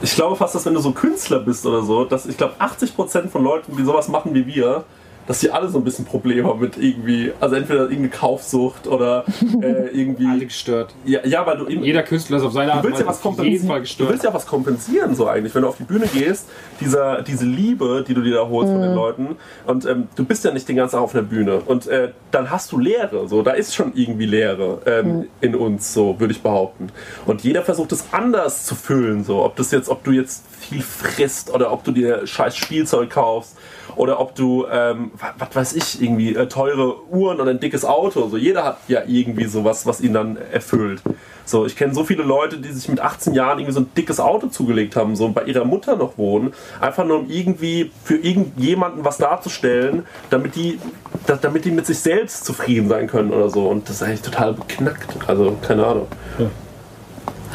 Ich 0.01 0.15
glaube 0.15 0.37
fast, 0.37 0.55
dass 0.55 0.67
wenn 0.67 0.75
du 0.75 0.81
so 0.81 0.93
Künstler 0.93 1.39
bist 1.39 1.65
oder 1.67 1.83
so, 1.83 2.05
dass 2.05 2.27
ich 2.27 2.37
glaube 2.37 2.55
80% 2.59 3.29
von 3.29 3.45
Leuten, 3.45 3.77
die 3.77 3.85
sowas 3.85 4.09
machen 4.09 4.35
wie 4.35 4.47
wir, 4.47 4.85
dass 5.27 5.41
die 5.41 5.51
alle 5.51 5.69
so 5.69 5.79
ein 5.79 5.85
bisschen 5.85 6.05
Probleme 6.05 6.49
haben 6.49 6.61
mit 6.61 6.77
irgendwie, 6.77 7.33
also 7.41 7.55
entweder 7.57 7.81
irgendeine 7.83 8.09
Kaufsucht 8.11 8.87
oder 8.87 9.25
äh, 9.61 9.65
Alle 9.65 9.91
irgendwie. 9.91 10.45
gestört. 10.45 10.95
Ja, 11.05 11.21
ja, 11.27 11.47
weil 11.47 11.59
du 11.59 11.67
eben. 11.67 11.83
Jeder 11.83 12.03
Künstler 12.03 12.37
ist 12.39 12.43
auf 12.43 12.53
seine 12.53 12.71
Du 12.73 12.77
Art 12.79 12.85
willst 12.85 12.99
ja 13.01 13.07
und 13.07 13.11
was 13.11 13.21
kompensieren. 13.23 13.85
Du 13.99 14.09
willst 14.09 14.25
ja 14.25 14.35
was 14.35 14.47
kompensieren, 14.47 15.15
so 15.15 15.27
eigentlich, 15.27 15.55
wenn 15.55 15.63
du 15.63 15.69
auf 15.69 15.77
die 15.79 15.85
Bühne 15.85 16.07
gehst, 16.13 16.47
dieser, 16.81 17.23
diese 17.23 17.45
Liebe, 17.47 18.05
die 18.07 18.15
du 18.15 18.23
dir 18.23 18.35
da 18.35 18.49
holst 18.49 18.71
von 18.71 18.81
Mhm. 18.81 18.85
den 18.85 18.95
Leuten. 18.95 19.37
Und 19.67 19.87
ähm, 19.87 20.09
du 20.17 20.25
bist 20.25 20.45
ja 20.45 20.51
nicht 20.53 20.69
den 20.69 20.77
ganzen 20.77 20.97
Tag 20.97 21.03
auf 21.03 21.13
der 21.13 21.23
Bühne. 21.23 21.61
Und 21.65 21.87
äh, 21.87 22.11
dann 22.31 22.51
hast 22.51 22.73
du 22.73 22.79
Leere. 22.79 23.27
So, 23.29 23.43
da 23.43 23.53
ist 23.53 23.75
schon 23.75 23.93
irgendwie 23.95 24.27
Leere 24.27 24.81
ähm, 24.87 25.05
Mhm. 25.17 25.25
in 25.41 25.55
uns, 25.55 25.95
so 25.95 26.19
würde 26.21 26.33
ich 26.33 26.43
behaupten. 26.43 26.89
Und 27.27 27.43
jeder 27.45 27.63
versucht 27.63 27.93
es 27.93 28.05
anders 28.13 28.65
zu 28.67 28.75
füllen. 28.75 29.25
So, 29.25 29.45
ob 29.45 29.57
das 29.57 29.71
jetzt, 29.71 29.89
ob 29.89 30.05
du 30.05 30.11
jetzt 30.13 30.45
viel 30.59 30.83
frisst 30.83 31.53
oder 31.53 31.73
ob 31.73 31.85
du 31.85 31.93
dir 31.93 32.27
scheiß 32.27 32.57
Spielzeug 32.57 33.11
kaufst 33.11 33.57
oder 33.97 34.21
ob 34.21 34.35
du, 34.35 34.67
ähm, 34.71 35.11
wa- 35.19 35.35
was 35.39 35.55
weiß 35.55 35.73
ich, 35.75 36.03
irgendwie 36.03 36.35
äh, 36.35 36.47
teure 36.47 37.03
Uhren 37.11 37.41
oder 37.41 37.51
ein 37.51 37.61
dickes 37.61 37.85
Auto. 37.85 38.29
So, 38.29 38.37
jeder 38.37 38.65
hat 38.65 38.79
ja 38.89 39.03
irgendwie 39.07 39.45
sowas, 39.47 39.87
was 39.87 40.01
ihn 40.01 40.13
dann 40.13 40.37
erfüllt. 40.53 41.03
So, 41.47 41.67
ich 41.67 41.77
kenne 41.77 41.93
so 41.93 42.05
viele 42.05 42.23
Leute, 42.23 42.57
die 42.57 42.73
sich 42.73 42.89
mit 42.89 43.01
18 43.01 43.35
Jahren 43.35 43.59
irgendwie 43.59 43.75
so 43.75 43.81
ein 43.81 43.91
dickes 43.95 44.19
Auto 44.19 44.47
zugelegt 44.47 44.97
haben, 44.97 45.15
so 45.15 45.27
und 45.27 45.35
bei 45.35 45.43
ihrer 45.45 45.67
Mutter 45.67 45.95
noch 45.95 46.17
wohnen, 46.17 46.55
einfach 46.81 47.05
nur 47.05 47.19
um 47.19 47.29
irgendwie 47.29 47.91
für 48.03 48.17
irgendjemanden 48.17 49.05
was 49.05 49.19
darzustellen, 49.19 50.07
damit 50.31 50.55
die, 50.57 50.81
da, 51.27 51.37
damit 51.37 51.67
die 51.67 51.71
mit 51.71 51.85
sich 51.85 51.99
selbst 51.99 52.47
zufrieden 52.47 52.89
sein 52.89 53.09
können 53.09 53.31
oder 53.31 53.51
so. 53.51 53.67
Und 53.69 53.89
das 53.91 53.97
ist 53.97 54.03
eigentlich 54.03 54.23
total 54.23 54.55
beknackt. 54.55 55.17
Also, 55.27 55.55
keine 55.61 55.87
Ahnung. 55.87 56.07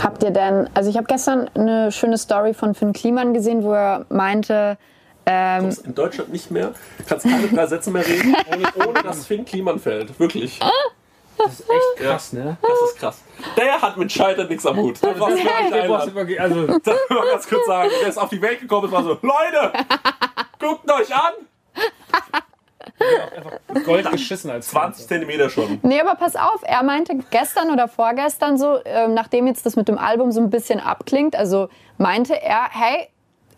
Habt 0.04 0.24
ihr 0.24 0.32
denn, 0.32 0.70
also 0.76 0.90
ich 0.90 0.96
habe 0.96 1.08
gestern 1.08 1.50
eine 1.56 1.92
schöne 1.92 2.18
Story 2.18 2.54
von 2.54 2.74
Finn 2.74 2.94
Kliman 2.94 3.34
gesehen, 3.34 3.64
wo 3.64 3.74
er 3.74 4.06
meinte, 4.10 4.78
ähm, 5.30 5.62
kommst 5.62 5.86
in 5.86 5.96
Deutschland 5.96 6.32
nicht 6.32 6.50
mehr, 6.50 6.74
kannst 7.08 7.26
keine 7.28 7.48
drei 7.48 7.68
Sätze 7.68 7.92
mehr 7.92 8.06
reden, 8.06 8.36
ohne, 8.52 8.88
ohne 8.88 9.04
dass 9.04 9.26
Finn 9.26 9.46
Kliman 9.46 9.80
fällt. 9.80 10.20
Wirklich. 10.20 10.60
Das 11.38 11.60
ist 11.60 11.70
echt 11.70 11.96
krass, 11.98 12.34
ne? 12.34 12.58
Das 12.62 12.90
ist 12.90 12.98
krass. 12.98 13.22
Der 13.56 13.82
hat 13.82 13.96
mit 13.96 14.12
Scheitern 14.12 14.48
nichts 14.48 14.66
am 14.66 14.76
Hut. 14.76 14.98
Das 15.02 15.20
war 15.20 15.30
Also, 15.30 15.46
also, 16.38 16.68
Das 16.84 16.96
will 17.10 17.18
man 17.18 17.28
ganz 17.32 17.48
kurz 17.48 17.66
sagen. 17.66 17.90
Der 18.02 18.10
ist 18.10 18.18
auf 18.18 18.30
die 18.30 18.42
Welt 18.42 18.60
gekommen 18.60 18.86
und 18.86 18.92
war 18.92 19.04
so, 19.04 19.18
Leute, 19.22 19.72
guckt 20.60 20.92
euch 20.92 21.16
an! 21.16 21.34
Gold 23.86 24.12
geschissen 24.12 24.52
als 24.52 24.70
20 24.70 25.08
Zentimeter 25.08 25.50
schon. 25.50 25.80
nee, 25.84 26.02
aber 26.02 26.16
pass 26.16 26.36
auf, 26.36 26.62
er 26.64 26.84
meinte 26.84 27.18
gestern 27.30 27.72
oder 27.72 27.88
vorgestern 27.88 28.58
so, 28.58 28.80
ähm, 28.84 29.14
nachdem 29.14 29.48
jetzt 29.48 29.66
das 29.66 29.76
mit 29.78 29.88
dem 29.88 29.98
Album 29.98 30.32
so 30.34 30.42
ein 30.42 30.50
bisschen 30.50 30.80
abklingt, 30.82 31.36
also 31.36 31.70
meinte 31.98 32.42
er, 32.42 32.68
hey, 32.70 33.08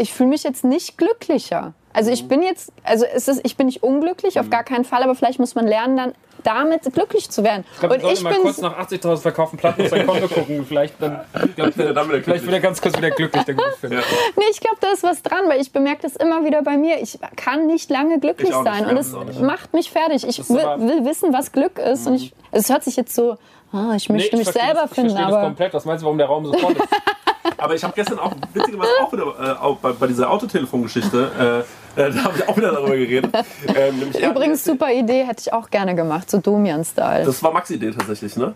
ich 0.01 0.13
fühle 0.13 0.29
mich 0.29 0.43
jetzt 0.43 0.63
nicht 0.63 0.97
glücklicher. 0.97 1.73
Also 1.93 2.09
ich 2.09 2.27
bin 2.27 2.41
jetzt, 2.41 2.71
also 2.83 3.05
es 3.05 3.27
ist, 3.27 3.41
ich 3.43 3.57
bin 3.57 3.67
nicht 3.67 3.83
unglücklich, 3.83 4.39
auf 4.39 4.49
gar 4.49 4.63
keinen 4.63 4.85
Fall, 4.85 5.03
aber 5.03 5.13
vielleicht 5.13 5.39
muss 5.39 5.55
man 5.55 5.67
lernen, 5.67 5.97
dann 5.97 6.13
damit 6.43 6.91
glücklich 6.93 7.29
zu 7.29 7.43
werden. 7.43 7.65
Ich 7.73 7.79
glaube, 7.79 7.97
ich 7.97 8.23
mal 8.23 8.33
kurz 8.35 8.59
nach 8.61 8.75
80.000 8.79 9.17
verkauften 9.17 9.59
Platten 9.59 9.83
auf 9.83 9.89
sein 9.89 10.07
Konto 10.07 10.27
gucken. 10.27 10.65
Vielleicht, 10.65 10.95
dann, 10.99 11.19
glaub, 11.55 11.77
wird 11.77 11.87
er 11.87 11.93
dann 11.93 12.09
wieder 12.09 12.23
vielleicht 12.23 12.45
wird 12.45 12.53
er 12.53 12.61
ganz 12.61 12.81
kurz 12.81 12.97
wieder 12.97 13.11
glücklich, 13.11 13.43
der 13.43 13.55
Film. 13.79 13.93
nee, 14.37 14.43
ich 14.49 14.59
glaube, 14.59 14.77
da 14.79 14.91
ist 14.91 15.03
was 15.03 15.21
dran, 15.21 15.47
weil 15.49 15.61
ich 15.61 15.71
bemerke 15.71 16.01
das 16.01 16.15
immer 16.15 16.43
wieder 16.43 16.63
bei 16.63 16.77
mir. 16.77 16.99
Ich 16.99 17.19
kann 17.35 17.67
nicht 17.67 17.91
lange 17.91 18.19
glücklich 18.19 18.49
Ich 18.49 18.55
nicht, 18.55 18.63
sein 18.63 18.83
ja, 18.83 18.89
und 18.89 18.95
das 18.95 19.13
es 19.13 19.39
macht 19.39 19.73
mich 19.73 19.91
fertig. 19.91 20.27
Ich 20.27 20.49
will, 20.49 20.57
will 20.57 21.05
wissen, 21.05 21.31
was 21.33 21.51
Glück 21.51 21.77
ist 21.77 22.07
und 22.07 22.15
ich, 22.15 22.33
es 22.51 22.69
hört 22.69 22.83
sich 22.83 22.95
jetzt 22.95 23.13
so, 23.13 23.37
ah, 23.71 23.93
ich 23.95 24.09
möchte 24.09 24.35
mich 24.37 24.45
verstehe 24.45 24.65
selber 24.65 24.81
das, 24.81 24.91
ich 24.91 24.95
finden, 24.95 25.11
verstehe 25.11 25.27
das 25.27 25.35
aber 25.35 25.45
komplett. 25.45 25.73
Was 25.73 25.85
meinst 25.85 26.01
du, 26.01 26.05
warum 26.05 26.17
der 26.17 26.27
Raum 26.27 26.45
so 26.45 26.53
voll 26.53 26.71
ist? 26.71 26.81
Aber 27.57 27.75
ich 27.75 27.83
habe 27.83 27.93
gestern 27.95 28.19
auch, 28.19 28.33
witzigerweise 28.53 28.89
auch 29.01 29.11
wieder, 29.11 29.23
äh, 29.23 29.51
auch 29.59 29.77
bei, 29.77 29.91
bei 29.91 30.07
dieser 30.07 30.29
Autotelefongeschichte, 30.29 31.65
äh, 31.97 32.01
äh, 32.01 32.11
da 32.11 32.23
habe 32.23 32.37
ich 32.37 32.47
auch 32.47 32.57
wieder 32.57 32.71
darüber 32.71 32.95
geredet. 32.95 33.31
Ähm, 33.75 34.01
übrigens 34.29 34.63
super 34.63 34.91
Idee, 34.91 35.23
hätte 35.25 35.41
ich 35.41 35.53
auch 35.53 35.69
gerne 35.69 35.95
gemacht, 35.95 36.29
so 36.29 36.37
Domian-Style. 36.37 37.25
Das 37.25 37.41
war 37.43 37.51
Max 37.51 37.69
Idee 37.69 37.91
tatsächlich, 37.91 38.35
ne? 38.35 38.53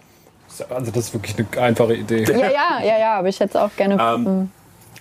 Also, 0.69 0.91
das 0.91 1.05
ist 1.05 1.13
wirklich 1.13 1.35
eine 1.37 1.63
einfache 1.63 1.95
Idee. 1.95 2.23
Ja, 2.23 2.37
ja, 2.37 2.79
ja, 2.83 2.99
ja, 2.99 3.13
aber 3.19 3.27
ich 3.27 3.39
hätte 3.39 3.57
es 3.57 3.63
auch 3.63 3.75
gerne. 3.75 3.95
Ähm, 3.95 4.51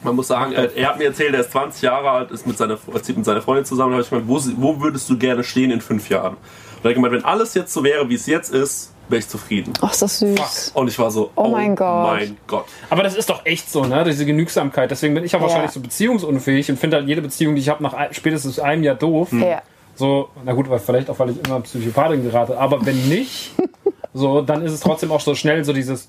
Man 0.03 0.17
muss 0.17 0.27
sagen, 0.27 0.53
äh, 0.53 0.69
er 0.75 0.89
hat 0.89 0.99
mir 0.99 1.05
erzählt, 1.05 1.35
er 1.35 1.41
ist 1.41 1.53
20 1.53 1.83
Jahre 1.83 2.11
alt, 2.11 2.31
ist 2.33 2.47
mit 2.47 2.59
seiner, 2.59 2.77
zieht 3.03 3.17
mit 3.17 3.25
seiner 3.25 3.41
Freundin 3.43 3.65
zusammen. 3.65 3.91
Da 3.93 3.95
habe 3.97 4.03
ich 4.03 4.11
gemeint, 4.11 4.29
wo, 4.29 4.41
wo 4.57 4.81
würdest 4.81 5.09
du 5.09 5.17
gerne 5.17 5.45
stehen 5.45 5.71
in 5.71 5.81
fünf 5.81 6.09
Jahren? 6.09 6.35
Und 6.35 6.85
er 6.85 6.89
hat 6.89 6.95
gemeint, 6.95 7.13
wenn 7.15 7.25
alles 7.25 7.55
jetzt 7.55 7.73
so 7.73 7.85
wäre, 7.85 8.09
wie 8.09 8.15
es 8.15 8.27
jetzt 8.27 8.53
ist, 8.53 8.94
wäre 9.09 9.21
ich 9.21 9.29
zufrieden. 9.29 9.73
Ach, 9.81 9.93
ist 9.93 10.03
das 10.03 10.19
süß. 10.19 10.73
Und 10.75 10.89
ich 10.89 10.99
war 10.99 11.11
so, 11.11 11.31
Oh 11.37 11.49
mein 11.49 11.77
Gott. 11.77 12.07
mein 12.07 12.37
Gott. 12.47 12.65
Aber 12.91 13.03
das 13.03 13.15
ist 13.17 13.29
doch 13.31 13.45
echt 13.45 13.71
so, 13.71 13.85
ne? 13.85 14.05
Diese 14.05 14.25
Genügsamkeit. 14.27 14.91
Deswegen 14.91 15.15
bin 15.15 15.25
ich 15.25 15.35
auch 15.37 15.41
Ja. 15.41 15.47
wahrscheinlich 15.47 15.71
so 15.73 15.81
beziehungsunfähig 15.81 16.71
und 16.71 16.79
finde 16.79 16.97
halt 16.97 17.07
jede 17.09 17.21
Beziehung, 17.23 17.55
die 17.55 17.61
ich 17.61 17.69
habe, 17.69 17.83
nach 17.83 17.93
ein- 17.95 18.13
spätestens 18.15 18.59
einem 18.59 18.83
Jahr 18.83 18.95
doof. 18.97 19.29
Ja. 19.33 19.63
So, 19.97 20.29
na 20.45 20.53
gut, 20.53 20.69
weil 20.69 20.79
vielleicht 20.81 21.09
auch, 21.11 21.19
weil 21.19 21.31
ich 21.31 21.47
immer 21.47 21.61
Psychopathin 21.61 22.23
gerate. 22.25 22.59
Aber 22.59 22.85
wenn 22.85 23.09
nicht, 23.09 23.53
so, 24.15 24.41
dann 24.41 24.63
ist 24.65 24.73
es 24.73 24.81
trotzdem 24.81 25.13
auch 25.13 25.21
so 25.21 25.35
schnell 25.35 25.65
so 25.65 25.73
dieses. 25.73 26.09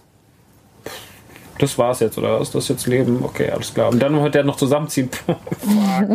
Das 1.57 1.77
war's 1.77 2.01
jetzt, 2.01 2.17
oder 2.17 2.41
ist 2.41 2.53
das 2.53 2.67
jetzt 2.67 2.85
Leben? 2.85 3.23
Okay, 3.23 3.49
alles 3.49 3.73
klar. 3.73 3.89
Und 3.89 3.99
dann 3.99 4.21
wird 4.21 4.35
der 4.35 4.43
noch 4.43 4.57
zusammenziehen. 4.57 5.09
Fuck, 5.25 5.37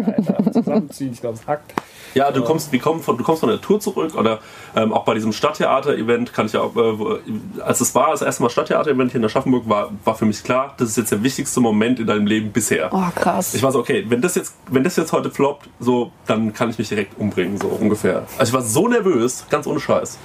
Alter. 0.07 0.53
Zusammenziehen, 0.53 1.13
ich 1.15 1.21
glaube, 1.21 1.39
es 1.41 1.47
hackt. 1.47 1.73
Ja, 2.15 2.31
du 2.31 2.43
kommst, 2.43 2.73
wir 2.73 2.81
kommen 2.81 3.01
von, 3.01 3.17
du 3.17 3.25
kommst 3.25 3.41
von 3.41 3.49
der 3.49 3.61
Tour 3.61 3.81
zurück 3.81 4.15
oder 4.15 4.41
ähm, 4.75 4.93
auch 4.93 5.05
bei 5.05 5.15
diesem 5.15 5.33
Stadttheater-Event 5.33 6.33
kann 6.33 6.47
ich 6.47 6.53
ja 6.53 6.61
auch, 6.61 6.75
äh, 6.77 7.63
als 7.63 7.81
es 7.81 7.95
war, 7.95 8.11
das 8.11 8.23
erste 8.23 8.43
Mal 8.43 8.51
Stadttheater-Event 8.51 9.13
hier 9.13 9.21
in 9.21 9.25
Aschaffenburg, 9.25 9.69
war, 9.69 9.91
war 10.05 10.15
für 10.15 10.27
mich 10.27 10.43
klar, 10.43 10.75
das 10.77 10.91
ist 10.91 10.97
jetzt 10.97 11.13
der 11.13 11.23
wichtigste 11.23 11.61
Moment 11.61 12.01
in 12.01 12.07
deinem 12.07 12.27
Leben 12.27 12.51
bisher. 12.53 12.91
Oh, 12.93 13.03
krass. 13.15 13.55
Ich 13.55 13.63
war 13.63 13.73
so, 13.73 13.79
okay, 13.81 14.05
wenn 14.09 14.21
das 14.21 14.35
jetzt, 14.35 14.55
wenn 14.71 14.85
das 14.85 14.97
jetzt 14.97 15.13
heute 15.13 15.31
floppt, 15.31 15.69
so, 15.79 16.13
dann 16.27 16.53
kann 16.53 16.71
ich 16.71 16.79
mich 16.79 16.89
direkt 16.89 17.19
umbringen, 17.19 17.59
so 17.59 17.69
ungefähr. 17.69 18.27
Also 18.39 18.51
ich 18.51 18.55
war 18.55 18.63
so 18.63 18.89
nervös, 18.89 19.45
ganz 19.49 19.67
ohne 19.67 19.81
Scheiß. 19.81 20.19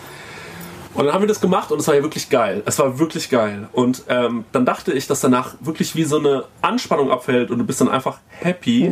Und 0.96 1.06
dann 1.06 1.14
haben 1.14 1.22
wir 1.22 1.28
das 1.28 1.42
gemacht 1.42 1.72
und 1.72 1.80
es 1.80 1.88
war 1.88 1.96
ja 1.96 2.02
wirklich 2.02 2.30
geil. 2.30 2.64
Es 2.66 2.80
war 2.80 2.98
wirklich 3.00 3.30
geil. 3.30 3.68
Und 3.74 4.04
ähm, 4.10 4.46
dann 4.52 4.66
dachte 4.66 4.94
ich, 4.94 5.08
dass 5.08 5.22
danach 5.22 5.56
wirklich 5.60 5.96
wie 5.96 6.04
so 6.06 6.18
eine 6.20 6.46
Anspannung 6.62 7.12
abfällt 7.12 7.52
und 7.52 7.60
du 7.60 7.66
bist 7.66 7.82
dann 7.82 7.90
einfach 7.90 8.18
happy. 8.40 8.90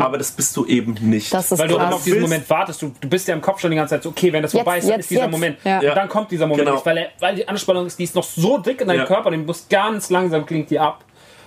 Aber 0.00 0.18
das 0.18 0.30
bist 0.32 0.56
du 0.56 0.64
eben 0.66 0.94
nicht. 1.00 1.32
Das 1.34 1.50
ist 1.50 1.58
Weil 1.58 1.68
du 1.68 1.74
immer 1.74 1.84
auf 1.86 1.90
krass. 1.94 2.04
diesen 2.04 2.20
Moment 2.22 2.48
wartest. 2.48 2.80
Du, 2.82 2.92
du 3.00 3.08
bist 3.08 3.26
ja 3.28 3.34
im 3.34 3.40
Kopf 3.42 3.60
schon 3.60 3.70
die 3.70 3.76
ganze 3.76 3.94
Zeit 3.96 4.02
so, 4.04 4.10
okay, 4.10 4.32
wenn 4.32 4.42
das 4.42 4.52
vorbei 4.52 4.78
ist, 4.78 4.84
dann 4.84 4.92
jetzt, 4.96 5.00
ist 5.06 5.10
dieser 5.10 5.22
jetzt. 5.22 5.30
Moment. 5.30 5.56
Ja. 5.64 5.78
Und 5.80 5.86
dann 5.96 6.08
kommt 6.08 6.30
dieser 6.30 6.46
Moment 6.46 6.64
Genau. 6.66 6.76
nicht, 6.76 6.86
weil, 6.86 6.96
er, 6.98 7.08
weil 7.18 7.34
die 7.34 7.48
Anspannung 7.48 7.86
ist, 7.86 7.98
die 7.98 8.04
ist 8.04 8.14
noch 8.14 8.24
so 8.24 8.58
dick 8.58 8.80
in 8.80 8.88
deinem 8.88 9.00
Ja. 9.00 9.06
Körper, 9.06 9.30
den 9.30 9.44
muss 9.44 9.66
ganz 9.68 10.10
langsam 10.10 10.46
klingt 10.46 10.70
die 10.70 10.78
ab. 10.78 11.04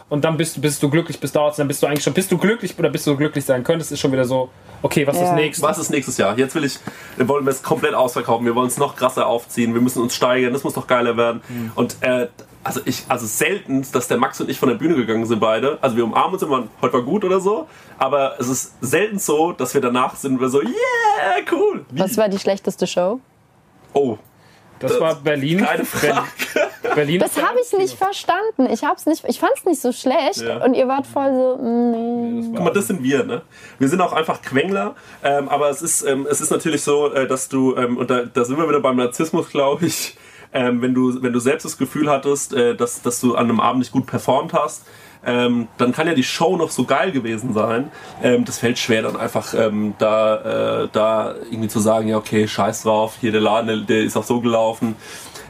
Und 0.07 0.23
dann 0.23 0.37
bist 0.37 0.55
du, 0.55 0.61
bist 0.61 0.81
du 0.83 0.89
glücklich, 0.89 1.19
bis 1.19 1.31
dauert 1.31 1.57
dann 1.57 1.67
bist 1.67 1.81
du 1.81 1.87
eigentlich 1.87 2.03
schon, 2.03 2.13
bist 2.13 2.31
du 2.31 2.37
glücklich 2.37 2.77
oder 2.77 2.89
bist 2.91 3.07
du 3.07 3.17
glücklich 3.17 3.43
sein 3.43 3.63
könntest, 3.63 3.91
ist 3.91 3.99
schon 3.99 4.11
wieder 4.11 4.25
so, 4.25 4.49
okay, 4.83 5.05
was 5.07 5.15
ist 5.15 5.21
Ja. 5.23 5.27
das 5.29 5.35
nächste? 5.35 5.63
Was 5.65 5.77
ist 5.79 5.89
nächstes 5.89 6.17
Jahr? 6.17 6.37
Jetzt 6.37 6.53
will 6.53 6.63
ich, 6.63 6.77
wir 7.17 7.27
wollen 7.27 7.43
wir 7.43 7.49
es 7.51 7.63
komplett 7.63 7.95
ausverkaufen. 7.95 8.45
Wir 8.45 8.53
wollen 8.53 8.67
es 8.67 8.77
noch 8.77 8.95
krasser 8.95 9.25
aufziehen. 9.25 9.73
Wir 9.73 9.81
müssen 9.81 10.01
uns 10.03 10.13
steigern. 10.13 10.53
Das 10.53 10.63
muss 10.63 10.75
noch 10.75 10.85
geiler 10.85 11.17
werden. 11.17 11.41
Und 11.73 11.97
äh, 12.01 12.27
also 12.63 12.81
ich, 12.85 13.03
also 13.09 13.25
selten, 13.25 13.83
dass 13.93 14.07
der 14.07 14.17
Max 14.17 14.39
und 14.41 14.49
ich 14.49 14.59
von 14.59 14.69
der 14.69 14.75
Bühne 14.75 14.95
gegangen 14.95 15.25
sind 15.25 15.39
beide. 15.39 15.79
Also 15.81 15.97
wir 15.97 16.03
umarmen 16.03 16.33
uns 16.33 16.43
immer, 16.43 16.67
heute 16.83 16.93
war 16.93 17.01
gut 17.01 17.23
oder 17.23 17.39
so. 17.39 17.67
Aber 17.97 18.35
es 18.39 18.47
ist 18.47 18.73
selten 18.81 19.17
so, 19.17 19.53
dass 19.53 19.73
wir 19.73 19.81
danach 19.81 20.15
sind 20.15 20.39
wir 20.39 20.49
so, 20.49 20.61
yeah, 20.61 20.71
cool. 21.51 21.83
Wie? 21.89 21.99
Was 21.99 22.15
war 22.15 22.29
die 22.29 22.37
schlechteste 22.39 22.85
Show? 22.85 23.19
oh, 23.93 24.17
Das 24.79 24.99
war 24.99 25.15
Berlin. 25.15 25.65
keine 25.65 25.83
Frage. 25.85 26.27
Berlin 26.95 27.19
Das 27.19 27.37
habe 27.41 27.59
ich 27.63 27.77
nicht 27.77 27.95
verstanden. 27.95 28.67
Ich 28.71 28.83
hab's 28.83 29.05
nicht, 29.05 29.23
ich 29.27 29.39
fand's 29.39 29.65
nicht 29.65 29.81
so 29.81 29.91
schlecht 29.91 30.41
Ja. 30.41 30.63
und 30.63 30.73
ihr 30.73 30.87
wart 30.87 31.05
voll 31.05 31.31
so, 31.33 31.57
mm, 31.61 31.91
nee. 31.91 32.51
Guck 32.55 32.63
mal, 32.65 32.73
das 32.73 32.87
sind 32.87 33.03
wir, 33.03 33.23
ne? 33.23 33.41
Wir 33.77 33.87
sind 33.87 34.01
auch 34.01 34.13
einfach 34.13 34.41
Quengler, 34.41 34.95
ähm, 35.23 35.49
aber 35.49 35.69
es 35.69 35.81
ist, 35.81 36.01
ähm, 36.03 36.25
es 36.29 36.41
ist 36.41 36.49
natürlich 36.49 36.81
so, 36.81 37.13
äh, 37.13 37.27
dass 37.27 37.49
du, 37.49 37.75
ähm, 37.75 37.97
und 37.97 38.09
da, 38.09 38.23
da 38.23 38.45
sind 38.45 38.57
wir 38.57 38.67
wieder 38.67 38.79
beim 38.79 38.95
Narzissmus, 38.97 39.49
glaube 39.49 39.85
ich, 39.85 40.17
ähm, 40.53 40.81
wenn, 40.81 40.93
du, 40.93 41.21
wenn 41.21 41.33
du 41.33 41.39
selbst 41.39 41.65
das 41.65 41.77
Gefühl 41.77 42.09
hattest, 42.09 42.53
äh, 42.53 42.75
dass, 42.75 43.01
dass 43.01 43.19
du 43.19 43.35
an 43.35 43.49
einem 43.49 43.59
Abend 43.59 43.79
nicht 43.79 43.91
gut 43.91 44.05
performt 44.07 44.53
hast, 44.53 44.85
ähm, 45.25 45.67
dann 45.77 45.91
kann 45.91 46.07
ja 46.07 46.13
die 46.13 46.23
Show 46.23 46.55
noch 46.55 46.69
so 46.69 46.85
geil 46.85 47.11
gewesen 47.11 47.53
sein. 47.53 47.91
Ähm, 48.21 48.45
das 48.45 48.59
fällt 48.59 48.77
schwer, 48.77 49.01
dann 49.01 49.17
einfach 49.17 49.53
ähm, 49.55 49.95
da, 49.97 50.83
äh, 50.83 50.87
da 50.91 51.33
irgendwie 51.49 51.67
zu 51.67 51.79
sagen, 51.79 52.07
ja, 52.07 52.17
okay, 52.17 52.47
scheiß 52.47 52.83
drauf, 52.83 53.15
hier 53.19 53.31
der 53.31 53.41
Laden, 53.41 53.67
der, 53.67 53.77
der 53.77 54.03
ist 54.03 54.15
auch 54.17 54.23
so 54.23 54.39
gelaufen. 54.39 54.95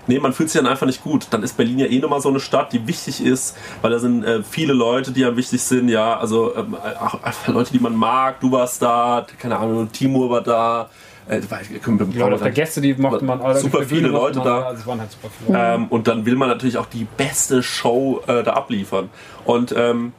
Nee, 0.07 0.19
man 0.19 0.33
fühlt 0.33 0.49
sich 0.49 0.61
dann 0.61 0.69
einfach 0.69 0.85
nicht 0.85 1.03
gut. 1.03 1.27
Dann 1.31 1.43
ist 1.43 1.57
Berlin 1.57 1.79
ja 1.79 1.87
eh 1.87 1.99
nochmal 1.99 2.21
so 2.21 2.29
eine 2.29 2.39
Stadt, 2.39 2.73
die 2.73 2.87
wichtig 2.87 3.23
ist, 3.23 3.57
weil 3.81 3.91
da 3.91 3.99
sind 3.99 4.23
äh, 4.23 4.43
viele 4.43 4.73
Leute, 4.73 5.11
die 5.11 5.21
ja 5.21 5.35
wichtig 5.35 5.61
sind, 5.61 5.89
ja, 5.89 6.17
also 6.17 6.55
ähm, 6.55 6.75
auch 6.75 7.21
einfach 7.23 7.47
Leute, 7.47 7.71
die 7.71 7.79
man 7.79 7.95
mag. 7.95 8.39
Du 8.39 8.51
warst 8.51 8.81
da, 8.81 9.25
keine 9.39 9.57
Ahnung, 9.57 9.91
Timur 9.91 10.29
war 10.29 10.41
da. 10.41 10.89
Äh, 11.27 11.41
wir 11.41 12.19
Ja, 12.19 12.27
auf 12.27 12.41
der 12.41 12.51
Gäste, 12.51 12.81
die 12.81 12.93
mochte 12.93 13.25
man 13.25 13.41
alle. 13.41 13.59
Super 13.59 13.83
viele 13.83 14.09
Leute 14.09 14.39
man, 14.39 14.47
da. 14.47 14.61
Also 14.67 14.85
waren 14.85 14.99
halt 14.99 15.11
super 15.11 15.29
viele. 15.37 15.57
Ähm, 15.59 15.87
und 15.89 16.07
dann 16.07 16.25
will 16.25 16.35
man 16.35 16.49
natürlich 16.49 16.77
auch 16.77 16.85
die 16.85 17.07
beste 17.17 17.63
Show 17.63 18.21
äh, 18.27 18.43
da 18.43 18.53
abliefern. 18.53 19.09
Und 19.43 19.73
ähm, 19.75 20.13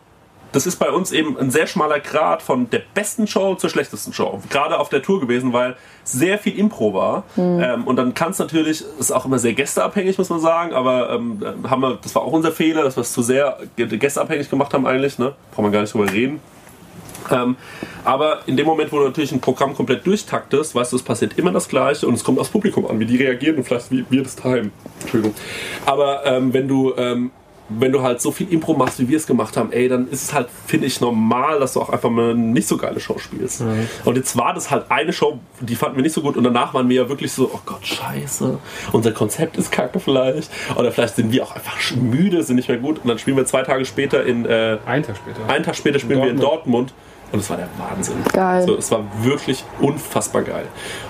das 0.57 0.67
ist 0.67 0.77
bei 0.77 0.91
uns 0.91 1.13
eben 1.13 1.39
ein 1.39 1.51
sehr 1.51 1.67
schmaler 1.67 2.01
Grad 2.01 2.41
von 2.41 2.71
der 2.71 2.81
besten 2.95 3.27
Show 3.27 3.57
zur 3.57 3.69
schlechtesten 3.69 4.15
Show. 4.15 4.41
Gerade 4.49 4.79
auf 4.81 4.89
der 4.89 5.03
Tour 5.03 5.21
gewesen, 5.21 5.53
weil 5.53 5.77
sehr 6.03 6.39
viel 6.39 6.59
Impro 6.59 6.95
war. 6.95 7.25
Ähm, 7.37 7.85
und 7.85 7.97
dann 7.97 8.15
kann 8.15 8.31
es 8.31 8.39
natürlich, 8.39 8.83
ist 8.99 9.13
auch 9.13 9.27
immer 9.27 9.39
sehr 9.39 9.53
gästeabhängig, 9.53 10.17
muss 10.17 10.31
man 10.31 10.41
sagen, 10.41 10.73
aber 10.73 11.11
ähm, 11.11 11.43
haben 11.69 11.83
wir, 11.83 11.99
das 12.03 12.15
war 12.15 12.23
auch 12.23 12.33
unser 12.33 12.53
Fehler, 12.53 12.85
dass 12.85 12.97
wir 12.97 13.03
es 13.03 13.13
zu 13.13 13.21
sehr 13.21 13.59
gästeabhängig 13.77 14.49
gemacht 14.49 14.73
haben 14.73 14.87
eigentlich. 14.87 15.19
Ne? 15.19 15.35
Braucht 15.51 15.63
man 15.63 15.73
gar 15.73 15.83
nicht 15.83 15.93
drüber 15.93 16.11
reden. 16.11 16.41
Ähm, 17.31 17.57
aber 18.05 18.41
in 18.47 18.57
dem 18.57 18.65
Moment, 18.65 18.93
wo 18.93 18.99
du 18.99 19.05
natürlich 19.05 19.33
ein 19.33 19.41
Programm 19.41 19.75
komplett 19.75 20.07
durchtaktest, 20.07 20.75
weißt 20.75 20.93
du, 20.93 20.97
es 20.97 21.03
passiert 21.03 21.39
immer 21.39 21.53
das 21.53 21.69
Gleiche 21.69 22.07
und 22.07 22.15
es 22.15 22.25
kommt 22.25 22.39
aufs 22.39 22.51
Publikum 22.51 22.87
an, 22.87 22.99
wie 22.99 23.05
die 23.05 23.17
reagieren 23.17 23.57
und 23.57 23.65
vielleicht 23.65 23.91
wie 23.91 24.07
wir 24.09 24.23
das 24.23 24.37
timen. 24.37 24.73
Entschuldigung. 25.03 25.35
Aber 25.85 26.25
ähm, 26.25 26.55
wenn 26.55 26.67
du 26.67 26.95
ähm, 26.97 27.31
wenn 27.69 27.93
du 27.93 28.03
halt 28.03 28.21
so 28.21 28.31
viel 28.31 28.53
Impro 28.53 28.75
machst, 28.75 28.99
wie 28.99 29.09
wir 29.09 29.17
es 29.17 29.27
gemacht 29.27 29.57
haben, 29.57 29.73
ey, 29.73 29.89
dann 29.89 30.09
ist 30.09 30.23
es 30.23 30.35
halt, 30.35 30.49
finde 30.67 30.87
ich, 30.87 31.01
normal, 31.01 31.59
dass 31.61 31.73
du 31.73 31.81
auch 31.81 31.91
einfach 31.91 32.11
mal 32.11 32.31
eine 32.31 32.39
nicht 32.39 32.69
so 32.69 32.77
geile 32.77 33.01
Show 33.01 33.19
spielst. 33.19 33.63
Und 34.05 34.17
jetzt 34.17 34.37
war 34.37 34.55
das 34.55 34.71
halt 34.71 34.91
eine 34.91 35.13
Show, 35.13 35.39
die 35.61 35.75
fanden 35.75 35.97
wir 35.97 36.03
nicht 36.03 36.13
so 36.13 36.21
gut 36.21 36.37
und 36.37 36.45
danach 36.45 36.75
waren 36.75 36.89
wir 36.89 36.97
ja 36.97 37.09
wirklich 37.09 37.33
so, 37.33 37.51
oh 37.53 37.61
Gott, 37.67 37.87
scheiße, 37.87 38.59
unser 38.93 39.13
Konzept 39.13 39.57
ist 39.57 39.73
kacke 39.73 39.99
vielleicht. 40.01 40.51
Oder 40.77 40.93
vielleicht 40.93 41.17
sind 41.17 41.33
wir 41.33 41.43
auch 41.43 41.55
einfach 41.55 41.77
müde, 41.97 42.43
sind 42.43 42.57
nicht 42.57 42.69
mehr 42.69 42.79
gut 42.79 42.99
und 43.03 43.09
dann 43.09 43.19
spielen 43.19 43.37
wir 43.37 43.47
zwei 43.47 43.63
Tage 43.63 43.85
später 43.85 44.25
in, 44.25 44.45
äh, 44.47 44.79
Einen 44.87 45.05
Tag 45.05 45.17
später. 45.17 45.49
einen 45.53 45.65
Tag 45.65 45.77
später 45.77 45.99
spielen 45.99 46.23
wir 46.23 46.31
in 46.31 46.39
Dortmund 46.41 46.93
und 47.33 47.41
es 47.41 47.51
war 47.51 47.57
der 47.57 47.69
Wahnsinn. 47.79 48.17
Geil. 48.33 48.65
So, 48.67 48.77
es 48.77 48.91
war 48.91 49.01
wirklich 49.23 49.65
unfassbar 49.81 50.43
geil. 50.43 50.67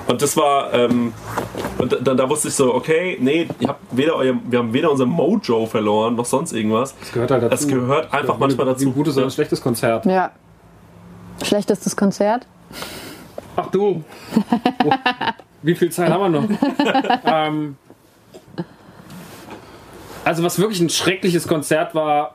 Und 0.08 0.22
das 0.22 0.36
war, 0.36 0.72
ähm, 0.72 1.12
und 1.78 1.92
da, 2.02 2.14
da 2.14 2.28
wusste 2.28 2.48
ich 2.48 2.54
so, 2.54 2.74
okay, 2.74 3.16
nee, 3.20 3.46
ihr 3.60 3.68
habt 3.68 3.80
weder 3.90 4.16
euer, 4.16 4.34
wir 4.48 4.58
haben 4.60 4.72
weder 4.72 4.90
unser 4.90 5.06
Mojo 5.06 5.66
verloren 5.66 6.14
noch 6.16 6.24
sonst 6.24 6.52
irgendwas. 6.52 6.94
Das 7.00 7.12
gehört 7.12 7.30
halt 7.30 7.42
dazu. 7.44 7.54
Es 7.54 7.68
gehört 7.68 8.12
einfach 8.14 8.34
Ja, 8.34 8.40
manchmal 8.40 8.66
dazu. 8.66 8.86
Ein 8.88 8.94
gutes 8.94 9.16
oder 9.16 9.26
ein 9.26 9.30
schlechtes 9.30 9.60
Konzert. 9.60 10.06
Ja. 10.06 10.30
Schlechtestes 11.42 11.94
Konzert? 11.96 12.46
Ach 13.56 13.66
du. 13.70 14.02
Oh, 14.84 14.90
Wie 15.62 15.74
viel 15.74 15.90
Zeit 15.90 16.10
haben 16.10 16.32
wir 16.32 16.40
noch? 16.40 16.48
ähm, 17.24 17.76
also 20.24 20.42
was 20.42 20.58
wirklich 20.58 20.80
ein 20.80 20.90
schreckliches 20.90 21.46
Konzert 21.46 21.94
war, 21.94 22.34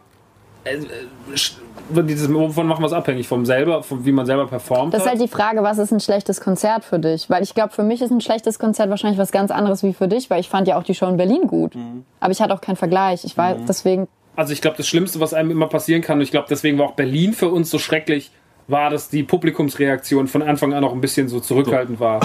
äh, 0.64 0.76
äh, 0.76 0.86
sch- 1.34 1.54
dieses, 1.90 2.34
wovon 2.34 2.68
machen 2.68 2.82
wir 2.82 2.88
es 2.88 2.94
abhängig? 2.94 3.28
Vom 3.28 3.46
selber, 3.46 3.84
von 3.84 4.06
wie 4.06 4.12
man 4.12 4.26
selber 4.26 4.48
performt 4.48 4.94
Das 4.94 5.04
ist 5.04 5.10
halt 5.10 5.22
die 5.22 5.28
Frage, 5.28 5.64
was 5.64 5.78
ist 5.78 5.92
ein 5.92 6.00
schlechtes 6.00 6.42
Konzert 6.42 6.84
für 6.84 7.00
dich? 7.00 7.30
Weil 7.30 7.44
ich 7.44 7.54
glaube, 7.54 7.74
für 7.74 7.84
mich 7.84 8.02
ist 8.02 8.12
ein 8.12 8.22
schlechtes 8.22 8.60
Konzert 8.60 8.90
wahrscheinlich 8.90 9.20
was 9.20 9.32
ganz 9.32 9.52
anderes 9.52 9.84
wie 9.84 9.94
für 9.94 10.08
dich, 10.08 10.30
weil 10.30 10.40
ich 10.40 10.50
fand 10.50 10.68
ja 10.68 10.78
auch 10.78 10.84
die 10.84 10.96
Show 10.96 11.08
in 11.08 11.18
Berlin 11.18 11.48
gut. 11.48 11.74
Aber 12.20 12.32
ich 12.32 12.42
hatte 12.42 12.54
auch 12.54 12.62
keinen 12.62 12.76
Vergleich. 12.76 13.24
Ich 13.26 13.38
war 13.38 13.56
deswegen. 13.56 14.08
Also 14.36 14.54
ich 14.54 14.62
glaube, 14.62 14.78
das 14.78 14.88
Schlimmste, 14.88 15.20
was 15.20 15.34
einem 15.34 15.52
immer 15.52 15.68
passieren 15.68 16.02
kann, 16.02 16.18
und 16.18 16.24
ich 16.24 16.32
glaube, 16.32 16.48
deswegen 16.50 16.78
war 16.78 16.86
auch 16.88 16.94
Berlin 16.94 17.34
für 17.34 17.50
uns 17.50 17.70
so 17.70 17.80
schrecklich, 17.80 18.32
war, 18.68 18.90
dass 18.90 19.10
die 19.10 19.24
Publikumsreaktion 19.24 20.28
von 20.28 20.42
Anfang 20.42 20.74
an 20.74 20.84
auch 20.84 20.94
ein 20.94 21.02
bisschen 21.02 21.28
so 21.28 21.40
zurückhaltend 21.40 22.00
war. 22.00 22.22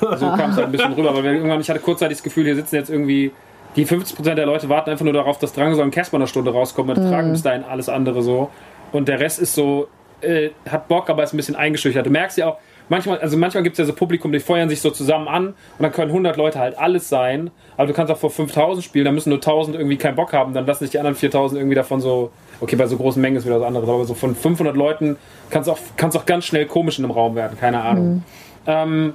So 0.00 0.06
kam 0.36 0.50
es 0.50 0.56
halt 0.56 0.66
ein 0.66 0.72
bisschen 0.72 0.92
rüber, 0.94 1.14
weil 1.14 1.24
wir 1.24 1.32
irgendwann, 1.32 1.60
ich 1.60 1.68
hatte 1.68 1.80
kurzzeitig 1.80 2.18
das 2.18 2.22
Gefühl, 2.22 2.44
hier 2.44 2.56
sitzen 2.56 2.76
jetzt 2.76 2.90
irgendwie, 2.90 3.32
die 3.76 3.86
50% 3.86 4.34
der 4.34 4.46
Leute 4.46 4.68
warten 4.68 4.90
einfach 4.90 5.04
nur 5.04 5.14
darauf, 5.14 5.38
dass 5.38 5.52
Drangsal 5.52 5.84
und 5.84 5.90
Casper 5.92 6.16
eine 6.16 6.26
Stunde 6.26 6.52
rauskommen 6.52 6.96
und 6.96 7.08
tragen 7.08 7.32
bis 7.32 7.42
dahin 7.42 7.64
alles 7.64 7.88
andere 7.88 8.22
so. 8.22 8.50
Und 8.92 9.08
der 9.08 9.20
Rest 9.20 9.40
ist 9.40 9.54
so, 9.54 9.88
äh, 10.20 10.50
hat 10.68 10.88
Bock, 10.88 11.10
aber 11.10 11.22
ist 11.22 11.32
ein 11.32 11.36
bisschen 11.36 11.56
eingeschüchtert. 11.56 12.06
Du 12.06 12.10
merkst 12.10 12.38
ja 12.38 12.48
auch, 12.48 12.58
manchmal, 12.88 13.18
also 13.18 13.36
manchmal 13.36 13.62
gibt 13.62 13.74
es 13.74 13.78
ja 13.78 13.84
so 13.84 13.92
Publikum, 13.92 14.32
die 14.32 14.40
feuern 14.40 14.68
sich 14.68 14.80
so 14.80 14.90
zusammen 14.90 15.28
an 15.28 15.48
und 15.48 15.54
dann 15.80 15.92
können 15.92 16.10
100 16.10 16.36
Leute 16.36 16.58
halt 16.58 16.78
alles 16.78 17.08
sein, 17.08 17.50
aber 17.76 17.86
du 17.86 17.92
kannst 17.92 18.12
auch 18.12 18.18
vor 18.18 18.30
5000 18.30 18.84
spielen, 18.84 19.04
dann 19.04 19.14
müssen 19.14 19.30
nur 19.30 19.38
1000 19.38 19.76
irgendwie 19.76 19.96
keinen 19.96 20.16
Bock 20.16 20.32
haben, 20.32 20.52
dann 20.52 20.66
lassen 20.66 20.84
sich 20.84 20.90
die 20.90 20.98
anderen 20.98 21.16
4000 21.16 21.58
irgendwie 21.58 21.74
davon 21.74 22.00
so, 22.00 22.30
okay, 22.60 22.76
bei 22.76 22.86
so 22.86 22.96
großen 22.96 23.20
Mengen 23.20 23.36
ist 23.36 23.46
wieder 23.46 23.60
was 23.60 23.66
anderes, 23.66 23.88
aber 23.88 24.04
so 24.04 24.14
von 24.14 24.34
500 24.34 24.76
Leuten 24.76 25.16
kannst 25.50 25.68
auch, 25.68 25.78
kannst 25.96 26.16
auch 26.16 26.26
ganz 26.26 26.44
schnell 26.44 26.66
komisch 26.66 26.98
in 26.98 27.04
einem 27.04 27.12
Raum 27.12 27.34
werden, 27.34 27.58
keine 27.58 27.82
Ahnung. 27.82 28.24
Ähm, 28.66 29.14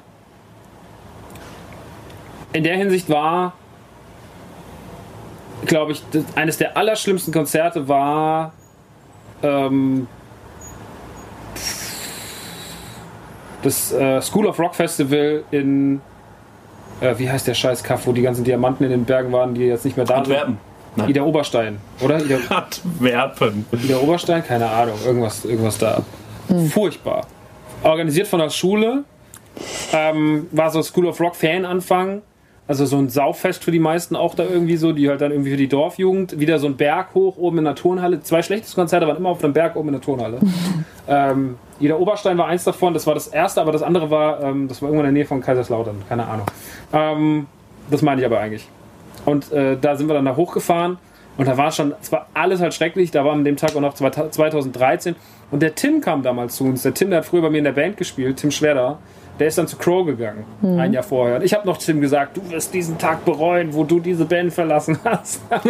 in 2.54 2.64
der 2.64 2.76
Hinsicht 2.78 3.10
war, 3.10 3.54
glaube 5.66 5.92
ich, 5.92 6.02
eines 6.36 6.58
der 6.58 6.78
allerschlimmsten 6.78 7.34
Konzerte 7.34 7.88
war 7.88 8.54
ähm, 9.44 10.08
das 13.64 13.92
äh, 13.92 14.22
School 14.22 14.48
of 14.48 14.60
Rock 14.60 14.76
Festival 14.76 15.44
in 15.52 16.02
äh, 17.02 17.16
wie 17.18 17.30
heißt 17.30 17.48
der 17.48 17.54
scheiß 17.54 17.84
Kaff, 17.84 18.08
wo 18.08 18.12
die 18.12 18.22
ganzen 18.22 18.44
Diamanten 18.44 18.84
in 18.86 18.92
den 18.92 19.06
Bergen 19.06 19.32
waren, 19.32 19.54
die 19.54 19.66
jetzt 19.66 19.86
nicht 19.86 19.98
mehr 19.98 20.06
da 20.06 20.16
sind. 20.16 20.34
Antwerpen. 20.34 20.58
Nein. 20.96 21.10
Ida 21.10 21.22
Oberstein, 21.22 21.78
oder? 22.02 22.20
Ida, 22.20 22.38
Antwerpen. 22.50 23.66
Ida 23.72 23.98
Oberstein? 23.98 24.44
Keine 24.44 24.68
Ahnung, 24.68 24.96
irgendwas, 25.06 25.46
irgendwas 25.46 25.78
da. 25.78 26.02
Furchtbar. 26.72 27.28
Organisiert 27.84 28.28
von 28.28 28.40
der 28.40 28.50
Schule. 28.50 29.04
Ähm, 29.94 30.48
war 30.52 30.72
so 30.72 30.82
School 30.82 31.08
of 31.08 31.20
Rock 31.20 31.36
Fananfang. 31.36 32.24
Also 32.68 32.86
so 32.86 32.98
ein 32.98 33.10
Sauffest 33.10 33.64
für 33.64 33.72
die 33.72 33.80
meisten 33.80 34.16
auch 34.16 34.36
da 34.36 34.44
irgendwie 34.44 34.76
so, 34.76 34.92
die 34.92 35.08
halt 35.10 35.22
dann 35.22 35.32
irgendwie 35.32 35.52
für 35.52 35.58
die 35.58 35.70
Dorfjugend. 35.70 36.40
Wieder 36.40 36.60
so 36.60 36.68
ein 36.68 36.76
Berg 36.76 37.14
hoch 37.14 37.38
oben 37.38 37.60
in 37.60 37.64
der 37.64 37.76
Turnhalle. 37.76 38.22
Zwei 38.22 38.42
schlechteste 38.42 38.76
Konzerte 38.76 39.08
waren 39.08 39.18
immer 39.18 39.30
auf 39.30 39.40
dem 39.40 39.54
Berg 39.54 39.76
oben 39.76 39.90
in 39.90 39.94
der 39.94 40.02
Turnhalle. 40.02 40.40
ähm, 41.08 41.58
Ida 41.80 41.96
Oberstein 41.96 42.38
war 42.38 42.48
eins 42.48 42.64
davon, 42.64 42.94
das 42.94 43.08
war 43.08 43.14
das 43.14 43.28
erste, 43.28 43.62
aber 43.62 43.72
das 43.72 43.84
andere 43.84 44.10
war, 44.10 44.42
ähm, 44.42 44.68
das 44.68 44.82
war 44.82 44.90
irgendwo 44.90 45.02
in 45.02 45.14
der 45.14 45.14
Nähe 45.14 45.26
von 45.26 45.42
Kaiserslautern, 45.42 46.04
keine 46.10 46.28
Ahnung. 46.28 46.48
Ähm, 46.92 47.46
das 47.90 48.02
meine 48.02 48.20
ich 48.20 48.26
aber 48.26 48.40
eigentlich. 48.40 48.68
Und 49.26 49.52
äh, 49.52 49.78
da 49.80 49.96
sind 49.96 50.08
wir 50.08 50.14
dann 50.14 50.26
da 50.26 50.36
hochgefahren 50.36 50.98
und 51.38 51.48
da 51.48 51.58
war 51.58 51.72
schon, 51.72 51.94
es 52.02 52.12
war 52.12 52.28
alles 52.34 52.62
halt 52.62 52.74
schrecklich. 52.74 53.12
Da 53.12 53.24
war 53.24 53.34
an 53.34 53.44
dem 53.44 53.58
Tag 53.58 53.76
auch 53.76 53.82
noch 53.82 53.94
2013 53.94 55.16
und 55.52 55.62
der 55.62 55.76
Tim 55.76 56.02
kam 56.02 56.24
damals 56.24 56.56
zu 56.56 56.66
uns. 56.66 56.82
Der 56.82 56.94
Tim, 56.94 57.10
der 57.12 57.20
hat 57.20 57.26
früher 57.26 57.42
bei 57.44 57.50
mir 57.50 57.60
in 57.60 57.64
der 57.64 57.72
Band 57.72 57.98
gespielt, 57.98 58.38
Tim 58.38 58.52
Schwedder. 58.52 58.98
Der 59.40 59.48
ist 59.48 59.58
dann 59.58 59.68
zu 59.68 59.78
Crow 59.78 60.06
gegangen, 60.06 60.46
ein 60.62 60.94
Jahr 60.94 61.04
vorher. 61.04 61.38
Und 61.38 61.44
ich 61.44 61.54
habe 61.54 61.68
noch 61.68 61.78
Tim 61.78 62.02
gesagt, 62.02 62.38
du 62.38 62.50
wirst 62.50 62.74
diesen 62.74 62.98
Tag 62.98 63.24
bereuen, 63.24 63.74
wo 63.74 63.84
du 63.84 64.00
diese 64.00 64.26
Band 64.26 64.54
verlassen 64.54 64.98
hast. 65.04 65.42
und 65.52 65.70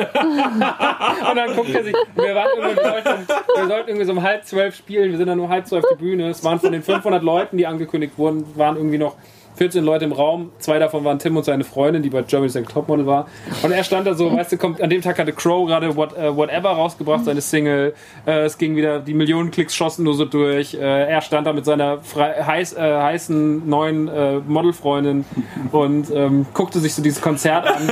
dann 1.36 1.56
guckt 1.56 1.74
er 1.74 1.84
sich, 1.84 1.96
wir, 2.16 2.36
waren 2.36 2.48
irgendwie, 2.58 2.76
wir, 2.76 3.04
sollten, 3.04 3.28
wir 3.28 3.68
sollten 3.68 3.90
irgendwie 3.90 4.06
so 4.06 4.12
um 4.14 4.24
halb 4.24 4.46
zwölf 4.46 4.76
spielen, 4.76 5.12
wir 5.12 5.18
sind 5.18 5.28
dann 5.28 5.40
um 5.40 5.50
halb 5.50 5.68
zwölf 5.68 5.84
die 5.92 5.98
Bühne. 5.98 6.30
Es 6.30 6.44
waren 6.44 6.60
von 6.60 6.72
den 6.72 6.82
500 6.82 7.22
Leuten, 7.24 7.58
die 7.58 7.68
angekündigt 7.68 8.18
wurden, 8.18 8.46
waren 8.56 8.78
irgendwie 8.78 8.98
noch 8.98 9.16
14 9.58 9.84
Leute 9.84 10.06
im 10.06 10.12
Raum. 10.12 10.52
Zwei 10.60 10.80
davon 10.80 11.04
waren 11.04 11.20
Tim 11.20 11.36
und 11.36 11.44
seine 11.44 11.64
Freundin, 11.64 12.04
die 12.04 12.10
bei 12.10 12.22
Germany's 12.22 12.56
Next 12.56 12.72
Topmodel 12.72 13.06
war. 13.06 13.28
Und 13.64 13.72
er 13.72 13.84
stand 13.84 14.08
da 14.08 14.14
so, 14.14 14.32
weißt 14.32 14.52
du, 14.52 14.58
kommt, 14.58 14.82
an 14.82 14.90
dem 14.90 15.02
Tag 15.02 15.18
hatte 15.20 15.34
Crow 15.34 15.68
gerade 15.68 15.96
What, 15.96 16.16
äh, 16.16 16.36
Whatever 16.36 16.70
rausgebracht, 16.70 17.26
seine 17.26 17.42
Single. 17.42 17.94
Äh, 18.26 18.46
es 18.46 18.58
ging 18.58 18.76
wieder, 18.76 19.00
die 19.00 19.14
Millionen 19.14 19.52
Klicks 19.52 19.76
schossen 19.76 20.04
nur 20.04 20.14
so 20.14 20.26
durch. 20.26 20.76
Äh, 20.76 21.10
er 21.10 21.22
stand 21.22 21.48
da 21.48 21.54
mit 21.54 21.66
seiner 21.66 22.00
frei, 22.00 22.44
heiß, 22.44 22.78
heißen 22.78 23.68
neuen 23.68 24.10
Modelfreundin 24.48 25.26
und 25.72 26.10
ähm, 26.12 26.46
guckte 26.54 26.80
sich 26.80 26.94
so 26.94 27.02
dieses 27.02 27.22
Konzert 27.22 27.68
an. 27.68 27.92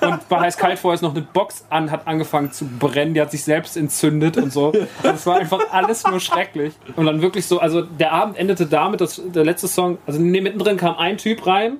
Und 0.00 0.30
war 0.30 0.40
heiß 0.40 0.56
kalt 0.56 0.78
vorher 0.78 0.94
ist 0.94 1.02
noch 1.02 1.14
eine 1.14 1.22
Box 1.22 1.64
an, 1.70 1.90
hat 1.90 2.06
angefangen 2.06 2.52
zu 2.52 2.66
brennen, 2.66 3.14
die 3.14 3.20
hat 3.20 3.30
sich 3.30 3.44
selbst 3.44 3.76
entzündet 3.76 4.36
und 4.36 4.52
so. 4.52 4.72
Es 5.02 5.26
war 5.26 5.36
einfach 5.36 5.60
alles 5.70 6.04
nur 6.04 6.20
schrecklich. 6.20 6.74
Und 6.96 7.06
dann 7.06 7.22
wirklich 7.22 7.46
so, 7.46 7.58
also 7.58 7.82
der 7.82 8.12
Abend 8.12 8.36
endete 8.36 8.66
damit, 8.66 9.00
dass 9.00 9.20
der 9.24 9.44
letzte 9.44 9.68
Song, 9.68 9.98
also 10.06 10.20
nee, 10.20 10.40
mittendrin 10.40 10.76
kam 10.76 10.96
ein 11.04 11.18
Typ 11.18 11.46
rein, 11.46 11.78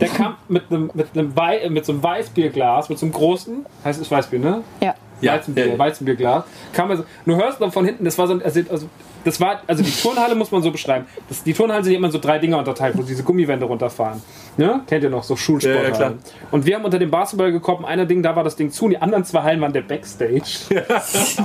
der 0.00 0.08
kam 0.08 0.36
mit 0.48 0.64
einem, 0.70 0.90
mit 0.94 1.08
einem 1.14 1.34
Wei 1.36 1.58
äh, 1.58 1.70
mit 1.70 1.84
so 1.84 1.92
einem 1.92 2.02
Weißbierglas, 2.02 2.88
mit 2.88 2.98
so 2.98 3.06
einem 3.06 3.12
großen, 3.12 3.66
heißt 3.84 4.00
es 4.00 4.10
Weißbier, 4.10 4.38
ne? 4.38 4.62
Ja. 4.80 4.94
Ja, 5.20 5.32
Weizenbier, 5.32 5.66
ja. 5.66 5.78
Weizenbierglas. 5.78 6.44
Kam 6.72 6.90
also, 6.92 7.04
du 7.26 7.34
hörst 7.34 7.60
dann 7.60 7.72
von 7.72 7.84
hinten, 7.84 8.04
das 8.04 8.16
war 8.18 8.28
so 8.28 8.34
ein, 8.34 8.42
also, 8.42 8.60
also 8.70 8.88
das 9.24 9.40
war, 9.40 9.62
also 9.66 9.82
die 9.82 9.90
Turnhalle 9.90 10.36
muss 10.36 10.52
man 10.52 10.62
so 10.62 10.70
beschreiben. 10.70 11.06
Das, 11.28 11.42
die 11.42 11.52
Turnhallen 11.52 11.82
sind 11.82 11.94
immer 11.94 12.08
so 12.12 12.18
drei 12.18 12.38
Dinge 12.38 12.56
unterteilt, 12.56 12.96
wo 12.96 13.02
diese 13.02 13.24
Gummiwände 13.24 13.66
runterfahren. 13.66 14.22
Ne? 14.56 14.82
Kennt 14.86 15.02
ihr 15.02 15.10
noch, 15.10 15.24
so 15.24 15.34
Schulsporthallen. 15.34 15.92
Ja, 15.92 15.98
ja, 15.98 16.10
klar. 16.10 16.14
Und 16.52 16.66
wir 16.66 16.76
haben 16.76 16.84
unter 16.84 17.00
dem 17.00 17.10
Basketball 17.10 17.50
gekommen, 17.50 17.84
einer 17.84 18.06
Ding, 18.06 18.22
da 18.22 18.36
war 18.36 18.44
das 18.44 18.54
Ding 18.54 18.70
zu, 18.70 18.84
und 18.84 18.92
die 18.92 19.02
anderen 19.02 19.24
zwei 19.24 19.42
Hallen 19.42 19.60
waren 19.60 19.72
der 19.72 19.82
Backstage. 19.82 20.44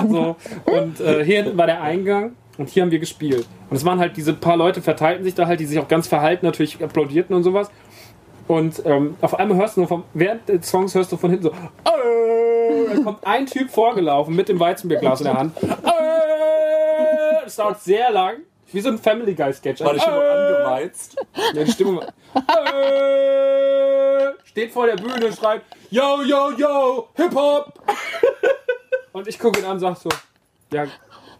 so, 0.07 0.35
und 0.65 0.99
äh, 0.99 1.25
hier 1.25 1.41
hinten 1.41 1.57
war 1.57 1.65
der 1.65 1.81
Eingang. 1.81 2.33
Und 2.57 2.69
hier 2.69 2.83
haben 2.83 2.91
wir 2.91 2.99
gespielt. 2.99 3.47
Und 3.69 3.75
es 3.77 3.83
waren 3.85 3.99
halt 3.99 4.15
diese 4.15 4.33
paar 4.33 4.57
Leute 4.57 4.81
verteilten 4.81 5.23
sich 5.23 5.33
da 5.35 5.47
halt, 5.47 5.59
die 5.59 5.65
sich 5.65 5.79
auch 5.79 5.87
ganz 5.87 6.07
verhalten, 6.07 6.45
natürlich 6.45 6.83
applaudierten 6.83 7.35
und 7.35 7.43
sowas. 7.43 7.71
Und 8.47 8.85
ähm, 8.85 9.15
auf 9.21 9.39
einmal 9.39 9.57
hörst 9.57 9.77
du 9.77 9.81
nur 9.81 9.87
vom, 9.87 10.03
während 10.13 10.47
des 10.49 10.69
Songs 10.69 10.93
hörst 10.93 11.11
du 11.11 11.17
von 11.17 11.29
hinten 11.31 11.45
so, 11.45 11.49
äh, 11.51 12.95
da 12.95 13.01
kommt 13.03 13.25
ein 13.25 13.45
Typ 13.47 13.69
vorgelaufen 13.71 14.35
mit 14.35 14.49
dem 14.49 14.59
Weizenbierglas 14.59 15.21
in 15.21 15.25
der 15.25 15.33
Hand. 15.35 15.53
Äh, 15.63 15.67
Das 17.45 17.55
dauert 17.55 17.81
sehr 17.81 18.11
lang. 18.11 18.35
Wie 18.71 18.81
so 18.81 18.89
ein 18.89 18.97
Family 18.97 19.33
Guy 19.35 19.53
Sketch. 19.53 19.81
War 19.81 19.93
die 19.93 19.99
Stimmung 19.99 20.19
Äh, 20.21 20.27
angemeizt? 20.29 21.15
ja, 21.53 21.63
die 21.63 21.71
Stimmung 21.71 21.97
war. 21.97 22.07
Äh, 23.13 24.33
steht 24.45 24.71
vor 24.71 24.87
der 24.87 24.95
Bühne 24.95 25.25
und 25.27 25.35
schreibt: 25.35 25.65
Yo, 25.91 26.21
yo, 26.25 26.51
yo, 26.57 27.07
Hip 27.15 27.33
Hop! 27.35 27.73
Und 29.11 29.27
ich 29.27 29.37
gucke 29.37 29.59
ihn 29.59 29.65
an 29.65 29.73
und 29.73 29.79
sag 29.79 29.97
so: 29.97 30.09
Ja, 30.71 30.85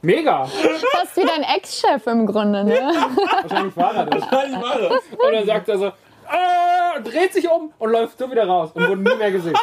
mega! 0.04 0.46
Fast 0.46 1.18
wie 1.18 1.26
dein 1.26 1.44
Ex-Chef 1.44 2.06
im 2.08 2.26
Grunde, 2.28 2.64
ne? 2.64 2.92
Wahrscheinlich 3.42 3.76
war 3.76 3.96
er 3.96 4.06
das. 4.06 4.24
Nein, 4.32 4.52
ich 4.52 4.62
war 4.62 4.80
das. 4.80 4.92
Und 5.12 5.34
dann 5.34 5.46
sagt 5.46 5.70
er 5.70 5.78
so: 5.78 5.86
äh, 5.86 6.98
und 6.98 7.08
dreht 7.12 7.34
sich 7.34 7.50
um 7.50 7.72
und 7.80 7.92
läuft 7.92 8.18
so 8.18 8.30
wieder 8.30 8.46
raus 8.48 8.72
und 8.74 8.88
wurde 8.88 9.02
nie 9.02 9.16
mehr 9.16 9.32
gesehen. 9.32 9.56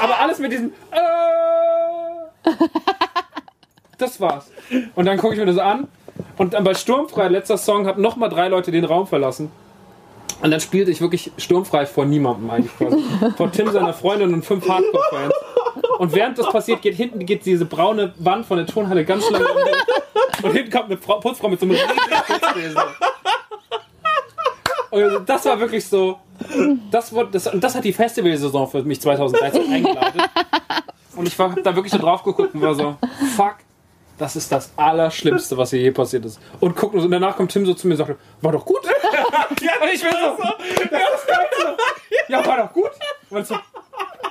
Aber 0.00 0.18
alles 0.18 0.38
mit 0.38 0.52
diesem. 0.52 0.72
Äh, 0.90 2.50
das 3.98 4.20
war's. 4.20 4.50
Und 4.94 5.06
dann 5.06 5.18
gucke 5.18 5.34
ich 5.34 5.40
mir 5.40 5.46
das 5.46 5.58
an. 5.58 5.88
Und 6.38 6.54
dann 6.54 6.64
bei 6.64 6.74
Sturmfrei, 6.74 7.28
letzter 7.28 7.56
Song, 7.56 7.86
haben 7.86 8.00
nochmal 8.02 8.28
drei 8.28 8.48
Leute 8.48 8.70
den 8.70 8.84
Raum 8.84 9.06
verlassen. 9.06 9.50
Und 10.42 10.50
dann 10.50 10.60
spielte 10.60 10.90
ich 10.90 11.00
wirklich 11.00 11.32
sturmfrei 11.38 11.86
vor 11.86 12.04
niemandem 12.04 12.50
eigentlich 12.50 12.76
quasi. 12.76 13.02
vor 13.36 13.50
Tim, 13.50 13.70
seiner 13.70 13.94
Freundin 13.94 14.34
und 14.34 14.44
fünf 14.44 14.68
Hardcore-Fans. 14.68 15.32
Und 15.98 16.14
während 16.14 16.38
das 16.38 16.48
passiert, 16.50 16.82
geht 16.82 16.94
hinten 16.94 17.24
geht 17.24 17.44
diese 17.46 17.64
braune 17.64 18.12
Wand 18.18 18.46
von 18.46 18.58
der 18.58 18.66
Turnhalle 18.66 19.04
ganz 19.04 19.26
schnell 19.26 19.44
um. 19.44 20.44
Und 20.44 20.52
hinten 20.52 20.70
kommt 20.70 20.86
eine 20.86 20.98
Frau, 20.98 21.20
Putzfrau 21.20 21.48
mit 21.48 21.60
so 21.60 21.66
einem 21.66 21.76
riesigen 21.76 21.98
Putzbesen. 22.26 22.82
Und 24.90 25.28
das 25.28 25.44
war 25.44 25.58
wirklich 25.58 25.86
so. 25.86 26.18
Das, 26.90 27.12
wurde, 27.12 27.30
das, 27.32 27.46
und 27.46 27.62
das 27.62 27.74
hat 27.74 27.84
die 27.84 27.92
Festivalsaison 27.92 28.68
für 28.68 28.82
mich 28.82 29.00
2013 29.00 29.72
eingeleitet. 29.72 30.22
Und 31.16 31.26
ich 31.26 31.38
habe 31.38 31.62
da 31.62 31.74
wirklich 31.74 31.92
so 31.92 31.98
drauf 31.98 32.22
geguckt 32.22 32.54
und 32.54 32.60
war 32.60 32.74
so, 32.74 32.96
fuck, 33.34 33.56
das 34.18 34.36
ist 34.36 34.50
das 34.52 34.72
Allerschlimmste, 34.76 35.56
was 35.56 35.70
hier 35.70 35.80
je 35.80 35.90
passiert 35.90 36.24
ist. 36.24 36.38
Und 36.60 36.76
gucken 36.76 37.00
und 37.00 37.10
danach 37.10 37.36
kommt 37.36 37.52
Tim 37.52 37.66
so 37.66 37.74
zu 37.74 37.86
mir 37.86 37.94
und 37.94 37.98
sagt, 37.98 38.18
war 38.40 38.52
doch 38.52 38.64
gut. 38.64 38.80
ja, 39.60 39.72
und 39.82 39.88
ich 39.92 40.02
bin 40.02 40.12
das 40.12 40.36
so. 40.36 40.44
ja, 42.28 42.46
war 42.46 42.56
doch 42.56 42.72
gut. 42.72 42.90
Und 43.30 43.46
so, 43.46 43.56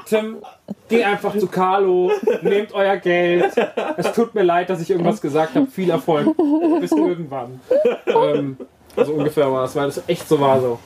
Tim, 0.05 0.37
geh 0.89 1.03
einfach 1.03 1.37
zu 1.37 1.47
Carlo, 1.47 2.11
nehmt 2.41 2.73
euer 2.73 2.97
Geld. 2.97 3.53
Es 3.97 4.11
tut 4.13 4.35
mir 4.35 4.43
leid, 4.43 4.69
dass 4.69 4.81
ich 4.81 4.89
irgendwas 4.89 5.21
gesagt 5.21 5.55
habe. 5.55 5.67
Viel 5.67 5.89
Erfolg. 5.89 6.35
Bis 6.79 6.91
irgendwann. 6.91 7.59
Ähm, 8.05 8.57
also 8.95 9.13
ungefähr 9.13 9.51
war 9.51 9.63
das, 9.63 9.75
weil 9.75 9.87
das 9.87 10.01
echt 10.07 10.27
so 10.27 10.39
war 10.39 10.59
so. 10.61 10.79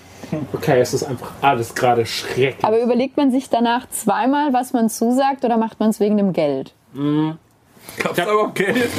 Okay, 0.54 0.80
es 0.80 0.93
ist 0.93 1.04
einfach 1.04 1.32
alles 1.41 1.74
gerade 1.74 2.06
schrecklich. 2.06 2.64
Aber 2.64 2.82
überlegt 2.82 3.18
man 3.18 3.32
sich 3.32 3.50
danach 3.50 3.89
zweimal, 3.89 4.54
was 4.54 4.74
man 4.74 4.89
zusagt, 4.89 5.45
oder 5.45 5.58
macht 5.58 5.80
man 5.80 5.89
es 5.89 6.00
wegen 6.00 6.18
dem 6.18 6.34
Geld? 6.34 6.74
Gab's 7.97 8.20
aber 8.20 8.47
auch 8.47 8.54
Geld. 8.54 8.89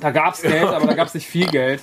Da 0.00 0.10
gab 0.10 0.34
es 0.34 0.42
Geld, 0.42 0.64
aber 0.64 0.86
da 0.86 0.94
gab 0.94 1.06
es 1.06 1.14
nicht 1.14 1.26
viel 1.26 1.46
Geld. 1.46 1.80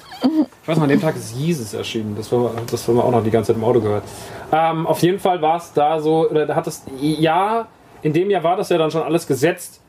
Ich 0.62 0.68
weiß 0.68 0.78
noch, 0.78 0.84
an 0.84 0.90
dem 0.90 1.00
Tag 1.00 1.16
ist 1.16 1.36
Jesus 1.36 1.74
erschienen. 1.74 2.16
Das 2.18 2.32
haben 2.32 2.44
wir, 2.44 2.52
das 2.70 2.88
haben 2.88 2.96
wir 2.96 3.04
auch 3.06 3.12
noch 3.12 3.24
die 3.24 3.32
ganze 3.32 3.54
Zeit 3.54 3.58
im 3.58 3.64
Auto 3.64 3.80
gehört. 3.80 4.04
Ähm, 4.52 4.86
auf 4.88 5.02
jeden 5.02 5.20
Fall 5.20 5.42
war 5.42 5.58
es 5.58 5.72
da 5.74 6.00
so, 6.00 6.30
oder 6.30 6.46
da 6.46 6.56
hat 6.56 6.68
es, 6.68 6.84
ja, 7.00 7.68
in 8.02 8.14
dem 8.14 8.30
Jahr 8.30 8.44
war 8.44 8.58
das 8.58 8.70
ja 8.70 8.78
dann 8.78 8.92
schon 8.92 9.04
alles 9.04 9.28
gesetzt. 9.28 9.82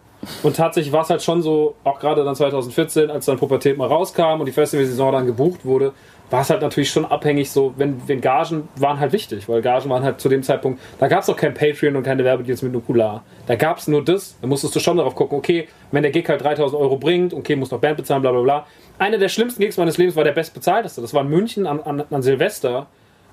Und 0.43 0.57
tatsächlich 0.57 0.93
war 0.93 1.03
es 1.03 1.11
halt 1.11 1.23
schon 1.23 1.41
so, 1.41 1.77
auch 1.83 1.99
gerade 1.99 2.25
dann 2.25 2.35
2014, 2.35 3.11
als 3.11 3.25
dann 3.25 3.39
Pubertät 3.39 3.79
mal 3.79 3.89
rauskam 3.89 4.41
und 4.41 4.47
die 4.47 4.53
Festivalsaison 4.53 5.13
dann 5.13 5.27
gebucht 5.27 5.65
wurde, 5.65 5.95
war 6.31 6.43
es 6.43 6.51
halt 6.51 6.63
natürlich 6.63 6.91
schon 6.91 7.05
abhängig 7.05 7.51
so, 7.51 7.75
wenn, 7.77 8.07
wenn 8.07 8.21
Gagen 8.21 8.69
waren 8.77 9.01
halt 9.01 9.13
wichtig, 9.13 9.49
weil 9.49 9.63
Gagen 9.63 9.91
waren 9.91 10.05
halt 10.05 10.21
zu 10.21 10.29
dem 10.29 10.43
Zeitpunkt, 10.43 10.81
da 10.99 11.09
gab 11.09 11.23
es 11.23 11.29
auch 11.29 11.37
kein 11.37 11.55
Patreon 11.55 11.97
und 11.97 12.05
keine 12.05 12.25
Werbedeals 12.25 12.63
mit 12.63 12.73
Nukular. 12.73 13.25
Da 13.47 13.57
gab 13.57 13.79
es 13.79 13.89
nur 13.89 14.05
das, 14.05 14.37
da 14.41 14.47
musstest 14.47 14.77
du 14.77 14.81
schon 14.81 14.97
darauf 14.97 15.15
gucken, 15.15 15.37
okay, 15.37 15.69
wenn 15.91 16.03
der 16.03 16.13
Gig 16.13 16.29
halt 16.29 16.43
3000 16.43 16.81
Euro 16.81 16.97
bringt, 16.97 17.35
okay, 17.35 17.57
muss 17.57 17.71
noch 17.71 17.81
Band 17.81 17.97
bezahlen, 17.97 18.23
bla 18.23 18.31
bla 18.31 18.43
bla. 18.43 18.67
Einer 18.99 19.19
der 19.19 19.29
schlimmsten 19.29 19.61
Gigs 19.61 19.77
meines 19.77 19.99
Lebens 19.99 20.15
war 20.15 20.25
der 20.25 20.33
bestbezahlteste, 20.33 21.01
das 21.01 21.13
war 21.15 21.23
in 21.23 21.31
München 21.31 21.67
an, 21.67 21.81
an, 21.81 22.05
an 22.09 22.23
Silvester. 22.23 22.87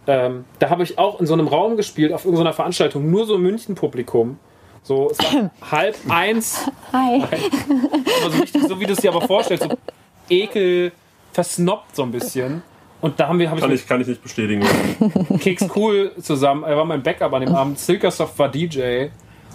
Ähm, 0.07 0.45
da 0.59 0.69
habe 0.69 0.83
ich 0.83 0.97
auch 0.97 1.19
in 1.19 1.27
so 1.27 1.33
einem 1.33 1.47
Raum 1.47 1.77
gespielt, 1.77 2.13
auf 2.13 2.23
irgendeiner 2.23 2.53
Veranstaltung, 2.53 3.11
nur 3.11 3.25
so 3.25 3.37
München-Publikum. 3.37 4.39
So, 4.87 5.11
es 5.11 5.19
war 5.19 5.51
halb 5.71 5.97
eins, 6.07 6.65
Hi. 6.93 7.21
aber 7.21 8.31
so, 8.31 8.41
richtig, 8.41 8.63
so 8.69 8.79
wie 8.79 8.85
du 8.85 8.93
es 8.93 8.99
dir 8.99 9.13
aber 9.13 9.27
vorstellst, 9.27 9.65
so 9.65 9.77
ekel, 10.29 10.93
versnoppt 11.33 11.93
so 11.97 12.03
ein 12.03 12.11
bisschen. 12.11 12.63
Und 13.01 13.19
da 13.19 13.27
haben 13.27 13.37
wir, 13.37 13.51
ich 13.53 13.59
Kann 13.59 13.71
ich, 13.73 13.85
kann 13.85 13.99
ich 13.99 14.07
nicht 14.07 14.23
bestätigen. 14.23 14.65
Keks 15.41 15.67
Cool 15.75 16.13
zusammen, 16.21 16.63
er 16.63 16.77
war 16.77 16.85
mein 16.85 17.03
Backup 17.03 17.33
an 17.33 17.41
dem 17.41 17.53
Abend, 17.53 17.77
Silkersoft 17.77 18.39
war 18.39 18.47
DJ 18.47 19.07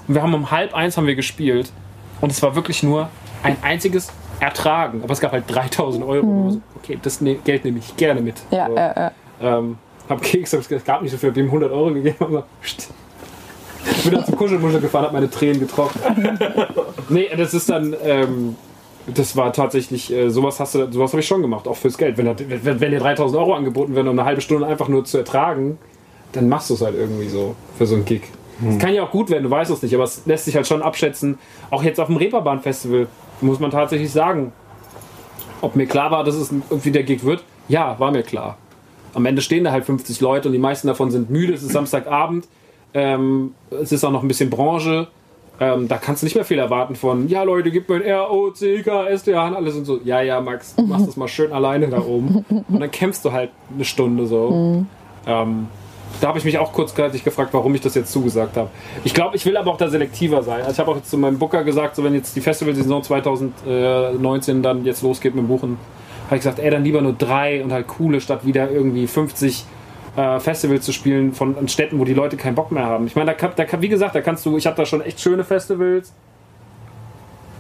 und 0.07 0.15
wir 0.15 0.23
haben 0.23 0.35
um 0.35 0.51
halb 0.51 0.75
eins 0.75 0.99
haben 0.99 1.07
wir 1.07 1.15
gespielt 1.15 1.73
und 2.21 2.31
es 2.31 2.43
war 2.43 2.55
wirklich 2.55 2.83
nur 2.83 3.09
ein 3.43 3.57
einziges 3.63 4.13
Ertragen, 4.39 5.03
aber 5.03 5.15
es 5.15 5.21
gab 5.21 5.33
halt 5.33 5.45
3000 5.49 6.05
Euro. 6.05 6.51
So, 6.51 6.61
Okay, 6.77 6.99
das 7.01 7.23
ne 7.23 7.37
Geld 7.37 7.65
nehme 7.65 7.79
ich 7.79 7.97
gerne 7.97 8.21
mit. 8.21 8.37
Ja, 8.51 8.67
so, 8.69 8.77
äh, 8.77 9.07
äh. 9.07 9.11
ähm, 9.41 9.79
hab 10.11 10.21
Keks, 10.21 10.53
hab, 10.53 10.71
es 10.71 10.85
gab 10.85 11.01
nicht 11.01 11.13
so 11.13 11.17
viel, 11.17 11.31
hab 11.31 11.37
ihm 11.39 11.47
100 11.47 11.73
Euro 11.73 11.95
gegeben, 11.95 12.17
aber 12.21 12.47
pst. 12.63 12.93
Ich 13.91 14.05
bin 14.05 14.15
dann 14.15 14.25
zum 14.25 14.37
Kuschelmuschel 14.37 14.81
gefahren, 14.81 15.07
hab 15.07 15.13
meine 15.13 15.31
Tränen 15.31 15.61
getroffen. 15.61 16.01
nee, 17.09 17.29
das 17.37 17.55
ist 17.55 17.69
dann, 17.69 17.95
ähm, 18.05 18.57
das 19.07 19.37
war 19.37 19.53
tatsächlich, 19.53 20.13
äh, 20.13 20.31
sowas 20.31 20.61
hast 20.61 20.75
du, 20.75 20.91
sowas 20.91 21.13
habe 21.13 21.21
ich 21.21 21.27
schon 21.27 21.43
gemacht, 21.43 21.67
auch 21.67 21.77
fürs 21.77 21.99
Geld. 21.99 22.17
Wenn, 22.19 22.27
wenn, 22.27 22.81
wenn 22.81 22.91
dir 22.91 23.01
3000 23.01 23.41
Euro 23.41 23.55
angeboten 23.55 23.95
werden, 23.95 24.09
um 24.09 24.19
eine 24.19 24.27
halbe 24.27 24.41
Stunde 24.41 24.67
einfach 24.67 24.89
nur 24.89 25.05
zu 25.05 25.19
ertragen, 25.19 25.79
dann 26.33 26.49
machst 26.49 26.71
du 26.71 26.75
es 26.75 26.83
halt 26.83 26.95
irgendwie 26.97 27.29
so 27.29 27.55
für 27.77 27.87
so 27.87 27.95
einen 27.95 28.05
Gig. 28.05 28.23
Es 28.69 28.79
kann 28.79 28.95
ja 28.95 29.03
auch 29.03 29.11
gut 29.11 29.29
werden, 29.31 29.43
du 29.43 29.51
weißt 29.51 29.71
es 29.71 29.83
nicht, 29.83 29.95
aber 29.95 30.05
es 30.05 30.23
lässt 30.25 30.45
sich 30.45 30.55
halt 30.55 30.67
schon 30.67 30.83
abschätzen. 30.83 31.39
Auch 31.71 31.83
jetzt 31.83 31.99
auf 31.99 32.07
dem 32.07 32.17
Reeperbahn-Festival 32.17 33.09
muss 33.41 33.59
man 33.59 33.73
tatsächlich 33.73 34.13
sagen, 34.13 34.53
ob 35.61 35.75
mir 35.75 35.87
klar 35.87 36.11
war, 36.11 36.23
dass 36.23 36.37
es 36.37 36.53
irgendwie 36.71 36.93
der 36.93 37.03
Gig 37.03 37.25
wird. 37.25 37.43
Ja, 37.69 37.99
war 37.99 38.13
mir 38.13 38.23
klar. 38.23 38.59
Am 39.15 39.27
Ende 39.27 39.43
stehen 39.43 39.65
da 39.65 39.73
halt 39.73 39.85
50 39.85 40.21
Leute 40.21 40.49
und 40.49 40.53
die 40.53 40.61
meisten 40.61 40.87
davon 40.87 41.11
sind 41.11 41.29
müde. 41.29 41.55
Es 41.55 41.63
ist 41.63 41.73
Samstagabend. 41.73 42.47
Ähm, 42.95 43.55
es 43.71 43.93
ist 43.93 44.05
auch 44.05 44.11
noch 44.11 44.23
ein 44.23 44.29
bisschen 44.29 44.51
Branche. 44.51 45.09
Ähm, 45.61 45.87
da 45.87 45.99
kannst 45.99 46.23
du 46.23 46.27
nicht 46.27 46.35
mehr 46.35 46.45
viel 46.45 46.59
erwarten 46.59 46.97
von, 46.97 47.29
ja 47.29 47.43
Leute, 47.43 47.71
gib 47.71 47.89
mir 47.89 47.97
ein 47.97 48.03
R, 48.03 48.33
O, 48.33 48.51
C, 48.51 48.83
K, 48.83 49.07
S, 49.09 49.23
T, 49.23 49.35
A. 49.35 49.49
Und 49.49 49.57
alle 49.57 49.71
sind 49.71 49.85
so, 49.85 50.01
ja, 50.05 50.21
ja, 50.21 50.41
Max, 50.41 50.75
du 50.75 50.83
machst 50.87 51.07
das 51.07 51.17
mal 51.17 51.29
schön 51.29 51.53
alleine 51.53 51.89
da 51.89 52.01
oben. 52.01 52.45
Und 52.49 52.81
dann 52.81 52.91
kämpfst 52.91 53.25
du 53.25 53.33
halt 53.33 53.51
eine 53.73 53.85
Stunde 53.85 54.27
so. 54.27 54.85
Ähm, 55.27 55.69
da 56.21 56.29
habe 56.29 56.39
ich 56.39 56.45
mich 56.45 56.59
auch 56.59 56.73
kurzzeitig 56.73 57.25
gefragt, 57.25 57.55
warum 57.55 57.75
ich 57.75 57.81
das 57.81 57.95
jetzt 57.95 58.13
zugesagt 58.13 58.57
habe. 58.57 58.71
Ich 59.05 59.15
glaube, 59.15 59.37
ich 59.37 59.47
will 59.47 59.57
aber 59.57 59.71
auch 59.71 59.77
da 59.77 59.89
selektiver 59.89 60.43
sein. 60.43 60.61
Also 60.61 60.73
ich 60.73 60.79
habe 60.79 60.91
auch 60.91 61.03
zu 61.03 61.17
meinem 61.19 61.39
Booker 61.39 61.65
gesagt, 61.65 61.97
so 61.97 62.05
wenn 62.05 62.15
jetzt 62.15 62.37
die 62.37 62.41
Festivalsaison 62.41 63.03
2019 63.03 64.63
dann 64.63 64.85
jetzt 64.85 65.03
losgeht 65.03 65.35
mit 65.35 65.45
dem 65.45 65.49
Buchen, 65.49 65.79
habe 66.27 66.37
ich 66.37 66.43
gesagt, 66.43 66.59
ey, 66.59 66.71
dann 66.71 66.85
lieber 66.85 67.01
nur 67.03 67.13
drei 67.13 67.63
und 67.63 67.73
halt 67.73 67.89
coole, 67.89 68.21
statt 68.21 68.47
wieder 68.47 68.71
irgendwie 68.71 69.07
50 69.07 69.65
äh, 70.17 70.41
Festivals 70.41 70.85
zu 70.85 70.93
spielen 70.93 71.33
von 71.33 71.57
an 71.57 71.69
Städten, 71.69 71.99
wo 71.99 72.05
die 72.05 72.15
Leute 72.15 72.37
keinen 72.37 72.55
Bock 72.55 72.71
mehr 72.73 72.85
haben. 72.85 73.07
Ich 73.07 73.17
meine, 73.17 73.35
da, 73.35 73.49
da, 73.49 73.83
wie 73.83 73.89
gesagt, 73.89 74.15
da 74.15 74.21
kannst 74.21 74.45
du, 74.47 74.57
ich 74.57 74.67
habe 74.67 74.77
da 74.77 74.85
schon 74.85 75.01
echt 75.03 75.21
schöne 75.21 75.45
Festivals, 75.45 76.13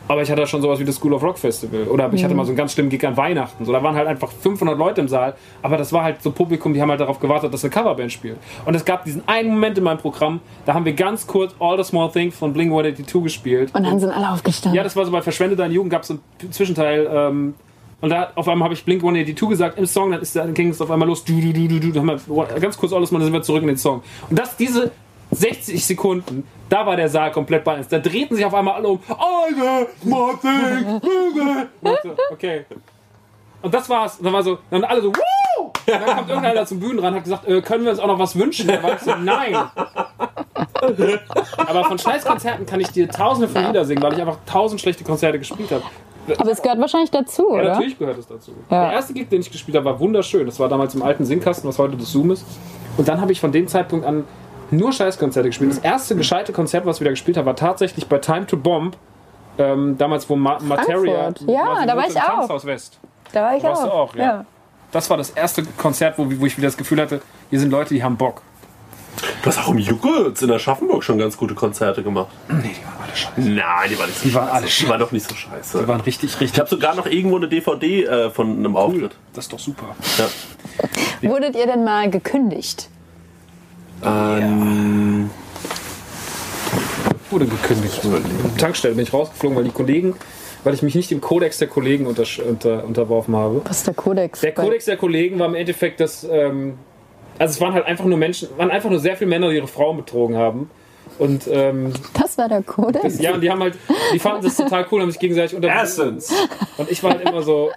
aber 0.09 0.21
ich 0.21 0.31
hatte 0.31 0.47
schon 0.47 0.61
sowas 0.61 0.79
wie 0.79 0.85
das 0.85 0.97
School 0.97 1.15
of 1.15 1.23
Rock 1.23 1.39
Festival. 1.39 1.85
Oder 1.85 2.13
ich 2.13 2.23
hatte 2.23 2.35
mal 2.35 2.45
so 2.45 2.51
einen 2.51 2.57
ganz 2.59 2.75
schlimmen 2.75 2.91
Gig 2.91 3.07
an 3.07 3.17
Weihnachten. 3.17 3.65
So, 3.65 3.73
da 3.73 3.83
waren 3.83 3.95
halt 3.95 4.07
einfach 4.07 4.31
500 4.31 4.77
Leute 4.77 5.01
im 5.01 5.09
Saal. 5.09 5.35
Aber 5.63 5.79
das 5.79 5.93
war 5.93 6.03
halt 6.03 6.23
so 6.23 6.33
Publikum, 6.33 6.75
die 6.75 6.83
haben 6.83 6.91
halt 6.91 7.01
darauf 7.01 7.19
gewartet, 7.19 7.55
dass 7.55 7.65
eine 7.65 7.71
Coverband 7.71 8.13
spielt. 8.13 8.37
Und 8.67 8.75
es 8.75 8.85
gab 8.85 9.05
diesen 9.05 9.27
einen 9.27 9.51
Moment 9.51 9.79
in 9.79 9.85
meinem 9.85 9.99
Programm, 9.99 10.41
da 10.67 10.75
haben 10.75 10.85
wir 10.85 10.93
ganz 10.93 11.27
kurz 11.27 11.55
All 11.59 11.79
the 11.79 11.85
Small 11.85 12.11
Things 12.11 12.37
von 12.37 12.53
Blink 12.53 12.71
182 12.71 13.23
gespielt. 13.23 13.75
Und 13.75 13.85
dann 13.85 13.99
sind 13.99 14.11
alle 14.11 14.31
aufgestanden. 14.31 14.77
Ja, 14.77 14.83
das 14.83 14.97
war 14.97 15.07
so 15.07 15.13
bei 15.13 15.23
Verschwende 15.23 15.57
deine 15.57 15.73
Jugend, 15.73 15.91
gab 15.91 16.03
es 16.03 16.09
so 16.09 16.19
einen 16.43 16.53
Zwischenteil. 16.53 17.09
Ähm, 17.11 17.55
und 18.03 18.11
da 18.11 18.33
auf 18.35 18.49
einmal 18.49 18.65
habe 18.67 18.75
ich 18.75 18.85
Blink 18.85 19.01
182 19.01 19.49
gesagt 19.49 19.79
im 19.79 19.87
Song, 19.87 20.11
dann, 20.11 20.21
ist, 20.21 20.35
dann 20.35 20.53
ging 20.55 20.71
es 20.71 20.81
auf 20.81 20.91
einmal 20.91 21.07
los. 21.07 21.25
Du, 21.25 21.41
du, 21.41 21.53
du, 21.53 21.69
du, 21.69 21.79
du. 21.79 21.93
Dann 21.93 22.11
haben 22.11 22.21
wir 22.27 22.61
ganz 22.61 22.77
kurz 22.77 22.93
alles 22.93 23.13
mal, 23.13 23.21
dann 23.21 23.27
sind 23.27 23.33
wir 23.33 23.43
zurück 23.43 23.63
in 23.63 23.69
den 23.69 23.77
Song. 23.77 24.03
Und 24.29 24.37
das, 24.37 24.57
diese 24.57 24.91
60 25.31 25.87
Sekunden, 25.87 26.45
da 26.69 26.85
war 26.85 26.97
der 26.97 27.09
Saal 27.09 27.31
komplett 27.31 27.63
bei 27.63 27.77
uns. 27.77 27.87
Da 27.87 28.01
drehten 28.01 28.37
sich 28.37 28.45
auf 28.45 28.55
einmal 28.55 28.75
alle 28.75 28.89
um. 28.89 29.01
Alter, 29.09 29.87
Martin, 30.03 31.01
Okay. 32.33 32.65
Und 33.63 33.73
das 33.73 33.89
war's. 33.89 34.19
Und 34.19 34.25
dann 34.25 34.33
war 34.33 34.43
so, 34.43 34.59
dann 34.69 34.83
alle 34.83 35.01
so, 35.01 35.13
Woo! 35.13 35.65
Und 35.65 35.73
dann 35.87 36.17
kommt 36.17 36.29
irgendeiner 36.29 36.67
zum 36.67 36.81
Bühnen 36.81 36.99
ran, 36.99 37.15
hat 37.15 37.23
gesagt, 37.23 37.47
äh, 37.47 37.63
können 37.63 37.85
wir 37.85 37.93
uns 37.93 38.01
auch 38.01 38.09
noch 38.09 38.19
was 38.19 38.37
wünschen? 38.37 38.67
Da 38.67 38.83
war 38.83 38.95
ich 38.95 39.01
so, 39.01 39.15
nein. 39.15 39.55
Aber 41.57 41.85
von 41.85 41.99
Scheißkonzerten 42.01 42.67
kann 42.67 42.81
ich 42.81 42.89
dir 42.89 43.09
tausende 43.09 43.49
von 43.49 43.65
Lieder 43.65 43.85
singen, 43.85 44.03
weil 44.03 44.15
ich 44.15 44.21
einfach 44.21 44.39
tausend 44.45 44.81
schlechte 44.81 45.05
Konzerte 45.05 45.39
gespielt 45.39 45.71
habe. 45.71 45.85
Aber 46.39 46.51
es 46.51 46.63
gehört 46.63 46.79
wahrscheinlich 46.81 47.11
dazu, 47.11 47.49
Ja, 47.51 47.55
oder? 47.55 47.69
natürlich 47.71 47.99
gehört 47.99 48.19
es 48.19 48.27
dazu. 48.27 48.53
Ja. 48.71 48.85
Der 48.85 48.93
erste 48.93 49.13
Gig, 49.13 49.29
den 49.29 49.41
ich 49.41 49.51
gespielt 49.51 49.77
habe, 49.77 49.87
war 49.87 49.99
wunderschön. 50.01 50.47
Das 50.47 50.61
war 50.61 50.69
damals 50.69 50.95
im 50.95 51.03
alten 51.03 51.25
Singkasten, 51.25 51.69
was 51.69 51.79
heute 51.79 51.97
das 51.97 52.13
Zoom 52.13 52.31
ist. 52.31 52.45
Und 52.97 53.09
dann 53.09 53.21
habe 53.21 53.33
ich 53.33 53.41
von 53.41 53.51
dem 53.53 53.67
Zeitpunkt 53.69 54.07
an 54.07 54.25
nur 54.71 54.93
Scheißkonzerte 54.93 55.49
gespielt. 55.49 55.71
Das 55.73 55.79
erste 55.79 56.17
gescheite 56.17 56.53
Konzert, 56.53 56.87
was 56.87 56.97
ich 56.97 57.01
wieder 57.01 57.11
gespielt 57.11 57.37
habe, 57.37 57.47
war 57.47 57.57
tatsächlich 57.57 58.07
bei 58.07 58.19
Time 58.19 58.47
to 58.47 58.57
Bomb. 58.57 58.97
Ähm, 59.59 59.99
damals, 59.99 60.29
wo 60.31 60.37
Ma 60.37 60.59
Materia. 60.63 61.31
Ja, 61.47 61.85
da 61.87 61.95
war 61.97 62.07
ich 62.09 62.17
auch. 62.17 62.39
Tanzhaus 62.39 62.65
West. 62.65 62.99
Da 63.33 63.43
war 63.43 63.57
ich 63.57 63.63
Warst 63.63 63.83
auch. 63.83 63.87
du 63.87 63.93
auch, 63.93 64.17
ja. 64.17 64.47
Das 64.93 65.11
war 65.11 65.17
das 65.17 65.31
erste 65.31 65.63
Konzert, 65.77 66.19
wo, 66.19 66.25
wo 66.27 66.47
ich 66.47 66.57
wieder 66.57 66.69
das 66.69 66.77
Gefühl 66.77 67.01
hatte, 67.01 67.21
hier 67.51 67.61
sind 67.61 67.71
Leute, 67.71 67.93
die 67.95 68.03
haben 68.03 68.17
Bock. 68.17 68.41
Du 69.43 69.49
hast 69.49 69.59
auch 69.59 69.69
im 69.71 69.79
Juckels 69.79 70.41
in 70.43 70.53
Aschaffenburg 70.53 71.03
schon 71.03 71.19
ganz 71.19 71.37
gute 71.37 71.55
Konzerte 71.55 72.03
gemacht. 72.05 72.29
Nee, 72.49 72.71
die 72.79 72.85
waren 72.85 73.01
alle 73.03 73.17
scheiße. 73.17 73.41
Nein, 73.41 73.91
die 73.91 73.99
waren 73.99 74.09
nicht 74.09 74.19
so 74.21 74.29
Die 74.29 74.35
waren 74.35 74.45
scheiße. 74.49 74.55
alle 74.57 74.67
Die 74.67 74.89
waren 74.89 75.01
doch 75.01 75.13
nicht 75.13 75.29
so 75.29 75.35
scheiße. 75.35 75.79
Die 75.81 75.89
waren 75.89 76.01
richtig, 76.03 76.35
ich 76.35 76.41
richtig 76.41 76.61
habe 76.61 76.71
sogar 76.71 76.95
noch 76.95 77.07
irgendwo 77.07 77.37
eine 77.37 77.49
DVD 77.49 78.05
äh, 78.05 78.31
von 78.31 78.51
einem 78.57 78.77
Auftritt. 78.77 79.17
Das 79.35 79.47
ist 79.47 79.53
doch 79.53 79.59
super. 79.59 79.97
Ja. 80.19 81.29
Wurdet 81.29 81.57
ihr 81.57 81.67
denn 81.67 81.83
mal 81.85 82.09
gekündigt? 82.09 82.89
Ähm, 84.05 85.31
Wurde 87.31 87.47
gekündigt. 87.47 88.01
Tankstelle 88.59 88.95
bin 88.95 89.05
ich 89.05 89.13
rausgeflogen, 89.13 89.57
weil 89.57 89.65
die 89.65 89.71
Kollegen, 89.71 90.15
weil 90.65 90.75
ich 90.75 90.83
mich 90.83 90.95
nicht 90.95 91.11
dem 91.11 91.21
Kodex 91.21 91.59
der 91.59 91.69
Kollegen 91.69 92.07
unter, 92.07 92.25
unter, 92.47 92.85
unterworfen 92.85 93.35
habe. 93.35 93.63
Was 93.65 93.79
ist 93.79 93.87
der 93.87 93.95
Kodex? 93.95 94.41
Der 94.41 94.53
Kodex 94.53 94.85
der 94.85 94.97
Kollegen 94.97 95.39
war 95.39 95.47
im 95.49 95.55
Endeffekt 95.55 95.99
das, 96.01 96.25
ähm, 96.31 96.75
also 97.39 97.53
es 97.53 97.61
waren 97.61 97.75
halt 97.75 97.87
einfach 97.87 98.05
nur 98.05 98.19
Menschen, 98.19 98.49
waren 98.57 98.71
einfach 98.71 98.91
nur 98.91 98.99
sehr 98.99 99.17
viele 99.17 99.31
Männer, 99.31 99.51
die 99.51 99.57
ihre 99.57 99.67
Frauen 99.69 99.97
betrogen 99.97 100.37
haben. 100.37 100.71
Und 101.19 101.47
ähm, 101.51 101.93
Das 102.15 102.39
war 102.39 102.49
der 102.49 102.63
Kodex. 102.63 103.21
ja, 103.21 103.35
und 103.35 103.41
die 103.43 103.51
haben 103.51 103.61
halt, 103.61 103.77
die 104.15 104.19
fanden 104.19 104.43
das 104.43 104.57
total 104.57 104.87
cool, 104.91 105.03
haben 105.03 105.11
sich 105.11 105.21
gegenseitig 105.21 105.55
unter 105.55 105.69
Essence. 105.69 106.33
Und 106.79 106.91
ich 106.91 107.03
war 107.03 107.13
halt 107.13 107.29
immer 107.29 107.43
so. 107.43 107.71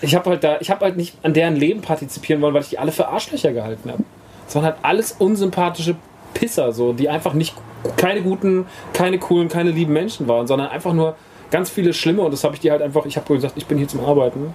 Ich 0.00 0.14
habe 0.14 0.30
halt 0.30 0.44
da, 0.44 0.58
ich 0.60 0.70
habe 0.70 0.84
halt 0.84 0.96
nicht 0.96 1.16
an 1.22 1.32
deren 1.32 1.56
Leben 1.56 1.80
partizipieren 1.80 2.42
wollen, 2.42 2.54
weil 2.54 2.62
ich 2.62 2.70
die 2.70 2.78
alle 2.78 2.92
für 2.92 3.08
Arschlöcher 3.08 3.52
gehalten 3.52 3.90
habe. 3.90 4.02
Es 4.48 4.54
waren 4.54 4.64
halt 4.64 4.76
alles 4.82 5.12
unsympathische 5.12 5.96
Pisser, 6.34 6.72
so, 6.72 6.92
die 6.92 7.08
einfach 7.08 7.34
nicht 7.34 7.54
keine 7.96 8.22
guten, 8.22 8.66
keine 8.92 9.18
coolen, 9.18 9.48
keine 9.48 9.70
lieben 9.70 9.92
Menschen 9.92 10.28
waren, 10.28 10.46
sondern 10.46 10.68
einfach 10.68 10.92
nur 10.92 11.16
ganz 11.50 11.70
viele 11.70 11.92
schlimme. 11.92 12.22
Und 12.22 12.32
das 12.32 12.44
habe 12.44 12.54
ich 12.54 12.60
die 12.60 12.70
halt 12.70 12.82
einfach, 12.82 13.06
ich 13.06 13.16
habe 13.16 13.34
gesagt, 13.34 13.54
ich 13.56 13.66
bin 13.66 13.78
hier 13.78 13.88
zum 13.88 14.04
Arbeiten. 14.04 14.54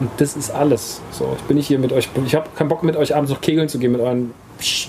Und 0.00 0.10
das 0.18 0.36
ist 0.36 0.50
alles. 0.50 1.00
So, 1.10 1.34
ich 1.36 1.42
bin 1.44 1.56
nicht 1.56 1.66
hier 1.66 1.78
mit 1.78 1.92
euch. 1.92 2.08
Ich 2.24 2.34
habe 2.34 2.48
keinen 2.56 2.68
Bock 2.68 2.82
mit 2.82 2.96
euch 2.96 3.14
abends 3.14 3.30
noch 3.30 3.40
kegeln 3.40 3.68
zu 3.68 3.78
gehen 3.78 3.92
mit 3.92 4.00
euren, 4.00 4.32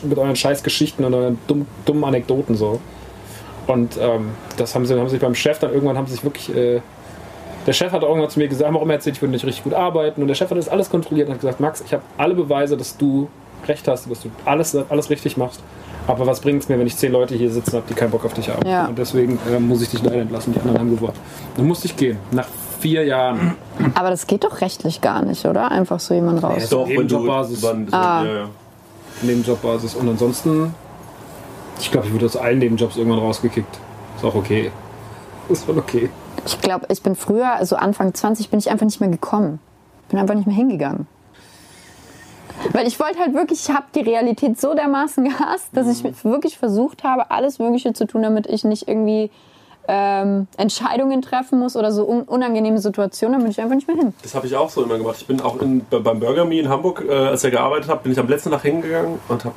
mit 0.03 0.17
euren 0.17 0.35
scheiß 0.35 0.63
Geschichten 0.63 1.03
und 1.03 1.13
euren 1.13 1.39
dumm, 1.47 1.65
dummen 1.85 2.03
Anekdoten 2.03 2.55
so. 2.55 2.79
Und 3.67 3.97
ähm, 4.01 4.31
das 4.57 4.73
haben 4.75 4.85
sie, 4.85 4.97
haben 4.97 5.09
sich 5.09 5.19
beim 5.19 5.35
Chef 5.35 5.59
dann 5.59 5.73
irgendwann 5.73 5.97
haben 5.97 6.07
sie 6.07 6.13
sich 6.13 6.23
wirklich. 6.23 6.55
Äh, 6.55 6.81
der 7.67 7.73
Chef 7.73 7.91
hat 7.91 8.01
irgendwann 8.01 8.29
zu 8.29 8.39
mir 8.39 8.47
gesagt, 8.47 8.73
auch 8.73 8.81
immer 8.81 8.93
erzählt, 8.93 9.17
ich 9.17 9.21
würde 9.21 9.33
nicht 9.33 9.45
richtig 9.45 9.63
gut 9.63 9.73
arbeiten. 9.73 10.21
Und 10.21 10.27
der 10.27 10.35
Chef 10.35 10.49
hat 10.49 10.57
das 10.57 10.69
alles 10.69 10.89
kontrolliert 10.89 11.27
und 11.27 11.33
hat 11.33 11.41
gesagt, 11.41 11.59
Max, 11.59 11.81
ich 11.85 11.93
habe 11.93 12.03
alle 12.17 12.33
Beweise, 12.33 12.77
dass 12.77 12.97
du 12.97 13.27
recht 13.67 13.87
hast, 13.87 14.09
dass 14.09 14.21
du 14.21 14.31
alles, 14.45 14.75
alles 14.89 15.09
richtig 15.09 15.37
machst. 15.37 15.61
Aber 16.07 16.25
was 16.25 16.39
bringt 16.39 16.63
es 16.63 16.69
mir, 16.69 16.79
wenn 16.79 16.87
ich 16.87 16.97
zehn 16.97 17.11
Leute 17.11 17.35
hier 17.35 17.51
sitzen 17.51 17.73
habe, 17.73 17.83
die 17.87 17.93
keinen 17.93 18.09
Bock 18.09 18.25
auf 18.25 18.33
dich 18.33 18.49
haben? 18.49 18.67
Ja. 18.67 18.87
Und 18.87 18.97
deswegen 18.97 19.37
äh, 19.51 19.59
muss 19.59 19.81
ich 19.81 19.89
dich 19.89 20.01
leider 20.01 20.21
entlassen. 20.21 20.53
Die 20.53 20.59
anderen 20.59 20.79
haben 20.79 20.95
gewonnen. 20.95 21.13
Dann 21.55 21.67
musste 21.67 21.85
ich 21.85 21.95
gehen. 21.95 22.17
Nach 22.31 22.47
vier 22.79 23.03
Jahren. 23.05 23.55
Aber 23.95 24.09
das 24.09 24.27
geht 24.27 24.43
doch 24.43 24.61
rechtlich 24.61 25.01
gar 25.01 25.23
nicht, 25.23 25.45
oder? 25.45 25.71
Einfach 25.71 25.99
so 25.99 26.13
jemand 26.13 26.43
raus. 26.43 26.69
Doch, 26.69 26.87
wenn 26.87 26.95
du 27.07 27.17
Nebenjobbasis. 27.19 27.59
über- 27.59 27.77
Ah. 27.97 28.23
ja, 28.23 28.33
ja. 28.33 28.49
Nebenjobbasis. 29.21 29.95
Und 29.95 30.07
ansonsten, 30.09 30.73
ich 31.79 31.91
glaube, 31.91 32.07
ich 32.07 32.13
wurde 32.13 32.25
aus 32.25 32.37
allen 32.37 32.59
Nebenjobs 32.59 32.97
irgendwann 32.97 33.19
rausgekickt. 33.19 33.79
Ist 34.15 34.23
auch 34.25 34.35
okay. 34.35 34.71
Ist 35.49 35.65
schon 35.65 35.77
okay. 35.77 36.09
Ich 36.45 36.59
glaube, 36.61 36.85
ich 36.89 37.01
bin 37.03 37.15
früher, 37.15 37.51
also 37.53 37.75
Anfang 37.75 38.13
20, 38.13 38.49
bin 38.49 38.59
ich 38.59 38.69
einfach 38.69 38.85
nicht 38.85 38.99
mehr 39.01 39.09
gekommen. 39.09 39.59
Bin 40.09 40.19
einfach 40.19 40.35
nicht 40.35 40.47
mehr 40.47 40.55
hingegangen. 40.55 41.07
Weil 42.73 42.87
ich 42.87 42.99
wollte 42.99 43.19
halt 43.19 43.33
wirklich, 43.33 43.67
ich 43.69 43.75
habe 43.75 43.85
die 43.95 44.01
Realität 44.01 44.59
so 44.59 44.73
dermaßen 44.73 45.23
gehasst, 45.23 45.67
dass 45.73 45.87
ich 45.87 46.03
wirklich 46.23 46.57
versucht 46.57 47.03
habe, 47.03 47.31
alles 47.31 47.59
Mögliche 47.59 47.93
zu 47.93 48.05
tun, 48.05 48.21
damit 48.23 48.47
ich 48.47 48.63
nicht 48.63 48.87
irgendwie 48.87 49.31
ähm, 49.91 50.47
Entscheidungen 50.57 51.21
treffen 51.23 51.57
muss 51.59 51.75
oder 51.75 51.91
so 51.91 52.07
un 52.07 52.21
unangenehme 52.21 52.77
Situationen, 52.77 53.33
dann 53.33 53.41
bin 53.43 53.51
ich 53.51 53.59
einfach 53.59 53.75
nicht 53.75 53.87
mehr 53.87 53.97
hin. 53.97 54.13
Das 54.21 54.35
habe 54.35 54.45
ich 54.45 54.55
auch 54.55 54.69
so 54.69 54.83
immer 54.83 54.97
gemacht. 54.99 55.15
Ich 55.19 55.25
bin 55.27 55.41
auch 55.41 55.59
in, 55.61 55.83
bei- 55.89 55.97
beim 55.99 56.19
Burger 56.19 56.45
Me 56.45 56.59
in 56.59 56.69
Hamburg, 56.69 57.03
äh, 57.09 57.11
als 57.11 57.43
ich 57.43 57.51
gearbeitet 57.51 57.89
habe, 57.89 58.03
bin 58.03 58.11
ich 58.11 58.19
am 58.19 58.27
letzten 58.27 58.51
Tag 58.51 58.61
hingegangen 58.61 59.17
und 59.27 59.43
habe 59.45 59.55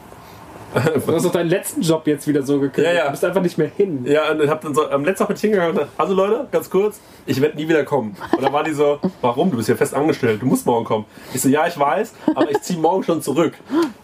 Du 1.07 1.13
hast 1.15 1.27
doch 1.27 1.33
deinen 1.33 1.51
letzten 1.51 1.83
Job 1.83 2.07
jetzt 2.07 2.27
wieder 2.27 2.43
so 2.45 2.59
gekündigt. 2.59 2.95
Ja, 2.95 3.01
ja. 3.01 3.05
Du 3.05 3.11
bist 3.11 3.23
einfach 3.27 3.43
nicht 3.43 3.59
mehr 3.59 3.69
hin. 3.77 4.07
Ja, 4.07 4.31
und 4.33 4.49
hab 4.49 4.63
dann 4.63 4.75
so, 4.75 4.89
am 4.89 5.05
letzten 5.05 5.19
Tag 5.25 5.29
bin 5.29 5.35
ich 5.37 5.43
hingegangen 5.43 5.73
und 5.73 5.77
gesagt, 5.81 5.93
also 6.01 6.15
Leute, 6.15 6.47
ganz 6.51 6.71
kurz, 6.71 6.99
ich 7.27 7.43
werde 7.43 7.57
nie 7.59 7.69
wieder 7.69 7.85
kommen. 7.85 8.17
Und 8.35 8.43
dann 8.43 8.55
war 8.55 8.65
die 8.65 8.73
so, 8.73 8.99
warum? 9.21 9.51
Du 9.51 9.59
bist 9.59 9.69
ja 9.69 9.75
fest 9.77 9.93
angestellt, 9.93 10.41
du 10.41 10.47
musst 10.47 10.65
morgen 10.65 10.87
kommen. 10.87 11.05
Ich 11.35 11.43
so, 11.43 11.51
ja, 11.51 11.67
ich 11.67 11.79
weiß, 11.79 12.15
aber 12.35 12.51
ich 12.51 12.59
ziehe 12.63 12.79
morgen 12.79 13.03
schon 13.05 13.21
zurück. 13.21 13.53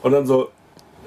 Und 0.03 0.13
dann 0.13 0.27
so, 0.27 0.49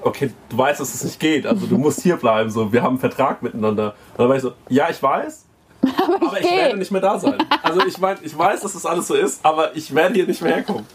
okay, 0.02 0.32
du 0.48 0.58
weißt, 0.58 0.80
dass 0.80 0.94
es 0.94 1.04
nicht 1.04 1.20
geht, 1.20 1.46
also 1.46 1.66
du 1.66 1.78
musst 1.78 2.02
hier 2.02 2.16
bleiben, 2.16 2.50
so, 2.50 2.72
wir 2.72 2.82
haben 2.82 2.90
einen 2.90 2.98
Vertrag 2.98 3.42
miteinander. 3.42 3.94
Und 4.12 4.18
dann 4.18 4.28
war 4.28 4.36
ich 4.36 4.42
so, 4.42 4.52
ja, 4.68 4.88
ich 4.90 5.02
weiß, 5.02 5.44
aber 6.20 6.40
ich, 6.40 6.48
geh. 6.48 6.56
werde 6.56 6.78
nicht 6.78 6.90
mehr 6.92 7.00
da 7.00 7.18
sein. 7.18 7.38
Also 7.62 7.84
ich 7.86 7.98
mein, 7.98 8.16
ich 8.22 8.36
weiß, 8.36 8.60
dass 8.60 8.72
das 8.74 8.86
alles 8.86 9.06
so 9.08 9.14
ist, 9.14 9.44
aber 9.44 9.74
ich 9.76 9.94
werde 9.94 10.14
hier 10.14 10.26
nicht 10.26 10.40
mehr 10.42 10.54
herkommen. 10.56 10.86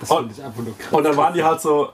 Das 0.00 0.10
Und- 0.10 0.32
ich 0.32 0.42
einfach 0.42 0.62
nur 0.62 0.76
krass. 0.78 0.92
Und 0.92 1.04
dann 1.04 1.16
waren 1.16 1.34
die 1.34 1.42
halt 1.44 1.60
so, 1.60 1.90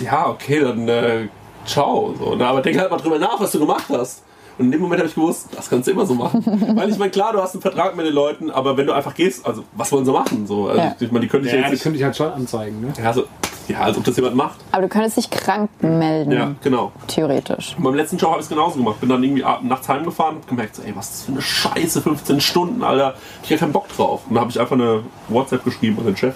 ja, 0.00 0.28
okay, 0.28 0.60
dann 0.60 0.88
äh, 0.88 1.28
ciao. 1.64 2.14
So? 2.18 2.32
Aber 2.38 2.60
denk 2.62 2.78
halt 2.78 2.90
mal 2.90 2.96
drüber 2.98 3.18
nach, 3.18 3.38
was 3.40 3.52
du 3.52 3.60
gemacht 3.60 3.84
hast. 3.90 4.22
Und 4.58 4.66
in 4.66 4.72
dem 4.72 4.80
Moment 4.80 5.00
habe 5.00 5.08
ich 5.08 5.14
gewusst, 5.14 5.48
das 5.54 5.68
kannst 5.68 5.86
du 5.86 5.90
immer 5.92 6.06
so 6.06 6.14
machen. 6.14 6.42
Weil 6.76 6.88
ich 6.90 6.98
meine, 6.98 7.10
klar, 7.10 7.32
du 7.32 7.42
hast 7.42 7.54
einen 7.54 7.62
Vertrag 7.62 7.94
mit 7.96 8.06
den 8.06 8.14
Leuten, 8.14 8.50
aber 8.50 8.76
wenn 8.76 8.86
du 8.86 8.92
einfach 8.94 9.14
gehst, 9.14 9.44
also 9.46 9.64
was 9.74 9.92
wollen 9.92 10.04
sie 10.06 10.12
machen? 10.12 10.46
So, 10.46 10.68
also, 10.68 10.80
Ja. 10.80 10.96
ich 10.98 11.12
meine, 11.12 11.20
die 11.20 11.28
können 11.28 11.42
dich 11.44 11.52
ja, 11.52 11.58
Ja, 11.60 11.66
die 11.66 11.72
jetzt 11.72 11.82
könnte 11.82 11.92
nicht. 11.94 12.00
ich 12.00 12.04
halt 12.04 12.16
schon 12.16 12.32
anzeigen. 12.32 12.80
Ne? 12.80 12.92
Ja, 13.02 13.12
so, 13.12 13.24
ja, 13.68 13.80
als 13.80 13.96
ob 13.98 14.04
das 14.04 14.16
jemand 14.16 14.36
macht. 14.36 14.56
Aber 14.72 14.82
du 14.82 14.88
könntest 14.88 15.16
dich 15.18 15.28
krank 15.28 15.68
melden, 15.82 16.30
Ja, 16.32 16.54
genau. 16.62 16.92
theoretisch. 17.08 17.74
Und 17.76 17.84
beim 17.84 17.94
letzten 17.94 18.16
Job 18.16 18.30
habe 18.30 18.40
ich 18.40 18.44
es 18.44 18.48
genauso 18.48 18.78
gemacht. 18.78 19.00
Bin 19.00 19.08
dann 19.10 19.22
irgendwie 19.22 19.44
nachts 19.62 19.88
heimgefahren 19.88 20.36
und 20.36 20.46
gemerkt, 20.48 20.76
so, 20.76 20.82
ey, 20.82 20.92
was 20.96 21.06
ist 21.06 21.14
das 21.14 21.22
für 21.24 21.32
eine 21.32 21.42
Scheiße, 21.42 22.00
15 22.02 22.40
Stunden, 22.40 22.82
Alter. 22.84 23.14
Ich 23.42 23.50
habe 23.50 23.58
keinen 23.60 23.72
Bock 23.72 23.88
drauf. 23.88 24.22
Und 24.28 24.34
dann 24.36 24.42
habe 24.42 24.50
ich 24.50 24.58
einfach 24.60 24.76
eine 24.76 25.02
WhatsApp 25.28 25.64
geschrieben 25.64 25.98
an 25.98 26.06
den 26.06 26.16
Chef. 26.16 26.34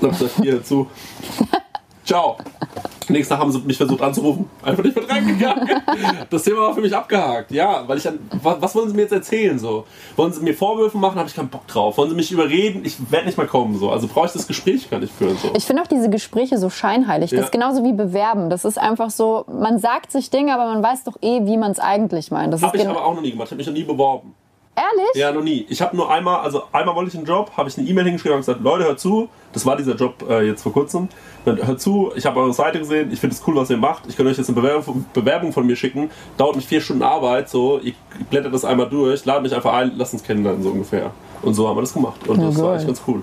Und 0.00 0.10
hab 0.12 0.18
gesagt, 0.18 0.34
hier 0.42 0.64
zu. 0.64 0.88
Ciao. 2.06 2.36
Nächsten 3.08 3.34
Tag 3.34 3.40
haben 3.40 3.52
sie 3.52 3.58
mich 3.60 3.76
versucht 3.76 4.00
anzurufen. 4.00 4.48
Einfach 4.62 4.82
nicht 4.82 4.96
mit 4.96 5.08
reingegangen. 5.10 5.68
Das 6.30 6.42
Thema 6.42 6.60
war 6.62 6.74
für 6.74 6.80
mich 6.80 6.94
abgehakt. 6.94 7.50
Ja, 7.52 7.82
weil 7.86 7.98
ich 7.98 8.02
dann. 8.04 8.18
wa- 8.42 8.56
Was 8.60 8.74
wollen 8.74 8.88
sie 8.88 8.94
mir 8.94 9.02
jetzt 9.02 9.12
erzählen? 9.12 9.58
So? 9.58 9.86
Wollen 10.16 10.32
sie 10.32 10.40
mir 10.42 10.54
Vorwürfe 10.54 10.98
machen? 10.98 11.16
Habe 11.18 11.28
ich 11.28 11.34
keinen 11.34 11.48
Bock 11.48 11.66
drauf. 11.68 11.98
Wollen 11.98 12.10
sie 12.10 12.16
mich 12.16 12.30
überreden? 12.32 12.82
Ich 12.84 12.96
werde 13.10 13.26
nicht 13.26 13.38
mehr 13.38 13.46
kommen. 13.46 13.76
So. 13.78 13.90
Also 13.90 14.08
brauche 14.08 14.26
ich 14.26 14.32
das 14.32 14.46
Gespräch 14.46 14.88
gar 14.90 14.98
nicht 15.00 15.12
führen. 15.12 15.36
So. 15.36 15.50
Ich 15.56 15.64
finde 15.64 15.82
auch 15.82 15.86
diese 15.86 16.08
Gespräche 16.10 16.58
so 16.58 16.70
scheinheilig. 16.70 17.30
Das 17.30 17.38
Ja. 17.38 17.44
ist 17.46 17.52
genauso 17.52 17.84
wie 17.84 17.92
Bewerben. 17.92 18.50
Das 18.50 18.64
ist 18.64 18.78
einfach 18.78 19.10
so, 19.10 19.44
man 19.48 19.78
sagt 19.78 20.10
sich 20.12 20.30
Dinge, 20.30 20.54
aber 20.54 20.72
man 20.72 20.82
weiß 20.82 21.04
doch 21.04 21.16
eh, 21.22 21.44
wie 21.44 21.56
man 21.56 21.70
es 21.72 21.78
eigentlich 21.78 22.30
meint. 22.30 22.52
Das 22.52 22.62
Habe 22.62 22.76
ich 22.76 22.88
aber 22.88 23.04
auch 23.04 23.14
noch 23.14 23.22
nie 23.22 23.30
gemacht. 23.32 23.46
Ich 23.46 23.52
habe 23.52 23.58
mich 23.58 23.66
noch 23.66 23.74
nie 23.74 23.84
beworben. 23.84 24.34
Ehrlich? 24.76 25.14
Ja, 25.14 25.32
noch 25.32 25.42
nie. 25.42 25.64
Ich 25.70 25.80
habe 25.80 25.96
nur 25.96 26.10
einmal, 26.10 26.40
also 26.40 26.64
einmal 26.70 26.94
wollte 26.94 27.08
ich 27.10 27.16
einen 27.16 27.24
Job, 27.26 27.50
habe 27.56 27.68
ich 27.68 27.78
eine 27.78 27.88
E-Mail 27.88 28.04
hingeschrieben 28.04 28.34
und 28.36 28.40
gesagt, 28.42 28.60
Leute, 28.62 28.84
hört 28.84 29.00
zu. 29.00 29.28
Das 29.54 29.64
war 29.64 29.74
dieser 29.76 29.94
Job 29.94 30.22
äh, 30.28 30.46
jetzt 30.46 30.62
vor 30.62 30.72
kurzem. 30.72 31.08
Hört 31.46 31.80
zu, 31.80 32.12
ich 32.14 32.26
habe 32.26 32.40
eure 32.40 32.52
Seite 32.52 32.78
gesehen, 32.78 33.10
ich 33.10 33.18
finde 33.20 33.34
es 33.34 33.42
cool, 33.46 33.56
was 33.56 33.70
ihr 33.70 33.78
macht. 33.78 34.02
Ich 34.06 34.16
kann 34.16 34.26
euch 34.26 34.36
jetzt 34.36 34.48
eine 34.50 34.56
Bewerbung, 34.60 35.06
Bewerbung 35.14 35.52
von 35.52 35.66
mir 35.66 35.76
schicken. 35.76 36.10
Dauert 36.36 36.56
nicht 36.56 36.68
vier 36.68 36.80
Stunden 36.82 37.02
Arbeit, 37.02 37.48
so. 37.48 37.78
Ihr 37.82 37.94
blättert 38.28 38.52
das 38.52 38.64
einmal 38.66 38.88
durch, 38.88 39.24
ladet 39.24 39.44
mich 39.44 39.54
einfach 39.54 39.72
ein, 39.72 39.92
lasst 39.96 40.12
uns 40.12 40.22
kennenlernen, 40.22 40.62
so 40.62 40.70
ungefähr. 40.70 41.10
Und 41.42 41.54
so 41.54 41.66
haben 41.68 41.76
wir 41.76 41.80
das 41.82 41.94
gemacht. 41.94 42.26
Und 42.28 42.40
Ja, 42.40 42.46
das 42.48 42.58
war 42.60 42.68
geil. 42.70 42.76
echt 42.78 42.86
ganz 42.86 43.02
cool. 43.06 43.22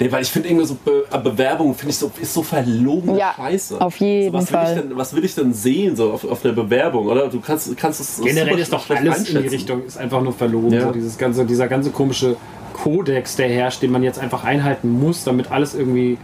Nee, 0.00 0.10
weil 0.10 0.22
ich 0.22 0.30
finde 0.30 0.48
irgendwie 0.48 0.66
so 0.66 0.74
Be 0.84 1.04
äh, 1.10 1.18
Bewerbung 1.18 1.74
finde 1.74 1.90
ich 1.90 1.98
so 1.98 2.10
ist 2.20 2.34
so 2.34 2.42
verlogene 2.42 3.18
Ja, 3.18 3.32
Scheiße. 3.36 3.80
auf 3.80 3.96
jeden 3.98 4.32
so, 4.32 4.38
was 4.38 4.50
Will 4.50 4.58
Fall. 4.58 4.74
ich 4.76 4.80
denn, 4.82 4.96
was 4.96 5.14
will 5.14 5.24
ich 5.24 5.34
denn 5.34 5.52
sehen 5.54 5.96
so 5.96 6.12
auf, 6.12 6.24
auf 6.30 6.42
der 6.42 6.52
Bewerbung, 6.52 7.06
oder? 7.06 7.28
Du 7.28 7.40
kannst 7.40 7.76
kannst 7.76 8.00
es 8.00 8.20
Generell 8.22 8.58
ist 8.58 8.72
doch 8.72 8.88
alles 8.90 9.28
in 9.30 9.42
die. 9.42 9.48
Richtung, 9.48 9.84
ist 9.84 9.98
einfach 9.98 10.22
nur 10.22 10.32
verlogen. 10.32 10.72
Ja. 10.72 10.86
So 10.86 10.92
dieses 10.92 11.18
ganze, 11.18 11.44
dieser 11.44 11.68
ganze 11.68 11.90
komische 11.90 12.36
Kodex, 12.74 13.36
der 13.36 13.48
herrscht, 13.48 13.82
den 13.82 13.92
man 13.92 14.02
jetzt 14.02 14.18
einfach 14.18 14.44
einhalten 14.44 14.90
muss, 14.90 15.24
damit 15.24 15.50
alles 15.50 15.74
irgendwie. 15.74 16.18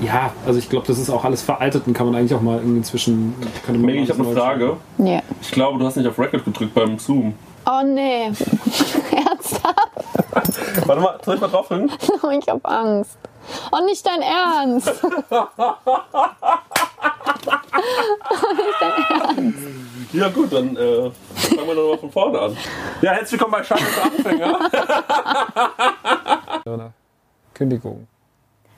Ja, 0.00 0.32
also 0.46 0.60
ich 0.60 0.68
glaube, 0.70 0.86
das 0.86 0.96
ist 0.98 1.10
auch 1.10 1.24
alles 1.24 1.42
veraltet 1.42 1.82
und 1.88 1.92
kann 1.92 2.06
man 2.06 2.14
eigentlich 2.14 2.32
auch 2.32 2.40
mal 2.40 2.58
irgendwie 2.58 2.78
inzwischen. 2.78 3.34
könnte 3.66 3.80
man 3.80 3.94
mal 3.96 4.02
ich 4.04 4.08
habe 4.10 4.22
eine 4.22 4.32
Frage. 4.32 4.76
Nee. 4.96 5.20
Ich 5.42 5.50
glaube, 5.50 5.78
du 5.78 5.84
hast 5.84 5.96
nicht 5.96 6.06
auf 6.06 6.16
Record 6.18 6.44
gedrückt 6.44 6.72
beim 6.72 6.98
Zoom. 7.00 7.34
Oh 7.66 7.84
nee. 7.84 8.26
Ernsthaft? 9.10 9.90
Warte 10.86 11.00
mal, 11.02 11.18
soll 11.24 11.34
ich 11.36 11.40
mal 11.40 11.48
draufdrücken? 11.48 11.90
Ich 12.40 12.48
hab 12.48 12.66
Angst. 12.66 13.18
Oh, 13.72 13.84
nicht 13.84 14.06
dein 14.06 14.22
Ernst. 14.22 14.92
Ja 20.12 20.28
gut, 20.30 20.52
dann 20.52 20.74
äh, 20.74 21.10
fangen 21.34 21.66
wir 21.66 21.74
doch 21.74 21.90
mal 21.90 21.98
von 21.98 22.10
vorne 22.10 22.38
an. 22.40 22.56
Ja, 23.02 23.12
herzlich 23.12 23.38
willkommen 23.38 23.52
bei 23.52 23.62
für 23.62 24.02
Anfänger. 24.02 24.58
Kündigung. 27.52 28.08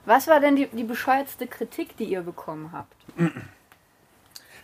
Was 0.07 0.27
war 0.27 0.41
denn 0.41 0.57
die, 0.57 0.67
die 0.67 0.83
bescheuertste 0.83 1.47
Kritik, 1.47 1.97
die 1.97 2.05
ihr 2.05 2.23
bekommen 2.23 2.73
habt? 2.73 2.93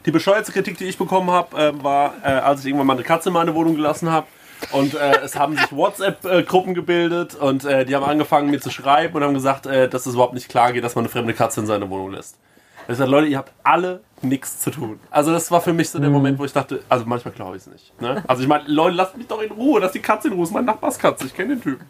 Die 0.07 0.11
bescheuerte 0.11 0.51
Kritik, 0.53 0.76
die 0.78 0.86
ich 0.86 0.99
bekommen 0.99 1.30
habe, 1.30 1.57
äh, 1.57 1.82
war, 1.82 2.14
äh, 2.24 2.28
als 2.28 2.61
ich 2.61 2.66
irgendwann 2.66 2.88
mal 2.88 2.94
eine 2.94 3.05
Katze 3.05 3.28
in 3.28 3.34
meine 3.34 3.55
Wohnung 3.55 3.76
gelassen 3.76 4.11
habe. 4.11 4.26
Und 4.72 4.94
äh, 4.94 5.20
es 5.22 5.36
haben 5.36 5.57
sich 5.57 5.70
WhatsApp-Gruppen 5.72 6.74
gebildet 6.74 7.34
und 7.34 7.64
äh, 7.64 7.84
die 7.84 7.94
haben 7.94 8.04
angefangen 8.04 8.50
mir 8.50 8.61
zu 8.61 8.70
schreiben 8.70 9.14
und 9.14 9.22
haben 9.22 9.34
gesagt, 9.34 9.66
äh, 9.66 9.88
dass 9.88 10.07
es 10.07 10.14
überhaupt 10.14 10.34
nicht 10.34 10.48
klar 10.48 10.72
geht, 10.72 10.82
dass 10.82 10.94
man 10.94 11.04
eine 11.04 11.11
fremde 11.11 11.34
Katze 11.34 11.61
in 11.61 11.66
seine 11.66 11.88
Wohnung 11.90 12.12
lässt. 12.12 12.38
Ich 12.82 12.88
gesagt, 12.88 13.11
Leute, 13.11 13.26
ihr 13.26 13.38
habt 13.38 13.52
alle 13.64 14.00
nichts 14.22 14.61
zu 14.61 14.70
tun. 14.70 15.00
Also 15.11 15.32
das 15.32 15.50
war 15.50 15.61
für 15.61 15.72
mich 15.72 15.90
so 15.90 15.98
der 15.98 16.09
Moment, 16.09 16.38
wo 16.38 16.44
ich 16.44 16.52
dachte, 16.52 16.82
also 16.88 17.04
manchmal 17.04 17.34
glaube 17.34 17.57
ich 17.57 17.62
es 17.62 17.66
nicht. 17.66 18.00
Ne? 18.00 18.22
Also 18.28 18.42
ich 18.42 18.48
meine, 18.48 18.64
Leute, 18.68 18.96
lasst 18.96 19.16
mich 19.16 19.26
doch 19.26 19.42
in 19.42 19.50
Ruhe, 19.50 19.80
lass 19.80 19.92
die 19.92 20.00
Katze 20.00 20.28
in 20.28 20.34
Ruhe, 20.34 20.42
das 20.42 20.50
ist 20.50 20.54
meine 20.54 20.66
Nachbarskatze, 20.66 21.26
ich 21.26 21.34
kenne 21.34 21.57
den 21.57 21.62
Typen. 21.62 21.86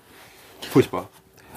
Furchtbar. 0.71 1.09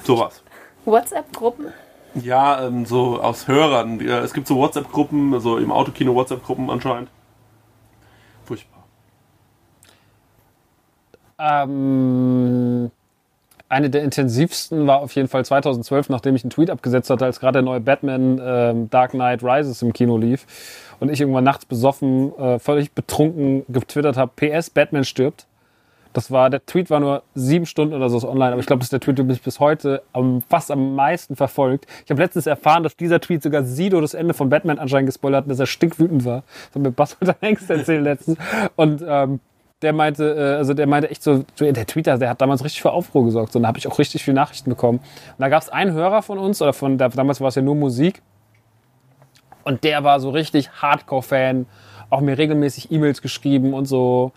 Sowas. 0.03 0.43
WhatsApp-Gruppen? 0.85 1.67
Ja, 2.15 2.65
ähm, 2.65 2.85
so 2.85 3.21
aus 3.21 3.47
Hörern. 3.47 4.01
Es 4.01 4.33
gibt 4.33 4.47
so 4.47 4.57
WhatsApp-Gruppen, 4.57 5.39
so 5.39 5.57
im 5.57 5.71
Autokino 5.71 6.15
WhatsApp-Gruppen 6.15 6.69
anscheinend. 6.69 7.09
Furchtbar. 8.45 8.83
Ähm, 11.39 12.91
eine 13.69 13.89
der 13.91 14.03
intensivsten 14.03 14.87
war 14.87 14.99
auf 14.99 15.13
jeden 15.13 15.27
Fall 15.27 15.45
2012, 15.45 16.09
nachdem 16.09 16.35
ich 16.35 16.43
einen 16.43 16.49
Tweet 16.49 16.71
abgesetzt 16.71 17.09
hatte, 17.09 17.25
als 17.25 17.39
gerade 17.39 17.53
der 17.53 17.61
neue 17.61 17.79
Batman 17.79 18.41
ähm, 18.43 18.89
Dark 18.89 19.11
Knight 19.11 19.43
Rises 19.43 19.81
im 19.83 19.93
Kino 19.93 20.17
lief 20.17 20.45
und 20.99 21.11
ich 21.11 21.21
irgendwann 21.21 21.43
nachts 21.43 21.65
besoffen, 21.65 22.37
äh, 22.37 22.59
völlig 22.59 22.91
betrunken 22.93 23.63
getwittert 23.69 24.17
habe, 24.17 24.31
PS, 24.35 24.71
Batman 24.71 25.05
stirbt. 25.05 25.45
Das 26.13 26.31
war, 26.31 26.49
der 26.49 26.65
Tweet 26.65 26.89
war 26.89 26.99
nur 26.99 27.21
sieben 27.35 27.67
Stunden 27.67 27.93
oder 27.93 28.09
so 28.09 28.27
online, 28.27 28.53
aber 28.53 28.59
ich 28.59 28.65
glaube, 28.65 28.79
das 28.79 28.87
ist 28.87 28.93
der 28.93 28.99
Tweet, 28.99 29.19
der 29.19 29.25
mich 29.25 29.43
bis 29.43 29.59
heute 29.59 30.01
am, 30.11 30.41
fast 30.49 30.71
am 30.71 30.95
meisten 30.95 31.35
verfolgt. 31.35 31.85
Ich 32.03 32.09
habe 32.09 32.21
letztens 32.21 32.47
erfahren, 32.47 32.81
dass 32.81 32.97
dieser 32.97 33.21
Tweet 33.21 33.43
sogar 33.43 33.63
Sido 33.63 34.01
das 34.01 34.15
Ende 34.15 34.33
von 34.33 34.49
Batman 34.49 34.79
anscheinend 34.79 35.07
gespoilert 35.07 35.43
hat 35.43 35.51
dass 35.51 35.59
er 35.59 35.67
stinkwütend 35.67 36.25
war. 36.25 36.43
Das 36.67 36.75
hat 36.75 36.81
mir 36.81 36.91
Bas 36.91 37.15
Hengst 37.41 37.69
erzählt 37.69 38.03
letztens. 38.03 38.39
Und 38.75 39.03
ähm, 39.07 39.39
der 39.81 39.93
meinte, 39.93 40.35
äh, 40.35 40.57
also 40.57 40.73
der 40.73 40.87
meinte 40.87 41.09
echt 41.09 41.23
so, 41.23 41.45
der 41.59 41.85
Tweeter, 41.85 42.17
der 42.17 42.29
hat 42.29 42.41
damals 42.41 42.63
richtig 42.63 42.81
für 42.81 42.91
Aufruhr 42.91 43.25
gesorgt. 43.25 43.53
So, 43.53 43.59
und 43.59 43.63
da 43.63 43.67
habe 43.67 43.77
ich 43.77 43.87
auch 43.87 43.97
richtig 43.97 44.23
viele 44.23 44.35
Nachrichten 44.35 44.69
bekommen. 44.69 44.99
Und 44.99 45.39
da 45.39 45.49
gab 45.49 45.61
es 45.61 45.69
einen 45.69 45.93
Hörer 45.93 46.21
von 46.21 46.37
uns, 46.37 46.61
oder 46.61 46.73
von, 46.73 46.97
damals 46.97 47.41
war 47.41 47.47
es 47.47 47.55
ja 47.55 47.61
nur 47.61 47.75
Musik, 47.75 48.21
und 49.63 49.83
der 49.83 50.03
war 50.03 50.19
so 50.19 50.29
richtig 50.29 50.71
Hardcore-Fan, 50.81 51.65
auch 52.09 52.21
mir 52.21 52.37
regelmäßig 52.37 52.91
E-Mails 52.91 53.21
geschrieben 53.21 53.73
und 53.73 53.85
so. 53.85 54.31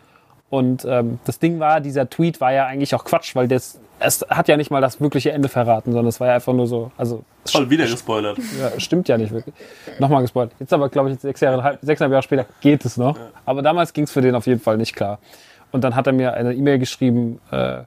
Und 0.50 0.84
ähm, 0.84 1.18
das 1.24 1.38
Ding 1.38 1.58
war, 1.58 1.80
dieser 1.80 2.10
Tweet 2.10 2.40
war 2.40 2.52
ja 2.52 2.66
eigentlich 2.66 2.94
auch 2.94 3.04
Quatsch, 3.04 3.34
weil 3.34 3.48
das, 3.48 3.80
es 4.04 4.24
hat 4.28 4.48
ja 4.48 4.56
nicht 4.56 4.70
mal 4.70 4.80
das 4.80 5.00
wirkliche 5.00 5.32
Ende 5.32 5.48
verraten, 5.48 5.92
sondern 5.92 6.08
es 6.08 6.20
war 6.20 6.28
ja 6.28 6.34
einfach 6.34 6.52
nur 6.52 6.66
so, 6.66 6.90
also 6.96 7.24
es 7.44 7.52
Voll 7.52 7.70
wieder 7.70 7.86
gespoilert. 7.86 8.38
ja, 8.60 8.78
stimmt 8.78 9.08
ja 9.08 9.16
nicht 9.18 9.32
wirklich. 9.32 9.54
Nochmal 9.98 10.22
gespoilt. 10.22 10.50
Jetzt 10.60 10.72
aber, 10.72 10.88
glaube 10.88 11.10
ich, 11.10 11.20
sechs 11.20 11.40
Jahre, 11.40 11.62
halb- 11.62 11.78
sechseinhalb 11.82 12.12
Jahre 12.12 12.22
später 12.22 12.46
geht 12.60 12.84
es 12.84 12.96
noch. 12.96 13.16
Aber 13.44 13.62
damals 13.62 13.92
ging 13.92 14.04
es 14.04 14.12
für 14.12 14.20
den 14.20 14.34
auf 14.34 14.46
jeden 14.46 14.60
Fall 14.60 14.76
nicht 14.76 14.94
klar. 14.94 15.18
Und 15.70 15.84
dann 15.84 15.94
hat 15.96 16.06
er 16.06 16.12
mir 16.12 16.34
eine 16.34 16.52
E-Mail 16.54 16.78
geschrieben, 16.78 17.40
äh, 17.50 17.78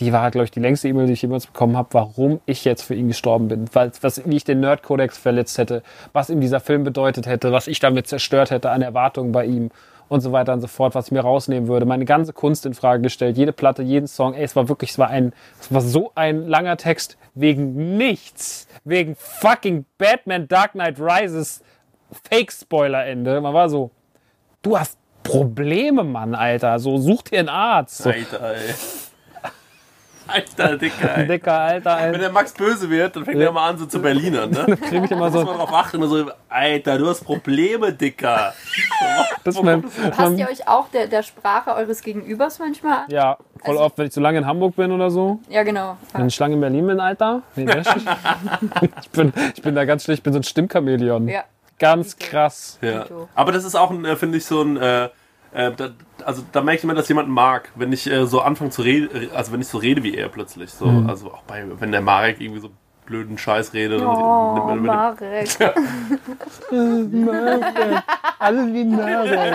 die 0.00 0.12
war, 0.12 0.30
glaube 0.30 0.46
ich, 0.46 0.50
die 0.50 0.60
längste 0.60 0.88
E-Mail, 0.88 1.06
die 1.06 1.12
ich 1.12 1.22
jemals 1.22 1.46
bekommen 1.46 1.76
habe, 1.76 1.88
warum 1.92 2.40
ich 2.46 2.64
jetzt 2.64 2.82
für 2.82 2.94
ihn 2.94 3.08
gestorben 3.08 3.48
bin. 3.48 3.66
Weil, 3.72 3.92
was, 4.00 4.22
wie 4.28 4.36
ich 4.36 4.44
den 4.44 4.60
Nerd-Kodex 4.60 5.16
verletzt 5.18 5.58
hätte, 5.58 5.82
was 6.12 6.28
ihm 6.30 6.40
dieser 6.40 6.60
Film 6.60 6.82
bedeutet 6.82 7.26
hätte, 7.26 7.52
was 7.52 7.68
ich 7.68 7.78
damit 7.78 8.08
zerstört 8.08 8.50
hätte 8.50 8.70
an 8.70 8.82
Erwartungen 8.82 9.32
bei 9.32 9.44
ihm 9.44 9.70
und 10.12 10.20
so 10.20 10.30
weiter 10.30 10.52
und 10.52 10.60
so 10.60 10.66
fort, 10.66 10.94
was 10.94 11.06
ich 11.06 11.12
mir 11.12 11.20
rausnehmen 11.20 11.68
würde. 11.68 11.86
Meine 11.86 12.04
ganze 12.04 12.32
Kunst 12.32 12.66
in 12.66 12.74
Frage 12.74 13.02
gestellt, 13.02 13.38
jede 13.38 13.52
Platte, 13.52 13.82
jeden 13.82 14.06
Song. 14.06 14.34
Ey, 14.34 14.44
es 14.44 14.54
war 14.54 14.68
wirklich, 14.68 14.90
es 14.90 14.98
war 14.98 15.08
ein, 15.08 15.32
es 15.60 15.72
war 15.72 15.80
so 15.80 16.12
ein 16.14 16.46
langer 16.46 16.76
Text 16.76 17.16
wegen 17.34 17.96
nichts. 17.96 18.68
Wegen 18.84 19.16
fucking 19.16 19.86
Batman 19.96 20.48
Dark 20.48 20.72
Knight 20.72 21.00
Rises 21.00 21.62
Fake-Spoiler-Ende. 22.30 23.40
Man 23.40 23.54
war 23.54 23.70
so, 23.70 23.90
du 24.60 24.78
hast 24.78 24.98
Probleme, 25.22 26.04
Mann, 26.04 26.34
Alter. 26.34 26.78
So, 26.78 26.98
such 26.98 27.22
dir 27.22 27.38
einen 27.38 27.48
Arzt. 27.48 27.98
So, 27.98 28.10
Alter, 28.10 28.54
ey. 28.54 28.74
Alter, 30.26 30.76
Dicker, 30.78 31.16
ey. 31.18 31.26
Dicker, 31.26 31.52
Alter, 31.58 31.96
Wenn 31.96 32.04
Alter. 32.04 32.18
der 32.18 32.32
Max 32.32 32.52
böse 32.52 32.88
wird, 32.88 33.16
dann 33.16 33.24
fängt 33.24 33.38
er 33.40 33.48
immer 33.48 33.62
an, 33.62 33.78
so 33.78 33.86
zu 33.86 34.00
Berlinern, 34.00 34.50
ne? 34.50 34.76
Krieg 34.88 35.04
ich 35.04 35.10
immer 35.10 35.26
Muss 35.30 35.34
man 35.34 35.46
so, 35.46 35.52
drauf 35.54 35.72
achten, 35.72 35.96
immer 35.96 36.06
so, 36.08 36.30
Alter, 36.48 36.98
du 36.98 37.08
hast 37.08 37.24
Probleme, 37.24 37.92
Dicker. 37.92 38.52
das 39.44 39.56
ist 39.56 39.62
mein, 39.62 39.82
Passt 39.82 40.38
ihr 40.38 40.48
euch 40.48 40.66
auch 40.68 40.88
der, 40.90 41.06
der 41.06 41.22
Sprache 41.22 41.74
eures 41.74 42.02
Gegenübers 42.02 42.58
manchmal 42.58 42.92
an? 42.98 43.04
ja, 43.08 43.36
voll 43.64 43.74
Also- 43.76 43.84
oft, 43.84 43.98
wenn 43.98 44.06
ich 44.06 44.12
zu 44.12 44.20
lange 44.20 44.38
in 44.38 44.46
Hamburg 44.46 44.76
bin 44.76 44.92
oder 44.92 45.10
so. 45.10 45.40
Ja, 45.48 45.62
genau. 45.62 45.96
Wenn 46.14 46.26
ich 46.28 46.38
lange 46.38 46.54
in 46.54 46.60
Berlin 46.60 46.86
bin, 46.86 47.00
Alter. 47.00 47.42
Nee, 47.56 47.66
ich, 49.02 49.10
bin, 49.10 49.32
ich 49.54 49.62
bin 49.62 49.74
da 49.74 49.84
ganz 49.84 50.04
schlecht, 50.04 50.18
ich 50.20 50.22
bin 50.22 50.32
so 50.32 50.38
ein 50.38 50.44
Stimmchamäleon. 50.44 51.28
Ja. 51.28 51.44
Ganz 51.78 52.16
krass. 52.16 52.78
Ja. 52.80 53.06
Aber 53.34 53.50
das 53.52 53.64
ist 53.64 53.74
auch, 53.74 53.90
ein, 53.90 54.04
äh, 54.04 54.14
finde 54.16 54.38
ich, 54.38 54.44
so 54.44 54.62
ein. 54.62 54.76
Äh, 54.76 55.08
äh, 55.52 55.72
da, 55.72 55.90
also 56.24 56.42
da 56.52 56.62
merke 56.62 56.78
ich 56.78 56.84
immer, 56.84 56.94
dass 56.94 57.08
jemand 57.08 57.28
mag, 57.28 57.70
wenn 57.74 57.92
ich 57.92 58.06
äh, 58.10 58.26
so 58.26 58.40
anfange 58.40 58.70
zu 58.70 58.82
reden, 58.82 59.30
also 59.34 59.52
wenn 59.52 59.60
ich 59.60 59.68
so 59.68 59.78
rede 59.78 60.02
wie 60.02 60.14
er 60.16 60.28
plötzlich. 60.28 60.70
So, 60.70 60.86
Mhm. 60.86 61.08
also 61.08 61.32
auch 61.32 61.42
bei, 61.42 61.64
wenn 61.80 61.92
der 61.92 62.00
Marek 62.02 62.40
irgendwie 62.40 62.60
so 62.60 62.70
blöden 63.12 63.36
Scheiß 63.36 63.74
redet. 63.74 64.00
Oh, 64.00 64.06
und, 64.06 64.60
und, 64.60 64.70
und, 64.70 64.86
Marek. 64.86 65.48
Alle 68.38 68.72
wie 68.72 68.84
Nase. 68.84 69.54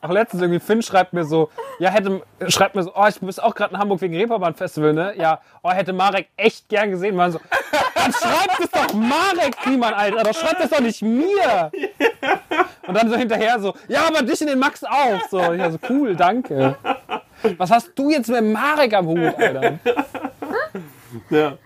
Auch 0.00 0.10
letztens 0.10 0.40
irgendwie 0.40 0.60
Finn 0.60 0.80
schreibt 0.80 1.12
mir 1.12 1.24
so, 1.24 1.50
ja, 1.78 1.90
hätte, 1.90 2.22
schreibt 2.46 2.74
mir 2.76 2.82
so, 2.82 2.92
oh, 2.94 3.06
ich 3.06 3.20
bin 3.20 3.28
auch 3.40 3.54
gerade 3.54 3.74
in 3.74 3.80
Hamburg 3.80 4.00
wegen 4.00 4.16
Reeperbahn 4.16 4.54
Festival, 4.54 4.94
ne? 4.94 5.12
Ja, 5.18 5.40
oh, 5.62 5.70
hätte 5.70 5.92
Marek 5.92 6.28
echt 6.36 6.66
gern 6.70 6.90
gesehen. 6.90 7.14
Man 7.14 7.30
so, 7.30 7.40
dann 7.94 8.12
schreibt 8.12 8.58
es 8.60 8.70
doch 8.70 8.94
Marek, 8.94 9.58
Kliemann, 9.62 9.92
Alter, 9.92 10.22
doch 10.22 10.34
schreibt 10.34 10.64
es 10.64 10.70
doch 10.70 10.80
nicht 10.80 11.02
mir. 11.02 11.70
Und 12.86 12.94
dann 12.96 13.10
so 13.10 13.16
hinterher 13.16 13.60
so, 13.60 13.74
ja, 13.86 14.06
aber 14.08 14.22
dich 14.22 14.40
in 14.40 14.46
den 14.46 14.58
Max 14.58 14.82
auch. 14.82 15.20
So, 15.30 15.52
ja, 15.52 15.70
so 15.70 15.78
cool, 15.90 16.16
danke. 16.16 16.74
Was 17.58 17.70
hast 17.70 17.90
du 17.94 18.08
jetzt 18.10 18.30
mit 18.30 18.44
Marek 18.44 18.94
am 18.94 19.06
Hut, 19.08 19.34
Alter? 19.36 19.78
ja. 21.28 21.58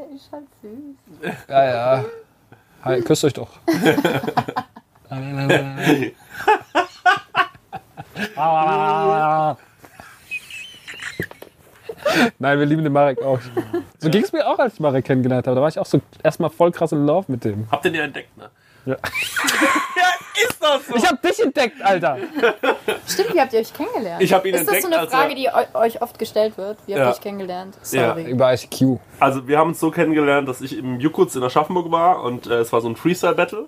Der 0.00 0.16
ist 0.16 0.32
halt 0.32 0.46
süß. 0.62 0.96
Ja, 1.48 1.64
ja. 1.64 2.04
Hi, 2.82 3.02
küsst 3.02 3.22
euch 3.24 3.34
doch. 3.34 3.50
Nein, 12.38 12.58
wir 12.58 12.64
lieben 12.66 12.82
den 12.82 12.92
Marek 12.94 13.20
auch. 13.20 13.40
So 13.98 14.08
ging 14.08 14.22
es 14.22 14.32
mir 14.32 14.46
auch, 14.46 14.58
als 14.58 14.74
ich 14.74 14.80
Marek 14.80 15.04
kennengelernt 15.04 15.46
habe. 15.46 15.56
Da 15.56 15.60
war 15.60 15.68
ich 15.68 15.78
auch 15.78 15.84
so 15.84 16.00
erstmal 16.22 16.48
voll 16.48 16.72
krass 16.72 16.92
in 16.92 17.04
Love 17.04 17.30
mit 17.30 17.44
dem. 17.44 17.70
Habt 17.70 17.84
ihr 17.84 17.92
den 17.92 18.00
entdeckt, 18.00 18.34
ne? 18.38 18.48
Ja. 18.86 18.96
ja, 19.96 20.42
ist 20.42 20.56
das 20.62 20.86
so? 20.86 20.94
Ich 20.96 21.06
hab 21.06 21.20
dich 21.22 21.40
entdeckt, 21.42 21.82
Alter. 21.82 22.18
Stimmt, 23.06 23.34
wie 23.34 23.40
habt 23.40 23.52
ihr 23.52 23.60
euch 23.60 23.72
kennengelernt? 23.74 24.22
Ich 24.22 24.32
hab 24.32 24.44
ihn 24.46 24.54
ist 24.54 24.66
das 24.66 24.76
entdeckt, 24.76 24.82
so 24.82 24.88
eine 24.88 24.98
als 25.00 25.12
Frage, 25.12 25.34
die 25.34 25.48
eu- 25.48 25.78
euch 25.80 26.00
oft 26.02 26.18
gestellt 26.18 26.56
wird? 26.56 26.78
Wie 26.86 26.92
habt 26.94 27.00
ihr 27.00 27.04
Ja. 27.04 27.10
euch 27.10 27.20
kennengelernt? 27.20 27.76
Ja. 27.90 28.08
Sorry. 28.14 28.30
Über 28.30 28.52
ICQ. 28.52 28.98
Also 29.18 29.46
wir 29.46 29.58
haben 29.58 29.68
uns 29.70 29.80
so 29.80 29.90
kennengelernt, 29.90 30.48
dass 30.48 30.60
ich 30.60 30.76
im 30.78 30.98
Jukutz 31.00 31.34
in 31.36 31.42
Aschaffenburg 31.42 31.90
war 31.90 32.22
und 32.22 32.46
äh, 32.46 32.54
es 32.60 32.72
war 32.72 32.80
so 32.80 32.88
ein 32.88 32.96
Freestyle-Battle. 32.96 33.66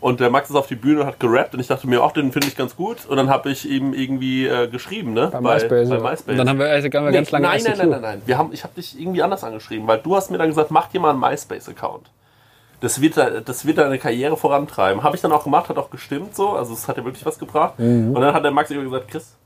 Und 0.00 0.18
der 0.18 0.30
Max 0.30 0.50
ist 0.50 0.56
auf 0.56 0.66
die 0.66 0.74
Bühne 0.74 1.02
und 1.02 1.06
hat 1.06 1.20
gerappt 1.20 1.54
und 1.54 1.60
ich 1.60 1.68
dachte 1.68 1.86
mir, 1.86 2.02
ach, 2.02 2.10
den 2.10 2.32
finde 2.32 2.48
ich 2.48 2.56
ganz 2.56 2.74
gut. 2.74 3.06
Und 3.06 3.16
dann 3.18 3.30
habe 3.30 3.52
ich 3.52 3.68
ihm 3.70 3.94
irgendwie 3.94 4.48
äh, 4.48 4.66
geschrieben, 4.66 5.12
ne? 5.12 5.28
Bei 5.30 5.40
MySpace. 5.40 5.88
Bei 5.90 5.94
ja. 5.96 6.00
MySpace. 6.02 6.26
Und 6.32 6.36
dann 6.38 6.48
haben 6.48 6.58
wir, 6.58 6.66
also, 6.66 6.86
haben 6.88 6.92
wir 7.04 7.10
Nee, 7.12 7.16
ganz 7.18 7.30
lange 7.30 7.46
nein, 7.46 7.60
nein, 7.62 7.72
ICQ. 7.72 7.78
nein, 7.78 7.88
nein, 7.90 8.00
nein. 8.00 8.22
Wir 8.26 8.36
haben, 8.36 8.52
ich 8.52 8.64
habe 8.64 8.74
dich 8.74 8.98
irgendwie 9.00 9.22
anders 9.22 9.44
angeschrieben, 9.44 9.86
weil 9.86 9.98
du 9.98 10.16
hast 10.16 10.32
mir 10.32 10.38
dann 10.38 10.48
gesagt, 10.48 10.72
mach 10.72 10.88
dir 10.88 10.98
mal 10.98 11.10
einen 11.10 11.20
MySpace-Account. 11.20 12.10
Das 12.82 13.00
wird, 13.00 13.16
da- 13.16 13.40
das 13.40 13.64
wird 13.64 13.78
deine 13.78 13.98
Karriere 13.98 14.36
vorantreiben. 14.36 15.02
Habe 15.02 15.16
ich 15.16 15.22
dann 15.22 15.32
auch 15.32 15.44
gemacht, 15.44 15.68
hat 15.70 15.78
auch 15.78 15.88
gestimmt 15.90 16.36
so. 16.36 16.50
Also 16.50 16.74
es 16.74 16.86
hat 16.88 16.96
ja 16.98 17.04
wirklich 17.04 17.24
was 17.24 17.38
gebracht. 17.38 17.78
Mhm. 17.78 18.14
Und 18.14 18.20
dann 18.20 18.34
hat 18.34 18.44
der 18.44 18.50
Max 18.50 18.70
immer 18.70 18.82
gesagt, 18.84 19.08
Chris, 19.08 19.36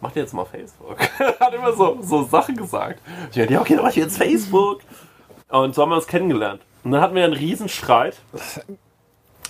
mach 0.00 0.12
dir 0.12 0.20
jetzt 0.20 0.34
mal 0.34 0.44
Facebook. 0.44 0.98
hat 1.40 1.52
immer 1.54 1.72
so, 1.72 1.98
so 2.02 2.22
Sachen 2.24 2.56
gesagt. 2.56 3.00
Ich 3.32 3.36
dachte, 3.38 3.52
ja, 3.52 3.60
okay, 3.60 3.74
dann 3.74 3.84
mach 3.84 3.90
ich 3.90 3.96
jetzt 3.96 4.18
Facebook. 4.18 4.80
Und 5.48 5.74
so 5.74 5.82
haben 5.82 5.88
wir 5.90 5.96
uns 5.96 6.06
kennengelernt. 6.06 6.60
Und 6.84 6.92
dann 6.92 7.00
hatten 7.00 7.14
wir 7.14 7.24
einen 7.24 7.32
Riesenstreit. 7.32 8.16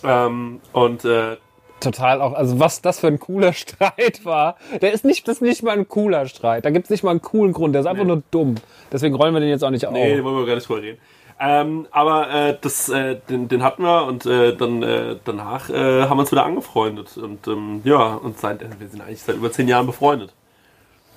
Ähm, 0.05 0.61
und 0.73 1.05
äh, 1.05 1.37
Total 1.81 2.23
auch, 2.23 2.33
also 2.35 2.61
was 2.61 2.81
das 2.83 3.01
für 3.01 3.09
ein 3.09 3.19
cooler 3.19 3.53
Streit 3.53 4.25
war. 4.25 4.57
Der 4.81 4.93
ist 4.93 5.05
nicht, 5.05 5.27
das 5.29 5.37
ist 5.37 5.43
nicht 5.43 5.63
mal 5.63 5.73
ein 5.77 5.89
cooler 5.89 6.27
Streit. 6.27 6.65
Da 6.65 6.71
gibt 6.71 6.85
es 6.85 6.91
nicht 6.91 7.03
mal 7.05 7.11
einen 7.11 7.21
coolen 7.23 7.53
Grund. 7.53 7.75
Der 7.75 7.81
ist 7.81 7.87
einfach 7.87 8.05
nur 8.05 8.23
dumm. 8.31 8.55
Deswegen 8.93 9.15
rollen 9.15 9.35
wir 9.35 9.41
den 9.41 9.49
jetzt 9.51 9.65
auch 9.65 9.71
nicht 9.71 9.87
auf. 9.87 9.93
Nee, 9.93 10.23
wollen 10.23 10.37
wir 10.37 10.47
gar 10.47 10.55
nicht 10.55 10.69
drüber 10.69 10.83
reden. 10.83 10.99
Ähm, 11.41 11.87
aber 11.91 12.31
äh, 12.31 12.59
das, 12.61 12.89
äh, 12.89 13.17
den, 13.29 13.49
den 13.49 13.63
hatten 13.63 13.83
wir 13.83 14.07
und 14.07 14.25
äh, 14.25 14.57
dann 14.57 14.83
äh, 14.83 15.17
danach 15.25 15.69
äh, 15.69 16.03
haben 16.03 16.17
wir 16.17 16.21
uns 16.21 16.33
wieder 16.33 16.45
angefreundet. 16.45 17.17
Und 17.17 17.47
ähm, 17.49 17.81
ja, 17.85 18.15
und 18.15 18.39
seit, 18.39 18.63
äh, 18.63 18.69
wir 18.79 18.89
sind 18.89 19.01
eigentlich 19.01 19.23
seit 19.23 19.37
über 19.37 19.51
zehn 19.51 19.69
Jahren 19.69 19.87
befreundet. 19.87 20.33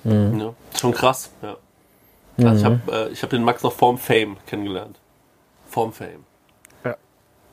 Ja, 0.04 0.54
schon 0.78 0.92
krass, 0.92 1.30
ja. 1.42 1.56
Also 2.38 2.56
ich 2.56 2.64
habe 2.64 2.80
äh, 2.92 3.08
ich 3.12 3.22
hab 3.22 3.30
den 3.30 3.42
Max 3.42 3.62
noch 3.62 3.72
vorm 3.72 3.98
Fame 3.98 4.36
kennengelernt. 4.46 4.98
Vorm 5.66 5.92
Fame. 5.92 6.24
Ja. 6.84 6.96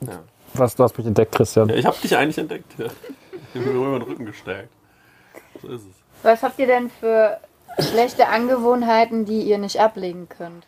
Ja. 0.00 0.20
Was, 0.54 0.76
du 0.76 0.84
hast 0.84 0.96
mich 0.96 1.06
entdeckt, 1.06 1.34
Christian. 1.34 1.68
ja 1.68 1.74
ich 1.74 1.84
habe 1.84 1.96
dich 2.00 2.16
eigentlich 2.16 2.38
entdeckt. 2.38 2.72
Ja. 2.78 2.86
Ich 2.86 3.60
habe 3.60 3.70
mir 3.70 3.86
immer 3.86 3.98
den 3.98 4.08
Rücken 4.08 4.26
gestärkt. 4.26 4.70
So 5.60 5.68
ist 5.68 5.82
es. 5.82 5.94
Was 6.22 6.42
habt 6.42 6.58
ihr 6.58 6.66
denn 6.66 6.88
für 6.88 7.38
schlechte 7.78 8.28
Angewohnheiten, 8.28 9.24
die 9.24 9.42
ihr 9.42 9.58
nicht 9.58 9.80
ablegen 9.80 10.28
könnt? 10.28 10.66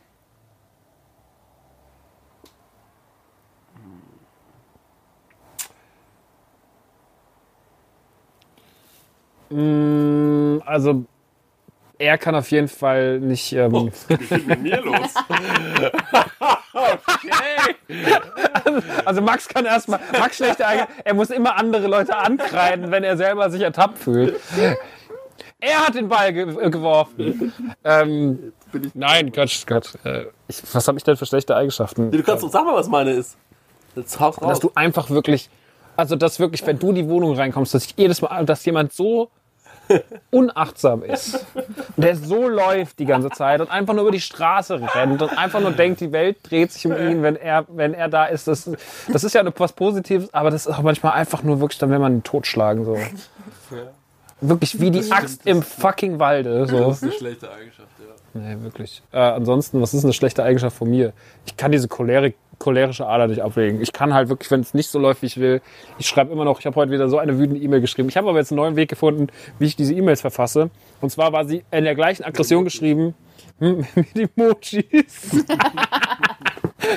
Also, 9.51 11.05
er 11.99 12.18
kann 12.18 12.34
auf 12.34 12.51
jeden 12.51 12.68
Fall 12.68 13.18
nicht. 13.20 13.53
Ähm, 13.53 13.74
Oh, 13.74 13.86
was 13.86 14.20
ist 14.20 14.30
denn 14.30 14.46
mit 14.46 14.62
mir 14.62 14.80
los? 14.82 15.14
okay. 16.72 17.74
Also, 19.05 19.22
Max 19.22 19.49
kann 19.49 19.64
erstmal. 19.64 19.99
Max 20.18 20.36
schlechte 20.36 20.66
Eigenschaften. 20.66 21.01
Er 21.05 21.14
muss 21.14 21.30
immer 21.30 21.57
andere 21.57 21.86
Leute 21.86 22.16
ankreiden, 22.16 22.90
wenn 22.90 23.03
er 23.03 23.16
selber 23.16 23.51
sich 23.51 23.62
ertappt 23.62 23.99
fühlt. 23.99 24.38
Er 25.61 25.86
hat 25.86 25.94
den 25.94 26.09
Ball 26.09 26.32
ge 26.32 26.42
äh, 26.62 26.70
geworfen. 26.70 27.53
Ähm, 27.82 28.53
nein, 28.94 29.32
Quatsch, 29.32 29.66
Quatsch. 29.66 29.94
Äh, 30.05 30.26
ich, 30.46 30.62
was 30.72 30.86
habe 30.86 30.99
ich 30.99 31.05
denn 31.05 31.16
für 31.16 31.26
schlechte 31.26 31.57
Eigenschaften? 31.57 32.11
Du 32.12 32.22
kannst 32.22 32.44
doch 32.44 32.51
sagen, 32.51 32.68
was 32.70 32.88
meine 32.88 33.12
ist. 33.12 33.36
Jetzt 33.96 34.20
haus 34.20 34.40
raus. 34.40 34.49
dass 34.51 34.61
du 34.61 34.70
einfach 34.74 35.11
wirklich, 35.11 35.49
also 35.96 36.14
dass 36.14 36.38
wirklich, 36.38 36.64
wenn 36.66 36.78
du 36.78 36.90
in 36.90 36.94
die 36.96 37.09
Wohnung 37.09 37.34
reinkommst, 37.34 37.74
dass 37.74 37.86
ich 37.86 37.94
jedes 37.96 38.20
Mal, 38.22 38.44
dass 38.44 38.64
jemand 38.66 38.92
so 38.92 39.30
unachtsam 40.30 41.03
ist 41.03 41.47
und 41.97 42.05
der 42.05 42.16
so 42.16 42.49
läuft 42.49 42.99
die 42.99 43.05
ganze 43.05 43.30
Zeit 43.30 43.61
und 43.61 43.70
einfach 43.70 43.95
nur 43.95 44.03
über 44.03 44.12
die 44.12 44.20
Straße 44.20 44.80
rennt 44.95 45.22
und 45.22 45.36
einfach 45.36 45.61
nur 45.61 45.72
denkt, 45.72 46.01
die 46.01 46.12
Welt 46.12 46.39
dreht 46.43 46.72
sich 46.72 46.86
um 46.86 46.93
ihn, 46.97 47.22
wenn 47.22 47.36
er, 47.36 47.64
wenn 47.68 47.95
er 47.95 48.09
da 48.09 48.26
ist. 48.26 48.49
Das, 48.49 48.70
das 49.12 49.24
ist 49.24 49.34
ja 49.34 49.43
was 49.57 49.72
Positives, 49.72 50.32
aber 50.32 50.51
das 50.51 50.66
ist 50.66 50.74
auch 50.74 50.82
manchmal 50.82 51.12
einfach 51.12 51.43
nur 51.43 51.61
wirklich, 51.61 51.78
dann 51.78 51.91
will 51.91 51.99
man 51.99 52.16
ihn 52.16 52.22
totschlagen 52.22 52.84
so. 52.84 52.97
Wirklich 54.41 54.80
wie 54.80 54.91
die 54.91 55.11
Axt 55.11 55.47
im 55.47 55.62
fucking 55.62 56.18
Walde. 56.18 56.66
So. 56.66 56.78
Das 56.78 56.99
ist 56.99 57.03
eine 57.03 57.12
schlechte 57.12 57.51
Eigenschaft, 57.51 57.89
ja. 57.99 58.41
Nee, 58.41 58.62
wirklich. 58.62 59.03
Äh, 59.12 59.18
ansonsten, 59.18 59.81
was 59.81 59.94
ist 59.94 60.05
eine 60.05 60.12
schlechte 60.12 60.44
Eigenschaft 60.44 60.77
von 60.77 60.89
mir? 60.89 61.12
Ich 61.47 61.56
kann 61.56 61.73
diese 61.73 61.89
Cholerik, 61.89 62.36
cholerische 62.59 63.06
Ader 63.06 63.28
nicht 63.28 63.43
ablegen. 63.43 63.80
Ich 63.80 63.93
kann 63.93 64.14
halt 64.14 64.28
wirklich, 64.28 64.51
wenn 64.51 64.60
es 64.60 64.74
nicht 64.74 64.90
so 64.90 64.98
läuft, 64.98 65.22
wie 65.22 65.26
ich 65.26 65.39
will, 65.39 65.60
ich 65.98 66.06
schreibe 66.06 66.32
immer 66.32 66.44
noch, 66.44 66.60
ich 66.60 66.66
habe 66.66 66.76
heute 66.76 66.90
wieder 66.90 67.09
so 67.09 67.18
eine 67.18 67.39
wütende 67.39 67.60
E-Mail 67.60 67.80
geschrieben. 67.80 68.09
Ich 68.09 68.16
habe 68.16 68.28
aber 68.28 68.39
jetzt 68.39 68.52
einen 68.52 68.56
neuen 68.56 68.76
Weg 68.76 68.89
gefunden, 68.89 69.28
wie 69.59 69.66
ich 69.66 69.76
diese 69.76 69.94
E-Mails 69.94 70.20
verfasse. 70.20 70.70
Und 71.01 71.10
zwar 71.10 71.32
war 71.32 71.44
sie 71.44 71.64
in 71.70 71.85
der 71.85 71.94
gleichen 71.94 72.24
Aggression 72.24 72.64
geschrieben 72.64 73.14
hm, 73.59 73.86
mit 73.94 74.30
Emojis. 74.36 75.44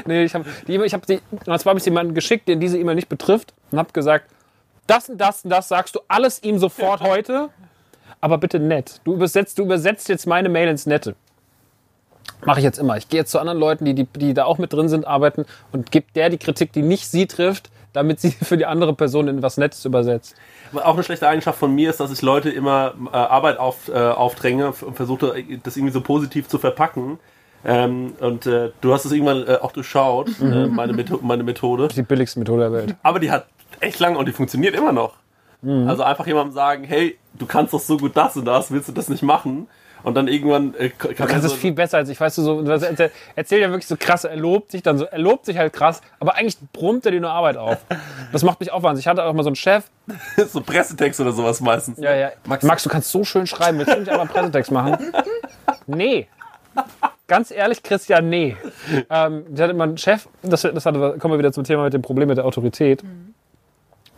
nee, 0.05 0.23
ich 0.23 0.33
habe 0.33 0.45
die 0.67 0.73
E-Mail, 0.73 0.88
ich 0.88 0.93
habe 0.93 1.05
die, 1.05 1.19
und 1.31 1.59
zwar 1.59 1.71
habe 1.71 1.79
ich 1.79 1.85
jemanden 1.85 2.13
geschickt, 2.13 2.47
den 2.47 2.59
diese 2.59 2.77
E-Mail 2.77 2.95
nicht 2.95 3.09
betrifft 3.09 3.53
und 3.71 3.77
habe 3.77 3.91
gesagt, 3.93 4.25
das 4.88 5.09
und 5.09 5.19
das 5.19 5.43
und 5.43 5.51
das 5.51 5.67
sagst 5.67 5.95
du 5.95 5.99
alles 6.07 6.41
ihm 6.43 6.57
sofort 6.57 7.01
heute, 7.01 7.49
aber 8.19 8.38
bitte 8.38 8.59
nett. 8.59 9.01
Du 9.03 9.13
übersetzt, 9.13 9.57
du 9.57 9.63
übersetzt 9.63 10.09
jetzt 10.09 10.27
meine 10.27 10.49
Mail 10.49 10.69
ins 10.69 10.85
Nette. 10.85 11.15
Mache 12.43 12.60
ich 12.60 12.64
jetzt 12.64 12.80
immer. 12.80 12.98
Ich 12.98 13.07
gehe 13.07 13.19
jetzt 13.19 13.31
zu 13.31 13.39
anderen 13.39 13.60
Leuten, 13.60 13.85
die, 13.85 13.93
die, 13.93 14.06
die 14.06 14.34
da 14.34 14.45
auch 14.45 14.57
mit 14.57 14.73
drin 14.73 14.89
sind, 14.89 15.06
arbeiten 15.06 15.45
und 15.72 15.91
gebe 15.91 16.07
der 16.15 16.30
die 16.30 16.38
Kritik, 16.38 16.73
die 16.73 16.81
nicht 16.81 17.07
sie 17.07 17.27
trifft, 17.27 17.69
damit 17.93 18.19
sie 18.19 18.31
für 18.41 18.57
die 18.57 18.65
andere 18.65 18.93
Person 18.93 19.27
in 19.27 19.41
was 19.41 19.57
Nettes 19.57 19.85
übersetzt. 19.85 20.35
Auch 20.73 20.93
eine 20.93 21.03
schlechte 21.03 21.27
Eigenschaft 21.27 21.60
von 21.60 21.73
mir 21.73 21.89
ist, 21.89 21.99
dass 21.99 22.11
ich 22.11 22.22
Leute 22.22 22.49
immer 22.49 22.93
äh, 23.11 23.15
Arbeit 23.15 23.60
auf, 23.60 23.89
äh, 23.89 23.98
aufdränge 23.98 24.68
und 24.68 24.95
versuche, 24.95 25.43
das 25.64 25.77
irgendwie 25.77 25.93
so 25.93 26.02
positiv 26.02 26.48
zu 26.48 26.57
verpacken. 26.57 27.19
Ähm, 27.64 28.14
und 28.19 28.48
äh, 28.48 28.72
du 28.81 28.93
hast 28.93 29.06
es 29.06 29.11
irgendwann 29.11 29.48
äh, 29.48 29.57
auch 29.61 29.72
durchschaut, 29.72 30.30
äh, 30.41 30.65
meine, 30.65 30.93
Metho 30.93 31.19
meine 31.22 31.43
Methode. 31.43 31.89
Die 31.89 32.02
billigste 32.02 32.39
Methode 32.39 32.61
der 32.61 32.73
Welt. 32.73 32.95
Aber 33.03 33.19
die 33.19 33.30
hat 33.30 33.45
echt 33.81 33.99
lange 33.99 34.18
und 34.18 34.27
die 34.27 34.31
funktioniert 34.31 34.76
immer 34.76 34.91
noch. 34.91 35.14
Also 35.64 36.02
einfach 36.02 36.26
jemandem 36.26 36.56
sagen, 36.56 36.84
hey, 36.85 37.19
du 37.35 37.45
kannst 37.45 37.72
doch 37.72 37.80
so 37.80 37.98
gut 37.98 38.18
das 38.18 38.35
und 38.35 38.45
das, 38.45 38.72
willst 38.72 38.89
du 38.89 38.93
das 38.93 39.10
nicht 39.10 39.22
machen? 39.22 39.68
Und 40.03 40.15
dann 40.15 40.27
irgendwann 40.27 40.73
äh, 40.75 40.89
kann 40.89 41.11
Du 41.15 41.25
kannst 41.25 41.45
es 41.45 41.53
viel 41.53 41.73
besser 41.73 41.97
als 41.97 42.09
ich. 42.09 42.19
Weißt 42.19 42.37
du, 42.37 42.41
so, 42.41 42.61
das 42.63 42.81
erzählt 42.83 43.11
erzählt 43.35 43.61
ja 43.61 43.69
wirklich 43.69 43.87
so 43.87 43.95
krass, 43.97 44.23
er 44.23 44.35
lobt 44.35 44.71
sich 44.71 44.81
dann 44.81 44.97
so, 44.97 45.05
er 45.05 45.19
lobt 45.19 45.45
sich 45.45 45.57
halt 45.57 45.73
krass, 45.73 46.01
aber 46.19 46.35
eigentlich 46.35 46.57
brummt 46.73 47.05
er 47.05 47.11
dir 47.11 47.21
nur 47.21 47.29
Arbeit 47.31 47.57
auf. 47.57 47.77
Das 48.31 48.43
macht 48.43 48.59
mich 48.59 48.71
auch 48.71 48.81
wahnsinnig. 48.83 49.03
Ich 49.05 49.07
hatte 49.07 49.23
auch 49.23 49.33
mal 49.33 49.43
so 49.43 49.49
einen 49.49 49.55
Chef, 49.55 49.85
so 50.49 50.61
Pressetext 50.61 51.19
oder 51.19 51.31
sowas 51.31 51.61
meistens. 51.61 51.99
Ja, 51.99 52.15
ja. 52.15 52.31
Max- 52.45 52.63
Max, 52.63 52.83
du 52.83 52.89
kannst 52.89 53.11
so 53.11 53.23
schön 53.23 53.45
schreiben. 53.45 53.77
Willst 53.77 53.93
du 53.93 53.99
nicht 53.99 54.09
einmal 54.09 54.25
einen 54.27 54.33
Pressetext 54.33 54.71
machen? 54.71 54.97
Nee. 55.85 56.27
Ganz 57.27 57.51
ehrlich, 57.51 57.83
Christian, 57.83 58.27
nee. 58.29 58.57
Ähm, 59.09 59.45
der 59.49 59.63
hatte 59.65 59.73
immer 59.73 59.83
einen 59.85 59.97
Chef, 59.97 60.27
das, 60.41 60.61
das 60.63 60.85
hatte, 60.85 61.15
kommen 61.19 61.33
wir 61.33 61.39
wieder 61.39 61.51
zum 61.53 61.63
Thema 61.63 61.83
mit 61.83 61.93
dem 61.93 62.01
Problem 62.01 62.27
mit 62.27 62.37
der 62.37 62.45
Autorität. 62.45 63.03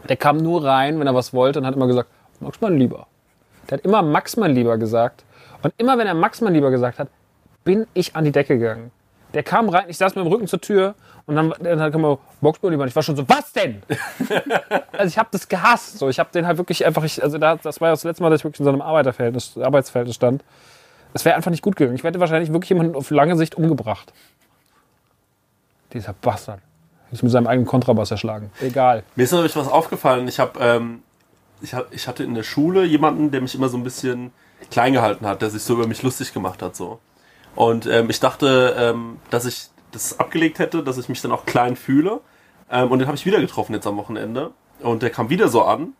Der 0.09 0.17
kam 0.17 0.37
nur 0.37 0.63
rein, 0.63 0.99
wenn 0.99 1.07
er 1.07 1.15
was 1.15 1.33
wollte 1.33 1.59
und 1.59 1.65
hat 1.65 1.75
immer 1.75 1.87
gesagt, 1.87 2.09
Max 2.39 2.59
mein 2.61 2.77
Lieber. 2.77 3.07
Der 3.69 3.77
hat 3.77 3.85
immer 3.85 4.01
Max 4.01 4.35
mein 4.37 4.51
Lieber 4.55 4.77
gesagt. 4.77 5.23
Und 5.63 5.73
immer 5.77 5.97
wenn 5.97 6.07
er 6.07 6.13
Max 6.13 6.41
mein 6.41 6.53
Lieber 6.53 6.69
gesagt 6.69 6.99
hat, 6.99 7.07
bin 7.63 7.87
ich 7.93 8.15
an 8.15 8.25
die 8.25 8.31
Decke 8.31 8.59
gegangen. 8.59 8.91
Der 9.33 9.41
kam 9.41 9.69
rein, 9.69 9.85
ich 9.87 9.97
saß 9.97 10.13
mit 10.15 10.25
dem 10.25 10.31
Rücken 10.31 10.47
zur 10.47 10.61
Tür 10.61 10.93
und 11.25 11.35
dann, 11.35 11.53
dann 11.59 11.91
kam 11.91 12.05
er, 12.05 12.19
mein 12.41 12.53
Lieber. 12.63 12.83
Und 12.83 12.89
ich 12.89 12.95
war 12.95 13.01
schon 13.01 13.15
so, 13.15 13.27
was 13.27 13.51
denn? 13.53 13.81
also 14.91 15.05
ich 15.05 15.17
habe 15.17 15.29
das 15.31 15.47
gehasst. 15.47 15.97
So, 15.97 16.09
ich 16.09 16.19
habe 16.19 16.29
den 16.31 16.45
halt 16.45 16.57
wirklich 16.57 16.85
einfach, 16.85 17.03
ich, 17.03 17.23
also 17.23 17.37
da, 17.37 17.55
das 17.55 17.81
war 17.81 17.87
ja 17.87 17.93
das 17.93 18.03
letzte 18.03 18.21
Mal, 18.21 18.29
dass 18.29 18.41
ich 18.41 18.43
wirklich 18.43 18.59
in 18.59 18.65
so 18.65 18.71
einem 18.71 18.81
Arbeiterverhältnis, 18.81 19.57
Arbeitsverhältnis 19.57 20.15
stand. 20.15 20.43
Es 21.13 21.25
wäre 21.25 21.35
einfach 21.35 21.51
nicht 21.51 21.63
gut 21.63 21.75
gegangen. 21.75 21.95
Ich 21.95 22.03
hätte 22.03 22.19
wahrscheinlich 22.19 22.51
wirklich 22.51 22.69
jemanden 22.69 22.95
auf 22.95 23.09
lange 23.09 23.37
Sicht 23.37 23.55
umgebracht. 23.55 24.13
Dieser 25.93 26.13
Bastard. 26.13 26.59
Ich 27.11 27.21
mit 27.21 27.31
seinem 27.31 27.45
eigenen 27.45 27.67
Kontrabass 27.67 28.09
erschlagen. 28.09 28.51
Egal. 28.59 29.03
Mir 29.15 29.23
ist 29.23 29.31
natürlich 29.31 29.55
was 29.55 29.67
aufgefallen. 29.67 30.27
Ich 30.27 30.39
habe, 30.39 30.59
ähm, 30.59 31.03
ich, 31.61 31.75
hab, 31.75 31.93
ich 31.93 32.07
hatte 32.07 32.23
in 32.23 32.33
der 32.33 32.41
Schule 32.41 32.83
jemanden, 32.83 33.29
der 33.29 33.41
mich 33.41 33.53
immer 33.53 33.69
so 33.69 33.77
ein 33.77 33.83
bisschen 33.83 34.31
klein 34.69 34.93
gehalten 34.93 35.25
hat, 35.25 35.41
der 35.41 35.49
sich 35.49 35.63
so 35.63 35.73
über 35.73 35.87
mich 35.87 36.03
lustig 36.03 36.33
gemacht 36.33 36.61
hat, 36.61 36.75
so. 36.75 36.99
Und 37.55 37.85
ähm, 37.85 38.09
ich 38.09 38.19
dachte, 38.19 38.75
ähm, 38.77 39.19
dass 39.29 39.45
ich 39.45 39.67
das 39.91 40.19
abgelegt 40.19 40.59
hätte, 40.59 40.83
dass 40.83 40.97
ich 40.97 41.07
mich 41.09 41.21
dann 41.21 41.31
auch 41.31 41.45
klein 41.45 41.75
fühle. 41.75 42.21
Ähm, 42.71 42.91
und 42.91 42.99
den 42.99 43.07
habe 43.07 43.15
ich 43.15 43.25
wieder 43.25 43.39
getroffen 43.39 43.73
jetzt 43.73 43.85
am 43.87 43.97
Wochenende. 43.97 44.51
Und 44.81 45.03
der 45.03 45.09
kam 45.09 45.29
wieder 45.29 45.47
so 45.47 45.63
an. 45.63 45.93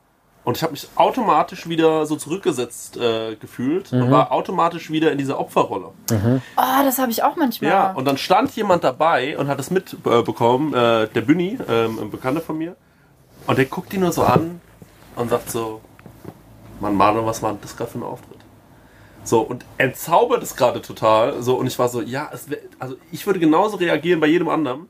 Und 0.43 0.57
ich 0.57 0.63
habe 0.63 0.73
mich 0.73 0.89
automatisch 0.95 1.69
wieder 1.69 2.05
so 2.05 2.17
zurückgesetzt 2.17 2.97
äh, 2.97 3.35
gefühlt 3.37 3.93
und 3.93 4.11
war 4.11 4.33
automatisch 4.33 4.89
wieder 4.91 5.09
in 5.09 5.17
dieser 5.17 5.39
Opferrolle. 5.39 5.91
Oh, 6.57 6.83
das 6.83 6.99
habe 6.99 7.11
ich 7.11 7.23
auch 7.23 7.37
manchmal. 7.37 7.71
Ja, 7.71 7.91
und 7.93 8.03
dann 8.03 8.17
stand 8.17 8.53
jemand 8.53 8.83
dabei 8.83 9.37
und 9.37 9.47
hat 9.47 9.57
es 9.61 9.71
mitbekommen, 9.71 10.73
äh, 10.73 11.07
der 11.07 11.21
Günni, 11.21 11.57
ähm, 11.69 11.97
ein 11.97 12.11
Bekannter 12.11 12.41
von 12.41 12.57
mir. 12.57 12.75
Und 13.47 13.57
der 13.57 13.65
guckt 13.65 13.93
ihn 13.93 14.01
nur 14.01 14.11
so 14.11 14.23
an 14.23 14.59
und 15.15 15.29
sagt 15.29 15.49
so, 15.49 15.79
Mann, 16.81 16.95
Manu, 16.95 17.25
was 17.25 17.41
war 17.41 17.57
das 17.61 17.77
gerade 17.77 17.91
für 17.91 17.99
ein 17.99 18.03
Auftritt? 18.03 18.32
So, 19.23 19.41
und 19.41 19.63
entzaubert 19.77 20.43
es 20.43 20.55
gerade 20.55 20.81
total. 20.81 21.41
So, 21.41 21.55
und 21.55 21.67
ich 21.67 21.77
war 21.79 21.87
so, 21.89 22.01
ja, 22.01 22.29
es 22.33 22.49
wär, 22.49 22.57
also 22.79 22.95
ich 23.11 23.25
würde 23.25 23.39
genauso 23.39 23.77
reagieren 23.77 24.19
bei 24.19 24.27
jedem 24.27 24.49
anderen. 24.49 24.89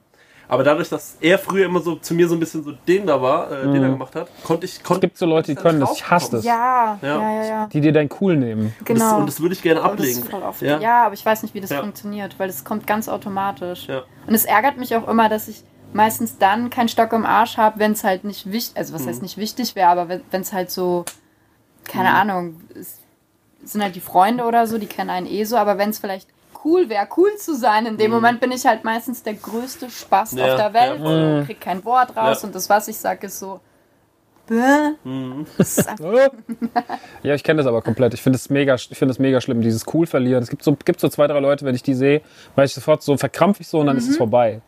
Aber 0.50 0.64
dadurch, 0.64 0.90
dass 0.90 1.18
er 1.22 1.40
früher 1.40 1.66
immer 1.66 1.80
so 1.80 1.96
zu 1.96 2.14
mir 2.14 2.28
so 2.28 2.36
ein 2.36 2.40
bisschen 2.40 2.64
so 2.64 2.74
den 2.88 3.08
da 3.08 3.22
war, 3.22 3.50
äh, 3.50 3.64
den 3.64 3.82
er 3.82 3.90
gemacht 3.90 4.14
hat, 4.16 4.28
konnte 4.44 4.66
ich. 4.66 4.84
Konnte 4.84 5.08
Es 5.08 5.12
gibt 5.12 5.18
so 5.18 5.26
Leute, 5.26 5.56
die 5.56 5.60
können 5.60 5.80
das. 5.80 5.94
Ich 5.94 6.10
hasse 6.10 6.32
das. 6.32 6.44
Ja, 6.44 7.00
Ja. 7.02 7.08
ja, 7.08 7.32
ja, 7.32 7.46
ja. 7.46 7.68
Die 7.68 7.80
dir 7.80 7.94
dein 7.94 8.10
Cool 8.20 8.36
nehmen. 8.36 8.76
Und 8.80 8.90
das, 8.90 8.98
Genau. 9.00 9.18
und 9.20 9.26
das 9.28 9.40
würde 9.42 9.54
ich 9.54 9.62
gerne 9.62 9.82
ablegen. 9.82 10.20
ist 10.20 10.30
voll 10.30 10.44
oft. 10.44 10.62
Ja. 10.62 10.80
Ja. 10.80 11.06
aber 11.06 11.14
ich 11.14 11.26
weiß 11.26 11.44
nicht, 11.44 11.54
wie 11.56 11.62
das 11.62 11.70
Ja. 11.70 11.80
funktioniert, 11.80 12.38
weil 12.40 12.48
das 12.48 12.64
kommt 12.66 12.86
ganz 12.86 13.08
automatisch. 13.08 13.88
Ja. 13.88 14.04
Und 14.28 14.34
es 14.36 14.44
ärgert 14.46 14.78
mich 14.78 14.96
auch 14.96 15.08
immer, 15.08 15.30
dass 15.30 15.48
ich 15.48 15.64
meistens 15.94 16.38
dann 16.38 16.70
keinen 16.70 16.90
Stock 16.90 17.14
im 17.14 17.26
Arsch 17.26 17.58
habe, 17.58 17.80
wenn 17.80 17.94
es 17.94 18.04
halt 18.04 18.24
nicht 18.26 18.52
wichtig, 18.52 18.76
also 18.78 18.94
was 18.94 19.08
heißt 19.08 19.20
Mhm. 19.20 19.24
nicht 19.24 19.38
wichtig 19.38 19.76
wäre, 19.76 19.88
aber 19.90 20.10
wenn 20.30 20.42
es 20.42 20.52
halt 20.52 20.72
so, 20.72 21.06
keine 21.86 22.14
Ahnung, 22.14 22.62
es 22.76 23.00
sind 23.66 23.82
halt 23.84 23.96
die 23.96 24.02
Freunde 24.02 24.44
oder 24.46 24.68
so, 24.68 24.78
die 24.78 24.88
kennen 24.88 25.10
einen 25.10 25.28
eh 25.28 25.44
so, 25.44 25.58
aber 25.58 25.78
wenn 25.78 25.90
es 25.90 26.00
vielleicht 26.00 26.28
cool 26.66 26.88
wäre, 26.90 27.08
cool 27.18 27.36
zu 27.38 27.56
sein, 27.56 27.86
in 27.86 27.98
dem 27.98 28.12
Moment 28.12 28.40
bin 28.40 28.52
ich 28.52 28.66
halt 28.66 28.84
meistens 28.84 29.22
der 29.24 29.34
größte 29.34 29.90
Spaß 29.90 30.34
Mhm. 30.34 30.38
Ja, 30.40 30.46
auf 30.54 30.56
der 30.62 30.74
Welt 30.74 31.00
ja. 31.00 31.38
und 31.40 31.46
krieg 31.46 31.60
kein 31.60 31.84
Wort 31.86 32.16
raus 32.16 32.42
Ja. 32.42 32.48
und 32.48 32.56
das, 32.56 32.70
was 32.70 32.88
ich 32.88 32.96
sage, 32.98 33.28
ist 33.28 33.40
so, 33.40 33.60
bäh. 34.48 34.92
Mhm. 35.04 35.46
Einfach, 35.58 35.98
Ja, 37.24 37.34
ich 37.36 37.44
kenne 37.44 37.58
das 37.58 37.68
aber 37.68 37.82
komplett. 37.82 38.14
Ich 38.14 38.22
finde 38.22 38.38
es 38.38 38.50
mega, 38.50 38.76
ich 38.76 38.88
finde 38.98 39.12
es 39.12 39.20
mega 39.20 39.42
schlimm, 39.42 39.62
dieses 39.62 39.86
Cool 39.94 40.06
verlieren. 40.06 40.42
Es 40.44 40.50
gibt 40.50 40.64
so, 40.64 40.76
gibt 40.76 41.00
so 41.00 41.10
zwei, 41.10 41.28
drei 41.28 41.40
Leute, 41.40 41.66
wenn 41.66 41.76
ich 41.76 41.84
die 41.84 41.94
sehe, 41.94 42.22
weil 42.56 42.66
ich 42.66 42.74
sofort 42.74 43.04
so 43.04 43.18
verkrampf 43.18 43.60
ich 43.60 43.68
so 43.68 43.80
und 43.80 43.88
dann 43.88 43.98
ist 43.98 44.08
es 44.10 44.18
vorbei. 44.18 44.62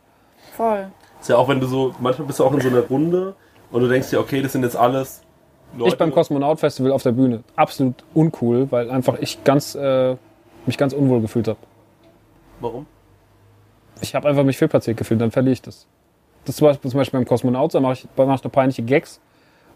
voll. 0.56 0.90
Ist 1.20 1.30
ja 1.30 1.36
auch, 1.38 1.48
wenn 1.48 1.60
du 1.60 1.66
so, 1.66 1.94
manchmal 1.98 2.26
bist 2.26 2.38
du 2.40 2.44
auch 2.44 2.52
in 2.52 2.60
so 2.60 2.68
einer 2.68 2.80
Runde 2.80 3.34
und 3.70 3.80
du 3.80 3.88
denkst 3.88 4.10
dir, 4.10 4.20
okay, 4.20 4.42
das 4.42 4.52
sind 4.52 4.62
jetzt 4.64 4.76
alles 4.76 5.22
Leute. 5.76 5.92
Ich 5.92 5.98
beim 5.98 6.12
Kosmonaut 6.12 6.60
Festival 6.60 6.92
auf 6.92 7.02
der 7.02 7.12
Bühne. 7.12 7.42
Absolut 7.54 7.94
uncool, 8.14 8.70
weil 8.70 8.90
einfach 8.90 9.18
ich 9.20 9.44
ganz, 9.44 9.74
äh, 9.74 10.16
mich 10.66 10.78
ganz 10.78 10.92
unwohl 10.92 11.20
gefühlt 11.20 11.48
habe. 11.48 11.58
Warum? 12.60 12.86
Ich 14.00 14.14
habe 14.14 14.28
einfach 14.28 14.44
mich 14.44 14.58
fehlplatziert 14.58 14.96
gefühlt, 14.96 15.20
dann 15.20 15.30
verliere 15.30 15.54
ich 15.54 15.62
das. 15.62 15.86
Das 16.44 16.60
war 16.62 16.80
zum 16.80 16.90
Beispiel 16.92 17.18
beim 17.18 17.26
Kosmonaut, 17.26 17.74
da 17.74 17.80
mache 17.80 17.94
ich, 17.94 18.08
mach 18.16 18.36
ich 18.36 18.44
noch 18.44 18.52
peinliche 18.52 18.82
Gags. 18.82 19.20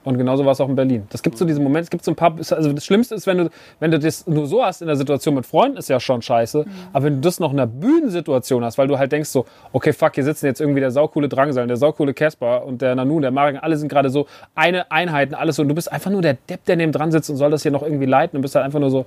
Und 0.03 0.17
genauso 0.17 0.45
war 0.47 0.53
es 0.53 0.61
auch 0.61 0.69
in 0.69 0.77
Berlin. 0.77 1.07
Das 1.11 1.23
gibt 1.23 1.37
so 1.37 1.45
diese 1.45 1.61
Momente, 1.61 1.85
es 1.85 1.91
gibt 1.91 2.05
so 2.05 2.11
ein 2.11 2.17
paar, 2.17 2.35
also 2.37 2.73
das 2.73 2.85
Schlimmste 2.85 3.15
ist, 3.15 3.27
wenn 3.27 3.37
du, 3.37 3.51
wenn 3.81 3.91
du 3.91 3.99
das 3.99 4.27
nur 4.27 4.47
so 4.47 4.65
hast 4.65 4.81
in 4.81 4.87
der 4.87 4.97
Situation 4.97 5.35
mit 5.35 5.45
Freunden, 5.45 5.77
ist 5.77 5.89
ja 5.89 6.01
schon 6.01 6.23
scheiße. 6.23 6.65
Aber 6.93 7.05
wenn 7.05 7.17
du 7.17 7.21
das 7.21 7.39
noch 7.39 7.53
in 7.53 7.61
einer 7.61 7.67
Bühnensituation 7.67 8.65
hast, 8.65 8.79
weil 8.79 8.89
du 8.89 8.99
halt 8.99 9.13
denkst 9.13 9.29
so, 9.29 9.45
okay, 9.73 9.93
fuck, 9.93 10.15
hier 10.15 10.25
sitzen 10.25 10.47
jetzt 10.47 10.61
irgendwie 10.61 10.81
der 10.81 10.91
saukoole 10.91 11.29
Drangsal, 11.29 11.67
der 11.67 11.77
saukoole 11.77 12.15
Casper 12.15 12.65
und 12.65 12.81
der 12.81 12.95
Nanu, 12.95 13.21
der 13.21 13.31
Maring, 13.31 13.59
alle 13.59 13.77
sind 13.77 13.89
gerade 13.89 14.09
so 14.09 14.27
eine 14.55 14.91
Einheiten, 14.91 15.35
alles 15.35 15.57
so. 15.57 15.63
Und 15.63 15.69
du 15.69 15.75
bist 15.75 15.93
einfach 15.93 16.11
nur 16.11 16.23
der 16.23 16.35
Depp, 16.49 16.65
der 16.65 16.77
neben 16.77 16.93
dran 16.93 17.13
sitzt 17.13 17.29
und 17.29 17.37
soll 17.37 17.51
das 17.51 17.63
hier 17.63 17.73
noch 17.73 17.83
irgendwie 17.83 18.07
leiten 18.07 18.37
und 18.37 18.43
bist 18.43 18.55
halt 18.55 18.65
einfach 18.65 18.81
nur 18.81 18.91
so, 18.91 19.05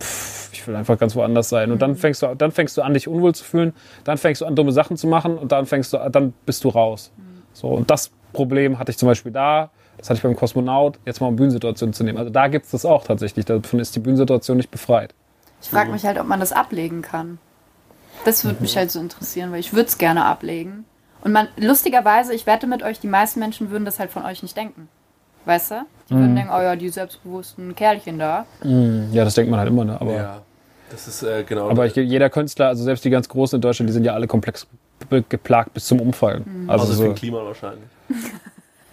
pff, 0.00 0.50
ich 0.54 0.66
will 0.66 0.74
einfach 0.74 0.98
ganz 0.98 1.14
woanders 1.16 1.48
sein. 1.48 1.70
Und 1.70 1.82
dann 1.82 1.96
fängst 1.96 2.22
du, 2.22 2.34
dann 2.34 2.50
fängst 2.50 2.76
du 2.76 2.82
an, 2.82 2.94
dich 2.94 3.08
unwohl 3.08 3.34
zu 3.34 3.44
fühlen, 3.44 3.74
dann 4.04 4.16
fängst 4.16 4.40
du 4.40 4.46
an, 4.46 4.56
dumme 4.56 4.72
Sachen 4.72 4.96
zu 4.96 5.06
machen 5.06 5.36
und 5.36 5.52
dann 5.52 5.66
fängst 5.66 5.92
du, 5.92 5.98
dann 6.10 6.32
bist 6.46 6.64
du 6.64 6.68
raus. 6.70 7.12
So, 7.52 7.68
und 7.68 7.90
das 7.90 8.10
Problem 8.32 8.78
hatte 8.78 8.90
ich 8.90 8.98
zum 8.98 9.06
Beispiel 9.08 9.32
da, 9.32 9.70
das 10.00 10.08
hatte 10.08 10.18
ich 10.18 10.22
beim 10.22 10.36
Kosmonaut, 10.36 10.98
jetzt 11.04 11.20
mal 11.20 11.28
um 11.28 11.36
Bühnensituationen 11.36 11.92
zu 11.92 12.04
nehmen. 12.04 12.18
Also 12.18 12.30
da 12.30 12.48
gibt 12.48 12.64
es 12.64 12.70
das 12.70 12.84
auch 12.84 13.04
tatsächlich. 13.04 13.44
Davon 13.44 13.80
ist 13.80 13.94
die 13.94 14.00
Bühnensituation 14.00 14.56
nicht 14.56 14.70
befreit. 14.70 15.14
Ich 15.62 15.68
frage 15.68 15.92
mich 15.92 16.04
halt, 16.04 16.18
ob 16.18 16.26
man 16.26 16.40
das 16.40 16.52
ablegen 16.52 17.02
kann. 17.02 17.38
Das 18.24 18.44
würde 18.44 18.62
mich 18.62 18.76
halt 18.76 18.90
so 18.90 18.98
interessieren, 18.98 19.52
weil 19.52 19.60
ich 19.60 19.72
würde 19.72 19.88
es 19.88 19.98
gerne 19.98 20.24
ablegen. 20.24 20.84
Und 21.22 21.32
man, 21.32 21.48
lustigerweise, 21.58 22.34
ich 22.34 22.46
wette 22.46 22.66
mit 22.66 22.82
euch, 22.82 22.98
die 22.98 23.08
meisten 23.08 23.40
Menschen 23.40 23.70
würden 23.70 23.84
das 23.84 23.98
halt 23.98 24.10
von 24.10 24.24
euch 24.24 24.42
nicht 24.42 24.56
denken. 24.56 24.88
Weißt 25.44 25.70
du? 25.70 25.86
Die 26.08 26.14
würden 26.14 26.34
denken, 26.34 26.52
oh 26.54 26.60
ja, 26.60 26.76
die 26.76 26.88
selbstbewussten 26.88 27.74
Kerlchen 27.74 28.18
da. 28.18 28.46
Ja, 28.62 29.24
das 29.24 29.34
denkt 29.34 29.50
man 29.50 29.60
halt 29.60 29.68
immer, 29.68 29.84
ne? 29.84 30.00
Aber, 30.00 30.12
Ja, 30.12 30.42
das 30.90 31.08
ist 31.08 31.22
äh, 31.22 31.44
genau. 31.44 31.70
aber 31.70 31.86
ich, 31.86 31.94
jeder 31.94 32.28
Künstler, 32.30 32.68
also 32.68 32.82
selbst 32.84 33.04
die 33.04 33.10
ganz 33.10 33.28
Großen 33.28 33.56
in 33.56 33.60
Deutschland, 33.60 33.88
die 33.88 33.92
sind 33.92 34.04
ja 34.04 34.14
alle 34.14 34.26
komplex 34.26 34.66
geplagt 35.28 35.72
bis 35.72 35.86
zum 35.86 36.00
Umfallen. 36.00 36.66
Also 36.68 36.82
also 36.82 36.92
für 36.92 36.98
so, 36.98 37.04
den 37.04 37.14
Klima 37.14 37.44
wahrscheinlich. 37.44 37.88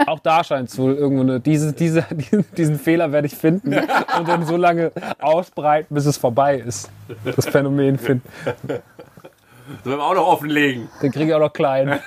auch 0.06 0.20
da 0.20 0.44
scheint 0.44 0.70
es 0.70 0.78
wohl 0.78 0.94
irgendwo 0.96 1.24
eine, 1.24 1.40
diese, 1.40 1.74
diese, 1.74 2.06
diesen, 2.58 2.80
Fehler 2.80 3.12
werde 3.12 3.28
ich 3.28 3.36
finden 3.36 3.74
und 3.74 4.28
dann 4.28 4.46
so 4.46 4.58
lange 4.58 4.92
ausbreiten, 5.20 5.94
bis 5.96 6.06
es 6.06 6.18
vorbei 6.18 6.58
ist. 6.58 6.90
Das 7.24 7.48
Phänomen 7.48 7.98
finden. 7.98 8.28
Das 8.46 9.86
werden 9.86 10.00
wir 10.00 10.04
auch 10.04 10.16
noch 10.16 10.28
offenlegen. 10.28 10.90
Den 11.02 11.12
kriege 11.12 11.26
ich 11.26 11.34
auch 11.34 11.40
noch 11.40 11.54
klein. 11.54 12.00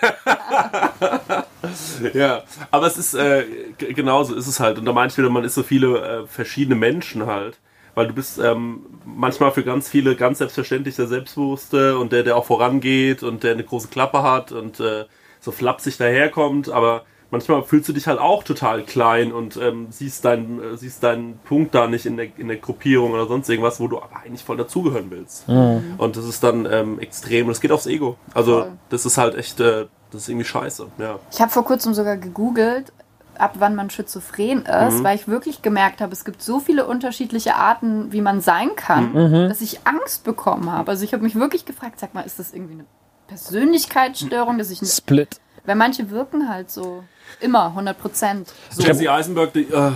Ja, 2.14 2.42
aber 2.70 2.86
es 2.86 2.96
ist, 2.96 3.14
äh, 3.14 3.44
genauso 3.78 4.34
ist 4.34 4.46
es 4.46 4.60
halt. 4.60 4.78
Und 4.78 4.84
da 4.84 4.92
meine 4.92 5.08
ich 5.10 5.18
wieder, 5.18 5.30
man 5.30 5.44
ist 5.44 5.54
so 5.54 5.62
viele 5.62 6.22
äh, 6.22 6.26
verschiedene 6.26 6.76
Menschen 6.76 7.26
halt. 7.26 7.58
Weil 7.94 8.06
du 8.06 8.14
bist 8.14 8.38
ähm, 8.38 8.86
manchmal 9.04 9.50
für 9.50 9.64
ganz 9.64 9.88
viele 9.88 10.14
ganz 10.14 10.38
selbstverständlich 10.38 10.96
der 10.96 11.08
Selbstbewusste 11.08 11.98
und 11.98 12.12
der, 12.12 12.22
der 12.22 12.36
auch 12.36 12.44
vorangeht 12.44 13.22
und 13.22 13.42
der 13.42 13.52
eine 13.52 13.64
große 13.64 13.88
Klappe 13.88 14.22
hat 14.22 14.52
und 14.52 14.80
äh, 14.80 15.04
so 15.40 15.50
flapsig 15.50 15.98
daherkommt. 15.98 16.70
Aber 16.70 17.04
manchmal 17.30 17.62
fühlst 17.62 17.88
du 17.88 17.92
dich 17.92 18.06
halt 18.06 18.18
auch 18.18 18.42
total 18.44 18.82
klein 18.82 19.32
und 19.32 19.56
ähm, 19.56 19.86
siehst, 19.90 20.24
deinen, 20.24 20.60
äh, 20.62 20.76
siehst 20.76 21.02
deinen 21.02 21.38
Punkt 21.44 21.74
da 21.74 21.86
nicht 21.86 22.06
in 22.06 22.16
der, 22.16 22.26
in 22.38 22.48
der 22.48 22.56
Gruppierung 22.58 23.12
oder 23.12 23.26
sonst 23.26 23.48
irgendwas, 23.48 23.80
wo 23.80 23.88
du 23.88 23.98
aber 23.98 24.16
eigentlich 24.24 24.44
voll 24.44 24.56
dazugehören 24.56 25.10
willst. 25.10 25.48
Und 25.48 26.16
das 26.16 26.24
ist 26.24 26.42
dann 26.42 26.66
ähm, 26.70 26.98
extrem. 26.98 27.46
Und 27.46 27.52
es 27.52 27.60
geht 27.60 27.72
aufs 27.72 27.86
Ego. 27.86 28.16
Also 28.34 28.60
Voll. 28.62 28.72
das 28.88 29.06
ist 29.06 29.18
halt 29.18 29.34
echt, 29.36 29.60
äh, 29.60 29.86
das 30.10 30.22
ist 30.22 30.28
irgendwie 30.28 30.46
scheiße. 30.46 30.86
Ja. 30.98 31.18
Ich 31.32 31.40
habe 31.40 31.50
vor 31.50 31.64
kurzem 31.64 31.94
sogar 31.94 32.16
gegoogelt, 32.16 32.92
ab 33.38 33.54
wann 33.58 33.74
man 33.74 33.88
schizophren 33.88 34.66
ist, 34.66 34.98
Mhm. 34.98 35.04
weil 35.04 35.16
ich 35.16 35.26
wirklich 35.26 35.62
gemerkt 35.62 36.00
habe, 36.02 36.12
es 36.12 36.24
gibt 36.26 36.42
so 36.42 36.60
viele 36.60 36.86
unterschiedliche 36.86 37.54
Arten, 37.54 38.12
wie 38.12 38.20
man 38.20 38.40
sein 38.42 38.74
kann, 38.76 39.12
Mhm. 39.12 39.48
dass 39.48 39.60
ich 39.62 39.80
Angst 39.86 40.24
bekommen 40.24 40.70
habe. 40.70 40.90
Also 40.90 41.04
ich 41.04 41.14
habe 41.14 41.22
mich 41.22 41.36
wirklich 41.36 41.64
gefragt, 41.64 41.98
sag 42.00 42.12
mal, 42.12 42.20
ist 42.22 42.38
das 42.38 42.52
irgendwie 42.52 42.74
eine 42.74 42.84
Persönlichkeitsstörung, 43.28 44.58
dass 44.58 44.70
ich 44.70 44.82
nicht, 44.82 44.94
Split. 44.94 45.40
weil 45.64 45.76
manche 45.76 46.10
wirken 46.10 46.48
halt 46.48 46.70
so 46.70 47.02
immer 47.40 47.66
100 47.66 47.98
Prozent. 47.98 48.52
So. 48.70 48.82
Jesse 48.82 49.10
Eisenberg, 49.10 49.52
die, 49.52 49.66
äh, 49.70 49.92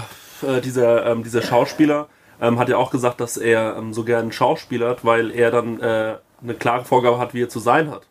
äh, 0.46 0.60
dieser, 0.60 1.06
ähm, 1.06 1.22
dieser 1.22 1.42
Schauspieler, 1.42 2.08
ähm, 2.40 2.58
hat 2.58 2.68
ja 2.68 2.76
auch 2.76 2.90
gesagt, 2.90 3.20
dass 3.20 3.36
er 3.36 3.76
ähm, 3.76 3.92
so 3.92 4.04
gern 4.04 4.32
Schauspieler 4.32 4.90
hat, 4.90 5.04
weil 5.04 5.30
er 5.30 5.50
dann 5.50 5.80
äh, 5.80 6.16
eine 6.42 6.54
klare 6.54 6.84
Vorgabe 6.84 7.18
hat, 7.18 7.34
wie 7.34 7.42
er 7.42 7.48
zu 7.48 7.58
sein 7.58 7.90
hat. 7.90 8.02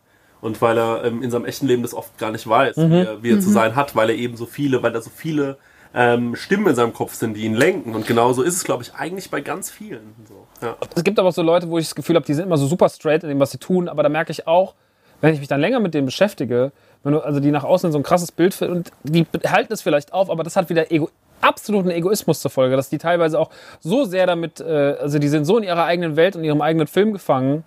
Und 0.41 0.61
weil 0.61 0.77
er 0.77 1.05
ähm, 1.05 1.23
in 1.23 1.31
seinem 1.31 1.45
echten 1.45 1.67
Leben 1.67 1.83
das 1.83 1.93
oft 1.93 2.17
gar 2.17 2.31
nicht 2.31 2.47
weiß, 2.47 2.75
wie 2.75 2.99
er, 2.99 3.23
wie 3.23 3.31
er 3.31 3.39
zu 3.39 3.49
sein 3.49 3.75
hat, 3.77 3.95
weil 3.95 4.09
er 4.09 4.15
eben 4.15 4.35
so 4.35 4.45
viele, 4.45 4.83
weil 4.83 4.91
da 4.91 5.01
so 5.01 5.09
viele 5.09 5.57
ähm, 5.93 6.35
Stimmen 6.35 6.67
in 6.67 6.75
seinem 6.75 6.93
Kopf 6.93 7.13
sind, 7.13 7.35
die 7.35 7.43
ihn 7.43 7.53
lenken. 7.53 7.95
Und 7.95 8.07
genauso 8.07 8.41
ist 8.41 8.55
es, 8.55 8.63
glaube 8.63 8.83
ich, 8.83 8.93
eigentlich 8.93 9.29
bei 9.29 9.41
ganz 9.41 9.69
vielen. 9.69 10.15
So, 10.27 10.47
ja. 10.65 10.75
Es 10.95 11.03
gibt 11.03 11.19
aber 11.19 11.29
auch 11.29 11.33
so 11.33 11.43
Leute, 11.43 11.69
wo 11.69 11.77
ich 11.77 11.85
das 11.85 11.95
Gefühl 11.95 12.15
habe, 12.15 12.25
die 12.25 12.33
sind 12.33 12.45
immer 12.45 12.57
so 12.57 12.67
super 12.67 12.89
straight 12.89 13.23
in 13.23 13.29
dem, 13.29 13.39
was 13.39 13.51
sie 13.51 13.57
tun, 13.57 13.87
aber 13.87 14.03
da 14.03 14.09
merke 14.09 14.31
ich 14.31 14.47
auch, 14.47 14.73
wenn 15.21 15.33
ich 15.33 15.39
mich 15.39 15.47
dann 15.47 15.61
länger 15.61 15.79
mit 15.79 15.93
denen 15.93 16.05
beschäftige, 16.05 16.71
wenn 17.03 17.13
du, 17.13 17.19
also 17.19 17.39
die 17.39 17.51
nach 17.51 17.63
außen 17.63 17.91
so 17.91 17.97
ein 17.97 18.03
krasses 18.03 18.31
Bild 18.31 18.53
finden 18.53 18.77
und 18.77 18.91
die 19.03 19.25
halten 19.45 19.73
es 19.73 19.81
vielleicht 19.81 20.13
auf, 20.13 20.29
aber 20.29 20.43
das 20.43 20.55
hat 20.55 20.69
wieder 20.69 20.91
Ego, 20.91 21.09
absoluten 21.41 21.89
Egoismus 21.89 22.39
zur 22.41 22.51
Folge, 22.51 22.75
dass 22.75 22.89
die 22.89 22.97
teilweise 22.97 23.39
auch 23.39 23.49
so 23.81 24.05
sehr 24.05 24.25
damit, 24.25 24.61
äh, 24.61 24.95
also 24.99 25.19
die 25.19 25.27
sind 25.27 25.45
so 25.45 25.57
in 25.57 25.63
ihrer 25.63 25.83
eigenen 25.85 26.15
Welt 26.15 26.35
und 26.35 26.43
ihrem 26.43 26.61
eigenen 26.61 26.87
Film 26.87 27.11
gefangen, 27.13 27.63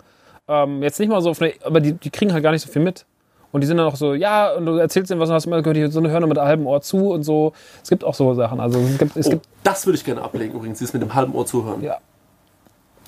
ähm, 0.47 0.81
jetzt 0.81 0.99
nicht 0.99 1.09
mal 1.09 1.21
so, 1.21 1.29
auf 1.29 1.41
eine, 1.41 1.53
aber 1.63 1.79
die, 1.79 1.93
die 1.93 2.09
kriegen 2.09 2.33
halt 2.33 2.41
gar 2.43 2.51
nicht 2.51 2.63
so 2.65 2.71
viel 2.71 2.81
mit. 2.81 3.05
Und 3.51 3.61
die 3.61 3.67
sind 3.67 3.77
dann 3.77 3.87
auch 3.87 3.95
so, 3.95 4.13
ja, 4.13 4.51
und 4.53 4.65
du 4.65 4.75
erzählst 4.75 5.09
denen 5.09 5.21
was 5.21 5.29
und 5.29 5.35
hast 5.35 5.45
immer 5.45 5.61
gehört, 5.61 5.77
die 5.77 5.87
so 5.87 5.99
eine 5.99 6.09
hören 6.09 6.27
mit 6.27 6.37
einem 6.37 6.47
halben 6.47 6.65
Ohr 6.65 6.81
zu 6.81 7.11
und 7.11 7.23
so. 7.23 7.53
Es 7.81 7.89
gibt 7.89 8.03
auch 8.03 8.13
so 8.13 8.33
Sachen. 8.33 8.59
Also 8.59 8.77
es 8.79 8.97
gibt, 8.97 9.15
es 9.15 9.27
Oh, 9.27 9.29
gibt 9.31 9.45
das 9.63 9.85
würde 9.85 9.97
ich 9.97 10.03
gerne 10.03 10.21
ablegen 10.21 10.53
übrigens, 10.53 10.79
dieses 10.79 10.93
mit 10.93 11.01
dem 11.01 11.13
halben 11.15 11.33
Ohr 11.33 11.45
zuhören. 11.45 11.81
ja, 11.81 11.97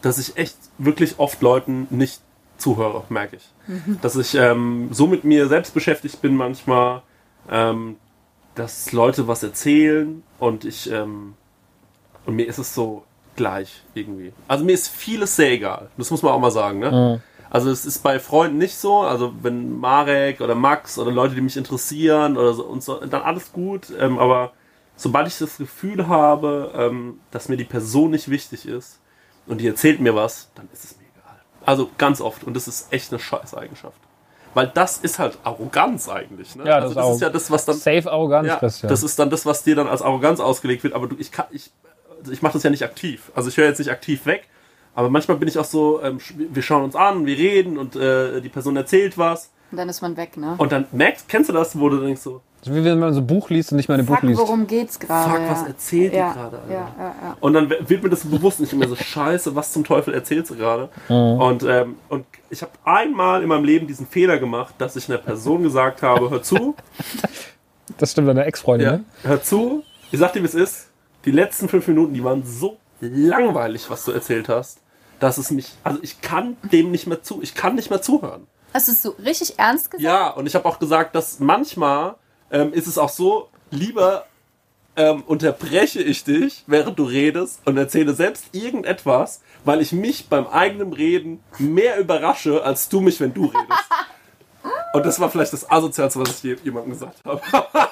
dass 0.01 0.17
ich 0.17 0.37
echt 0.37 0.55
wirklich 0.77 1.19
oft 1.19 1.41
Leuten 1.41 1.87
nicht 1.89 2.21
zuhöre, 2.59 3.03
merke 3.09 3.37
ich. 3.37 3.49
Dass 4.01 4.15
ich 4.15 4.35
ähm, 4.35 4.89
so 4.91 5.07
mit 5.07 5.23
mir 5.23 5.47
selbst 5.47 5.73
beschäftigt 5.73 6.21
bin 6.21 6.35
manchmal, 6.35 7.01
ähm, 7.49 7.95
dass 8.55 8.91
Leute 8.91 9.27
was 9.27 9.43
erzählen 9.43 10.23
und 10.39 10.65
ich 10.65 10.91
ähm, 10.91 11.35
und 12.25 12.35
mir 12.35 12.47
ist 12.47 12.57
es 12.57 12.75
so 12.75 13.03
gleich 13.35 13.83
irgendwie. 13.93 14.33
Also 14.47 14.65
mir 14.65 14.73
ist 14.73 14.89
vieles 14.89 15.35
sehr 15.35 15.51
egal. 15.51 15.89
Das 15.97 16.11
muss 16.11 16.21
man 16.21 16.33
auch 16.33 16.39
mal 16.39 16.51
sagen. 16.51 16.79
Ne? 16.79 17.21
Also 17.49 17.71
es 17.71 17.85
ist 17.85 18.03
bei 18.03 18.19
Freunden 18.19 18.57
nicht 18.57 18.75
so. 18.75 18.99
Also 18.99 19.33
wenn 19.41 19.79
Marek 19.79 20.41
oder 20.41 20.55
Max 20.55 20.99
oder 20.99 21.11
Leute, 21.11 21.35
die 21.35 21.41
mich 21.41 21.57
interessieren 21.57 22.37
oder 22.37 22.53
so 22.53 22.65
und 22.65 22.83
so, 22.83 23.03
dann 23.03 23.21
alles 23.21 23.51
gut. 23.51 23.87
Ähm, 23.97 24.19
aber 24.19 24.51
sobald 24.95 25.27
ich 25.27 25.37
das 25.37 25.57
Gefühl 25.57 26.07
habe, 26.07 26.71
ähm, 26.75 27.19
dass 27.31 27.49
mir 27.49 27.57
die 27.57 27.63
Person 27.63 28.11
nicht 28.11 28.29
wichtig 28.29 28.67
ist 28.67 28.99
und 29.47 29.61
die 29.61 29.67
erzählt 29.67 29.99
mir 29.99 30.13
was, 30.13 30.51
dann 30.55 30.67
ist 30.73 30.83
es. 30.83 30.98
Also 31.69 31.87
ganz 31.99 32.19
oft. 32.19 32.45
Und 32.45 32.55
das 32.55 32.67
ist 32.67 32.91
echt 32.91 33.11
eine 33.11 33.19
Scheißeigenschaft. 33.19 33.99
Weil 34.55 34.71
das 34.73 34.97
ist 34.97 35.19
halt 35.19 35.37
Arroganz 35.43 36.09
eigentlich. 36.09 36.55
Ne? 36.55 36.65
Ja, 36.65 36.79
das 36.79 36.83
also 36.83 36.95
das 36.95 37.05
auch. 37.05 37.13
ist 37.13 37.21
ja 37.21 37.29
das, 37.29 37.51
was 37.51 37.65
dann 37.65 37.75
safe 37.75 38.11
Arroganz, 38.11 38.47
ja, 38.47 38.55
Christian. 38.55 38.89
das 38.89 39.03
ist 39.03 39.19
dann 39.19 39.29
das, 39.29 39.45
was 39.45 39.61
dir 39.61 39.75
dann 39.75 39.87
als 39.87 40.01
Arroganz 40.01 40.39
ausgelegt 40.39 40.83
wird. 40.83 40.95
Aber 40.95 41.05
du, 41.05 41.15
ich 41.19 41.31
kann, 41.31 41.45
ich, 41.51 41.69
also 42.19 42.31
ich 42.31 42.41
mache 42.41 42.53
das 42.53 42.63
ja 42.63 42.71
nicht 42.71 42.83
aktiv. 42.83 43.31
Also 43.35 43.49
ich 43.49 43.57
höre 43.57 43.67
jetzt 43.67 43.77
nicht 43.77 43.91
aktiv 43.91 44.25
weg. 44.25 44.49
Aber 44.95 45.11
manchmal 45.11 45.37
bin 45.37 45.47
ich 45.47 45.59
auch 45.59 45.65
so, 45.65 46.01
ähm, 46.01 46.17
wir 46.35 46.63
schauen 46.63 46.83
uns 46.83 46.95
an, 46.95 47.27
wir 47.27 47.37
reden 47.37 47.77
und 47.77 47.95
äh, 47.95 48.41
die 48.41 48.49
Person 48.49 48.75
erzählt 48.75 49.19
was. 49.19 49.51
Und 49.71 49.77
dann 49.77 49.89
ist 49.89 50.01
man 50.01 50.17
weg, 50.17 50.37
ne? 50.37 50.55
Und 50.57 50.71
dann 50.71 50.85
merkst, 50.91 51.27
kennst 51.29 51.49
du 51.49 51.53
das, 51.53 51.77
wo 51.79 51.89
du 51.89 51.97
denkst 52.01 52.21
so, 52.21 52.41
So 52.63 52.73
wie 52.75 52.83
wenn 52.83 52.99
man 52.99 53.13
so 53.13 53.19
ein 53.21 53.27
Buch 53.27 53.49
liest 53.49 53.71
und 53.71 53.77
nicht 53.77 53.87
mal 53.89 53.97
ein 53.99 54.05
Buch 54.05 54.21
liest. 54.21 54.39
worum 54.39 54.65
geht's 54.67 54.99
gerade? 54.99 55.29
fuck, 55.31 55.49
was 55.49 55.63
erzählt 55.67 56.13
ja. 56.13 56.29
die 56.29 56.39
gerade? 56.39 56.57
Alter? 56.59 56.71
Ja, 56.73 56.91
ja, 56.97 57.15
ja. 57.23 57.37
Und 57.39 57.53
dann 57.53 57.69
wird 57.69 58.03
mir 58.03 58.09
das 58.09 58.21
so 58.23 58.29
bewusst 58.29 58.59
nicht 58.59 58.73
mehr 58.73 58.87
so 58.87 58.95
scheiße, 58.95 59.55
was 59.55 59.71
zum 59.71 59.83
Teufel 59.83 60.13
erzählt 60.13 60.47
sie 60.47 60.55
gerade. 60.55 60.89
Mhm. 61.07 61.15
Und, 61.41 61.63
ähm, 61.63 61.95
und 62.09 62.25
ich 62.49 62.61
habe 62.61 62.71
einmal 62.83 63.41
in 63.43 63.47
meinem 63.49 63.63
Leben 63.63 63.85
diesen 63.87 64.07
Fehler 64.07 64.39
gemacht, 64.39 64.73
dass 64.79 64.95
ich 64.95 65.07
einer 65.09 65.19
Person 65.19 65.63
gesagt 65.63 66.01
habe, 66.01 66.29
hör 66.29 66.41
zu, 66.43 66.75
Das 67.97 68.11
stimmt, 68.11 68.27
deine 68.27 68.45
Ex-Freundin, 68.45 68.87
Ja. 68.87 68.91
ne? 68.97 69.03
Hör 69.23 69.41
zu, 69.41 69.83
ich 70.11 70.19
sag 70.19 70.33
dir, 70.33 70.41
wie 70.41 70.45
es 70.47 70.55
ist. 70.55 70.87
Die 71.25 71.31
letzten 71.31 71.67
fünf 71.67 71.87
Minuten, 71.87 72.13
die 72.13 72.23
waren 72.23 72.43
so 72.45 72.77
langweilig, 73.01 73.89
was 73.89 74.05
du 74.05 74.11
erzählt 74.11 74.47
hast, 74.49 74.79
dass 75.19 75.37
es 75.37 75.51
mich, 75.51 75.73
also 75.83 75.99
ich 76.01 76.21
kann 76.21 76.55
dem 76.71 76.91
nicht 76.91 77.07
mehr 77.07 77.21
zu, 77.23 77.41
ich 77.41 77.55
kann 77.55 77.75
nicht 77.75 77.89
mehr 77.89 78.01
zuhören. 78.01 78.47
Hast 78.73 78.87
du 78.87 78.91
es 78.91 79.01
so 79.01 79.15
richtig 79.23 79.57
ernst 79.57 79.91
gesagt? 79.91 80.03
Ja, 80.03 80.29
und 80.29 80.45
ich 80.45 80.55
habe 80.55 80.67
auch 80.67 80.79
gesagt, 80.79 81.15
dass 81.15 81.39
manchmal 81.39 82.15
ähm, 82.51 82.73
ist 82.73 82.87
es 82.87 82.97
auch 82.97 83.09
so, 83.09 83.49
lieber 83.71 84.25
ähm, 84.95 85.23
unterbreche 85.25 86.01
ich 86.01 86.23
dich, 86.23 86.63
während 86.67 86.99
du 86.99 87.03
redest 87.03 87.61
und 87.65 87.77
erzähle 87.77 88.13
selbst 88.13 88.45
irgendetwas, 88.51 89.41
weil 89.63 89.81
ich 89.81 89.91
mich 89.91 90.27
beim 90.27 90.47
eigenen 90.47 90.93
Reden 90.93 91.39
mehr 91.57 91.99
überrasche, 91.99 92.63
als 92.63 92.89
du 92.89 92.99
mich, 92.99 93.19
wenn 93.19 93.33
du 93.33 93.45
redest. 93.45 93.89
Und 94.93 95.05
das 95.05 95.19
war 95.19 95.29
vielleicht 95.29 95.53
das 95.53 95.69
Asozialste, 95.69 96.19
was 96.19 96.29
ich 96.37 96.43
je- 96.43 96.57
jemandem 96.63 96.93
gesagt 96.93 97.17
habe. 97.25 97.41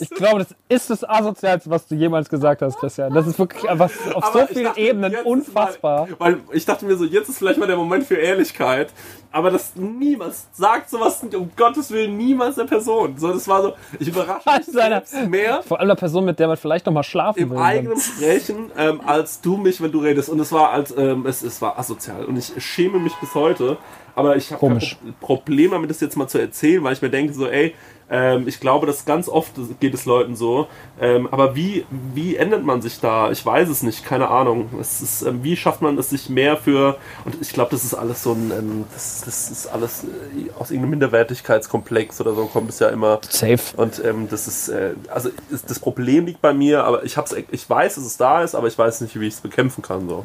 Ich 0.00 0.10
glaube, 0.10 0.38
das 0.40 0.54
ist 0.68 0.90
das 0.90 1.08
Asozialste, 1.08 1.68
was 1.70 1.86
du 1.88 1.96
jemals 1.96 2.28
gesagt 2.28 2.62
hast, 2.62 2.78
Christian. 2.78 3.12
Das 3.12 3.26
ist 3.26 3.36
wirklich 3.36 3.68
einfach 3.68 3.90
auf 4.14 4.26
so 4.26 4.30
Aber 4.30 4.42
ich 4.44 4.50
vielen 4.50 4.64
dachte, 4.66 4.80
Ebenen 4.80 5.14
unfassbar. 5.24 6.06
Mal, 6.06 6.16
weil 6.18 6.40
ich 6.52 6.64
dachte 6.64 6.84
mir 6.84 6.96
so, 6.96 7.04
jetzt 7.04 7.28
ist 7.28 7.38
vielleicht 7.38 7.58
mal 7.58 7.66
der 7.66 7.76
Moment 7.76 8.04
für 8.06 8.14
Ehrlichkeit. 8.14 8.92
Aber 9.32 9.50
das 9.50 9.74
niemals 9.74 10.46
sagt 10.52 10.88
sowas, 10.90 11.20
um 11.34 11.50
Gottes 11.56 11.90
Willen, 11.90 12.16
niemals 12.16 12.54
der 12.56 12.64
Person. 12.64 13.16
So, 13.18 13.32
das 13.32 13.48
war 13.48 13.62
so, 13.62 13.72
ich 13.98 14.06
überrasche 14.08 14.48
mich 14.58 14.66
Seiner- 14.72 15.02
mehr 15.26 15.62
Vor 15.64 15.80
allem 15.80 15.88
einer 15.90 15.96
Person, 15.96 16.24
mit 16.24 16.38
der 16.38 16.46
man 16.46 16.56
vielleicht 16.56 16.86
noch 16.86 16.92
mal 16.92 17.02
schlafen 17.02 17.38
im 17.40 17.50
will. 17.50 17.58
eigenen 17.58 17.98
Sprechen, 18.00 18.70
ähm, 18.76 19.00
als 19.04 19.40
du 19.40 19.56
mich, 19.56 19.80
wenn 19.82 19.90
du 19.90 19.98
redest. 20.00 20.28
Und 20.28 20.38
es 20.38 20.52
war 20.52 20.70
als, 20.70 20.96
ähm, 20.96 21.26
es, 21.26 21.42
es 21.42 21.60
war 21.60 21.76
asozial. 21.76 22.24
Und 22.24 22.36
ich 22.36 22.52
schäme 22.62 23.00
mich 23.00 23.14
bis 23.16 23.34
heute. 23.34 23.78
Aber 24.18 24.36
ich 24.36 24.52
habe 24.52 24.66
kein 24.66 25.14
Problem 25.20 25.70
damit, 25.70 25.90
das 25.90 26.00
jetzt 26.00 26.16
mal 26.16 26.26
zu 26.26 26.38
erzählen, 26.38 26.82
weil 26.82 26.92
ich 26.92 27.02
mir 27.02 27.10
denke 27.10 27.32
so, 27.32 27.46
ey, 27.46 27.74
ähm, 28.10 28.48
ich 28.48 28.58
glaube, 28.58 28.86
dass 28.86 29.04
ganz 29.04 29.28
oft 29.28 29.52
geht 29.80 29.94
es 29.94 30.06
Leuten 30.06 30.34
so. 30.34 30.66
Ähm, 31.00 31.28
aber 31.30 31.54
wie, 31.54 31.84
wie 32.14 32.36
ändert 32.36 32.64
man 32.64 32.82
sich 32.82 33.00
da? 33.00 33.30
Ich 33.30 33.44
weiß 33.44 33.68
es 33.68 33.82
nicht, 33.82 34.04
keine 34.04 34.28
Ahnung. 34.28 34.70
Es 34.80 35.02
ist, 35.02 35.22
ähm, 35.22 35.44
wie 35.44 35.56
schafft 35.56 35.82
man 35.82 35.96
es 35.98 36.10
sich 36.10 36.28
mehr 36.28 36.56
für, 36.56 36.96
und 37.24 37.36
ich 37.40 37.52
glaube, 37.52 37.70
das 37.70 37.84
ist 37.84 37.94
alles 37.94 38.22
so 38.22 38.32
ein, 38.32 38.50
ähm, 38.50 38.84
das, 38.92 39.22
das 39.24 39.50
ist 39.50 39.66
alles 39.66 40.04
äh, 40.04 40.50
aus 40.58 40.70
irgendeinem 40.70 40.90
Minderwertigkeitskomplex 40.90 42.20
oder 42.20 42.34
so 42.34 42.46
kommt 42.46 42.70
es 42.70 42.78
ja 42.78 42.88
immer. 42.88 43.20
Safe. 43.28 43.76
Und 43.76 44.02
ähm, 44.04 44.28
das 44.30 44.48
ist, 44.48 44.68
äh, 44.68 44.94
also 45.10 45.30
ist, 45.50 45.70
das 45.70 45.78
Problem 45.78 46.26
liegt 46.26 46.40
bei 46.40 46.54
mir, 46.54 46.84
aber 46.84 47.04
ich 47.04 47.16
hab's, 47.16 47.36
ich 47.50 47.68
weiß, 47.68 47.96
dass 47.96 48.04
es 48.04 48.16
da 48.16 48.42
ist, 48.42 48.54
aber 48.54 48.68
ich 48.68 48.78
weiß 48.78 49.02
nicht, 49.02 49.18
wie 49.20 49.26
ich 49.26 49.34
es 49.34 49.40
bekämpfen 49.40 49.82
kann. 49.82 50.08
So. 50.08 50.22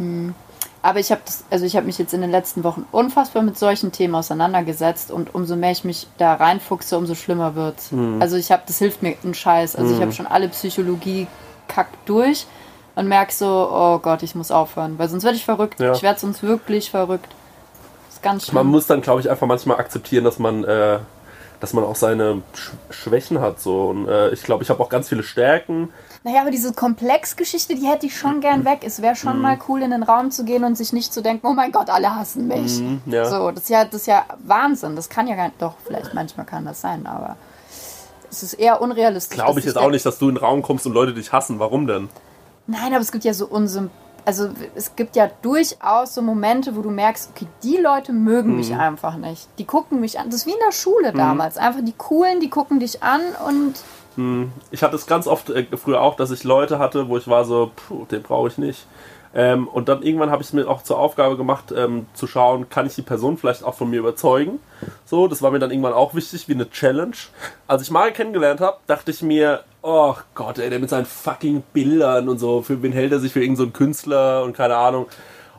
Aber 0.84 1.00
ich 1.00 1.12
habe 1.12 1.22
also 1.50 1.66
ich 1.66 1.78
habe 1.78 1.86
mich 1.86 1.98
jetzt 1.98 2.14
in 2.14 2.20
den 2.20 2.30
letzten 2.30 2.66
Wochen 2.66 2.86
unfassbar 2.92 3.42
mit 3.42 3.58
solchen 3.58 3.94
Themen 3.94 4.14
auseinandergesetzt 4.16 5.12
und 5.12 5.34
umso 5.34 5.56
mehr 5.56 5.72
ich 5.72 5.86
mich 5.86 6.08
da 6.18 6.34
reinfuchse, 6.36 6.98
umso 6.98 7.16
schlimmer 7.16 7.56
wird. 7.56 7.80
Hm. 7.90 8.22
Also 8.22 8.36
ich 8.36 8.52
habe, 8.52 8.64
das 8.68 8.80
hilft 8.80 9.02
mir 9.02 9.16
einen 9.24 9.34
Scheiß. 9.34 9.78
Also 9.78 9.96
ich 9.96 10.02
habe 10.02 10.12
schon 10.12 10.28
alle 10.28 10.50
Psychologie 10.50 11.28
kackt 11.70 11.98
durch 12.08 12.46
und 12.96 13.08
merke 13.08 13.32
so, 13.34 13.70
oh 13.72 14.00
Gott, 14.00 14.24
ich 14.24 14.36
muss 14.36 14.52
aufhören, 14.52 15.00
weil 15.00 15.08
sonst 15.08 15.24
werde 15.24 15.38
ich 15.38 15.46
verrückt. 15.46 15.80
Ja. 15.80 15.94
Ich 15.94 16.04
werde 16.04 16.20
sonst 16.20 16.44
wirklich 16.44 16.92
verrückt. 16.92 17.30
Das 18.08 18.16
ist 18.16 18.24
ganz 18.24 18.46
schlimm. 18.46 18.56
Man 18.56 18.68
muss 18.68 18.86
dann, 18.86 19.02
glaube 19.02 19.22
ich, 19.22 19.30
einfach 19.30 19.48
manchmal 19.48 19.78
akzeptieren, 19.78 20.26
dass 20.26 20.38
man, 20.38 20.66
äh, 20.66 21.00
dass 21.62 21.72
man 21.72 21.86
auch 21.86 21.96
seine 21.96 22.42
Sch 22.54 22.72
Schwächen 22.90 23.40
hat. 23.40 23.62
So. 23.62 23.86
Und 23.88 24.10
äh, 24.10 24.32
ich 24.32 24.44
glaube, 24.44 24.64
ich 24.64 24.70
habe 24.70 24.84
auch 24.84 24.90
ganz 24.90 25.08
viele 25.08 25.24
Stärken. 25.24 25.94
Naja, 26.26 26.42
aber 26.42 26.52
diese 26.52 26.72
Komplexgeschichte, 26.74 27.76
die 27.76 27.86
hätte 27.86 28.06
ich 28.06 28.18
schon 28.18 28.40
gern 28.40 28.64
weg. 28.64 28.80
Es 28.84 29.02
wäre 29.02 29.12
Mhm. 29.14 29.18
schon 29.18 29.42
mal 29.42 29.58
cool, 29.68 29.82
in 29.82 29.92
den 29.92 30.04
Raum 30.04 30.32
zu 30.32 30.46
gehen 30.46 30.64
und 30.64 30.76
sich 30.78 30.94
nicht 30.94 31.14
zu 31.14 31.22
denken, 31.22 31.46
oh 31.48 31.54
mein 31.54 31.72
Gott, 31.74 31.90
alle 31.90 32.16
hassen 32.16 32.48
mich. 32.48 32.80
Mhm, 32.80 33.02
ja. 33.08 33.26
So, 33.26 33.52
das 33.52 33.64
ist 33.64 33.70
ja, 33.70 33.84
das 33.84 33.96
ist 34.02 34.08
ja 34.08 34.24
Wahnsinn. 34.46 34.96
Das 34.96 35.10
kann 35.10 35.28
ja 35.28 35.36
gar 35.36 35.46
nicht, 35.46 35.62
doch, 35.62 35.74
vielleicht 35.86 36.14
manchmal 36.14 36.46
kann 36.46 36.64
das 36.66 36.80
sein, 36.80 37.06
aber 37.08 37.36
es 38.32 38.42
ist 38.42 38.54
eher 38.54 38.82
unrealistisch. 38.82 39.36
Glaube 39.38 39.60
ich 39.60 39.66
jetzt 39.66 39.78
auch 39.78 39.92
nicht, 39.92 40.06
dass 40.06 40.18
du 40.18 40.30
in 40.30 40.36
den 40.36 40.44
Raum 40.44 40.62
kommst 40.62 40.86
und 40.86 40.94
Leute 40.94 41.14
dich 41.14 41.32
hassen. 41.34 41.60
Warum 41.60 41.88
denn? 41.88 42.08
Nein, 42.68 42.94
aber 42.94 43.02
es 43.02 43.12
gibt 43.12 43.26
ja 43.26 43.34
so 43.34 43.46
unsymp 43.46 43.92
also 44.26 44.48
es 44.74 44.96
gibt 44.96 45.18
ja 45.18 45.30
durchaus 45.42 46.14
so 46.14 46.22
Momente, 46.22 46.78
wo 46.78 46.82
du 46.82 46.90
merkst, 46.92 47.32
okay, 47.36 47.46
die 47.62 47.76
Leute 47.76 48.14
mögen 48.14 48.52
Mhm. 48.52 48.56
mich 48.56 48.74
einfach 48.74 49.18
nicht. 49.18 49.50
Die 49.60 49.66
gucken 49.66 50.00
mich 50.00 50.18
an. 50.18 50.28
Das 50.28 50.36
ist 50.36 50.46
wie 50.46 50.52
in 50.54 50.60
der 50.66 50.72
Schule 50.72 51.12
damals. 51.12 51.58
Einfach 51.58 51.82
die 51.84 51.92
Coolen, 51.92 52.40
die 52.40 52.50
gucken 52.50 52.80
dich 52.80 53.04
an 53.04 53.20
und 53.46 53.74
Ich 54.72 54.84
hatte 54.84 54.96
es 54.96 55.08
ganz 55.08 55.28
oft 55.28 55.50
äh, 55.50 55.66
früher 55.76 56.02
auch, 56.02 56.16
dass 56.16 56.32
ich 56.32 56.44
Leute 56.44 56.80
hatte, 56.80 57.08
wo 57.10 57.18
ich 57.18 57.28
war 57.28 57.46
so, 57.46 57.72
puh, 57.76 58.06
den 58.06 58.22
brauche 58.22 58.48
ich 58.48 58.58
nicht. 58.58 58.86
Ähm, 59.36 59.68
und 59.68 59.90
dann 59.90 60.04
irgendwann 60.04 60.30
habe 60.30 60.44
ich 60.44 60.50
es 60.50 60.54
mir 60.54 60.68
auch 60.70 60.84
zur 60.84 61.00
Aufgabe 61.00 61.38
gemacht, 61.38 61.74
ähm, 61.76 62.06
zu 62.14 62.28
schauen, 62.28 62.70
kann 62.70 62.86
ich 62.86 62.94
die 62.94 63.02
Person 63.02 63.38
vielleicht 63.38 63.64
auch 63.64 63.74
von 63.74 63.90
mir 63.90 64.00
überzeugen. 64.00 64.60
So, 65.06 65.28
das 65.28 65.42
war 65.42 65.50
mir 65.50 65.60
dann 65.60 65.72
irgendwann 65.72 65.94
auch 65.94 66.14
wichtig, 66.14 66.48
wie 66.48 66.54
eine 66.54 66.70
Challenge. 66.70 67.16
Als 67.68 67.82
ich 67.82 67.90
Mario 67.90 68.14
kennengelernt 68.14 68.62
habe, 68.62 68.78
dachte 68.86 69.10
ich 69.10 69.24
mir, 69.24 69.64
oh 69.82 70.16
Gott, 70.36 70.60
ey, 70.60 70.70
der 70.70 70.80
mit 70.80 70.90
seinen 70.90 71.06
fucking 71.06 71.64
Bildern 71.74 72.30
und 72.30 72.38
so, 72.38 72.62
für 72.62 72.84
wen 72.84 72.92
hält 72.92 73.12
er 73.12 73.20
sich 73.20 73.34
für 73.34 73.42
irgendeinen 73.42 73.72
so 73.72 73.78
Künstler 73.78 74.44
und 74.44 74.56
keine 74.56 74.76
Ahnung. 74.76 75.08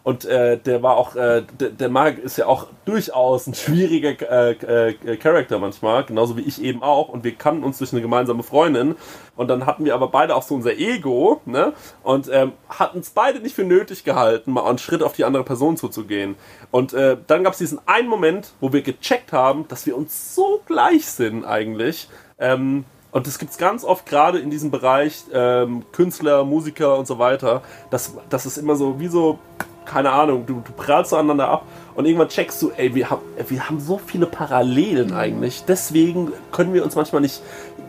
Und 0.05 0.27
äh, 0.27 0.59
der 0.59 0.83
war 0.83 0.99
auch, 0.99 1.17
äh, 1.17 1.43
der, 1.59 1.71
der 1.71 1.89
Mark 1.89 2.19
ist 2.19 2.37
ja 2.37 2.47
auch 2.47 2.67
durchaus 2.85 3.47
ein 3.47 3.55
schwieriger 3.55 4.11
äh, 4.31 4.91
äh, 4.91 5.17
Charakter 5.17 5.59
manchmal, 5.59 6.05
genauso 6.05 6.37
wie 6.37 6.43
ich 6.43 6.63
eben 6.63 6.83
auch. 6.83 7.09
Und 7.09 7.25
wir 7.25 7.35
kannten 7.35 7.65
uns 7.65 7.79
durch 7.79 7.93
eine 7.93 8.03
gemeinsame 8.03 8.43
Freundin. 8.43 8.97
Und 9.35 9.49
dann 9.49 9.65
hatten 9.65 9.87
wir 9.87 9.95
aber 9.95 10.09
beide 10.09 10.37
auch 10.37 10.43
so 10.43 10.55
unser 10.55 10.77
Ego, 10.77 11.41
ne? 11.47 11.73
Und 12.03 12.29
ähm, 12.31 12.53
hatten 12.69 12.99
es 12.99 13.11
beide 13.11 13.41
nicht 13.41 13.55
für 13.55 13.65
nötig 13.65 14.05
gehalten, 14.05 14.53
mal 14.53 14.69
einen 14.69 14.77
Schritt 14.77 15.03
auf 15.03 15.15
die 15.15 15.25
andere 15.25 15.43
Person 15.43 15.79
zuzugehen. 15.79 16.37
Und 16.71 16.93
äh, 16.93 17.17
dann 17.27 17.43
gab 17.43 17.55
es 17.55 17.59
diesen 17.59 17.81
einen 17.87 18.09
Moment, 18.09 18.53
wo 18.61 18.75
wir 18.75 18.83
gecheckt 18.83 19.33
haben, 19.33 19.67
dass 19.69 19.87
wir 19.87 19.97
uns 19.97 20.35
so 20.35 20.61
gleich 20.67 21.07
sind 21.07 21.47
eigentlich. 21.47 22.11
Ähm, 22.39 22.85
und 23.11 23.27
das 23.27 23.39
gibt 23.39 23.53
es 23.53 23.59
ganz 23.59 23.85
oft 23.85 24.05
gerade 24.07 24.39
in 24.39 24.51
diesem 24.51 24.71
Bereich 24.71 25.25
ähm, 25.33 25.85
Künstler, 25.93 26.45
Musiker 26.45 26.99
und 26.99 27.07
so 27.07 27.19
weiter, 27.19 27.63
dass, 27.89 28.13
dass 28.29 28.45
es 28.45 28.59
immer 28.59 28.75
so 28.77 28.99
wie 28.99 29.07
so, 29.07 29.39
keine 29.85 30.11
Ahnung, 30.11 30.47
du, 30.47 30.63
du 30.65 30.73
prallst 30.73 31.11
so 31.11 31.17
aneinander 31.17 31.49
ab 31.49 31.67
und 31.95 32.07
irgendwann 32.07 32.29
checkst 32.29 32.61
du, 32.63 32.73
ey, 32.77 32.95
wir 32.95 33.11
haben, 33.11 33.23
wir 33.49 33.69
haben 33.69 33.81
so 33.81 33.99
viele 33.99 34.27
Parallelen 34.27 35.13
eigentlich. 35.13 35.65
Deswegen 35.67 36.33
können 36.53 36.73
wir 36.75 36.85
uns 36.85 36.97
manchmal 36.97 37.23
nicht 37.23 37.41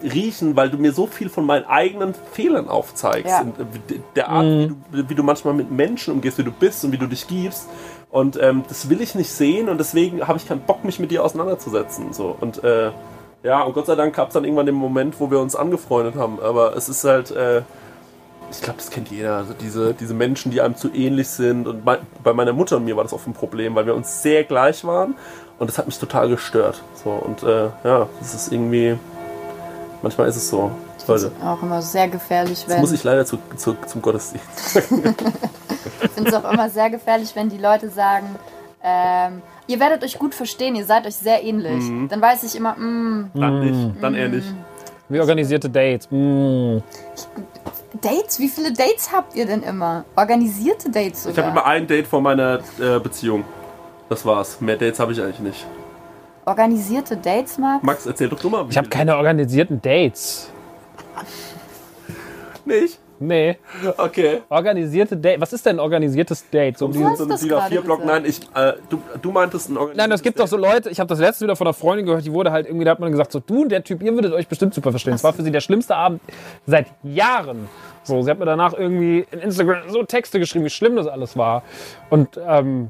riechen, 0.03 0.55
weil 0.55 0.69
du 0.69 0.77
mir 0.77 0.91
so 0.91 1.07
viel 1.07 1.29
von 1.29 1.45
meinen 1.45 1.65
eigenen 1.65 2.13
Fehlern 2.33 2.69
aufzeigst. 2.69 3.25
Ja. 3.25 3.41
Äh, 3.41 3.99
der 4.15 4.29
Art, 4.29 4.45
wie, 4.45 4.67
du, 4.67 5.09
wie 5.09 5.15
du 5.15 5.23
manchmal 5.23 5.53
mit 5.53 5.71
Menschen 5.71 6.13
umgehst, 6.13 6.37
wie 6.37 6.43
du 6.43 6.51
bist 6.51 6.83
und 6.83 6.91
wie 6.91 6.97
du 6.97 7.07
dich 7.07 7.27
gibst. 7.27 7.67
Und 8.11 8.41
ähm, 8.41 8.63
das 8.67 8.89
will 8.89 9.01
ich 9.01 9.15
nicht 9.15 9.29
sehen 9.29 9.67
und 9.67 9.77
deswegen 9.77 10.25
habe 10.27 10.37
ich 10.37 10.47
keinen 10.47 10.61
Bock, 10.61 10.85
mich 10.85 10.99
mit 10.99 11.11
dir 11.11 11.23
auseinanderzusetzen. 11.23 12.13
So. 12.13 12.35
Und 12.39 12.63
äh, 12.63 12.91
ja, 13.43 13.61
und 13.63 13.73
Gott 13.73 13.87
sei 13.87 13.95
Dank 13.95 14.15
gab 14.15 14.29
es 14.29 14.33
dann 14.33 14.43
irgendwann 14.43 14.65
den 14.65 14.75
Moment, 14.75 15.19
wo 15.19 15.29
wir 15.29 15.39
uns 15.39 15.55
angefreundet 15.55 16.15
haben. 16.15 16.39
Aber 16.39 16.75
es 16.75 16.87
ist 16.89 17.03
halt, 17.03 17.31
äh, 17.31 17.61
ich 18.51 18.61
glaube, 18.61 18.77
das 18.77 18.89
kennt 18.89 19.09
jeder. 19.09 19.37
Also 19.37 19.53
diese, 19.53 19.93
diese 19.93 20.13
Menschen, 20.13 20.51
die 20.51 20.61
einem 20.61 20.75
zu 20.75 20.93
ähnlich 20.93 21.27
sind. 21.27 21.67
Und 21.67 21.83
bei, 21.83 21.99
bei 22.23 22.33
meiner 22.33 22.53
Mutter 22.53 22.77
und 22.77 22.85
mir 22.85 22.95
war 22.95 23.03
das 23.03 23.13
oft 23.13 23.27
ein 23.27 23.33
Problem, 23.33 23.75
weil 23.75 23.85
wir 23.85 23.95
uns 23.95 24.21
sehr 24.21 24.43
gleich 24.43 24.83
waren. 24.83 25.15
Und 25.57 25.69
das 25.69 25.77
hat 25.77 25.85
mich 25.85 25.97
total 25.97 26.29
gestört. 26.29 26.81
So, 27.03 27.11
und 27.11 27.43
äh, 27.43 27.69
ja, 27.83 28.07
das 28.19 28.33
ist 28.33 28.51
irgendwie. 28.51 28.97
Manchmal 30.01 30.27
ist 30.27 30.35
es 30.35 30.49
so. 30.49 30.71
Leute, 31.07 31.31
auch 31.43 31.61
immer 31.61 31.81
sehr 31.83 32.07
gefährlich, 32.07 32.61
jetzt 32.61 32.69
wenn. 32.69 32.81
muss 32.81 32.91
ich 32.91 33.03
leider 33.03 33.25
zu, 33.25 33.37
zu, 33.55 33.75
zum 33.85 34.01
Gottesdienst. 34.01 34.81
Ich 36.01 36.11
finde 36.11 36.29
es 36.29 36.35
auch 36.35 36.51
immer 36.51 36.69
sehr 36.69 36.89
gefährlich, 36.89 37.35
wenn 37.35 37.49
die 37.49 37.57
Leute 37.57 37.89
sagen, 37.89 38.27
ähm, 38.83 39.41
ihr 39.67 39.79
werdet 39.79 40.03
euch 40.03 40.17
gut 40.17 40.33
verstehen, 40.33 40.75
ihr 40.75 40.85
seid 40.85 41.05
euch 41.05 41.15
sehr 41.15 41.43
ähnlich. 41.43 41.83
Mhm. 41.83 42.07
Dann 42.09 42.21
weiß 42.21 42.43
ich 42.43 42.55
immer, 42.55 42.75
mm, 42.75 43.31
Dann 43.33 43.59
nicht, 43.59 44.03
dann 44.03 44.15
eher 44.15 44.29
nicht. 44.29 44.47
Wie 45.09 45.19
organisierte 45.19 45.69
Dates. 45.69 46.07
Mm. 46.09 46.77
Dates, 48.01 48.39
wie 48.39 48.47
viele 48.49 48.73
Dates 48.73 49.11
habt 49.11 49.35
ihr 49.35 49.45
denn 49.45 49.63
immer? 49.63 50.05
Organisierte 50.15 50.89
Dates 50.89 51.21
Ich 51.21 51.37
habe 51.37 51.47
sogar. 51.47 51.51
immer 51.51 51.65
ein 51.65 51.87
Date 51.87 52.07
vor 52.07 52.21
meiner 52.21 52.59
äh, 52.79 52.99
Beziehung. 52.99 53.43
Das 54.09 54.25
war's. 54.25 54.59
Mehr 54.61 54.77
Dates 54.77 54.99
habe 54.99 55.13
ich 55.13 55.21
eigentlich 55.21 55.39
nicht. 55.39 55.65
Organisierte 56.45 57.17
Dates, 57.17 57.57
Max? 57.57 57.83
Max, 57.83 58.05
erzähl 58.05 58.29
doch 58.29 58.39
du 58.39 58.49
mal. 58.49 58.65
wie 58.67 58.71
Ich 58.71 58.77
habe 58.77 58.89
keine 58.89 59.17
organisierten 59.17 59.81
Dates. 59.81 60.49
Nicht? 62.65 62.99
Nee. 63.19 63.57
Okay. 63.97 64.41
Organisierte 64.49 65.15
Date. 65.15 65.39
Was 65.39 65.53
ist 65.53 65.65
denn 65.65 65.77
ein 65.77 65.79
organisiertes 65.79 66.49
Date? 66.49 66.77
So 66.77 66.87
hast 66.87 67.17
So 67.17 67.23
ein 67.23 67.29
das 67.29 67.41
DIN 67.41 67.51
A4-Block. 67.51 67.99
gerade 68.01 68.05
Nein, 68.05 68.25
ich, 68.25 68.41
äh, 68.53 68.73
du, 68.89 69.01
du 69.21 69.31
meintest 69.31 69.69
ein 69.69 69.77
Nein, 69.95 70.11
es 70.11 70.21
gibt 70.21 70.39
doch 70.39 70.47
so 70.47 70.57
Leute, 70.57 70.89
ich 70.89 70.99
habe 70.99 71.07
das 71.07 71.19
letzte 71.19 71.45
wieder 71.45 71.55
von 71.55 71.67
einer 71.67 71.73
Freundin 71.73 72.05
gehört, 72.05 72.25
die 72.25 72.33
wurde 72.33 72.51
halt 72.51 72.67
irgendwie, 72.67 72.85
da 72.85 72.91
hat 72.91 72.99
man 72.99 73.11
gesagt, 73.11 73.31
so 73.31 73.39
du 73.39 73.63
und 73.63 73.69
der 73.69 73.83
Typ, 73.83 74.01
ihr 74.01 74.13
würdet 74.13 74.33
euch 74.33 74.47
bestimmt 74.47 74.73
super 74.73 74.91
verstehen. 74.91 75.13
Es 75.13 75.23
war 75.23 75.33
für 75.33 75.43
sie 75.43 75.51
der 75.51 75.61
schlimmste 75.61 75.95
Abend 75.95 76.21
seit 76.65 76.87
Jahren. 77.03 77.69
So, 78.03 78.21
sie 78.21 78.29
hat 78.29 78.37
mir 78.37 78.45
danach 78.45 78.73
irgendwie 78.73 79.25
in 79.31 79.39
Instagram 79.39 79.89
so 79.89 80.03
Texte 80.03 80.39
geschrieben, 80.39 80.65
wie 80.65 80.69
schlimm 80.69 80.95
das 80.95 81.07
alles 81.07 81.37
war. 81.37 81.63
Und 82.09 82.39
ähm, 82.45 82.89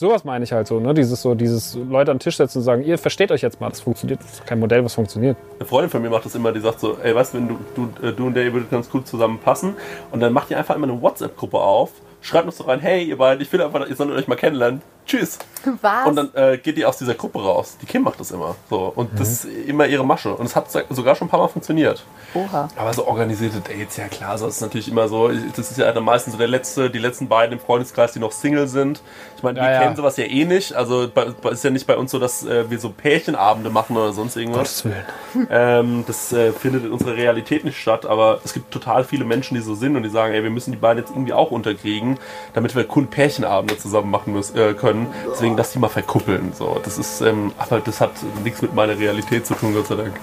sowas 0.00 0.24
meine 0.24 0.44
ich 0.44 0.52
halt 0.52 0.66
so, 0.66 0.80
ne? 0.80 0.94
Dieses 0.94 1.20
so, 1.20 1.34
dieses 1.34 1.74
Leute 1.74 2.10
an 2.10 2.16
den 2.16 2.20
Tisch 2.20 2.38
setzen 2.38 2.58
und 2.58 2.64
sagen, 2.64 2.82
ihr 2.82 2.96
versteht 2.96 3.30
euch 3.30 3.42
jetzt 3.42 3.60
mal, 3.60 3.68
das 3.68 3.80
funktioniert, 3.80 4.20
das 4.20 4.32
ist 4.32 4.46
kein 4.46 4.58
Modell, 4.58 4.82
was 4.82 4.94
funktioniert. 4.94 5.36
Eine 5.58 5.68
Freundin 5.68 5.90
von 5.90 6.02
mir 6.02 6.08
macht 6.08 6.24
das 6.24 6.34
immer, 6.34 6.52
die 6.52 6.60
sagt 6.60 6.80
so, 6.80 6.96
ey, 7.02 7.14
weißt 7.14 7.34
du, 7.34 7.38
wenn 7.38 7.48
du, 7.48 7.58
du, 7.74 8.06
äh, 8.06 8.12
du 8.12 8.26
und 8.26 8.34
der, 8.34 8.44
ihr 8.44 8.52
würdet 8.52 8.70
ganz 8.70 8.88
gut 8.90 9.06
zusammenpassen. 9.06 9.74
Und 10.10 10.20
dann 10.20 10.32
macht 10.32 10.50
ihr 10.50 10.58
einfach 10.58 10.74
immer 10.74 10.88
eine 10.88 11.00
WhatsApp-Gruppe 11.00 11.58
auf, 11.58 11.90
schreibt 12.22 12.46
uns 12.46 12.56
so 12.56 12.64
rein, 12.64 12.80
hey, 12.80 13.04
ihr 13.04 13.18
beiden, 13.18 13.42
ich 13.42 13.52
will 13.52 13.60
einfach, 13.60 13.86
ihr 13.86 13.94
sollt 13.94 14.10
euch 14.10 14.26
mal 14.26 14.36
kennenlernen. 14.36 14.80
Tschüss. 15.10 15.38
Was? 15.82 16.06
Und 16.06 16.16
dann 16.16 16.30
äh, 16.34 16.56
geht 16.58 16.76
die 16.78 16.84
aus 16.84 16.96
dieser 16.96 17.14
Gruppe 17.14 17.42
raus. 17.42 17.76
Die 17.82 17.86
Kim 17.86 18.02
macht 18.02 18.20
das 18.20 18.30
immer. 18.30 18.54
So. 18.70 18.92
Und 18.94 19.18
das 19.18 19.28
ist 19.30 19.44
immer 19.44 19.86
ihre 19.86 20.04
Masche. 20.06 20.34
Und 20.34 20.46
es 20.46 20.56
hat 20.56 20.70
sogar 20.70 21.14
schon 21.16 21.26
ein 21.26 21.30
paar 21.30 21.40
Mal 21.40 21.48
funktioniert. 21.48 22.04
Oha. 22.32 22.68
Aber 22.76 22.92
so 22.92 23.06
organisierte 23.06 23.60
Dates, 23.60 23.96
ja 23.96 24.06
klar, 24.08 24.38
so 24.38 24.46
ist 24.46 24.56
es 24.56 24.60
natürlich 24.60 24.88
immer 24.88 25.08
so. 25.08 25.28
Das 25.28 25.70
ist 25.70 25.78
ja 25.78 25.90
dann 25.92 26.04
meistens 26.04 26.32
so 26.32 26.38
der 26.38 26.48
letzte, 26.48 26.90
die 26.90 26.98
letzten 26.98 27.28
beiden 27.28 27.58
im 27.58 27.60
Freundeskreis, 27.60 28.12
die 28.12 28.20
noch 28.20 28.32
Single 28.32 28.68
sind. 28.68 29.02
Ich 29.36 29.42
meine, 29.42 29.58
Ja, 29.58 29.64
wir 29.66 29.72
ja. 29.72 29.80
kennen 29.80 29.96
sowas 29.96 30.16
ja 30.16 30.24
eh 30.24 30.44
nicht. 30.44 30.74
Also 30.74 31.08
bei, 31.12 31.24
ist 31.50 31.64
ja 31.64 31.70
nicht 31.70 31.86
bei 31.86 31.96
uns 31.96 32.10
so, 32.12 32.18
dass 32.18 32.44
äh, 32.44 32.70
wir 32.70 32.78
so 32.78 32.90
Pärchenabende 32.90 33.70
machen 33.70 33.96
oder 33.96 34.12
sonst 34.12 34.36
irgendwas. 34.36 34.84
Willen. 34.84 35.04
Ähm, 35.50 36.04
das 36.06 36.32
äh, 36.32 36.52
findet 36.52 36.84
in 36.84 36.92
unserer 36.92 37.14
Realität 37.14 37.64
nicht 37.64 37.78
statt, 37.78 38.04
aber 38.04 38.40
es 38.44 38.52
gibt 38.52 38.72
total 38.72 39.04
viele 39.04 39.24
Menschen, 39.24 39.54
die 39.54 39.60
so 39.60 39.74
sind 39.74 39.96
und 39.96 40.02
die 40.02 40.08
sagen, 40.08 40.34
ey, 40.34 40.42
wir 40.42 40.50
müssen 40.50 40.72
die 40.72 40.76
beiden 40.76 41.02
jetzt 41.02 41.10
irgendwie 41.10 41.32
auch 41.32 41.50
unterkriegen, 41.50 42.18
damit 42.52 42.74
wir 42.74 42.84
cool 42.94 43.06
Pärchenabende 43.06 43.78
zusammen 43.78 44.10
machen 44.10 44.32
müssen, 44.32 44.56
äh, 44.58 44.74
können. 45.06 45.30
Deswegen, 45.32 45.56
dass 45.56 45.72
die 45.72 45.78
mal 45.78 45.88
verkuppeln. 45.88 46.52
So, 46.52 46.80
das 46.82 46.98
ist, 46.98 47.20
ähm, 47.20 47.52
aber 47.58 47.80
das 47.80 48.00
hat 48.00 48.12
nichts 48.44 48.62
mit 48.62 48.74
meiner 48.74 48.98
Realität 48.98 49.46
zu 49.46 49.54
tun, 49.54 49.74
Gott 49.74 49.86
sei 49.86 49.96
Dank. 49.96 50.20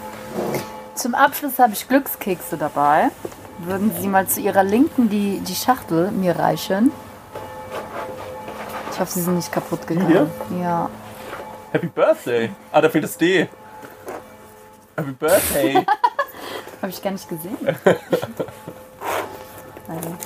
Zum 0.96 1.16
Abschluss 1.16 1.60
habe 1.60 1.74
ich 1.74 1.88
Glückskekse 1.88 2.58
dabei. 2.58 3.10
Würden 3.60 3.92
Sie 4.00 4.08
mal 4.08 4.28
zu 4.28 4.40
Ihrer 4.40 4.64
Linken 4.64 5.10
die, 5.10 5.40
die 5.40 5.56
Schachtel 5.56 6.12
mir 6.12 6.38
reichen? 6.38 6.92
Ich 8.92 9.00
hoffe, 9.00 9.12
sie 9.12 9.22
sind 9.22 9.36
nicht 9.36 9.52
kaputt 9.52 9.86
gegangen. 9.86 10.08
hier? 10.08 10.28
Ja. 10.60 10.90
Happy 11.72 11.88
Birthday! 11.88 12.50
Ah, 12.72 12.82
da 12.82 12.90
fehlt 12.90 13.04
das 13.04 13.16
D. 13.18 13.48
Happy 14.96 15.12
Birthday! 15.12 15.76
Habe 16.82 16.90
ich 16.90 17.02
gar 17.02 17.12
nicht 17.12 17.30
gesehen. 17.30 17.58
also. 19.88 20.18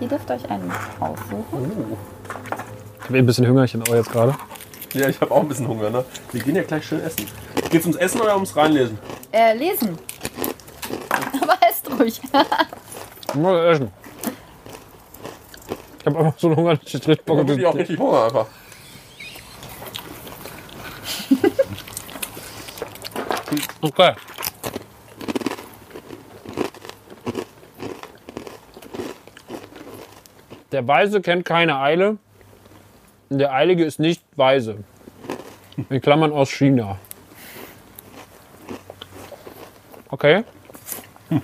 Ihr 0.00 0.08
dürft 0.08 0.30
euch 0.30 0.50
einen 0.50 0.72
aussuchen. 0.98 1.96
Ich 3.00 3.04
habe 3.06 3.18
ein 3.18 3.26
bisschen 3.26 3.46
Hüngerchen 3.46 3.82
auch 3.82 3.94
jetzt 3.94 4.10
gerade. 4.10 4.34
ja, 4.94 5.08
ich 5.08 5.20
habe 5.20 5.30
auch 5.32 5.40
ein 5.42 5.48
bisschen 5.48 5.68
Hunger, 5.68 5.90
ne? 5.90 6.04
Wir 6.32 6.42
gehen 6.42 6.56
ja 6.56 6.62
gleich 6.62 6.86
schön 6.86 7.00
essen. 7.02 7.26
Geht's 7.70 7.84
ums 7.84 7.98
Essen 7.98 8.20
oder 8.20 8.34
ums 8.34 8.56
Reinlesen? 8.56 8.98
Äh, 9.32 9.54
lesen. 9.56 9.98
Aber 11.42 11.56
esst 11.68 11.90
ruhig. 11.90 12.20
Mal 13.34 13.66
essen. 13.72 13.90
Ich 16.00 16.06
habe 16.06 16.18
einfach 16.18 16.38
so 16.38 16.46
einen 16.46 16.56
Hunger, 16.56 16.76
dass 16.76 16.94
ich 16.94 16.94
richtig 17.06 17.24
Bock 17.26 17.36
Da 17.36 17.42
auf 17.42 17.50
hab 17.50 17.58
ich 17.58 17.66
auch 17.66 17.74
richtig 17.74 17.98
Hunger 17.98 18.24
einfach. 18.24 18.46
Okay. 23.82 24.12
Der 30.72 30.86
Weise 30.86 31.20
kennt 31.20 31.44
keine 31.44 31.78
Eile. 31.78 32.16
und 33.28 33.38
Der 33.38 33.52
Eilige 33.52 33.84
ist 33.84 33.98
nicht 33.98 34.22
weise. 34.36 34.84
In 35.88 36.00
Klammern 36.00 36.32
aus 36.32 36.50
China. 36.50 36.98
Okay. 40.10 40.44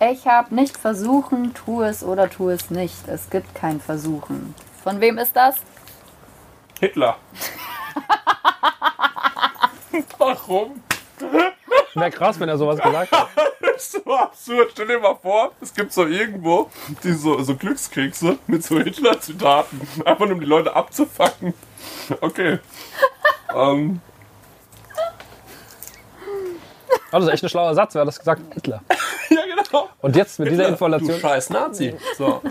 Ich 0.00 0.26
habe 0.26 0.54
nicht 0.54 0.76
versuchen, 0.76 1.52
tu 1.54 1.82
es 1.82 2.02
oder 2.02 2.28
tu 2.30 2.48
es 2.48 2.70
nicht. 2.70 3.08
Es 3.08 3.28
gibt 3.30 3.54
kein 3.54 3.78
Versuchen. 3.80 4.54
Von 4.82 5.00
wem 5.00 5.18
ist 5.18 5.36
das? 5.36 5.56
Hitler. 6.80 7.16
Warum? 10.18 10.82
Wäre 11.94 12.10
krass, 12.10 12.40
wenn 12.40 12.48
er 12.48 12.58
sowas 12.58 12.80
gesagt 12.80 13.12
hat. 13.12 13.28
Das 13.60 13.76
ist 13.94 14.04
so 14.04 14.14
absurd. 14.14 14.70
Stell 14.72 14.88
dir 14.88 14.98
mal 14.98 15.14
vor, 15.14 15.52
es 15.60 15.72
gibt 15.72 15.92
so 15.92 16.06
irgendwo 16.06 16.68
die 17.04 17.12
so, 17.12 17.40
so 17.42 17.54
Glückskekse 17.54 18.38
mit 18.48 18.64
so 18.64 18.80
Hitler-Zitaten. 18.80 19.80
Einfach 20.04 20.26
nur 20.26 20.34
um 20.34 20.40
die 20.40 20.46
Leute 20.46 20.74
abzufacken. 20.74 21.54
Okay. 22.20 22.58
ähm, 23.54 24.00
Oh, 27.14 27.18
das 27.18 27.26
ist 27.28 27.32
echt 27.34 27.44
ein 27.44 27.48
schlauer 27.48 27.74
Satz, 27.76 27.94
wer 27.94 28.00
hat 28.00 28.08
das 28.08 28.18
gesagt? 28.18 28.42
Hitler. 28.54 28.80
ja, 29.30 29.40
genau. 29.42 29.88
Und 30.00 30.16
jetzt 30.16 30.36
mit 30.40 30.50
dieser 30.50 30.64
Du 30.64 30.70
Information. 30.70 31.20
scheiß 31.20 31.50
Nazi. 31.50 31.94
So. 32.18 32.42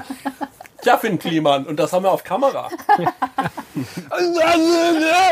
Ja, 0.86 0.98
Finn 0.98 1.20
Kliman. 1.20 1.66
Und 1.66 1.78
das 1.78 1.92
haben 1.92 2.04
wir 2.04 2.12
auf 2.12 2.24
Kamera. 2.24 2.70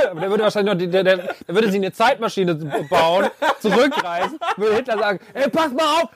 Aber 0.09 0.19
der 0.19 0.29
würde 0.29 0.43
wahrscheinlich 0.43 0.73
noch, 0.73 0.79
die, 0.79 0.87
der, 0.87 1.03
der, 1.03 1.17
der 1.17 1.35
würde 1.47 1.67
sich 1.67 1.75
eine 1.75 1.91
Zeitmaschine 1.91 2.55
bauen, 2.89 3.29
zurückreisen, 3.59 4.39
würde 4.57 4.75
Hitler 4.75 4.97
sagen, 4.97 5.19
ey, 5.33 5.49
pass 5.49 5.71
mal 5.71 6.01
auf, 6.01 6.09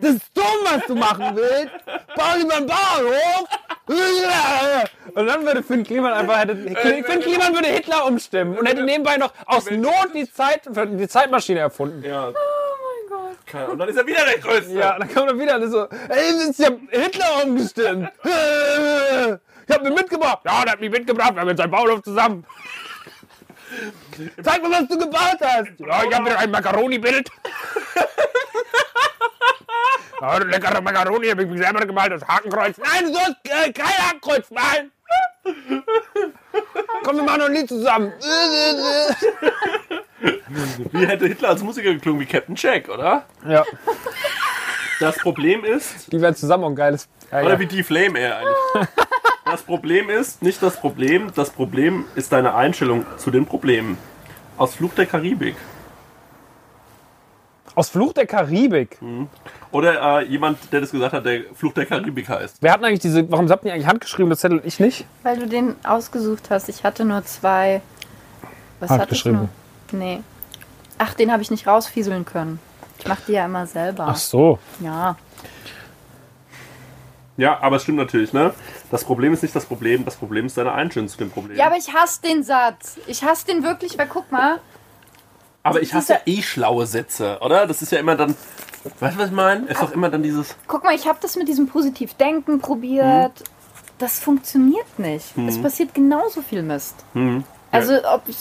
das 0.00 0.14
ist 0.14 0.30
dumm, 0.34 0.44
was 0.64 0.86
du 0.86 0.94
machen 0.94 1.24
willst. 1.34 1.72
Bau 2.14 2.36
lieber 2.36 2.56
einen 2.56 2.66
Bauernhof. 2.66 3.48
Und 5.14 5.26
dann 5.26 5.44
würde 5.44 5.62
Finn 5.62 5.82
Kliman 5.82 6.12
einfach, 6.12 6.38
hätte, 6.38 6.56
Finn 6.56 7.20
Kliman 7.20 7.54
würde 7.54 7.68
Hitler 7.68 8.06
umstimmen 8.06 8.58
und 8.58 8.66
hätte 8.66 8.82
nebenbei 8.82 9.16
noch 9.16 9.32
aus 9.46 9.70
Not 9.70 10.10
die, 10.14 10.30
Zeit, 10.30 10.62
die 10.66 11.08
Zeitmaschine 11.08 11.60
erfunden. 11.60 12.04
Ja. 12.04 12.28
Oh 12.28 12.32
mein 12.32 13.34
Gott. 13.52 13.70
Und 13.70 13.78
dann 13.78 13.88
ist 13.88 13.96
er 13.96 14.06
wieder 14.06 14.24
der 14.24 14.38
Größte. 14.38 14.72
Ja, 14.74 14.98
dann 14.98 15.12
kommt 15.12 15.30
er 15.30 15.38
wieder 15.38 15.56
und 15.56 15.62
ist 15.62 15.72
so, 15.72 15.84
ey, 15.84 16.32
das 16.32 16.44
ist 16.50 16.58
ja 16.58 16.68
Hitler 16.90 17.44
umgestimmt. 17.44 18.10
Ich 19.68 19.74
hab 19.74 19.82
mich 19.82 19.94
mitgebracht. 19.94 20.38
Ja, 20.44 20.62
der 20.64 20.72
hat 20.72 20.80
mich 20.80 20.90
mitgebracht, 20.90 21.34
wir 21.34 21.40
haben 21.42 21.48
jetzt 21.48 21.60
ein 21.60 21.70
Bauernhof 21.70 22.02
zusammen. 22.02 22.44
Zeig 24.42 24.62
mir, 24.62 24.70
was 24.70 24.88
du 24.88 24.98
gebaut 24.98 25.36
hast. 25.42 25.68
Ja, 25.78 26.02
ich 26.04 26.14
habe 26.14 26.24
wieder 26.26 26.38
ein 26.38 26.50
Macaroni-Bild. 26.50 27.30
Ja, 30.20 30.36
leckere 30.38 30.80
Macaroni 30.80 31.28
habe 31.28 31.44
ich 31.44 31.48
mich 31.48 31.60
selber 31.62 31.86
gemalt, 31.86 32.10
das 32.10 32.26
Hakenkreuz. 32.26 32.76
Nein, 32.78 33.04
du 33.04 33.12
sollst 33.12 33.36
äh, 33.44 33.72
kein 33.72 33.86
Hakenkreuz 33.86 34.50
malen. 34.50 34.90
Komm, 37.04 37.16
wir 37.18 37.22
machen 37.22 37.38
noch 37.38 37.46
ein 37.46 37.52
Lied 37.54 37.68
zusammen. 37.68 38.12
Wie 40.90 41.06
hätte 41.06 41.28
Hitler 41.28 41.50
als 41.50 41.62
Musiker 41.62 41.92
geklungen? 41.92 42.20
Wie 42.20 42.26
Captain 42.26 42.56
Jack, 42.56 42.88
oder? 42.88 43.26
Ja, 43.46 43.64
Das 44.98 45.16
Problem 45.18 45.64
ist, 45.64 46.12
die 46.12 46.20
werden 46.20 46.34
zusammen 46.34 46.64
auch 46.64 46.70
ein 46.70 46.74
geiles. 46.74 47.08
Ja, 47.30 47.42
oder 47.42 47.50
ja. 47.50 47.60
wie 47.60 47.66
die 47.66 47.84
Flame 47.84 48.18
eher 48.18 48.38
eigentlich. 48.38 48.88
Das 49.50 49.62
Problem 49.62 50.10
ist, 50.10 50.42
nicht 50.42 50.62
das 50.62 50.76
Problem, 50.76 51.32
das 51.34 51.50
Problem 51.50 52.04
ist 52.14 52.32
deine 52.32 52.54
Einstellung 52.54 53.06
zu 53.16 53.30
den 53.30 53.46
Problemen. 53.46 53.96
Aus 54.58 54.74
Fluch 54.74 54.92
der 54.94 55.06
Karibik. 55.06 55.56
Aus 57.74 57.88
Fluch 57.88 58.12
der 58.12 58.26
Karibik. 58.26 58.98
Oder 59.70 60.20
äh, 60.20 60.24
jemand, 60.24 60.72
der 60.72 60.80
das 60.80 60.90
gesagt 60.90 61.12
hat, 61.12 61.24
der 61.24 61.44
Fluch 61.54 61.72
der 61.72 61.86
Karibik 61.86 62.28
heißt. 62.28 62.58
Wer 62.60 62.72
hat 62.72 62.80
denn 62.80 62.86
eigentlich 62.86 63.00
diese, 63.00 63.30
warum 63.30 63.48
habt 63.48 63.64
ihr 63.64 63.72
eigentlich 63.72 63.86
handgeschrieben, 63.86 64.28
das 64.28 64.40
Zettel 64.40 64.58
und 64.58 64.66
ich 64.66 64.80
nicht? 64.80 65.06
Weil 65.22 65.38
du 65.38 65.46
den 65.46 65.76
ausgesucht 65.84 66.50
hast. 66.50 66.68
Ich 66.68 66.84
hatte 66.84 67.04
nur 67.04 67.24
zwei. 67.24 67.80
Was 68.80 68.90
hatte 68.90 69.14
ich 69.14 69.24
Handgeschrieben. 69.24 69.48
nur? 69.92 70.00
Nee. 70.00 70.20
Ach, 70.98 71.14
den 71.14 71.32
habe 71.32 71.42
ich 71.42 71.50
nicht 71.50 71.66
rausfieseln 71.66 72.24
können. 72.24 72.58
Ich 72.98 73.06
mache 73.06 73.22
die 73.28 73.32
ja 73.32 73.44
immer 73.44 73.66
selber. 73.66 74.06
Ach 74.08 74.16
so. 74.16 74.58
Ja. 74.80 75.16
Ja, 77.38 77.60
aber 77.60 77.76
es 77.76 77.84
stimmt 77.84 77.98
natürlich, 77.98 78.32
ne? 78.32 78.52
Das 78.90 79.04
Problem 79.04 79.32
ist 79.32 79.42
nicht 79.42 79.54
das 79.54 79.64
Problem, 79.64 80.04
das 80.04 80.16
Problem 80.16 80.46
ist 80.46 80.58
deine 80.58 80.72
Einstellung 80.72 81.08
zu 81.08 81.16
dem 81.16 81.30
Problem. 81.30 81.56
Ja, 81.56 81.66
aber 81.66 81.76
ich 81.76 81.94
hasse 81.94 82.20
den 82.20 82.42
Satz. 82.42 82.98
Ich 83.06 83.22
hasse 83.22 83.46
den 83.46 83.62
wirklich, 83.62 83.96
weil 83.96 84.08
guck 84.08 84.30
mal. 84.32 84.58
Aber 85.62 85.80
ich 85.80 85.94
hasse 85.94 86.14
ja 86.14 86.20
eh 86.26 86.42
schlaue 86.42 86.86
Sätze, 86.86 87.38
oder? 87.40 87.68
Das 87.68 87.80
ist 87.80 87.92
ja 87.92 88.00
immer 88.00 88.16
dann. 88.16 88.34
Weißt 88.98 89.14
du, 89.14 89.20
was 89.20 89.28
ich 89.28 89.34
meine? 89.34 89.66
Es 89.66 89.72
ist 89.72 89.82
doch 89.82 89.92
immer 89.92 90.10
dann 90.10 90.24
dieses. 90.24 90.56
Guck 90.66 90.82
mal, 90.82 90.96
ich 90.96 91.06
habe 91.06 91.20
das 91.22 91.36
mit 91.36 91.46
diesem 91.46 91.68
Positivdenken 91.68 92.58
probiert. 92.58 93.44
Das 93.98 94.18
funktioniert 94.18 94.98
nicht. 94.98 95.26
Es 95.46 95.62
passiert 95.62 95.94
genauso 95.94 96.42
viel 96.42 96.62
Mist. 96.62 96.96
Also 97.70 97.94
ob 98.04 98.22
ich, 98.28 98.36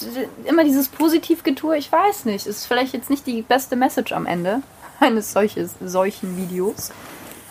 immer 0.45 0.63
dieses 0.63 0.87
Positivgetue, 0.87 1.77
ich 1.77 1.91
weiß 1.91 2.25
nicht. 2.25 2.47
Ist 2.47 2.65
vielleicht 2.65 2.93
jetzt 2.93 3.11
nicht 3.11 3.27
die 3.27 3.43
beste 3.43 3.75
Message 3.75 4.11
am 4.11 4.25
Ende 4.25 4.63
eines 4.99 5.33
solches, 5.33 5.75
solchen 5.81 6.35
Videos. 6.37 6.91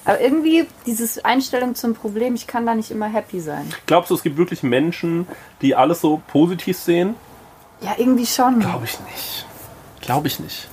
Aber 0.07 0.21
irgendwie 0.21 0.67
dieses 0.87 1.25
Einstellung 1.25 1.75
zum 1.75 1.95
Problem, 1.95 2.37
ich 2.37 2.47
kann 2.47 2.65
da 2.65 2.75
nicht 2.77 2.93
immer 2.93 3.07
happy 3.07 3.41
sein. 3.41 3.69
Glaubst 3.87 4.11
du, 4.11 4.15
es 4.15 4.23
gibt 4.23 4.37
wirklich 4.37 4.63
Menschen, 4.63 5.27
die 5.61 5.75
alles 5.75 6.01
so 6.01 6.23
positiv 6.29 6.79
sehen? 6.79 7.17
Ja, 7.81 7.95
irgendwie 7.99 8.25
schon. 8.25 8.61
Glaube 8.61 8.85
ich 8.85 8.99
nicht. 9.01 9.47
Glaube 10.01 10.29
ich 10.29 10.39
nicht. 10.39 10.69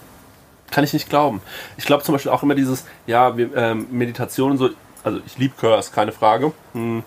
Kann 0.69 0.83
ich 0.83 0.93
nicht 0.93 1.09
glauben. 1.09 1.41
Ich 1.77 1.85
glaube 1.85 2.03
zum 2.03 2.13
Beispiel 2.13 2.31
auch 2.31 2.43
immer 2.43 2.53
dieses, 2.53 2.85
ja, 3.07 3.35
wir, 3.35 3.55
ähm, 3.55 3.87
Meditation 3.89 4.51
und 4.51 4.57
so. 4.57 4.69
Also 5.03 5.19
ich 5.25 5.37
liebe 5.37 5.55
Curse, 5.59 5.91
keine 5.91 6.11
Frage. 6.11 6.53
Hm. 6.73 7.03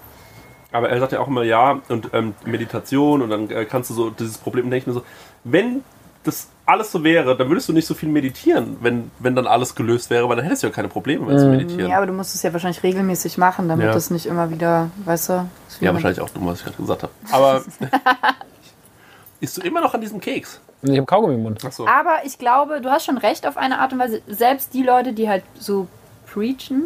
Aber 0.73 0.90
er 0.90 0.98
sagt 0.98 1.12
ja 1.12 1.20
auch 1.20 1.28
immer, 1.28 1.44
ja, 1.44 1.81
und 1.89 2.11
ähm, 2.12 2.35
Meditation 2.44 3.23
und 3.23 3.31
dann 3.31 3.51
äh, 3.51 3.65
kannst 3.65 3.89
du 3.90 3.94
so 3.94 4.11
dieses 4.11 4.36
Problem, 4.36 4.69
denke 4.69 4.78
ich 4.82 4.86
mir 4.89 4.93
so, 4.93 5.05
wenn 5.44 5.85
das 6.27 6.48
alles 6.66 6.90
so 6.93 7.05
wäre, 7.05 7.36
dann 7.36 7.48
würdest 7.48 7.69
du 7.69 7.73
nicht 7.73 7.86
so 7.86 7.94
viel 7.94 8.09
meditieren, 8.09 8.77
wenn, 8.81 9.11
wenn 9.19 9.35
dann 9.36 9.47
alles 9.47 9.74
gelöst 9.74 10.11
wäre, 10.11 10.28
weil 10.28 10.36
dann 10.36 10.44
hättest 10.44 10.62
du 10.62 10.66
ja 10.66 10.73
keine 10.73 10.89
Probleme 10.89 11.24
mehr 11.27 11.39
zu 11.39 11.47
meditieren. 11.47 11.89
Ja, 11.90 11.97
aber 11.98 12.07
du 12.07 12.12
musst 12.12 12.35
es 12.35 12.43
ja 12.43 12.53
wahrscheinlich 12.53 12.82
regelmäßig 12.82 13.39
machen, 13.39 13.69
damit 13.69 13.86
Ja. 13.86 13.93
das 13.93 14.11
nicht 14.11 14.27
immer 14.27 14.51
wieder, 14.51 14.90
weißt 15.05 15.28
du? 15.28 15.48
ist 15.69 15.81
Ja, 15.81 15.93
wahrscheinlich 15.94 16.20
auch 16.20 16.31
dumm, 16.31 16.47
was 16.47 16.59
ich 16.59 16.65
gerade 16.65 16.77
gesagt 16.77 17.03
habe. 17.05 17.12
Aber 17.32 17.62
isst 19.40 19.57
du 19.57 19.61
immer 19.62 19.81
noch 19.81 19.94
an 19.94 20.01
diesem 20.01 20.20
Keks? 20.20 20.61
Ich 20.82 20.90
habe 20.97 21.07
Kaugummi 21.07 21.35
im 21.35 21.43
Mund. 21.43 21.65
Achso. 21.65 21.86
Aber 21.86 22.19
ich 22.24 22.39
glaube, 22.39 22.81
du 22.81 22.90
hast 22.90 23.05
schon 23.07 23.19
recht 23.19 23.47
auf 23.47 23.57
eine 23.57 23.78
Art 23.78 23.93
und 23.93 23.98
Weise. 23.98 24.20
Selbst 24.28 24.74
die 24.74 24.82
Leute, 24.82 25.12
die 25.12 25.28
halt 25.28 25.43
so 25.59 25.89
preachen, 26.27 26.85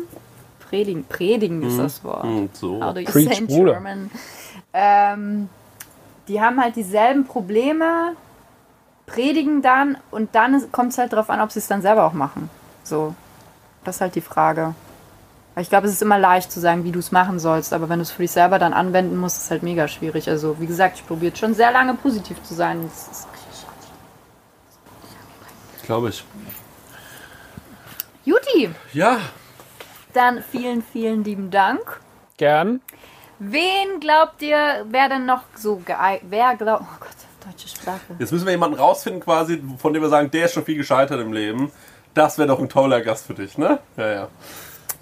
predigen, 0.69 1.05
predigen 1.05 1.63
ist 1.63 1.79
das 1.79 2.05
Wort. 2.05 2.25
Und 2.25 2.57
so. 2.57 2.83
How 2.83 2.95
do 2.95 3.01
you 3.01 3.07
Preach, 3.07 3.35
say. 3.37 3.47
German? 3.47 4.11
Ähm, 4.73 5.49
die 6.29 6.41
haben 6.41 6.61
halt 6.63 6.77
dieselben 6.77 7.25
Probleme, 7.27 8.13
predigen 9.13 9.63
dann 9.63 9.99
und 10.11 10.35
dann 10.35 10.71
kommt 10.73 10.93
es 10.93 10.99
halt 10.99 11.13
darauf 11.13 11.31
an, 11.31 11.41
ob 11.41 11.51
sie 11.51 11.59
es 11.59 11.67
dann 11.69 11.83
selber 11.83 12.05
auch 12.05 12.13
machen. 12.13 12.49
So, 12.85 13.15
das 13.85 13.97
ist 13.97 14.01
halt 14.01 14.15
die 14.15 14.21
Frage. 14.21 14.75
Ich 15.57 15.69
glaube, 15.69 15.89
es 15.89 15.93
ist 15.93 16.03
immer 16.03 16.19
leicht 16.19 16.51
zu 16.53 16.61
sagen, 16.61 16.85
wie 16.85 16.93
du 16.93 17.01
es 17.01 17.13
machen 17.13 17.39
sollst, 17.39 17.73
aber 17.73 17.89
wenn 17.89 17.99
du 17.99 18.03
es 18.03 18.13
für 18.13 18.23
dich 18.23 18.31
selber 18.31 18.59
dann 18.59 18.73
anwenden 18.73 19.17
musst, 19.17 19.39
ist 19.39 19.45
es 19.45 19.51
halt 19.51 19.63
mega 19.63 19.89
schwierig. 19.89 20.29
Also, 20.29 20.59
wie 20.61 20.67
gesagt, 20.67 20.97
ich 20.97 21.07
probiere 21.07 21.37
schon 21.37 21.55
sehr 21.55 21.73
lange 21.73 21.95
positiv 21.95 22.43
zu 22.43 22.55
sein. 22.55 22.83
Das 22.85 23.09
ist 23.09 23.29
Glaube 25.85 26.11
ich. 26.11 26.25
Juti, 28.25 28.71
Ja, 28.93 29.19
dann 30.13 30.43
vielen, 30.43 30.83
vielen 30.83 31.25
lieben 31.25 31.51
Dank. 31.51 32.01
Gern. 32.37 32.81
Wen 33.41 33.99
glaubt 33.99 34.41
ihr, 34.43 34.85
wer 34.89 35.09
denn 35.09 35.27
noch 35.27 35.43
so 35.57 35.77
geeignet? 35.85 36.31
Wer 36.31 36.55
glaubt. 36.57 36.85
Oh 36.85 36.97
Gott, 37.01 37.09
deutsche 37.51 37.69
Sprache. 37.69 38.01
jetzt 38.19 38.33
müssen 38.33 38.45
wir 38.47 38.53
jemanden 38.53 38.79
rausfinden, 38.79 39.21
quasi, 39.23 39.63
von 39.79 39.93
dem 39.93 40.03
wir 40.03 40.09
sagen, 40.09 40.31
der 40.31 40.47
ist 40.47 40.55
schon 40.55 40.65
viel 40.65 40.77
gescheitert 40.77 41.21
im 41.21 41.33
Leben. 41.33 41.71
Das 42.15 42.39
wäre 42.39 42.49
doch 42.49 42.59
ein 42.59 42.69
toller 42.69 43.01
Gast 43.03 43.27
für 43.27 43.35
dich, 43.35 43.57
ne? 43.59 43.79
Ja, 43.97 44.07
ja. 44.13 44.29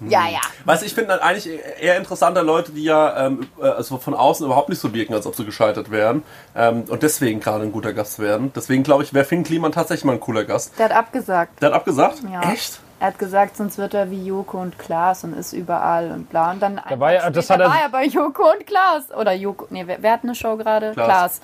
Ja, 0.07 0.29
ja. 0.29 0.39
Weißt 0.63 0.81
du, 0.81 0.85
ich 0.85 0.93
finde 0.93 1.21
eigentlich 1.21 1.49
eher 1.81 1.97
interessanter 1.97 2.41
Leute, 2.41 2.71
die 2.71 2.83
ja 2.83 3.25
ähm, 3.25 3.47
äh, 3.61 3.65
also 3.67 3.97
von 3.97 4.13
außen 4.13 4.45
überhaupt 4.45 4.69
nicht 4.69 4.79
so 4.79 4.93
wirken, 4.93 5.13
als 5.13 5.27
ob 5.27 5.35
sie 5.35 5.43
gescheitert 5.43 5.91
wären. 5.91 6.23
Ähm, 6.55 6.85
und 6.87 7.03
deswegen 7.03 7.41
gerade 7.41 7.63
ein 7.65 7.73
guter 7.73 7.91
Gast 7.91 8.17
werden. 8.19 8.53
Deswegen 8.55 8.83
glaube 8.83 9.03
ich, 9.03 9.13
wäre 9.13 9.25
Finn 9.25 9.43
Kliman 9.43 9.73
tatsächlich 9.73 10.05
mal 10.05 10.13
ein 10.13 10.21
cooler 10.21 10.45
Gast. 10.45 10.71
Der 10.79 10.85
hat 10.85 10.91
abgesagt. 10.93 11.61
Der 11.61 11.69
hat 11.69 11.75
abgesagt? 11.75 12.19
Ja. 12.31 12.49
Echt? 12.53 12.79
Er 13.01 13.07
hat 13.07 13.19
gesagt, 13.19 13.57
sonst 13.57 13.77
wird 13.77 13.93
er 13.93 14.09
wie 14.09 14.23
Joko 14.25 14.61
und 14.61 14.79
Klaas 14.79 15.25
und 15.25 15.33
ist 15.33 15.51
überall 15.51 16.11
und 16.11 16.29
bla. 16.29 16.51
Und 16.51 16.61
dann 16.61 16.79
war 16.95 17.11
ja- 17.13 17.29
das 17.29 17.49
hat 17.49 17.59
er- 17.59 17.67
war 17.67 17.81
er 17.81 17.89
bei 17.89 18.05
Joko 18.05 18.51
und 18.51 18.65
Klaas. 18.65 19.11
Oder 19.17 19.33
Joko. 19.33 19.67
Nee, 19.69 19.83
wer, 19.85 20.01
wer 20.01 20.13
hat 20.13 20.23
eine 20.23 20.35
Show 20.35 20.55
gerade? 20.55 20.91
Klaas. 20.93 21.07
Klaas. 21.07 21.41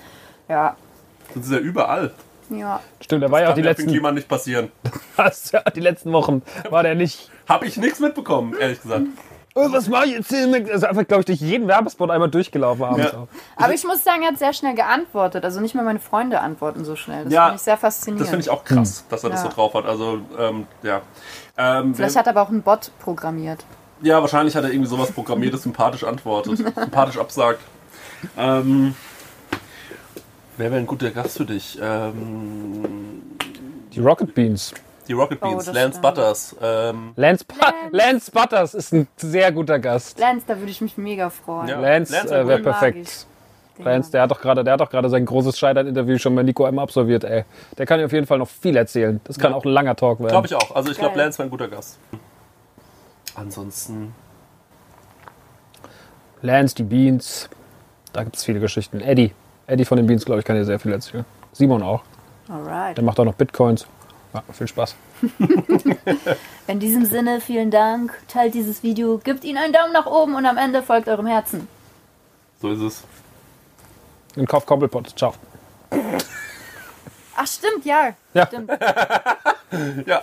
Ja. 0.48 0.76
Das 1.34 1.46
ist 1.46 1.52
ja 1.52 1.58
überall. 1.58 2.12
Ja. 2.50 2.80
Stimmt, 3.00 3.24
da 3.24 3.30
war 3.30 3.42
ja 3.42 3.50
auch 3.50 3.54
die 3.54 3.62
letzten, 3.62 3.88
Kliman 3.88 4.14
nicht 4.14 4.28
passieren. 4.28 4.70
ja, 5.18 5.62
die 5.74 5.80
letzten 5.80 6.12
Wochen. 6.12 6.42
War 6.70 6.82
der 6.82 6.94
nicht. 6.94 7.30
Hab 7.48 7.64
ich 7.64 7.76
nichts 7.76 7.98
mitbekommen, 8.00 8.54
ehrlich 8.58 8.80
gesagt. 8.80 9.06
Oh, 9.58 9.72
was 9.72 9.90
war 9.90 10.04
jetzt 10.04 10.28
hier? 10.28 10.46
Also 10.70 10.86
einfach, 10.86 11.06
glaube 11.08 11.20
ich, 11.22 11.26
durch 11.26 11.40
jeden 11.40 11.66
Werbespot 11.66 12.10
einmal 12.10 12.28
durchgelaufen 12.28 12.84
abends. 12.84 13.12
Ja. 13.12 13.26
Aber 13.56 13.72
ich 13.72 13.84
muss 13.84 14.04
sagen, 14.04 14.20
er 14.22 14.28
hat 14.28 14.38
sehr 14.38 14.52
schnell 14.52 14.74
geantwortet. 14.74 15.44
Also 15.44 15.60
nicht 15.60 15.74
mal 15.74 15.82
meine 15.82 15.98
Freunde 15.98 16.40
antworten 16.40 16.84
so 16.84 16.94
schnell. 16.94 17.24
Das 17.24 17.32
Ja, 17.32 17.44
finde 17.46 17.56
ich 17.56 17.62
sehr 17.62 17.76
faszinierend. 17.78 18.20
Das 18.20 18.28
finde 18.28 18.42
ich 18.42 18.50
auch 18.50 18.64
krass, 18.64 19.04
dass 19.08 19.24
er 19.24 19.30
das 19.30 19.42
Ja. 19.42 19.48
so 19.50 19.54
drauf 19.56 19.72
hat. 19.72 19.86
Also, 19.86 20.20
ähm, 20.38 20.66
ja. 20.82 21.00
Ähm, 21.56 21.94
Vielleicht 21.94 22.16
hat 22.16 22.26
er 22.26 22.32
aber 22.32 22.42
auch 22.42 22.50
einen 22.50 22.60
Bot 22.60 22.90
programmiert. 22.98 23.64
Ja, 24.02 24.20
wahrscheinlich 24.20 24.54
hat 24.54 24.64
er 24.64 24.70
irgendwie 24.70 24.90
sowas 24.90 25.10
programmiert, 25.10 25.54
das 25.54 25.62
sympathisch 25.62 26.04
antwortet, 26.04 26.58
sympathisch 26.76 27.16
absagt. 27.16 27.60
Ähm, 28.36 28.94
wer 30.56 30.70
wäre 30.70 30.80
ein 30.80 30.86
guter 30.86 31.10
Gast 31.10 31.36
für 31.38 31.44
dich? 31.46 31.78
Ähm, 31.82 33.22
Die 33.92 34.00
Rocket 34.00 34.34
Beans. 34.34 34.72
die 35.08 35.12
Rocket 35.12 35.38
Oh, 35.42 35.48
Beans, 35.50 35.64
das 35.66 35.74
Lance 35.74 35.98
stimmt. 35.98 36.02
Butters. 36.02 36.56
Ähm, 36.62 37.12
Lance, 37.16 37.44
pa 37.44 37.72
Lance 37.92 38.30
Butters 38.30 38.74
ist 38.74 38.92
ein 38.92 39.08
sehr 39.16 39.52
guter 39.52 39.78
Gast. 39.78 40.18
Lance, 40.18 40.44
da 40.46 40.58
würde 40.58 40.70
ich 40.70 40.80
mich 40.80 40.96
mega 40.98 41.30
freuen. 41.30 41.68
Ja. 41.68 41.80
Lance, 41.80 42.12
Lance 42.12 42.34
äh, 42.36 42.46
wäre 42.48 42.60
perfekt. 42.60 43.26
Lance, 43.78 44.10
der 44.10 44.22
hat 44.22 44.30
doch 44.30 44.40
gerade, 44.40 44.64
der 44.64 44.72
hat 44.72 44.80
doch 44.80 44.88
gerade 44.90 45.10
sein 45.10 45.26
großes 45.26 45.58
Scheitern-Interview 45.58 46.16
schon 46.18 46.34
bei 46.34 46.42
Nico 46.42 46.64
M 46.66 46.78
absolviert, 46.78 47.24
ey. 47.24 47.44
Der 47.76 47.84
kann 47.84 47.98
dir 47.98 48.06
auf 48.06 48.12
jeden 48.12 48.26
Fall 48.26 48.38
noch 48.38 48.48
viel 48.48 48.74
erzählen. 48.74 49.20
Das 49.24 49.38
kann 49.38 49.50
Ja. 49.52 49.56
auch 49.58 49.64
ein 49.66 49.70
langer 49.70 49.94
Talk 49.94 50.18
werden. 50.18 50.30
glaube 50.30 50.46
ich 50.46 50.54
auch. 50.54 50.74
Also 50.74 50.90
ich 50.90 50.96
glaube. 50.98 51.18
Lance 51.18 51.38
wäre 51.38 51.48
ein 51.48 51.50
guter 51.50 51.68
Gast. 51.68 51.98
Ansonsten, 53.34 54.14
Lance, 56.40 56.74
die 56.74 56.82
Beans. 56.84 57.50
Da 58.14 58.24
gibt 58.24 58.36
es 58.36 58.44
viele 58.44 58.60
Geschichten. 58.60 59.00
Eddie. 59.02 59.32
Eddie 59.66 59.84
von 59.84 59.96
den 59.96 60.06
Beans, 60.06 60.24
glaube 60.24 60.40
ich, 60.40 60.46
kann 60.46 60.56
dir 60.56 60.64
sehr 60.64 60.78
viel 60.78 60.92
erzählen. 60.92 61.24
Simon 61.52 61.82
auch. 61.82 62.02
Alright. 62.48 62.96
Der 62.96 63.04
macht 63.04 63.18
auch 63.18 63.24
noch 63.24 63.34
Bitcoins. 63.34 63.86
Ja, 64.32 64.42
viel 64.52 64.68
Spaß. 64.68 64.94
In 66.66 66.78
diesem 66.78 67.04
Sinne, 67.06 67.40
vielen 67.40 67.70
Dank. 67.70 68.12
Teilt 68.28 68.54
dieses 68.54 68.82
Video, 68.82 69.18
gebt 69.18 69.44
ihnen 69.44 69.58
einen 69.58 69.72
Daumen 69.72 69.92
nach 69.92 70.06
oben 70.06 70.34
und 70.34 70.46
am 70.46 70.56
Ende 70.56 70.82
folgt 70.82 71.08
eurem 71.08 71.26
Herzen. 71.26 71.66
So 72.60 72.70
ist 72.70 72.80
es. 72.80 73.04
Und 74.36 74.48
kauf 74.48 74.66
Koppelpot. 74.66 75.16
Ciao. 75.16 75.34
Ach, 77.36 77.46
stimmt, 77.46 77.84
ja. 77.84 78.14
Ja. 78.34 78.46
Stimmt. 78.46 78.70
Ja. 80.06 80.22